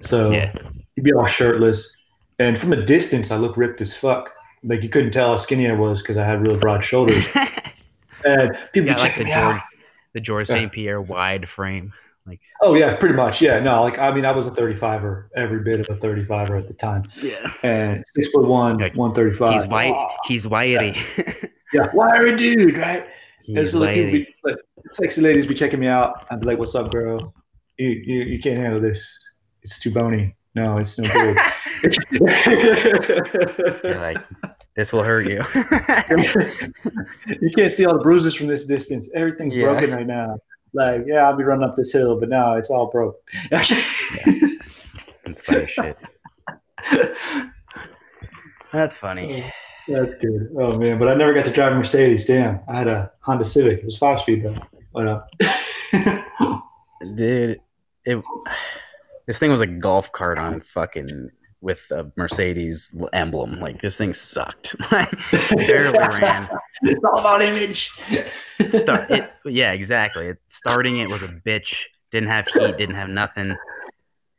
so 0.00 0.30
Yeah. 0.30 0.52
you'd 0.96 1.04
be 1.04 1.12
all 1.12 1.26
shirtless. 1.26 1.94
And 2.38 2.56
from 2.58 2.72
a 2.72 2.82
distance, 2.84 3.30
I 3.30 3.36
look 3.36 3.56
ripped 3.58 3.80
as 3.82 3.94
fuck. 3.94 4.32
Like 4.62 4.82
you 4.82 4.88
couldn't 4.88 5.10
tell 5.10 5.28
how 5.30 5.36
skinny 5.36 5.68
I 5.68 5.72
was 5.74 6.00
because 6.00 6.16
I 6.16 6.24
had 6.24 6.40
real 6.46 6.56
broad 6.56 6.82
shoulders. 6.84 7.24
And 8.22 8.54
people 8.74 8.90
yeah, 8.90 8.98
like 8.98 9.16
the 9.16 9.24
George, 9.24 9.34
out. 9.36 9.62
the 10.12 10.20
George 10.20 10.46
St. 10.46 10.70
Pierre 10.70 11.00
wide 11.00 11.48
frame. 11.48 11.94
Like, 12.26 12.40
Oh 12.62 12.74
yeah, 12.74 12.94
pretty 12.96 13.14
much. 13.14 13.40
Yeah, 13.40 13.58
no, 13.60 13.82
like 13.82 13.98
I 13.98 14.10
mean, 14.12 14.24
I 14.24 14.32
was 14.32 14.46
a 14.46 14.50
35er, 14.50 15.28
every 15.36 15.60
bit 15.60 15.80
of 15.80 15.88
a 15.88 15.98
35er 15.98 16.58
at 16.60 16.68
the 16.68 16.74
time, 16.74 17.04
yeah, 17.22 17.44
and 17.62 18.04
six 18.08 18.28
foot 18.28 18.46
one, 18.46 18.78
Like, 18.78 18.94
135. 18.94 19.52
he's 19.54 19.66
white. 19.66 19.94
Oh, 19.96 20.08
He's 20.26 20.44
whitey. 20.46 21.50
yeah, 21.72 21.88
wiry 21.94 22.36
dude, 22.36 22.76
right? 22.76 23.06
And 23.48 23.58
he's 23.58 23.72
so 23.72 23.78
like, 23.80 23.94
be, 23.96 24.28
like, 24.44 24.56
sexy 24.90 25.22
ladies 25.22 25.46
be 25.46 25.54
checking 25.54 25.80
me 25.80 25.86
out. 25.88 26.24
I'd 26.30 26.40
be 26.40 26.46
like, 26.46 26.58
"What's 26.58 26.74
up, 26.74 26.90
girl? 26.92 27.34
You 27.78 27.88
you, 27.88 28.22
you 28.24 28.38
can't 28.38 28.58
handle 28.58 28.80
this. 28.80 29.18
It's 29.62 29.78
too 29.80 29.90
bony. 29.90 30.36
No, 30.54 30.78
it's 30.78 30.98
no 30.98 31.08
good." 31.08 31.36
Like, 34.00 34.18
this 34.76 34.92
will 34.92 35.02
hurt 35.02 35.26
you. 35.26 35.42
you 37.40 37.50
can't 37.56 37.72
see 37.72 37.84
all 37.86 37.94
the 37.94 38.00
bruises 38.02 38.34
from 38.34 38.46
this 38.46 38.66
distance. 38.66 39.10
Everything's 39.14 39.54
Yeah. 39.54 39.64
broken 39.66 39.90
right 39.92 40.06
now. 40.06 40.38
Like, 40.72 41.04
yeah, 41.06 41.26
I'll 41.26 41.36
be 41.36 41.44
running 41.44 41.68
up 41.68 41.76
this 41.76 41.92
hill, 41.92 42.18
but 42.18 42.28
now 42.28 42.54
it's 42.54 42.70
all 42.70 42.86
broke. 42.86 43.20
That's 43.50 43.72
funny 45.42 45.66
shit. 45.66 45.96
That's 48.72 48.96
funny. 48.96 49.52
That's 49.88 50.14
good. 50.16 50.50
Oh 50.56 50.78
man, 50.78 50.98
but 50.98 51.08
I 51.08 51.14
never 51.14 51.34
got 51.34 51.44
to 51.46 51.50
drive 51.50 51.72
a 51.72 51.74
Mercedes. 51.76 52.24
Damn, 52.24 52.60
I 52.68 52.78
had 52.78 52.88
a 52.88 53.10
Honda 53.20 53.44
Civic. 53.44 53.80
It 53.80 53.84
was 53.84 53.96
five 53.96 54.20
speed 54.20 54.44
though. 54.44 54.54
But 54.92 55.08
uh, 55.08 56.20
Dude, 57.14 57.60
it 58.04 58.22
this 59.26 59.38
thing 59.38 59.50
was 59.50 59.60
a 59.60 59.66
golf 59.66 60.12
cart 60.12 60.38
on 60.38 60.60
fucking 60.60 61.30
with 61.60 61.90
a 61.90 62.10
Mercedes 62.16 62.90
emblem. 63.12 63.60
Like 63.60 63.80
this 63.82 63.96
thing 63.96 64.14
sucked. 64.14 64.74
Barely 65.56 65.98
ran. 65.98 66.48
It's 66.82 67.04
all 67.04 67.18
about 67.18 67.42
image. 67.42 67.90
Start 68.68 69.10
it 69.10 69.30
yeah, 69.44 69.72
exactly. 69.72 70.28
It, 70.28 70.38
starting 70.48 70.98
it 70.98 71.08
was 71.08 71.22
a 71.22 71.28
bitch. 71.28 71.84
Didn't 72.10 72.28
have 72.28 72.46
heat, 72.48 72.76
didn't 72.76 72.96
have 72.96 73.08
nothing. 73.08 73.56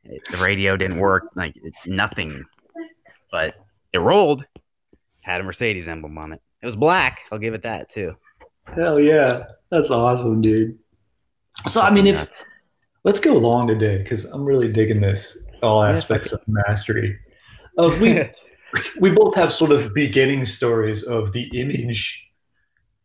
It- 0.04 0.22
the 0.32 0.38
radio 0.38 0.76
didn't 0.76 0.98
work, 0.98 1.26
like 1.36 1.56
it, 1.56 1.74
nothing. 1.86 2.44
But 3.32 3.56
it 3.94 4.00
rolled. 4.00 4.46
Had 5.22 5.42
a 5.42 5.44
Mercedes 5.44 5.88
emblem 5.88 6.18
on 6.18 6.34
it. 6.34 6.42
It 6.62 6.66
was 6.66 6.76
black. 6.76 7.22
I'll 7.32 7.38
give 7.38 7.54
it 7.54 7.62
that 7.64 7.90
too. 7.90 8.16
Hell 8.76 9.00
yeah, 9.00 9.46
that's 9.70 9.92
awesome, 9.92 10.42
dude. 10.42 10.78
So 11.68 11.82
I 11.82 11.92
mean, 11.92 12.08
if 12.08 12.28
let's 13.04 13.20
go 13.20 13.38
long 13.38 13.68
today 13.68 14.00
because 14.00 14.26
I'm 14.26 14.44
really 14.44 14.72
digging 14.72 15.02
this. 15.02 15.38
All 15.62 15.84
Yeah, 15.84 15.92
aspects 15.92 16.32
of 16.32 16.42
mastery. 16.48 17.18
Of 17.78 18.00
we 18.02 18.30
we 19.00 19.12
both 19.12 19.36
have 19.36 19.52
sort 19.52 19.72
of 19.72 19.94
beginning 19.94 20.46
stories 20.46 21.04
of 21.04 21.32
the 21.34 21.50
image 21.60 22.28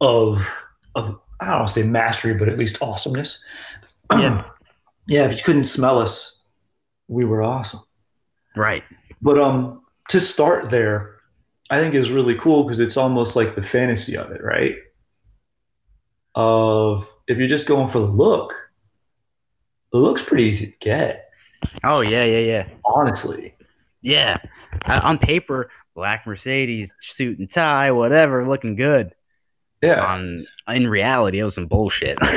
of 0.01 0.47
of 0.95 1.19
I 1.41 1.47
don't 1.47 1.57
want 1.59 1.69
to 1.69 1.74
say 1.74 1.83
mastery, 1.83 2.35
but 2.35 2.49
at 2.49 2.59
least 2.59 2.83
awesomeness. 2.83 3.39
Yeah. 4.12 4.45
yeah. 5.07 5.27
If 5.27 5.37
you 5.37 5.43
couldn't 5.45 5.65
smell 5.65 5.99
us, 5.99 6.43
we 7.09 7.24
were 7.24 7.43
awesome. 7.43 7.81
right. 8.57 8.83
But 9.23 9.39
um, 9.39 9.83
to 10.09 10.20
start 10.20 10.70
there, 10.70 11.16
I 11.70 11.81
think 11.81 11.95
is 11.95 12.11
really 12.11 12.35
cool 12.37 12.65
because 12.65 12.81
it's 12.81 12.97
almost 12.97 13.35
like 13.35 13.55
the 13.55 13.62
fantasy 13.62 14.16
of 14.16 14.31
it, 14.31 14.43
right? 14.43 14.77
Of 16.35 17.09
if 17.27 17.39
you're 17.39 17.49
just 17.49 17.66
going 17.66 17.89
for 17.89 17.99
the 17.99 18.07
look, 18.07 18.55
the 19.93 19.99
look's 19.99 20.23
pretty 20.23 20.45
easy 20.45 20.66
to 20.66 20.73
get, 20.81 21.26
Oh 21.85 22.01
yeah, 22.01 22.25
yeah, 22.25 22.39
yeah. 22.39 22.69
honestly. 22.85 23.55
Yeah, 24.03 24.37
uh, 24.85 25.01
on 25.03 25.19
paper, 25.19 25.71
black 25.95 26.27
Mercedes, 26.27 26.95
suit 27.01 27.39
and 27.39 27.51
tie, 27.51 27.91
whatever, 27.91 28.47
looking 28.47 28.77
good. 28.77 29.13
Yeah. 29.83 30.05
On 30.05 30.47
in 30.69 30.87
reality, 30.89 31.39
it 31.41 31.45
was 31.45 31.55
some 31.55 31.67
bullshit. 31.67 32.19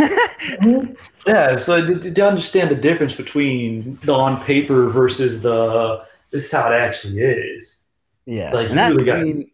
Yeah. 1.28 1.56
So 1.58 1.86
to, 1.86 2.12
to 2.12 2.28
understand 2.28 2.72
the 2.72 2.76
difference 2.76 3.14
between 3.14 4.00
the 4.04 4.14
on 4.14 4.44
paper 4.44 4.90
versus 4.90 5.42
the 5.42 6.04
this 6.32 6.46
is 6.46 6.52
how 6.52 6.72
it 6.72 6.76
actually 6.76 7.20
is. 7.20 7.86
yeah, 8.26 8.52
Like, 8.54 8.70
and 8.70 8.78
that, 8.78 8.92
really 8.94 9.04
gotta- 9.06 9.24
mean, 9.24 9.52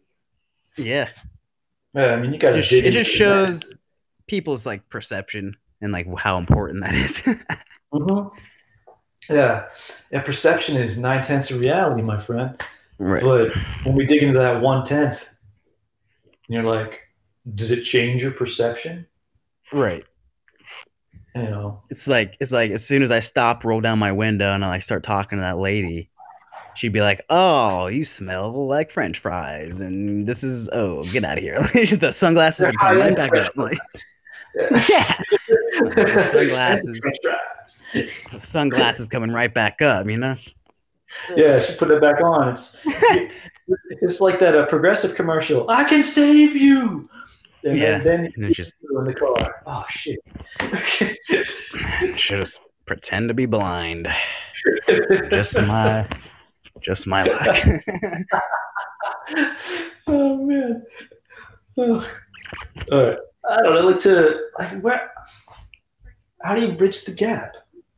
yeah, 0.77 1.09
Yeah, 1.93 2.13
I 2.13 2.15
mean, 2.17 2.31
you 2.31 2.35
it 2.35 2.41
guys 2.41 2.55
just, 2.55 2.71
it 2.71 2.91
just 2.91 3.09
shows 3.09 3.73
people's 4.27 4.65
like 4.65 4.87
perception 4.89 5.55
and 5.81 5.91
like 5.91 6.07
how 6.17 6.37
important 6.37 6.81
that 6.83 6.93
is. 6.95 7.19
hmm 7.91 8.27
Yeah. 9.29 9.65
Yeah. 10.11 10.21
Perception 10.21 10.77
is 10.77 10.97
nine 10.97 11.21
tenths 11.23 11.51
of 11.51 11.59
reality, 11.59 12.01
my 12.01 12.19
friend. 12.19 12.61
right. 12.99 13.23
But 13.23 13.49
when 13.83 13.95
we 13.95 14.05
dig 14.05 14.23
into 14.23 14.39
that 14.39 14.61
one 14.61 14.83
tenth, 14.83 15.27
you're 16.47 16.63
like, 16.63 17.01
does 17.53 17.71
it 17.71 17.83
change 17.83 18.21
your 18.21 18.31
perception? 18.31 19.05
Right. 19.73 20.05
You 21.35 21.43
know, 21.43 21.83
It's 21.89 22.07
like 22.07 22.37
it's 22.39 22.53
like 22.53 22.71
as 22.71 22.85
soon 22.85 23.01
as 23.03 23.11
I 23.11 23.19
stop, 23.19 23.65
roll 23.65 23.81
down 23.81 23.99
my 23.99 24.11
window, 24.13 24.53
and 24.53 24.63
I 24.63 24.69
like 24.69 24.83
start 24.83 25.03
talking 25.03 25.37
to 25.37 25.41
that 25.41 25.57
lady, 25.57 26.09
she'd 26.75 26.93
be 26.93 27.01
like, 27.01 27.25
"Oh, 27.29 27.87
you 27.87 28.05
smell 28.05 28.67
like 28.67 28.89
French 28.89 29.19
fries, 29.19 29.81
and 29.81 30.25
this 30.25 30.43
is 30.43 30.69
oh, 30.69 31.03
get 31.11 31.25
out 31.25 31.37
of 31.37 31.43
here." 31.43 31.61
the 31.97 32.13
sunglasses 32.13 32.63
are 32.63 32.71
coming 32.73 32.99
right 32.99 33.15
back 33.17 33.35
up. 33.35 33.51
Like, 33.57 33.77
yeah, 34.89 35.21
Sunglasses. 36.31 37.01
Sunglasses 38.37 39.07
coming 39.07 39.31
right 39.31 39.53
back 39.53 39.81
up. 39.81 40.09
You 40.09 40.17
know. 40.17 40.35
Yeah, 41.35 41.59
she 41.59 41.75
put 41.75 41.91
it 41.91 42.01
back 42.01 42.21
on. 42.21 42.49
It's 42.49 42.77
it's 44.01 44.21
like 44.21 44.39
that 44.39 44.55
a 44.55 44.65
progressive 44.67 45.15
commercial. 45.15 45.69
I 45.69 45.83
can 45.83 46.03
save 46.03 46.55
you. 46.55 47.05
And 47.63 47.77
Yeah, 47.77 47.99
then, 47.99 48.31
then 48.37 48.53
just 48.53 48.73
in 48.97 49.05
the 49.05 49.13
car. 49.13 49.63
Oh 49.65 49.85
shit. 49.89 50.19
should 52.19 52.37
just 52.37 52.59
pretend 52.85 53.29
to 53.29 53.33
be 53.33 53.45
blind. 53.45 54.07
Just 55.31 55.61
my, 55.61 56.07
just 56.81 57.05
my 57.05 57.23
luck. 57.23 57.57
oh 60.07 60.37
man. 60.43 60.83
Oh. 61.77 62.09
All 62.91 63.03
right. 63.03 63.17
I 63.47 63.61
don't 63.61 63.75
know. 63.75 63.81
Like 63.81 63.99
to 64.01 64.39
like 64.57 64.81
where? 64.81 65.11
How 66.55 66.61
do 66.61 66.67
you 66.67 66.73
bridge 66.73 67.03
the 67.03 67.11
gap? 67.11 67.53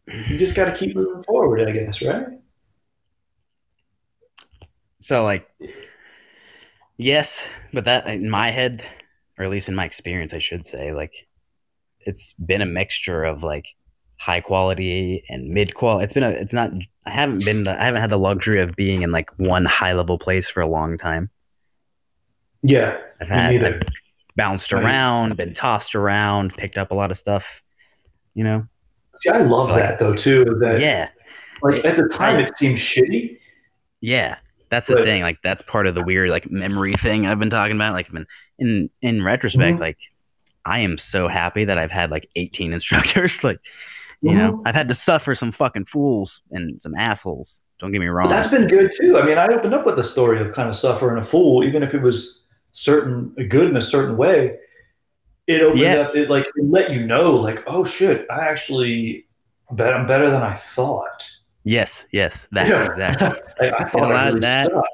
You 0.07 0.35
just 0.35 0.55
got 0.55 0.65
to 0.65 0.73
keep 0.73 0.95
moving 0.95 1.21
forward, 1.25 1.61
I 1.61 1.71
guess, 1.71 2.01
right? 2.01 2.25
so 4.97 5.23
like, 5.23 5.47
yes, 6.97 7.47
but 7.71 7.85
that 7.85 8.07
in 8.07 8.31
my 8.31 8.49
head, 8.49 8.83
or 9.37 9.45
at 9.45 9.51
least 9.51 9.69
in 9.69 9.75
my 9.75 9.85
experience, 9.85 10.33
I 10.33 10.39
should 10.39 10.65
say, 10.65 10.91
like, 10.91 11.27
it's 11.99 12.33
been 12.33 12.63
a 12.63 12.65
mixture 12.65 13.25
of 13.25 13.43
like 13.43 13.67
high 14.17 14.41
quality 14.41 15.23
and 15.29 15.49
mid 15.49 15.75
quality. 15.75 16.05
It's 16.05 16.15
been 16.15 16.23
a. 16.23 16.29
It's 16.29 16.53
not. 16.53 16.71
I 17.05 17.11
haven't 17.11 17.45
been. 17.45 17.61
The, 17.61 17.79
I 17.79 17.83
haven't 17.83 18.01
had 18.01 18.09
the 18.09 18.17
luxury 18.17 18.59
of 18.59 18.75
being 18.75 19.03
in 19.03 19.11
like 19.11 19.29
one 19.37 19.65
high 19.65 19.93
level 19.93 20.17
place 20.17 20.49
for 20.49 20.61
a 20.61 20.67
long 20.67 20.97
time. 20.97 21.29
Yeah. 22.63 22.97
I've 23.21 23.27
had. 23.27 23.63
I've 23.63 23.81
bounced 24.35 24.73
around, 24.73 25.37
been 25.37 25.53
tossed 25.53 25.93
around, 25.93 26.55
picked 26.55 26.79
up 26.79 26.89
a 26.89 26.95
lot 26.95 27.11
of 27.11 27.19
stuff. 27.19 27.61
You 28.37 28.43
know. 28.43 28.67
See, 29.15 29.29
I 29.31 29.39
love 29.39 29.65
So, 29.69 29.75
that 29.75 29.97
though 29.97 30.13
too. 30.13 30.45
That 30.61 30.79
Yeah. 30.79 31.09
like 31.63 31.83
at 31.83 31.95
the 31.95 32.07
time 32.07 32.39
it 32.39 32.55
seemed 32.55 32.77
shitty. 32.77 33.39
Yeah, 33.99 34.35
that's 34.69 34.85
the 34.85 34.93
But- 34.97 35.05
thing. 35.05 35.23
Like 35.23 35.39
that's 35.43 35.63
part 35.63 35.87
of 35.87 35.95
the 35.95 36.03
weird 36.03 36.29
like 36.29 36.51
memory 36.51 36.93
thing 36.93 37.25
I've 37.25 37.39
been 37.39 37.49
talking 37.49 37.75
about. 37.75 37.93
Like, 37.93 38.09
in 38.13 38.27
in 38.59 38.89
in 39.01 39.23
retrospect, 39.23 39.77
Mhm. 39.77 39.81
like 39.81 39.97
I 40.65 40.79
am 40.79 40.99
so 40.99 41.27
happy 41.27 41.65
that 41.65 41.79
I've 41.79 41.89
had 41.89 42.11
like 42.11 42.29
18 42.35 42.73
instructors. 42.77 43.43
like, 43.43 43.57
you 44.21 44.35
know, 44.35 44.53
Mhm. 44.53 44.61
I've 44.67 44.75
had 44.75 44.87
to 44.89 44.93
suffer 44.93 45.33
some 45.33 45.51
fucking 45.51 45.85
fools 45.85 46.43
and 46.51 46.79
some 46.79 46.93
assholes. 46.93 47.59
Don't 47.79 47.91
get 47.91 47.99
me 48.01 48.07
wrong. 48.07 48.27
But 48.29 48.35
that's 48.35 48.49
been 48.49 48.67
good 48.67 48.91
too. 49.01 49.17
I 49.17 49.25
mean, 49.25 49.39
I 49.39 49.47
opened 49.47 49.73
up 49.73 49.83
with 49.83 49.95
the 49.95 50.03
story 50.03 50.39
of 50.39 50.53
kind 50.53 50.69
of 50.69 50.75
suffering 50.75 51.17
a 51.17 51.23
fool, 51.23 51.63
even 51.63 51.81
if 51.81 51.95
it 51.95 52.03
was 52.03 52.43
certain 52.71 53.33
good 53.49 53.67
in 53.67 53.77
a 53.77 53.81
certain 53.81 54.15
way. 54.15 54.57
It 55.47 55.61
opened 55.61 55.79
Yeah. 55.81 55.95
up. 55.95 56.15
It 56.15 56.29
like 56.29 56.45
it 56.45 56.65
let 56.65 56.91
you 56.91 57.05
know, 57.05 57.31
like, 57.35 57.63
oh 57.67 57.83
shit, 57.83 58.25
I 58.29 58.41
actually 58.47 59.25
bet 59.71 59.93
I'm 59.93 60.05
better 60.07 60.29
than 60.29 60.41
I 60.43 60.53
thought. 60.53 61.25
yes, 61.63 62.05
yes, 62.11 62.47
that 62.51 62.67
Yeah. 62.67 62.85
exactly. 62.85 63.41
I, 63.61 63.71
I 63.79 63.83
thought 63.85 64.11
I 64.11 64.27
really 64.27 64.39
that- 64.41 64.65
sucked. 64.67 64.87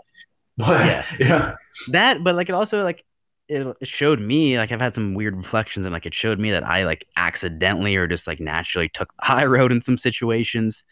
But 0.58 0.86
Yeah. 0.86 1.06
yeah, 1.20 1.56
that, 1.90 2.24
but 2.24 2.36
like 2.36 2.48
it 2.50 2.54
also 2.56 2.84
like 2.84 3.04
it, 3.50 3.66
it 3.82 3.88
showed 3.88 4.22
me 4.22 4.58
like 4.58 4.72
I've 4.72 4.80
had 4.80 4.94
some 4.96 5.16
weird 5.16 5.36
reflections 5.36 5.86
and 5.86 5.92
like 5.94 6.06
it 6.06 6.14
showed 6.14 6.40
me 6.40 6.52
that 6.52 6.64
I 6.64 6.86
like 6.86 7.06
accidentally 7.18 7.96
or 7.96 8.08
just 8.08 8.28
like 8.28 8.40
naturally 8.40 8.88
took 8.90 9.12
the 9.18 9.26
high 9.26 9.46
road 9.56 9.72
in 9.72 9.82
some 9.82 9.98
situations. 9.98 10.84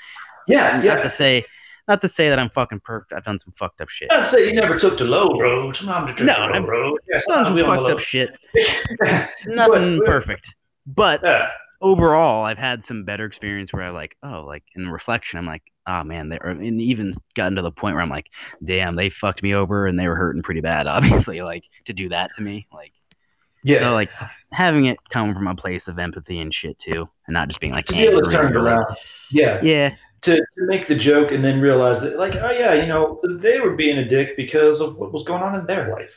Yeah, 0.48 0.82
yeah. 0.82 0.96
Not 0.96 1.04
to 1.04 1.10
say 1.10 1.46
not 1.88 2.02
to 2.02 2.08
say 2.08 2.30
that 2.30 2.40
I'm 2.40 2.50
fucking 2.50 2.82
perfect. 2.82 3.14
I've 3.14 3.24
done 3.24 3.40
some 3.40 3.54
fucked 3.58 3.82
up 3.82 3.90
shit. 3.90 4.12
I'd 4.12 4.26
say 4.26 4.48
you 4.48 4.54
never 4.54 4.78
took 4.78 4.98
the 4.98 5.06
low 5.06 5.38
road. 5.40 5.76
Sometimes 5.76 6.10
you 6.10 6.16
took 6.16 6.28
No, 6.28 6.48
the 6.54 6.60
low 6.60 6.66
road. 6.68 7.00
Yeah, 7.10 7.18
done 7.28 7.46
some 7.46 7.46
sometimes 7.46 7.56
we 7.56 7.62
on 7.64 7.70
the 7.70 7.82
fucked 7.82 7.92
up 7.92 8.00
shit. 8.00 8.38
Nothing 9.46 9.98
But- 9.98 10.08
uh, 10.08 10.12
perfect. 10.12 10.56
But 10.88 11.22
yeah. 11.24 11.48
overall, 11.82 12.44
I've 12.44 12.58
had 12.58 12.84
some 12.84 13.04
better 13.06 13.26
experience 13.26 13.72
where 13.72 13.84
I 13.84 13.90
like, 13.90 14.16
oh, 14.24 14.44
like 14.46 14.64
in 14.76 14.90
reflection, 14.90 15.38
I'm 15.38 15.46
like, 15.46 15.64
oh 15.88 16.04
man, 16.04 16.30
they 16.30 16.38
are, 16.40 16.50
and 16.50 16.82
even 16.82 17.14
gotten 17.36 17.56
to 17.56 17.62
the 17.62 17.72
point 17.72 17.96
where 17.96 18.04
I'm 18.04 18.10
like, 18.10 18.28
damn, 18.64 18.96
they 18.96 19.10
fucked 19.10 19.44
me 19.44 19.54
over 19.54 19.86
and 19.86 20.00
they 20.00 20.08
were 20.08 20.16
hurting 20.16 20.42
pretty 20.42 20.62
bad. 20.62 20.88
Obviously, 20.88 21.42
like 21.42 21.64
to 21.86 21.94
do 21.94 22.10
that 22.10 22.32
to 22.36 22.42
me, 22.42 22.68
like, 22.74 22.94
yeah. 23.64 23.80
so 23.80 23.94
like 23.94 24.10
having 24.52 24.86
it 24.86 24.98
come 25.10 25.34
from 25.36 25.48
a 25.48 25.56
place 25.56 25.88
of 25.88 26.00
empathy 26.00 26.40
and 26.40 26.54
shit 26.54 26.78
too, 26.80 27.06
and 27.28 27.34
not 27.34 27.48
just 27.48 27.60
being 27.60 27.74
like 27.74 27.86
to 27.86 27.94
be 27.94 28.02
able 28.02 28.22
to 28.24 28.32
turn 28.32 28.48
it 28.52 28.56
or, 28.58 28.62
like, 28.64 28.74
around. 28.74 28.98
Yeah. 29.30 29.60
Yeah, 29.64 29.96
To, 30.24 30.36
to 30.38 30.44
make 30.68 30.86
the 30.88 30.96
joke 30.96 31.32
and 31.32 31.44
then 31.44 31.60
realize 31.60 32.00
that, 32.02 32.18
like, 32.20 32.36
oh 32.36 32.52
yeah, 32.52 32.74
you 32.76 32.86
know, 32.86 33.20
they 33.40 33.60
were 33.60 33.76
being 33.76 33.98
a 33.98 34.06
dick 34.08 34.38
because 34.38 34.80
of 34.80 34.96
what 34.98 35.12
was 35.12 35.24
going 35.24 35.42
on 35.42 35.56
in 35.60 35.66
their 35.66 35.92
life. 35.92 36.14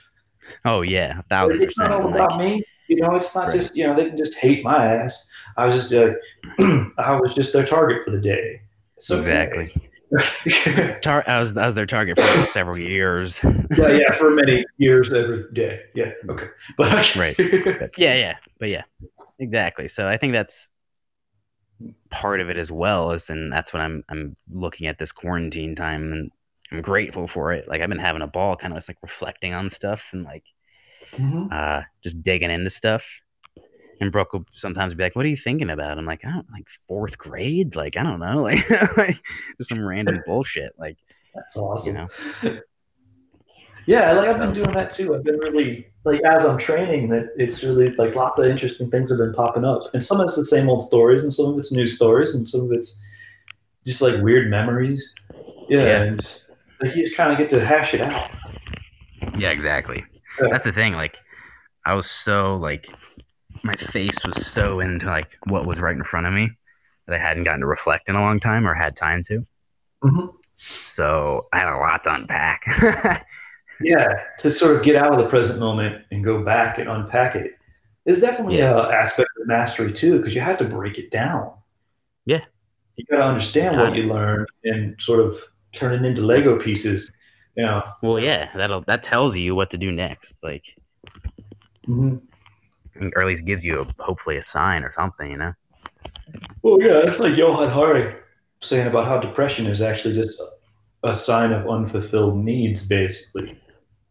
oh 0.66 0.82
yeah, 0.82 1.22
thousand 1.31 1.62
it's 1.62 1.78
not 1.78 1.90
all 1.90 2.05
Like, 2.10 2.14
about 2.16 2.39
me. 2.39 2.62
You 2.89 2.97
know, 2.97 3.14
it's 3.16 3.35
not 3.35 3.48
Right. 3.48 3.55
just 3.59 3.74
you 3.76 3.86
know 3.86 3.97
they 3.97 4.05
can 4.10 4.18
just 4.18 4.35
hate 4.35 4.62
my 4.62 4.85
ass. 4.97 5.26
I 5.56 5.64
was 5.64 5.74
just 5.74 5.94
uh, 5.94 6.10
I 6.98 7.18
was 7.18 7.32
just 7.35 7.55
their 7.55 7.64
target 7.64 8.05
for 8.05 8.10
the 8.10 8.20
day. 8.20 8.60
So 8.98 9.16
exactly. 9.16 9.72
yeah, 10.66 10.98
Tar- 11.02 11.24
I 11.26 11.40
was 11.40 11.56
I 11.56 11.64
was 11.64 11.74
their 11.74 11.86
target 11.86 12.20
for 12.20 12.44
several 12.47 12.76
years. 12.78 13.40
yeah, 13.43 14.12
for 14.18 14.31
many 14.35 14.66
years 14.76 15.10
every 15.14 15.44
day. 15.55 15.81
Yeah, 15.94 16.10
okay, 16.28 16.48
but 16.76 17.16
Right. 17.16 17.36
yeah, 17.97 18.14
yeah, 18.14 18.36
but 18.60 18.68
yeah, 18.68 18.82
exactly. 19.39 19.89
So 19.89 20.06
I 20.06 20.18
think 20.18 20.35
that's 20.35 20.68
part 22.11 22.40
of 22.40 22.48
it 22.51 22.56
as 22.56 22.70
well. 22.73 23.11
Is 23.12 23.31
and 23.31 23.52
that's 23.52 23.73
what 23.73 23.81
I'm 23.82 24.05
I'm 24.09 24.36
looking 24.51 24.86
at 24.86 24.98
this 24.98 25.12
quarantine 25.12 25.74
time, 25.74 26.12
and 26.12 26.31
I'm 26.73 26.82
grateful 26.82 27.27
for 27.28 27.52
it. 27.52 27.69
Like 27.69 27.81
I've 27.82 27.89
been 27.89 27.98
having 27.98 28.23
a 28.23 28.27
ball, 28.27 28.56
kind 28.56 28.73
of 28.73 28.78
just 28.78 28.89
like 28.89 28.98
reflecting 29.02 29.55
on 29.55 29.70
stuff 29.70 30.11
and 30.12 30.24
like 30.24 30.44
Mhm. 31.12 31.52
uh 31.52 31.82
just 32.02 32.23
digging 32.23 32.51
into 32.51 32.70
stuff. 32.70 33.06
And 34.01 34.11
Brooke 34.11 34.32
will 34.32 34.44
sometimes 34.52 34.93
be 34.94 35.05
like, 35.05 35.15
"What 35.15 35.24
are 35.24 35.28
you 35.28 35.36
thinking 35.36 35.70
about?" 35.70 35.97
I'm 35.98 36.05
like, 36.05 36.24
"I 36.24 36.32
don't 36.32 36.51
like 36.51 36.69
fourth 36.89 37.16
grade. 37.16 37.77
Like 37.77 37.97
I 37.97 38.02
don't 38.02 38.19
know, 38.20 38.43
like, 38.43 38.69
like 38.97 39.16
just 39.59 39.70
some 39.70 39.85
random 39.85 40.20
bullshit. 40.27 40.73
Like 40.78 40.98
That's 41.35 41.56
awesome. 41.56 41.94
you 41.94 42.01
know, 42.01 42.61
Yeah, 43.86 44.12
like 44.12 44.28
I've 44.31 44.39
been 44.39 44.52
doing 44.55 44.73
that 44.73 44.90
too. 44.90 45.15
I've 45.15 45.24
been 45.24 45.39
really 45.39 45.86
like 46.05 46.20
as 46.24 46.44
I'm 46.44 46.59
training 46.59 47.09
that 47.11 47.28
it's 47.36 47.62
really 47.62 47.90
like 47.97 48.15
lots 48.15 48.39
of 48.39 48.47
interesting 48.47 48.90
things 48.90 49.11
have 49.11 49.19
been 49.19 49.32
popping 49.35 49.65
up. 49.65 49.82
And 49.94 50.02
some 50.02 50.20
of 50.20 50.27
it's 50.27 50.36
the 50.36 50.44
same 50.44 50.69
old 50.69 50.82
stories 50.82 51.23
and 51.23 51.32
some 51.32 51.47
of 51.47 51.59
it's 51.59 51.73
new 51.73 51.86
stories 51.86 52.35
and 52.35 52.47
some 52.48 52.62
of 52.62 52.73
it's 52.73 52.98
just 53.86 54.01
like 54.02 54.20
weird 54.23 54.51
memories. 54.51 55.15
Yeah, 55.69 55.82
Yeah. 55.82 56.02
and 56.02 56.20
just 56.20 56.51
like 56.81 56.94
you 56.97 57.05
just 57.05 57.16
kind 57.16 57.32
of 57.32 57.39
get 57.39 57.51
to 57.51 57.65
hash 57.65 57.94
it 57.94 58.01
out. 58.01 58.31
Yeah, 59.39 59.51
exactly. 59.51 60.05
Yeah. 60.40 60.48
That's 60.51 60.65
the 60.65 60.73
thing. 60.73 60.94
Like, 60.94 61.16
I 61.86 61.94
was 61.94 62.11
so 62.11 62.55
like, 62.56 62.89
my 63.62 63.74
face 63.77 64.16
was 64.24 64.47
so 64.47 64.81
into 64.81 65.06
like 65.06 65.36
what 65.47 65.66
was 65.66 65.81
right 65.81 65.97
in 65.97 66.05
front 66.05 66.27
of 66.27 66.32
me 66.35 66.51
that 67.06 67.15
I 67.16 67.19
hadn't 67.19 67.43
gotten 67.44 67.61
to 67.61 67.66
reflect 67.66 68.09
in 68.09 68.15
a 68.16 68.20
long 68.20 68.40
time 68.40 68.66
or 68.66 68.74
had 68.74 68.97
time 68.97 69.23
to. 69.28 69.47
Mhm. 70.02 70.32
So 70.56 71.47
I 71.52 71.59
had 71.61 71.69
a 71.69 71.77
lot 71.78 72.05
to 72.05 72.15
unpack. 72.15 72.65
Yeah, 73.81 74.09
to 74.39 74.51
sort 74.51 74.77
of 74.77 74.83
get 74.83 74.97
out 74.97 75.13
of 75.13 75.19
the 75.19 75.27
present 75.29 75.59
moment 75.59 76.05
and 76.11 76.23
go 76.23 76.43
back 76.45 76.79
and 76.79 76.89
unpack 76.89 77.35
it 77.35 77.53
is 78.07 78.21
definitely 78.21 78.59
Yeah. 78.59 78.77
a 78.77 78.91
aspect 78.91 79.29
of 79.41 79.47
mastery 79.47 79.93
too, 79.93 80.19
because 80.19 80.35
you 80.35 80.41
have 80.41 80.59
to 80.59 80.65
break 80.65 80.99
it 80.99 81.11
down. 81.11 81.53
Yeah. 82.27 82.41
You 82.97 83.05
got 83.11 83.17
to 83.17 83.25
understand 83.25 83.77
what 83.77 83.95
you 83.95 84.05
learned 84.05 84.47
and 84.65 84.95
sort 85.01 85.21
of 85.21 85.39
turn 85.73 85.93
it 85.93 86.07
into 86.07 86.23
Lego 86.23 86.59
pieces. 86.59 87.11
You 87.57 87.65
know. 87.65 87.83
well, 88.03 88.19
yeah, 88.19 88.49
that'll 88.57 88.81
that 88.83 89.05
tells 89.05 89.37
you 89.37 89.55
what 89.55 89.71
to 89.71 89.79
do 89.79 89.93
next. 89.93 90.35
Like, 90.43 90.75
Mhm. 91.87 92.21
or 93.15 93.21
at 93.23 93.27
least 93.29 93.45
gives 93.45 93.65
you 93.65 93.81
a, 93.81 94.03
hopefully 94.03 94.37
a 94.37 94.43
sign 94.43 94.83
or 94.83 94.91
something. 94.91 95.31
You 95.31 95.37
know? 95.37 95.55
Well, 96.63 96.79
yeah, 96.81 97.09
it's 97.09 97.19
like 97.21 97.37
Johann 97.37 97.71
Hari 97.71 98.13
saying 98.61 98.87
about 98.89 99.07
how 99.07 99.19
depression 99.21 99.67
is 99.67 99.83
actually 99.83 100.15
just 100.15 100.41
a 101.05 101.15
sign 101.15 101.53
of 101.53 101.69
unfulfilled 101.69 102.37
needs, 102.45 102.87
basically. 102.89 103.57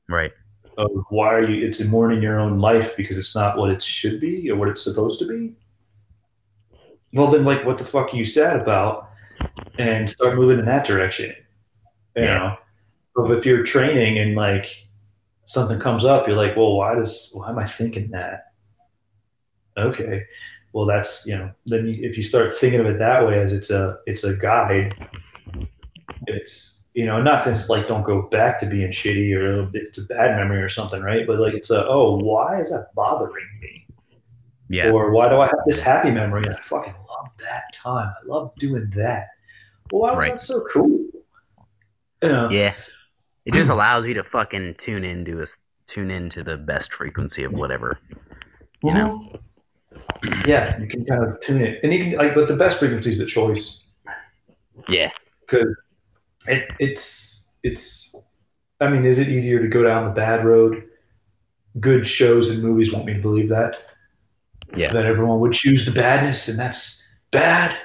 Right. 0.09 0.31
Of 0.77 0.89
why 1.09 1.33
are 1.33 1.49
you? 1.49 1.65
It's 1.65 1.79
mourning 1.81 2.21
your 2.21 2.39
own 2.39 2.59
life 2.59 2.97
because 2.97 3.17
it's 3.17 3.35
not 3.35 3.57
what 3.57 3.69
it 3.69 3.83
should 3.83 4.19
be 4.19 4.49
or 4.49 4.55
what 4.55 4.69
it's 4.69 4.83
supposed 4.83 5.19
to 5.19 5.27
be. 5.27 5.53
Well, 7.13 7.27
then, 7.27 7.45
like, 7.45 7.63
what 7.63 7.77
the 7.77 7.85
fuck 7.85 8.13
are 8.13 8.17
you 8.17 8.25
sad 8.25 8.59
about? 8.59 9.09
And 9.77 10.09
start 10.09 10.35
moving 10.35 10.59
in 10.59 10.65
that 10.65 10.85
direction. 10.85 11.35
You 12.15 12.23
Yeah. 12.23 12.37
know, 12.37 12.57
but 13.15 13.37
if 13.37 13.45
you're 13.45 13.63
training 13.63 14.19
and 14.19 14.35
like 14.35 14.67
something 15.45 15.79
comes 15.79 16.05
up, 16.05 16.27
you're 16.27 16.37
like, 16.37 16.55
well, 16.55 16.75
why 16.75 16.95
does 16.95 17.29
why 17.33 17.49
am 17.49 17.59
I 17.59 17.65
thinking 17.65 18.09
that? 18.11 18.53
Okay, 19.77 20.23
well, 20.73 20.85
that's 20.85 21.25
you 21.25 21.37
know, 21.37 21.51
then 21.65 21.87
you, 21.87 22.07
if 22.07 22.17
you 22.17 22.23
start 22.23 22.55
thinking 22.55 22.79
of 22.79 22.85
it 22.85 22.99
that 22.99 23.25
way 23.25 23.39
as 23.41 23.53
it's 23.53 23.71
a 23.71 23.97
it's 24.05 24.23
a 24.23 24.35
guide, 24.35 24.95
it's 26.27 26.82
you 26.93 27.05
know, 27.05 27.21
not 27.21 27.43
just 27.43 27.69
like 27.69 27.87
don't 27.87 28.03
go 28.03 28.23
back 28.23 28.59
to 28.59 28.65
being 28.65 28.91
shitty 28.91 29.35
or 29.35 29.69
it's 29.73 29.97
a 29.97 30.03
bad 30.03 30.35
memory 30.37 30.61
or 30.61 30.69
something, 30.69 31.01
right? 31.01 31.25
But 31.25 31.39
like 31.39 31.53
it's 31.53 31.69
a 31.71 31.87
oh, 31.87 32.17
why 32.17 32.59
is 32.59 32.69
that 32.71 32.93
bothering 32.95 33.47
me? 33.61 33.87
Yeah. 34.69 34.91
Or 34.91 35.11
why 35.11 35.27
do 35.29 35.39
I 35.39 35.47
have 35.47 35.59
this 35.65 35.81
happy 35.81 36.11
memory? 36.11 36.43
And 36.45 36.55
I 36.55 36.59
fucking 36.61 36.93
love 37.09 37.27
that 37.39 37.63
time. 37.75 38.07
I 38.09 38.25
love 38.27 38.51
doing 38.59 38.89
that. 38.95 39.27
Well, 39.91 40.01
why 40.03 40.09
was 40.11 40.17
Right. 40.17 40.31
that 40.31 40.39
so 40.39 40.65
cool? 40.71 40.89
You 42.21 42.29
know, 42.29 42.49
Yeah. 42.49 42.73
It 43.45 43.53
just 43.53 43.69
allows 43.75 44.07
you 44.07 44.13
to 44.15 44.23
fucking 44.23 44.75
tune 44.75 45.03
into 45.03 45.41
us, 45.41 45.57
tune 45.85 46.09
into 46.09 46.43
the 46.43 46.57
best 46.57 46.93
frequency 46.93 47.43
of 47.43 47.51
whatever. 47.53 47.99
You 48.83 48.93
know? 48.93 49.29
Mhm. 49.31 49.39
Yeah, 50.47 50.79
you 50.79 50.87
can 50.87 51.05
kind 51.05 51.23
of 51.23 51.39
tune 51.41 51.61
it, 51.61 51.79
and 51.83 51.93
you 51.93 51.99
can 52.05 52.13
like, 52.17 52.33
but 52.33 52.47
the 52.47 52.55
best 52.55 52.79
frequency 52.79 53.11
is 53.11 53.17
the 53.17 53.25
choice 53.25 53.81
Yeah. 54.87 55.11
because 55.41 55.67
it, 56.47 56.71
it's 56.79 57.49
it's. 57.63 58.15
I 58.81 58.89
mean, 58.89 59.05
is 59.05 59.19
it 59.19 59.29
easier 59.29 59.61
to 59.61 59.67
go 59.67 59.83
down 59.83 60.05
the 60.05 60.11
bad 60.11 60.43
road? 60.45 60.83
Good 61.79 62.05
shows 62.05 62.49
and 62.49 62.61
movies 62.61 62.93
want 62.93 63.05
me 63.05 63.13
to 63.13 63.21
believe 63.21 63.49
that 63.49 63.75
Yeah. 64.75 64.91
that 64.91 65.05
everyone 65.05 65.39
would 65.39 65.53
choose 65.53 65.85
the 65.85 65.91
badness, 65.91 66.47
and 66.47 66.57
that's 66.59 67.05
bad 67.31 67.77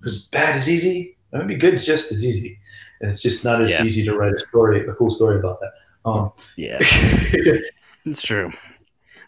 because 0.00 0.26
bad 0.28 0.56
is 0.56 0.68
easy. 0.68 1.16
Maybe 1.32 1.56
good 1.56 1.74
is 1.74 1.84
just 1.84 2.10
as 2.10 2.24
easy, 2.24 2.58
and 3.00 3.10
it's 3.10 3.20
just 3.20 3.44
not 3.44 3.60
as 3.62 3.70
Yeah. 3.72 3.84
easy 3.84 4.04
to 4.06 4.16
write 4.16 4.32
a 4.34 4.40
story, 4.40 4.86
a 4.88 4.92
cool 4.94 5.10
story 5.10 5.38
about 5.38 5.60
that. 5.60 5.72
Um, 6.04 6.32
Yeah. 6.56 6.78
It's 8.06 8.22
true. 8.22 8.50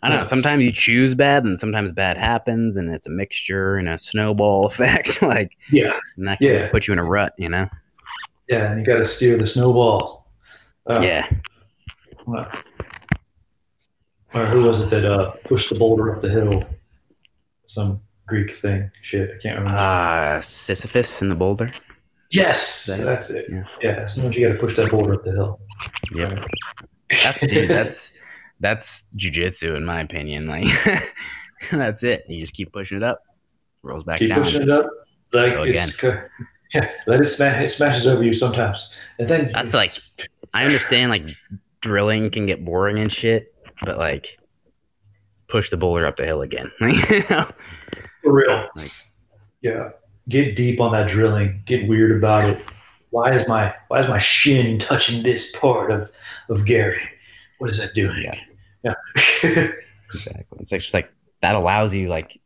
I 0.03 0.09
don't 0.09 0.19
know. 0.19 0.25
Sometimes 0.25 0.65
you 0.65 0.73
choose 0.73 1.15
bad, 1.15 1.45
and 1.45 1.61
sometimes 1.61 1.93
bad 1.93 2.17
happens, 2.17 2.77
and 2.77 2.91
it's 2.91 3.07
a 3.07 3.11
mixture 3.11 3.77
and 3.77 3.87
a 3.91 3.99
snowball 3.99 4.65
effect. 4.71 5.21
like, 5.35 5.53
yeah, 5.71 5.93
and 6.17 6.27
that 6.27 6.39
can 6.39 6.47
Yeah. 6.49 6.69
put 6.71 6.87
you 6.87 6.95
in 6.95 6.99
a 6.99 7.05
rut, 7.05 7.35
you 7.37 7.51
know? 7.51 7.69
Yeah, 8.51 8.71
and 8.73 8.81
you 8.81 8.87
got 8.87 8.99
to 8.99 9.07
steer 9.07 9.39
the 9.39 9.47
snowball. 9.47 10.27
Uh, 10.87 11.01
yeah. 11.03 11.29
Or 14.33 14.47
who 14.47 14.67
was 14.67 14.81
it 14.81 14.91
that 14.91 15.05
uh, 15.05 15.33
pushed 15.45 15.71
the 15.71 15.75
boulder 15.79 16.15
up 16.15 16.21
the 16.23 16.29
hill? 16.31 16.65
Some 17.67 18.01
Greek 18.27 18.57
thing. 18.57 18.91
Shit, 19.03 19.31
I 19.37 19.43
can't 19.43 19.59
remember. 19.59 19.79
Uh, 19.81 20.41
Sisyphus 20.41 21.21
in 21.23 21.29
the 21.29 21.35
boulder. 21.35 21.71
yes, 22.31 22.87
that- 22.87 23.05
that's 23.05 23.31
it. 23.31 23.47
yeah. 23.51 23.65
Yeah. 23.83 24.07
sometimes 24.07 24.37
you 24.37 24.47
got 24.47 24.55
to 24.55 24.61
push 24.61 24.77
that 24.77 24.91
boulder 24.91 25.15
up 25.15 25.25
the 25.25 25.33
hill. 25.33 25.61
Yep. 26.15 26.45
That's 27.25 27.41
dude. 27.47 27.69
That's 27.71 28.13
that's 28.61 29.05
jujitsu, 29.17 29.77
in 29.77 29.85
my 29.85 30.01
opinion. 30.01 30.47
Like, 30.47 30.67
that's 31.73 32.05
it. 32.05 32.25
You 32.29 32.41
just 32.41 32.55
keep 32.55 32.73
pushing 32.73 32.99
it 32.99 33.03
up, 33.03 33.21
rolls 33.83 34.05
back 34.05 34.19
keep 34.21 34.29
down. 34.29 34.45
pushing 34.45 34.63
it 34.63 34.71
up. 34.71 34.87
Like 35.33 35.53
Go 35.55 35.67
co- 35.99 36.23
yeah, 36.75 36.91
let 37.07 37.21
it 37.21 37.27
smash. 37.27 37.63
It 37.63 37.69
smashes 37.69 38.07
over 38.07 38.23
you 38.23 38.33
sometimes, 38.33 38.91
and 39.19 39.29
then 39.29 39.51
That's 39.53 39.75
like, 39.75 39.95
I 40.55 40.65
understand 40.65 41.11
like 41.11 41.25
drilling 41.81 42.31
can 42.31 42.47
get 42.47 42.65
boring 42.65 42.99
and 42.99 43.13
shit, 43.13 43.55
but 43.85 43.99
like, 43.99 44.39
push 45.49 45.71
the 45.71 45.77
boulder 45.77 46.07
up 46.07 46.17
the 46.17 46.27
hill 46.27 46.43
again. 46.43 46.71
you 46.81 47.23
know? 47.31 47.51
for 48.23 48.33
real. 48.33 48.69
Like- 48.77 48.93
yeah, 49.63 49.91
get 50.29 50.57
deep 50.57 50.81
on 50.81 50.93
that 50.93 51.09
drilling. 51.09 51.63
Get 51.67 51.87
weird 51.89 52.17
about 52.17 52.49
it. 52.49 52.59
Why 53.11 53.27
is 53.35 53.47
my 53.47 53.75
Why 53.89 54.01
is 54.01 54.09
my 54.09 54.19
shin 54.19 54.79
touching 54.79 55.23
this 55.23 55.55
part 55.57 55.91
of 55.91 56.09
of 56.49 56.65
Gary? 56.65 57.03
What 57.59 57.71
is 57.71 57.79
that 57.79 57.95
doing? 57.95 58.23
Yeah. 58.23 58.95
Yeah. 59.43 59.69
Exactly. 60.13 60.59
It's 60.59 60.73
like 60.73 60.81
just 60.81 60.93
like 60.93 61.13
that 61.41 61.55
allows 61.55 61.95
you 61.95 62.09
like 62.09 62.41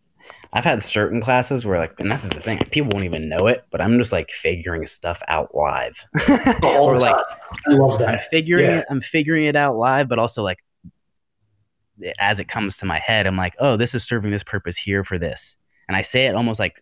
I've 0.56 0.64
had 0.64 0.82
certain 0.82 1.20
classes 1.20 1.66
where 1.66 1.78
like 1.78 1.98
and 1.98 2.10
this 2.10 2.22
is 2.24 2.30
the 2.30 2.40
thing, 2.40 2.58
people 2.70 2.90
won't 2.92 3.04
even 3.04 3.28
know 3.28 3.48
it, 3.48 3.64
but 3.70 3.80
I'm 3.80 3.98
just 3.98 4.12
like 4.12 4.30
figuring 4.30 4.86
stuff 4.86 5.20
out 5.28 5.54
live. 5.54 5.98
All 6.62 6.88
or 6.90 6.98
like 6.98 7.16
time. 7.16 7.38
I 7.66 7.72
love 7.72 8.00
I'm 8.00 8.18
figuring 8.30 8.66
Yeah. 8.66 8.78
it 8.78 8.86
I'm 8.88 9.00
figuring 9.00 9.46
it 9.46 9.56
out 9.56 9.76
live, 9.76 10.08
but 10.08 10.18
also 10.18 10.42
like 10.42 10.58
as 12.18 12.38
it 12.38 12.48
comes 12.48 12.76
to 12.78 12.86
my 12.86 12.98
head, 12.98 13.26
I'm 13.26 13.36
like, 13.36 13.54
oh, 13.58 13.76
this 13.76 13.94
is 13.94 14.04
serving 14.04 14.30
this 14.30 14.42
purpose 14.42 14.76
here 14.76 15.04
for 15.04 15.18
this, 15.18 15.56
and 15.88 15.96
I 15.96 16.02
say 16.02 16.26
it 16.26 16.34
almost 16.34 16.60
like 16.60 16.80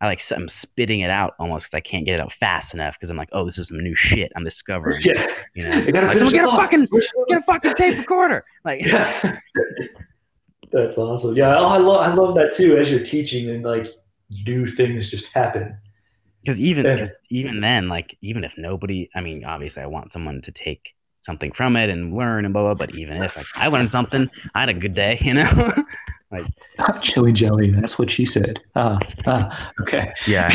I 0.00 0.06
like 0.06 0.22
I'm 0.30 0.48
spitting 0.48 1.00
it 1.00 1.10
out 1.10 1.34
almost 1.40 1.66
because 1.66 1.76
I 1.76 1.80
can't 1.80 2.04
get 2.04 2.14
it 2.14 2.20
out 2.20 2.32
fast 2.32 2.72
enough 2.72 2.94
because 2.94 3.10
I'm 3.10 3.16
like, 3.16 3.30
oh, 3.32 3.44
this 3.44 3.58
is 3.58 3.66
some 3.68 3.82
new 3.82 3.96
shit 3.96 4.30
I'm 4.36 4.44
discovering. 4.44 5.02
Yeah. 5.02 5.26
You 5.54 5.64
know, 5.68 6.02
like, 6.06 6.18
someone 6.18 6.34
get 6.34 6.44
a 6.44 6.50
fucking 6.50 6.86
get 7.28 7.38
a 7.38 7.42
fucking 7.42 7.74
tape 7.74 7.98
recorder. 7.98 8.44
Like, 8.64 8.84
yeah. 8.84 9.38
That's 10.70 10.98
awesome. 10.98 11.36
Yeah, 11.36 11.56
I 11.56 11.78
love 11.78 12.00
I 12.00 12.12
love 12.12 12.34
that 12.36 12.52
too. 12.52 12.76
As 12.76 12.90
you're 12.90 13.02
teaching 13.02 13.48
and 13.50 13.64
like 13.64 13.88
new 14.30 14.66
things 14.66 15.10
just 15.10 15.26
happen. 15.32 15.76
Because 16.42 16.60
even 16.60 16.98
cause 16.98 17.12
even 17.30 17.60
then, 17.60 17.88
like 17.88 18.16
even 18.22 18.44
if 18.44 18.56
nobody, 18.56 19.08
I 19.14 19.20
mean, 19.20 19.44
obviously, 19.44 19.82
I 19.82 19.86
want 19.86 20.12
someone 20.12 20.40
to 20.42 20.52
take 20.52 20.94
something 21.22 21.52
from 21.52 21.76
it 21.76 21.90
and 21.90 22.16
learn 22.16 22.44
and 22.44 22.54
blah 22.54 22.62
blah. 22.62 22.74
But 22.74 22.94
even 22.94 23.22
if 23.22 23.36
like, 23.36 23.46
I 23.54 23.68
learned 23.68 23.90
something, 23.90 24.30
I 24.54 24.60
had 24.60 24.68
a 24.68 24.74
good 24.74 24.94
day, 24.94 25.18
you 25.22 25.34
know. 25.34 25.72
like 26.30 26.46
chili 27.00 27.32
jelly. 27.32 27.70
That's 27.70 27.98
what 27.98 28.10
she 28.10 28.26
said. 28.26 28.60
Ah, 28.76 28.98
ah 29.26 29.72
okay. 29.80 30.12
Yeah, 30.26 30.48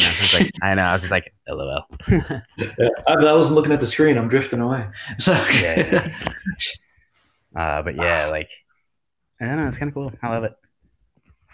I 0.62 0.76
know. 0.76 0.84
I 0.84 0.94
was, 0.94 1.10
like, 1.10 1.34
I, 1.48 1.52
know. 1.52 1.54
I 1.54 1.64
was 1.64 1.72
just 1.72 1.72
like, 1.72 1.78
lol. 1.78 1.86
yeah, 2.08 2.90
I, 3.08 3.14
I 3.14 3.34
was 3.34 3.50
looking 3.52 3.72
at 3.72 3.80
the 3.80 3.88
screen. 3.88 4.18
I'm 4.18 4.30
drifting 4.30 4.62
away. 4.62 4.88
So 5.18 5.34
yeah. 5.34 6.16
Uh, 7.56 7.84
but 7.84 7.96
yeah, 7.96 8.28
like 8.32 8.50
I 9.42 9.46
don't 9.46 9.58
know. 9.58 9.68
It's 9.68 9.78
kind 9.78 9.90
of 9.90 9.94
cool. 9.94 10.12
I 10.22 10.30
love 10.30 10.44
it. 10.44 10.54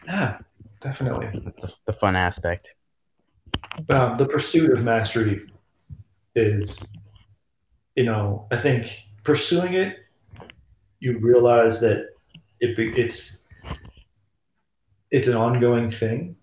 Yeah, 0.06 0.38
definitely. 0.82 1.30
That's 1.44 1.62
the, 1.62 1.74
the 1.86 1.94
fun 1.94 2.16
aspect. 2.16 2.76
Um, 3.90 4.18
the 4.18 4.26
pursuit 4.26 4.72
of 4.72 4.84
mastery 4.84 5.50
is, 6.36 6.96
you 7.96 8.04
know, 8.04 8.48
I 8.52 8.58
think 8.58 8.92
pursuing 9.24 9.74
it, 9.74 9.98
you 11.00 11.18
realize 11.20 11.80
that 11.82 12.10
it, 12.60 12.78
it's 12.78 13.40
it's 15.12 15.28
an 15.28 15.36
ongoing 15.36 15.90
thing. 15.90 16.36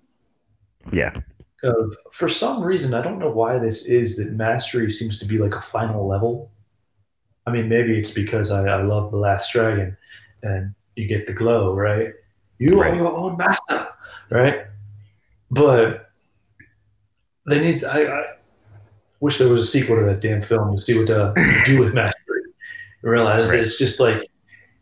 Yeah. 0.92 1.14
Of 1.62 1.96
for 2.12 2.28
some 2.28 2.62
reason, 2.62 2.94
I 2.94 3.02
don't 3.02 3.18
know 3.18 3.30
why 3.30 3.58
this 3.58 3.86
is 3.86 4.16
that 4.16 4.32
mastery 4.32 4.90
seems 4.90 5.18
to 5.18 5.24
be 5.24 5.38
like 5.38 5.54
a 5.54 5.62
final 5.62 6.06
level. 6.06 6.50
I 7.46 7.52
mean, 7.52 7.68
maybe 7.68 7.98
it's 7.98 8.10
because 8.10 8.50
I, 8.50 8.64
I 8.64 8.82
love 8.82 9.10
the 9.10 9.16
Last 9.16 9.52
Dragon, 9.52 9.96
and 10.42 10.74
you 10.96 11.06
get 11.06 11.26
the 11.26 11.32
glow, 11.32 11.74
right? 11.74 12.12
You 12.58 12.80
right. 12.80 12.92
are 12.92 12.96
your 12.96 13.14
own 13.14 13.36
master, 13.36 13.88
right? 14.30 14.66
But 15.50 16.10
they 17.46 17.60
need. 17.60 17.78
To, 17.78 17.92
I, 17.92 18.20
I, 18.20 18.24
wish 19.20 19.38
there 19.38 19.48
was 19.48 19.62
a 19.62 19.66
sequel 19.66 19.96
to 19.96 20.04
that 20.04 20.20
damn 20.20 20.42
film 20.42 20.76
to 20.76 20.82
see 20.82 20.98
what 20.98 21.06
to 21.06 21.32
do 21.66 21.80
with 21.80 21.94
mastery. 21.94 22.42
Realize 23.02 23.48
right. 23.48 23.56
that 23.56 23.62
it's 23.62 23.78
just 23.78 24.00
like, 24.00 24.28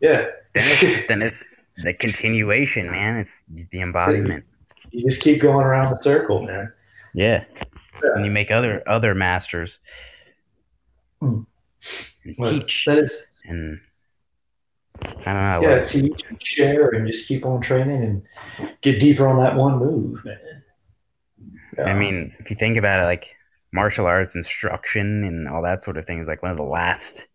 yeah. 0.01 0.25
Then 0.53 0.77
it's, 0.81 1.07
then 1.07 1.21
it's 1.21 1.43
the 1.83 1.93
continuation, 1.93 2.89
man. 2.89 3.17
It's 3.17 3.37
the 3.47 3.81
embodiment. 3.81 4.45
You 4.91 5.03
just 5.03 5.21
keep 5.21 5.41
going 5.41 5.65
around 5.65 5.91
the 5.91 6.01
circle, 6.01 6.43
man. 6.43 6.71
Yeah. 7.13 7.43
yeah. 7.55 8.09
And 8.15 8.25
you 8.25 8.31
make 8.31 8.51
other 8.51 8.87
other 8.87 9.13
masters. 9.13 9.79
Mm. 11.21 11.45
teach. 12.23 12.85
That 12.85 12.99
is 12.99 13.25
and 13.45 13.79
I 15.01 15.33
don't 15.33 15.41
know. 15.41 15.61
Yeah, 15.61 15.75
like, 15.75 15.85
teach 15.85 16.23
and 16.29 16.41
share 16.41 16.89
and 16.89 17.07
just 17.07 17.27
keep 17.27 17.45
on 17.45 17.61
training 17.61 18.03
and 18.03 18.69
get 18.81 18.99
deeper 18.99 19.27
on 19.27 19.41
that 19.43 19.55
one 19.55 19.79
move, 19.79 20.23
man. 20.23 20.37
Yeah. 21.77 21.85
I 21.85 21.93
mean, 21.93 22.33
if 22.39 22.49
you 22.49 22.55
think 22.55 22.77
about 22.77 23.01
it, 23.01 23.05
like 23.05 23.35
martial 23.71 24.05
arts 24.05 24.35
instruction 24.35 25.23
and 25.23 25.47
all 25.49 25.61
that 25.63 25.83
sort 25.83 25.97
of 25.97 26.05
thing 26.05 26.19
is 26.19 26.27
like 26.27 26.41
one 26.41 26.51
of 26.51 26.57
the 26.57 26.63
last 26.63 27.27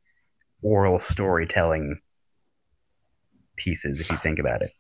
oral 0.63 0.99
storytelling 0.99 2.01
pieces, 3.57 4.01
if 4.01 4.11
you 4.11 4.17
think 4.19 4.39
about 4.39 4.63
it. 4.63 4.73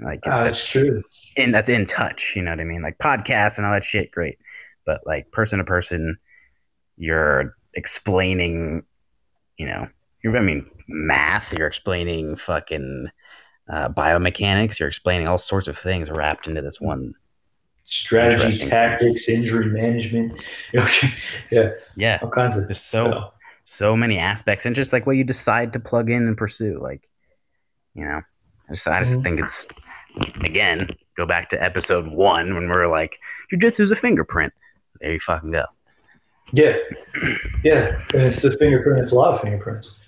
Like 0.00 0.20
uh, 0.26 0.44
that's 0.44 0.68
true. 0.68 1.02
And 1.36 1.54
that's 1.54 1.68
in 1.68 1.86
touch, 1.86 2.32
you 2.34 2.42
know 2.42 2.50
what 2.50 2.60
I 2.60 2.64
mean? 2.64 2.82
Like 2.82 2.98
podcasts 2.98 3.58
and 3.58 3.66
all 3.66 3.72
that 3.72 3.84
shit, 3.84 4.10
great. 4.10 4.38
But 4.84 5.02
like 5.06 5.30
person 5.30 5.58
to 5.58 5.64
person, 5.64 6.18
you're 6.96 7.54
explaining, 7.74 8.82
you 9.56 9.66
know, 9.66 9.88
you're 10.22 10.36
I 10.36 10.40
mean 10.40 10.68
math, 10.88 11.52
you're 11.52 11.66
explaining 11.66 12.36
fucking 12.36 13.10
uh, 13.68 13.88
biomechanics, 13.88 14.78
you're 14.78 14.88
explaining 14.88 15.28
all 15.28 15.38
sorts 15.38 15.68
of 15.68 15.78
things 15.78 16.10
wrapped 16.10 16.46
into 16.46 16.62
this 16.62 16.80
one 16.80 17.14
strategy, 17.84 18.68
tactics, 18.68 19.28
injury 19.28 19.66
management. 19.66 20.32
yeah, 21.50 21.70
yeah, 21.96 22.18
all 22.22 22.30
kinds 22.30 22.56
of. 22.56 22.76
So 22.76 23.32
so 23.64 23.96
many 23.96 24.18
aspects, 24.18 24.66
and 24.66 24.74
just 24.74 24.92
like 24.92 25.06
what 25.06 25.16
you 25.16 25.24
decide 25.24 25.72
to 25.72 25.80
plug 25.80 26.10
in 26.10 26.26
and 26.26 26.36
pursue. 26.36 26.78
Like, 26.80 27.08
you 27.94 28.04
know, 28.04 28.20
I 28.68 28.72
just 28.72 28.86
I 28.86 28.98
just 29.00 29.14
mm-hmm. 29.14 29.22
think 29.22 29.40
it's 29.40 29.66
again 30.42 30.88
go 31.16 31.26
back 31.26 31.48
to 31.50 31.62
episode 31.62 32.06
one 32.08 32.54
when 32.54 32.68
we 32.68 32.74
are 32.74 32.88
like 32.88 33.18
jujitsu 33.52 33.80
is 33.80 33.90
a 33.90 33.96
fingerprint. 33.96 34.52
There 35.00 35.12
you 35.12 35.20
fucking 35.20 35.50
go. 35.50 35.64
Yeah, 36.52 36.76
yeah, 37.64 38.00
and 38.12 38.22
it's 38.22 38.42
the 38.42 38.52
fingerprint. 38.52 39.02
It's 39.02 39.12
a 39.12 39.16
lot 39.16 39.34
of 39.34 39.40
fingerprints. 39.40 40.03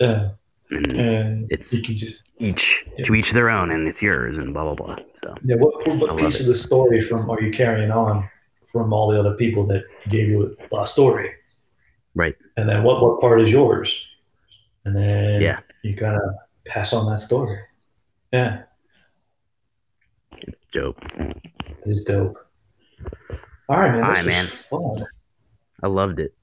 Yeah. 0.00 0.30
And, 0.70 1.50
it's 1.50 1.72
you 1.72 1.82
can 1.82 1.96
just 1.96 2.30
each 2.38 2.84
yeah. 2.96 3.04
to 3.04 3.14
each 3.14 3.32
their 3.32 3.48
own, 3.48 3.70
and 3.70 3.88
it's 3.88 4.02
yours, 4.02 4.36
and 4.36 4.52
blah 4.52 4.64
blah 4.64 4.74
blah. 4.74 4.96
So 5.14 5.34
yeah, 5.42 5.56
what, 5.56 5.86
what 5.86 6.18
piece 6.18 6.36
it. 6.36 6.40
of 6.42 6.46
the 6.48 6.54
story 6.54 7.00
from 7.00 7.30
are 7.30 7.40
you 7.40 7.50
carrying 7.50 7.90
on 7.90 8.28
from 8.70 8.92
all 8.92 9.10
the 9.10 9.18
other 9.18 9.34
people 9.34 9.66
that 9.68 9.84
gave 10.10 10.28
you 10.28 10.56
a 10.78 10.86
story? 10.86 11.30
Right. 12.14 12.36
And 12.58 12.68
then 12.68 12.82
what 12.82 13.00
what 13.02 13.18
part 13.18 13.40
is 13.40 13.50
yours? 13.50 13.98
And 14.84 14.94
then 14.94 15.40
yeah, 15.40 15.60
you 15.82 15.96
kind 15.96 16.16
of 16.16 16.34
pass 16.66 16.92
on 16.92 17.10
that 17.10 17.20
story. 17.20 17.60
Yeah. 18.32 18.64
It's 20.42 20.60
dope. 20.70 21.02
It 21.18 21.40
is 21.86 22.04
dope. 22.04 22.36
All 23.68 23.76
right, 23.78 23.92
man. 23.92 24.04
All 24.04 24.10
right, 24.10 24.24
man. 24.24 24.46
Fun. 24.46 25.06
I 25.82 25.86
loved 25.86 26.20
it. 26.20 26.34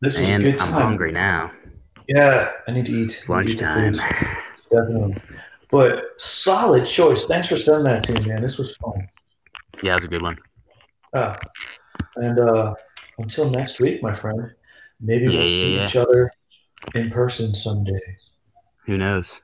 This 0.00 0.18
was 0.18 0.28
and 0.28 0.44
a 0.44 0.50
good 0.50 0.58
time. 0.58 0.74
I'm 0.74 0.82
hungry 0.82 1.12
now. 1.12 1.52
Yeah, 2.08 2.50
I 2.66 2.72
need 2.72 2.86
to 2.86 2.92
eat. 2.92 3.14
It's 3.14 3.28
lunchtime. 3.28 3.94
Definitely. 4.70 5.16
But 5.70 6.04
solid 6.18 6.86
choice. 6.86 7.24
Thanks 7.24 7.48
for 7.48 7.56
sending 7.56 7.84
that 7.84 8.02
to 8.04 8.12
me, 8.12 8.26
man. 8.26 8.42
This 8.42 8.58
was 8.58 8.76
fun. 8.76 9.08
Yeah, 9.82 9.92
it 9.92 9.96
was 9.96 10.04
a 10.04 10.08
good 10.08 10.22
one. 10.22 10.38
Uh, 11.14 11.36
and 12.16 12.38
uh, 12.38 12.74
until 13.18 13.50
next 13.50 13.80
week, 13.80 14.02
my 14.02 14.14
friend, 14.14 14.50
maybe 15.00 15.24
yeah, 15.24 15.30
we'll 15.30 15.40
yeah, 15.40 15.46
see 15.46 15.76
yeah. 15.76 15.86
each 15.86 15.96
other 15.96 16.30
in 16.94 17.10
person 17.10 17.54
someday. 17.54 18.00
Who 18.86 18.98
knows? 18.98 19.40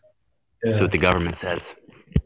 Yeah. 0.62 0.70
That's 0.70 0.80
what 0.80 0.92
the 0.92 0.98
government 0.98 1.36
says. 1.36 1.74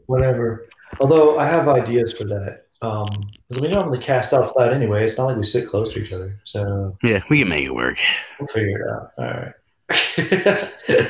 Whatever. 0.07 0.65
Although 0.99 1.39
I 1.39 1.45
have 1.45 1.67
ideas 1.67 2.13
for 2.13 2.25
that. 2.25 2.65
Um, 2.81 3.07
we 3.49 3.69
normally 3.69 3.99
cast 3.99 4.33
outside 4.33 4.73
anyway. 4.73 5.05
It's 5.05 5.17
not 5.17 5.27
like 5.27 5.37
we 5.37 5.43
sit 5.43 5.69
close 5.69 5.93
to 5.93 6.03
each 6.03 6.11
other. 6.11 6.37
So 6.43 6.97
yeah, 7.01 7.21
we 7.29 7.39
can 7.39 7.47
make 7.47 7.65
it 7.65 7.73
work. 7.73 7.97
We'll 8.39 8.47
figure 8.47 8.81
it 8.81 8.89
out. 8.89 9.11
All 9.17 9.25
right. 9.25 9.53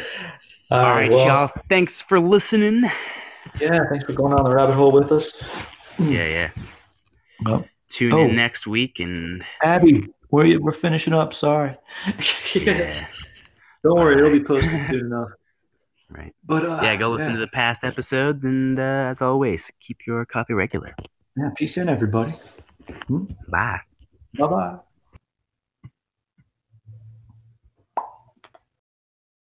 All 0.71 0.81
right, 0.81 1.11
well, 1.11 1.27
y'all. 1.27 1.51
Thanks 1.69 2.01
for 2.01 2.19
listening. 2.19 2.83
Yeah, 3.59 3.81
thanks 3.89 4.05
for 4.05 4.13
going 4.13 4.33
on 4.33 4.43
the 4.43 4.55
rabbit 4.55 4.75
hole 4.75 4.91
with 4.91 5.11
us. 5.11 5.33
Yeah, 5.99 6.25
yeah. 6.25 6.49
Well, 7.45 7.65
tune 7.89 8.13
oh, 8.13 8.21
in 8.21 8.35
next 8.35 8.65
week 8.65 8.99
and 8.99 9.43
Abby, 9.61 10.07
we're 10.31 10.59
we're 10.59 10.71
finishing 10.71 11.13
up. 11.13 11.33
Sorry. 11.33 11.77
yeah. 12.55 13.07
Don't 13.83 13.99
worry, 13.99 14.17
it'll 14.17 14.31
be 14.31 14.43
posted 14.43 14.87
soon 14.87 15.07
enough. 15.07 15.29
Right. 16.09 16.33
But 16.45 16.65
uh, 16.65 16.79
yeah, 16.81 16.95
go 16.95 17.09
listen 17.09 17.31
yeah. 17.31 17.35
to 17.35 17.39
the 17.39 17.47
past 17.47 17.83
episodes, 17.83 18.43
and 18.43 18.79
uh, 18.79 19.09
as 19.09 19.21
always, 19.21 19.71
keep 19.79 20.05
your 20.07 20.25
coffee 20.25 20.53
regular. 20.53 20.95
Yeah. 21.35 21.49
Peace 21.55 21.77
in, 21.77 21.89
everybody. 21.89 22.35
Hmm? 23.07 23.25
Bye. 23.49 23.79
Bye 24.37 24.47
bye. 24.47 24.77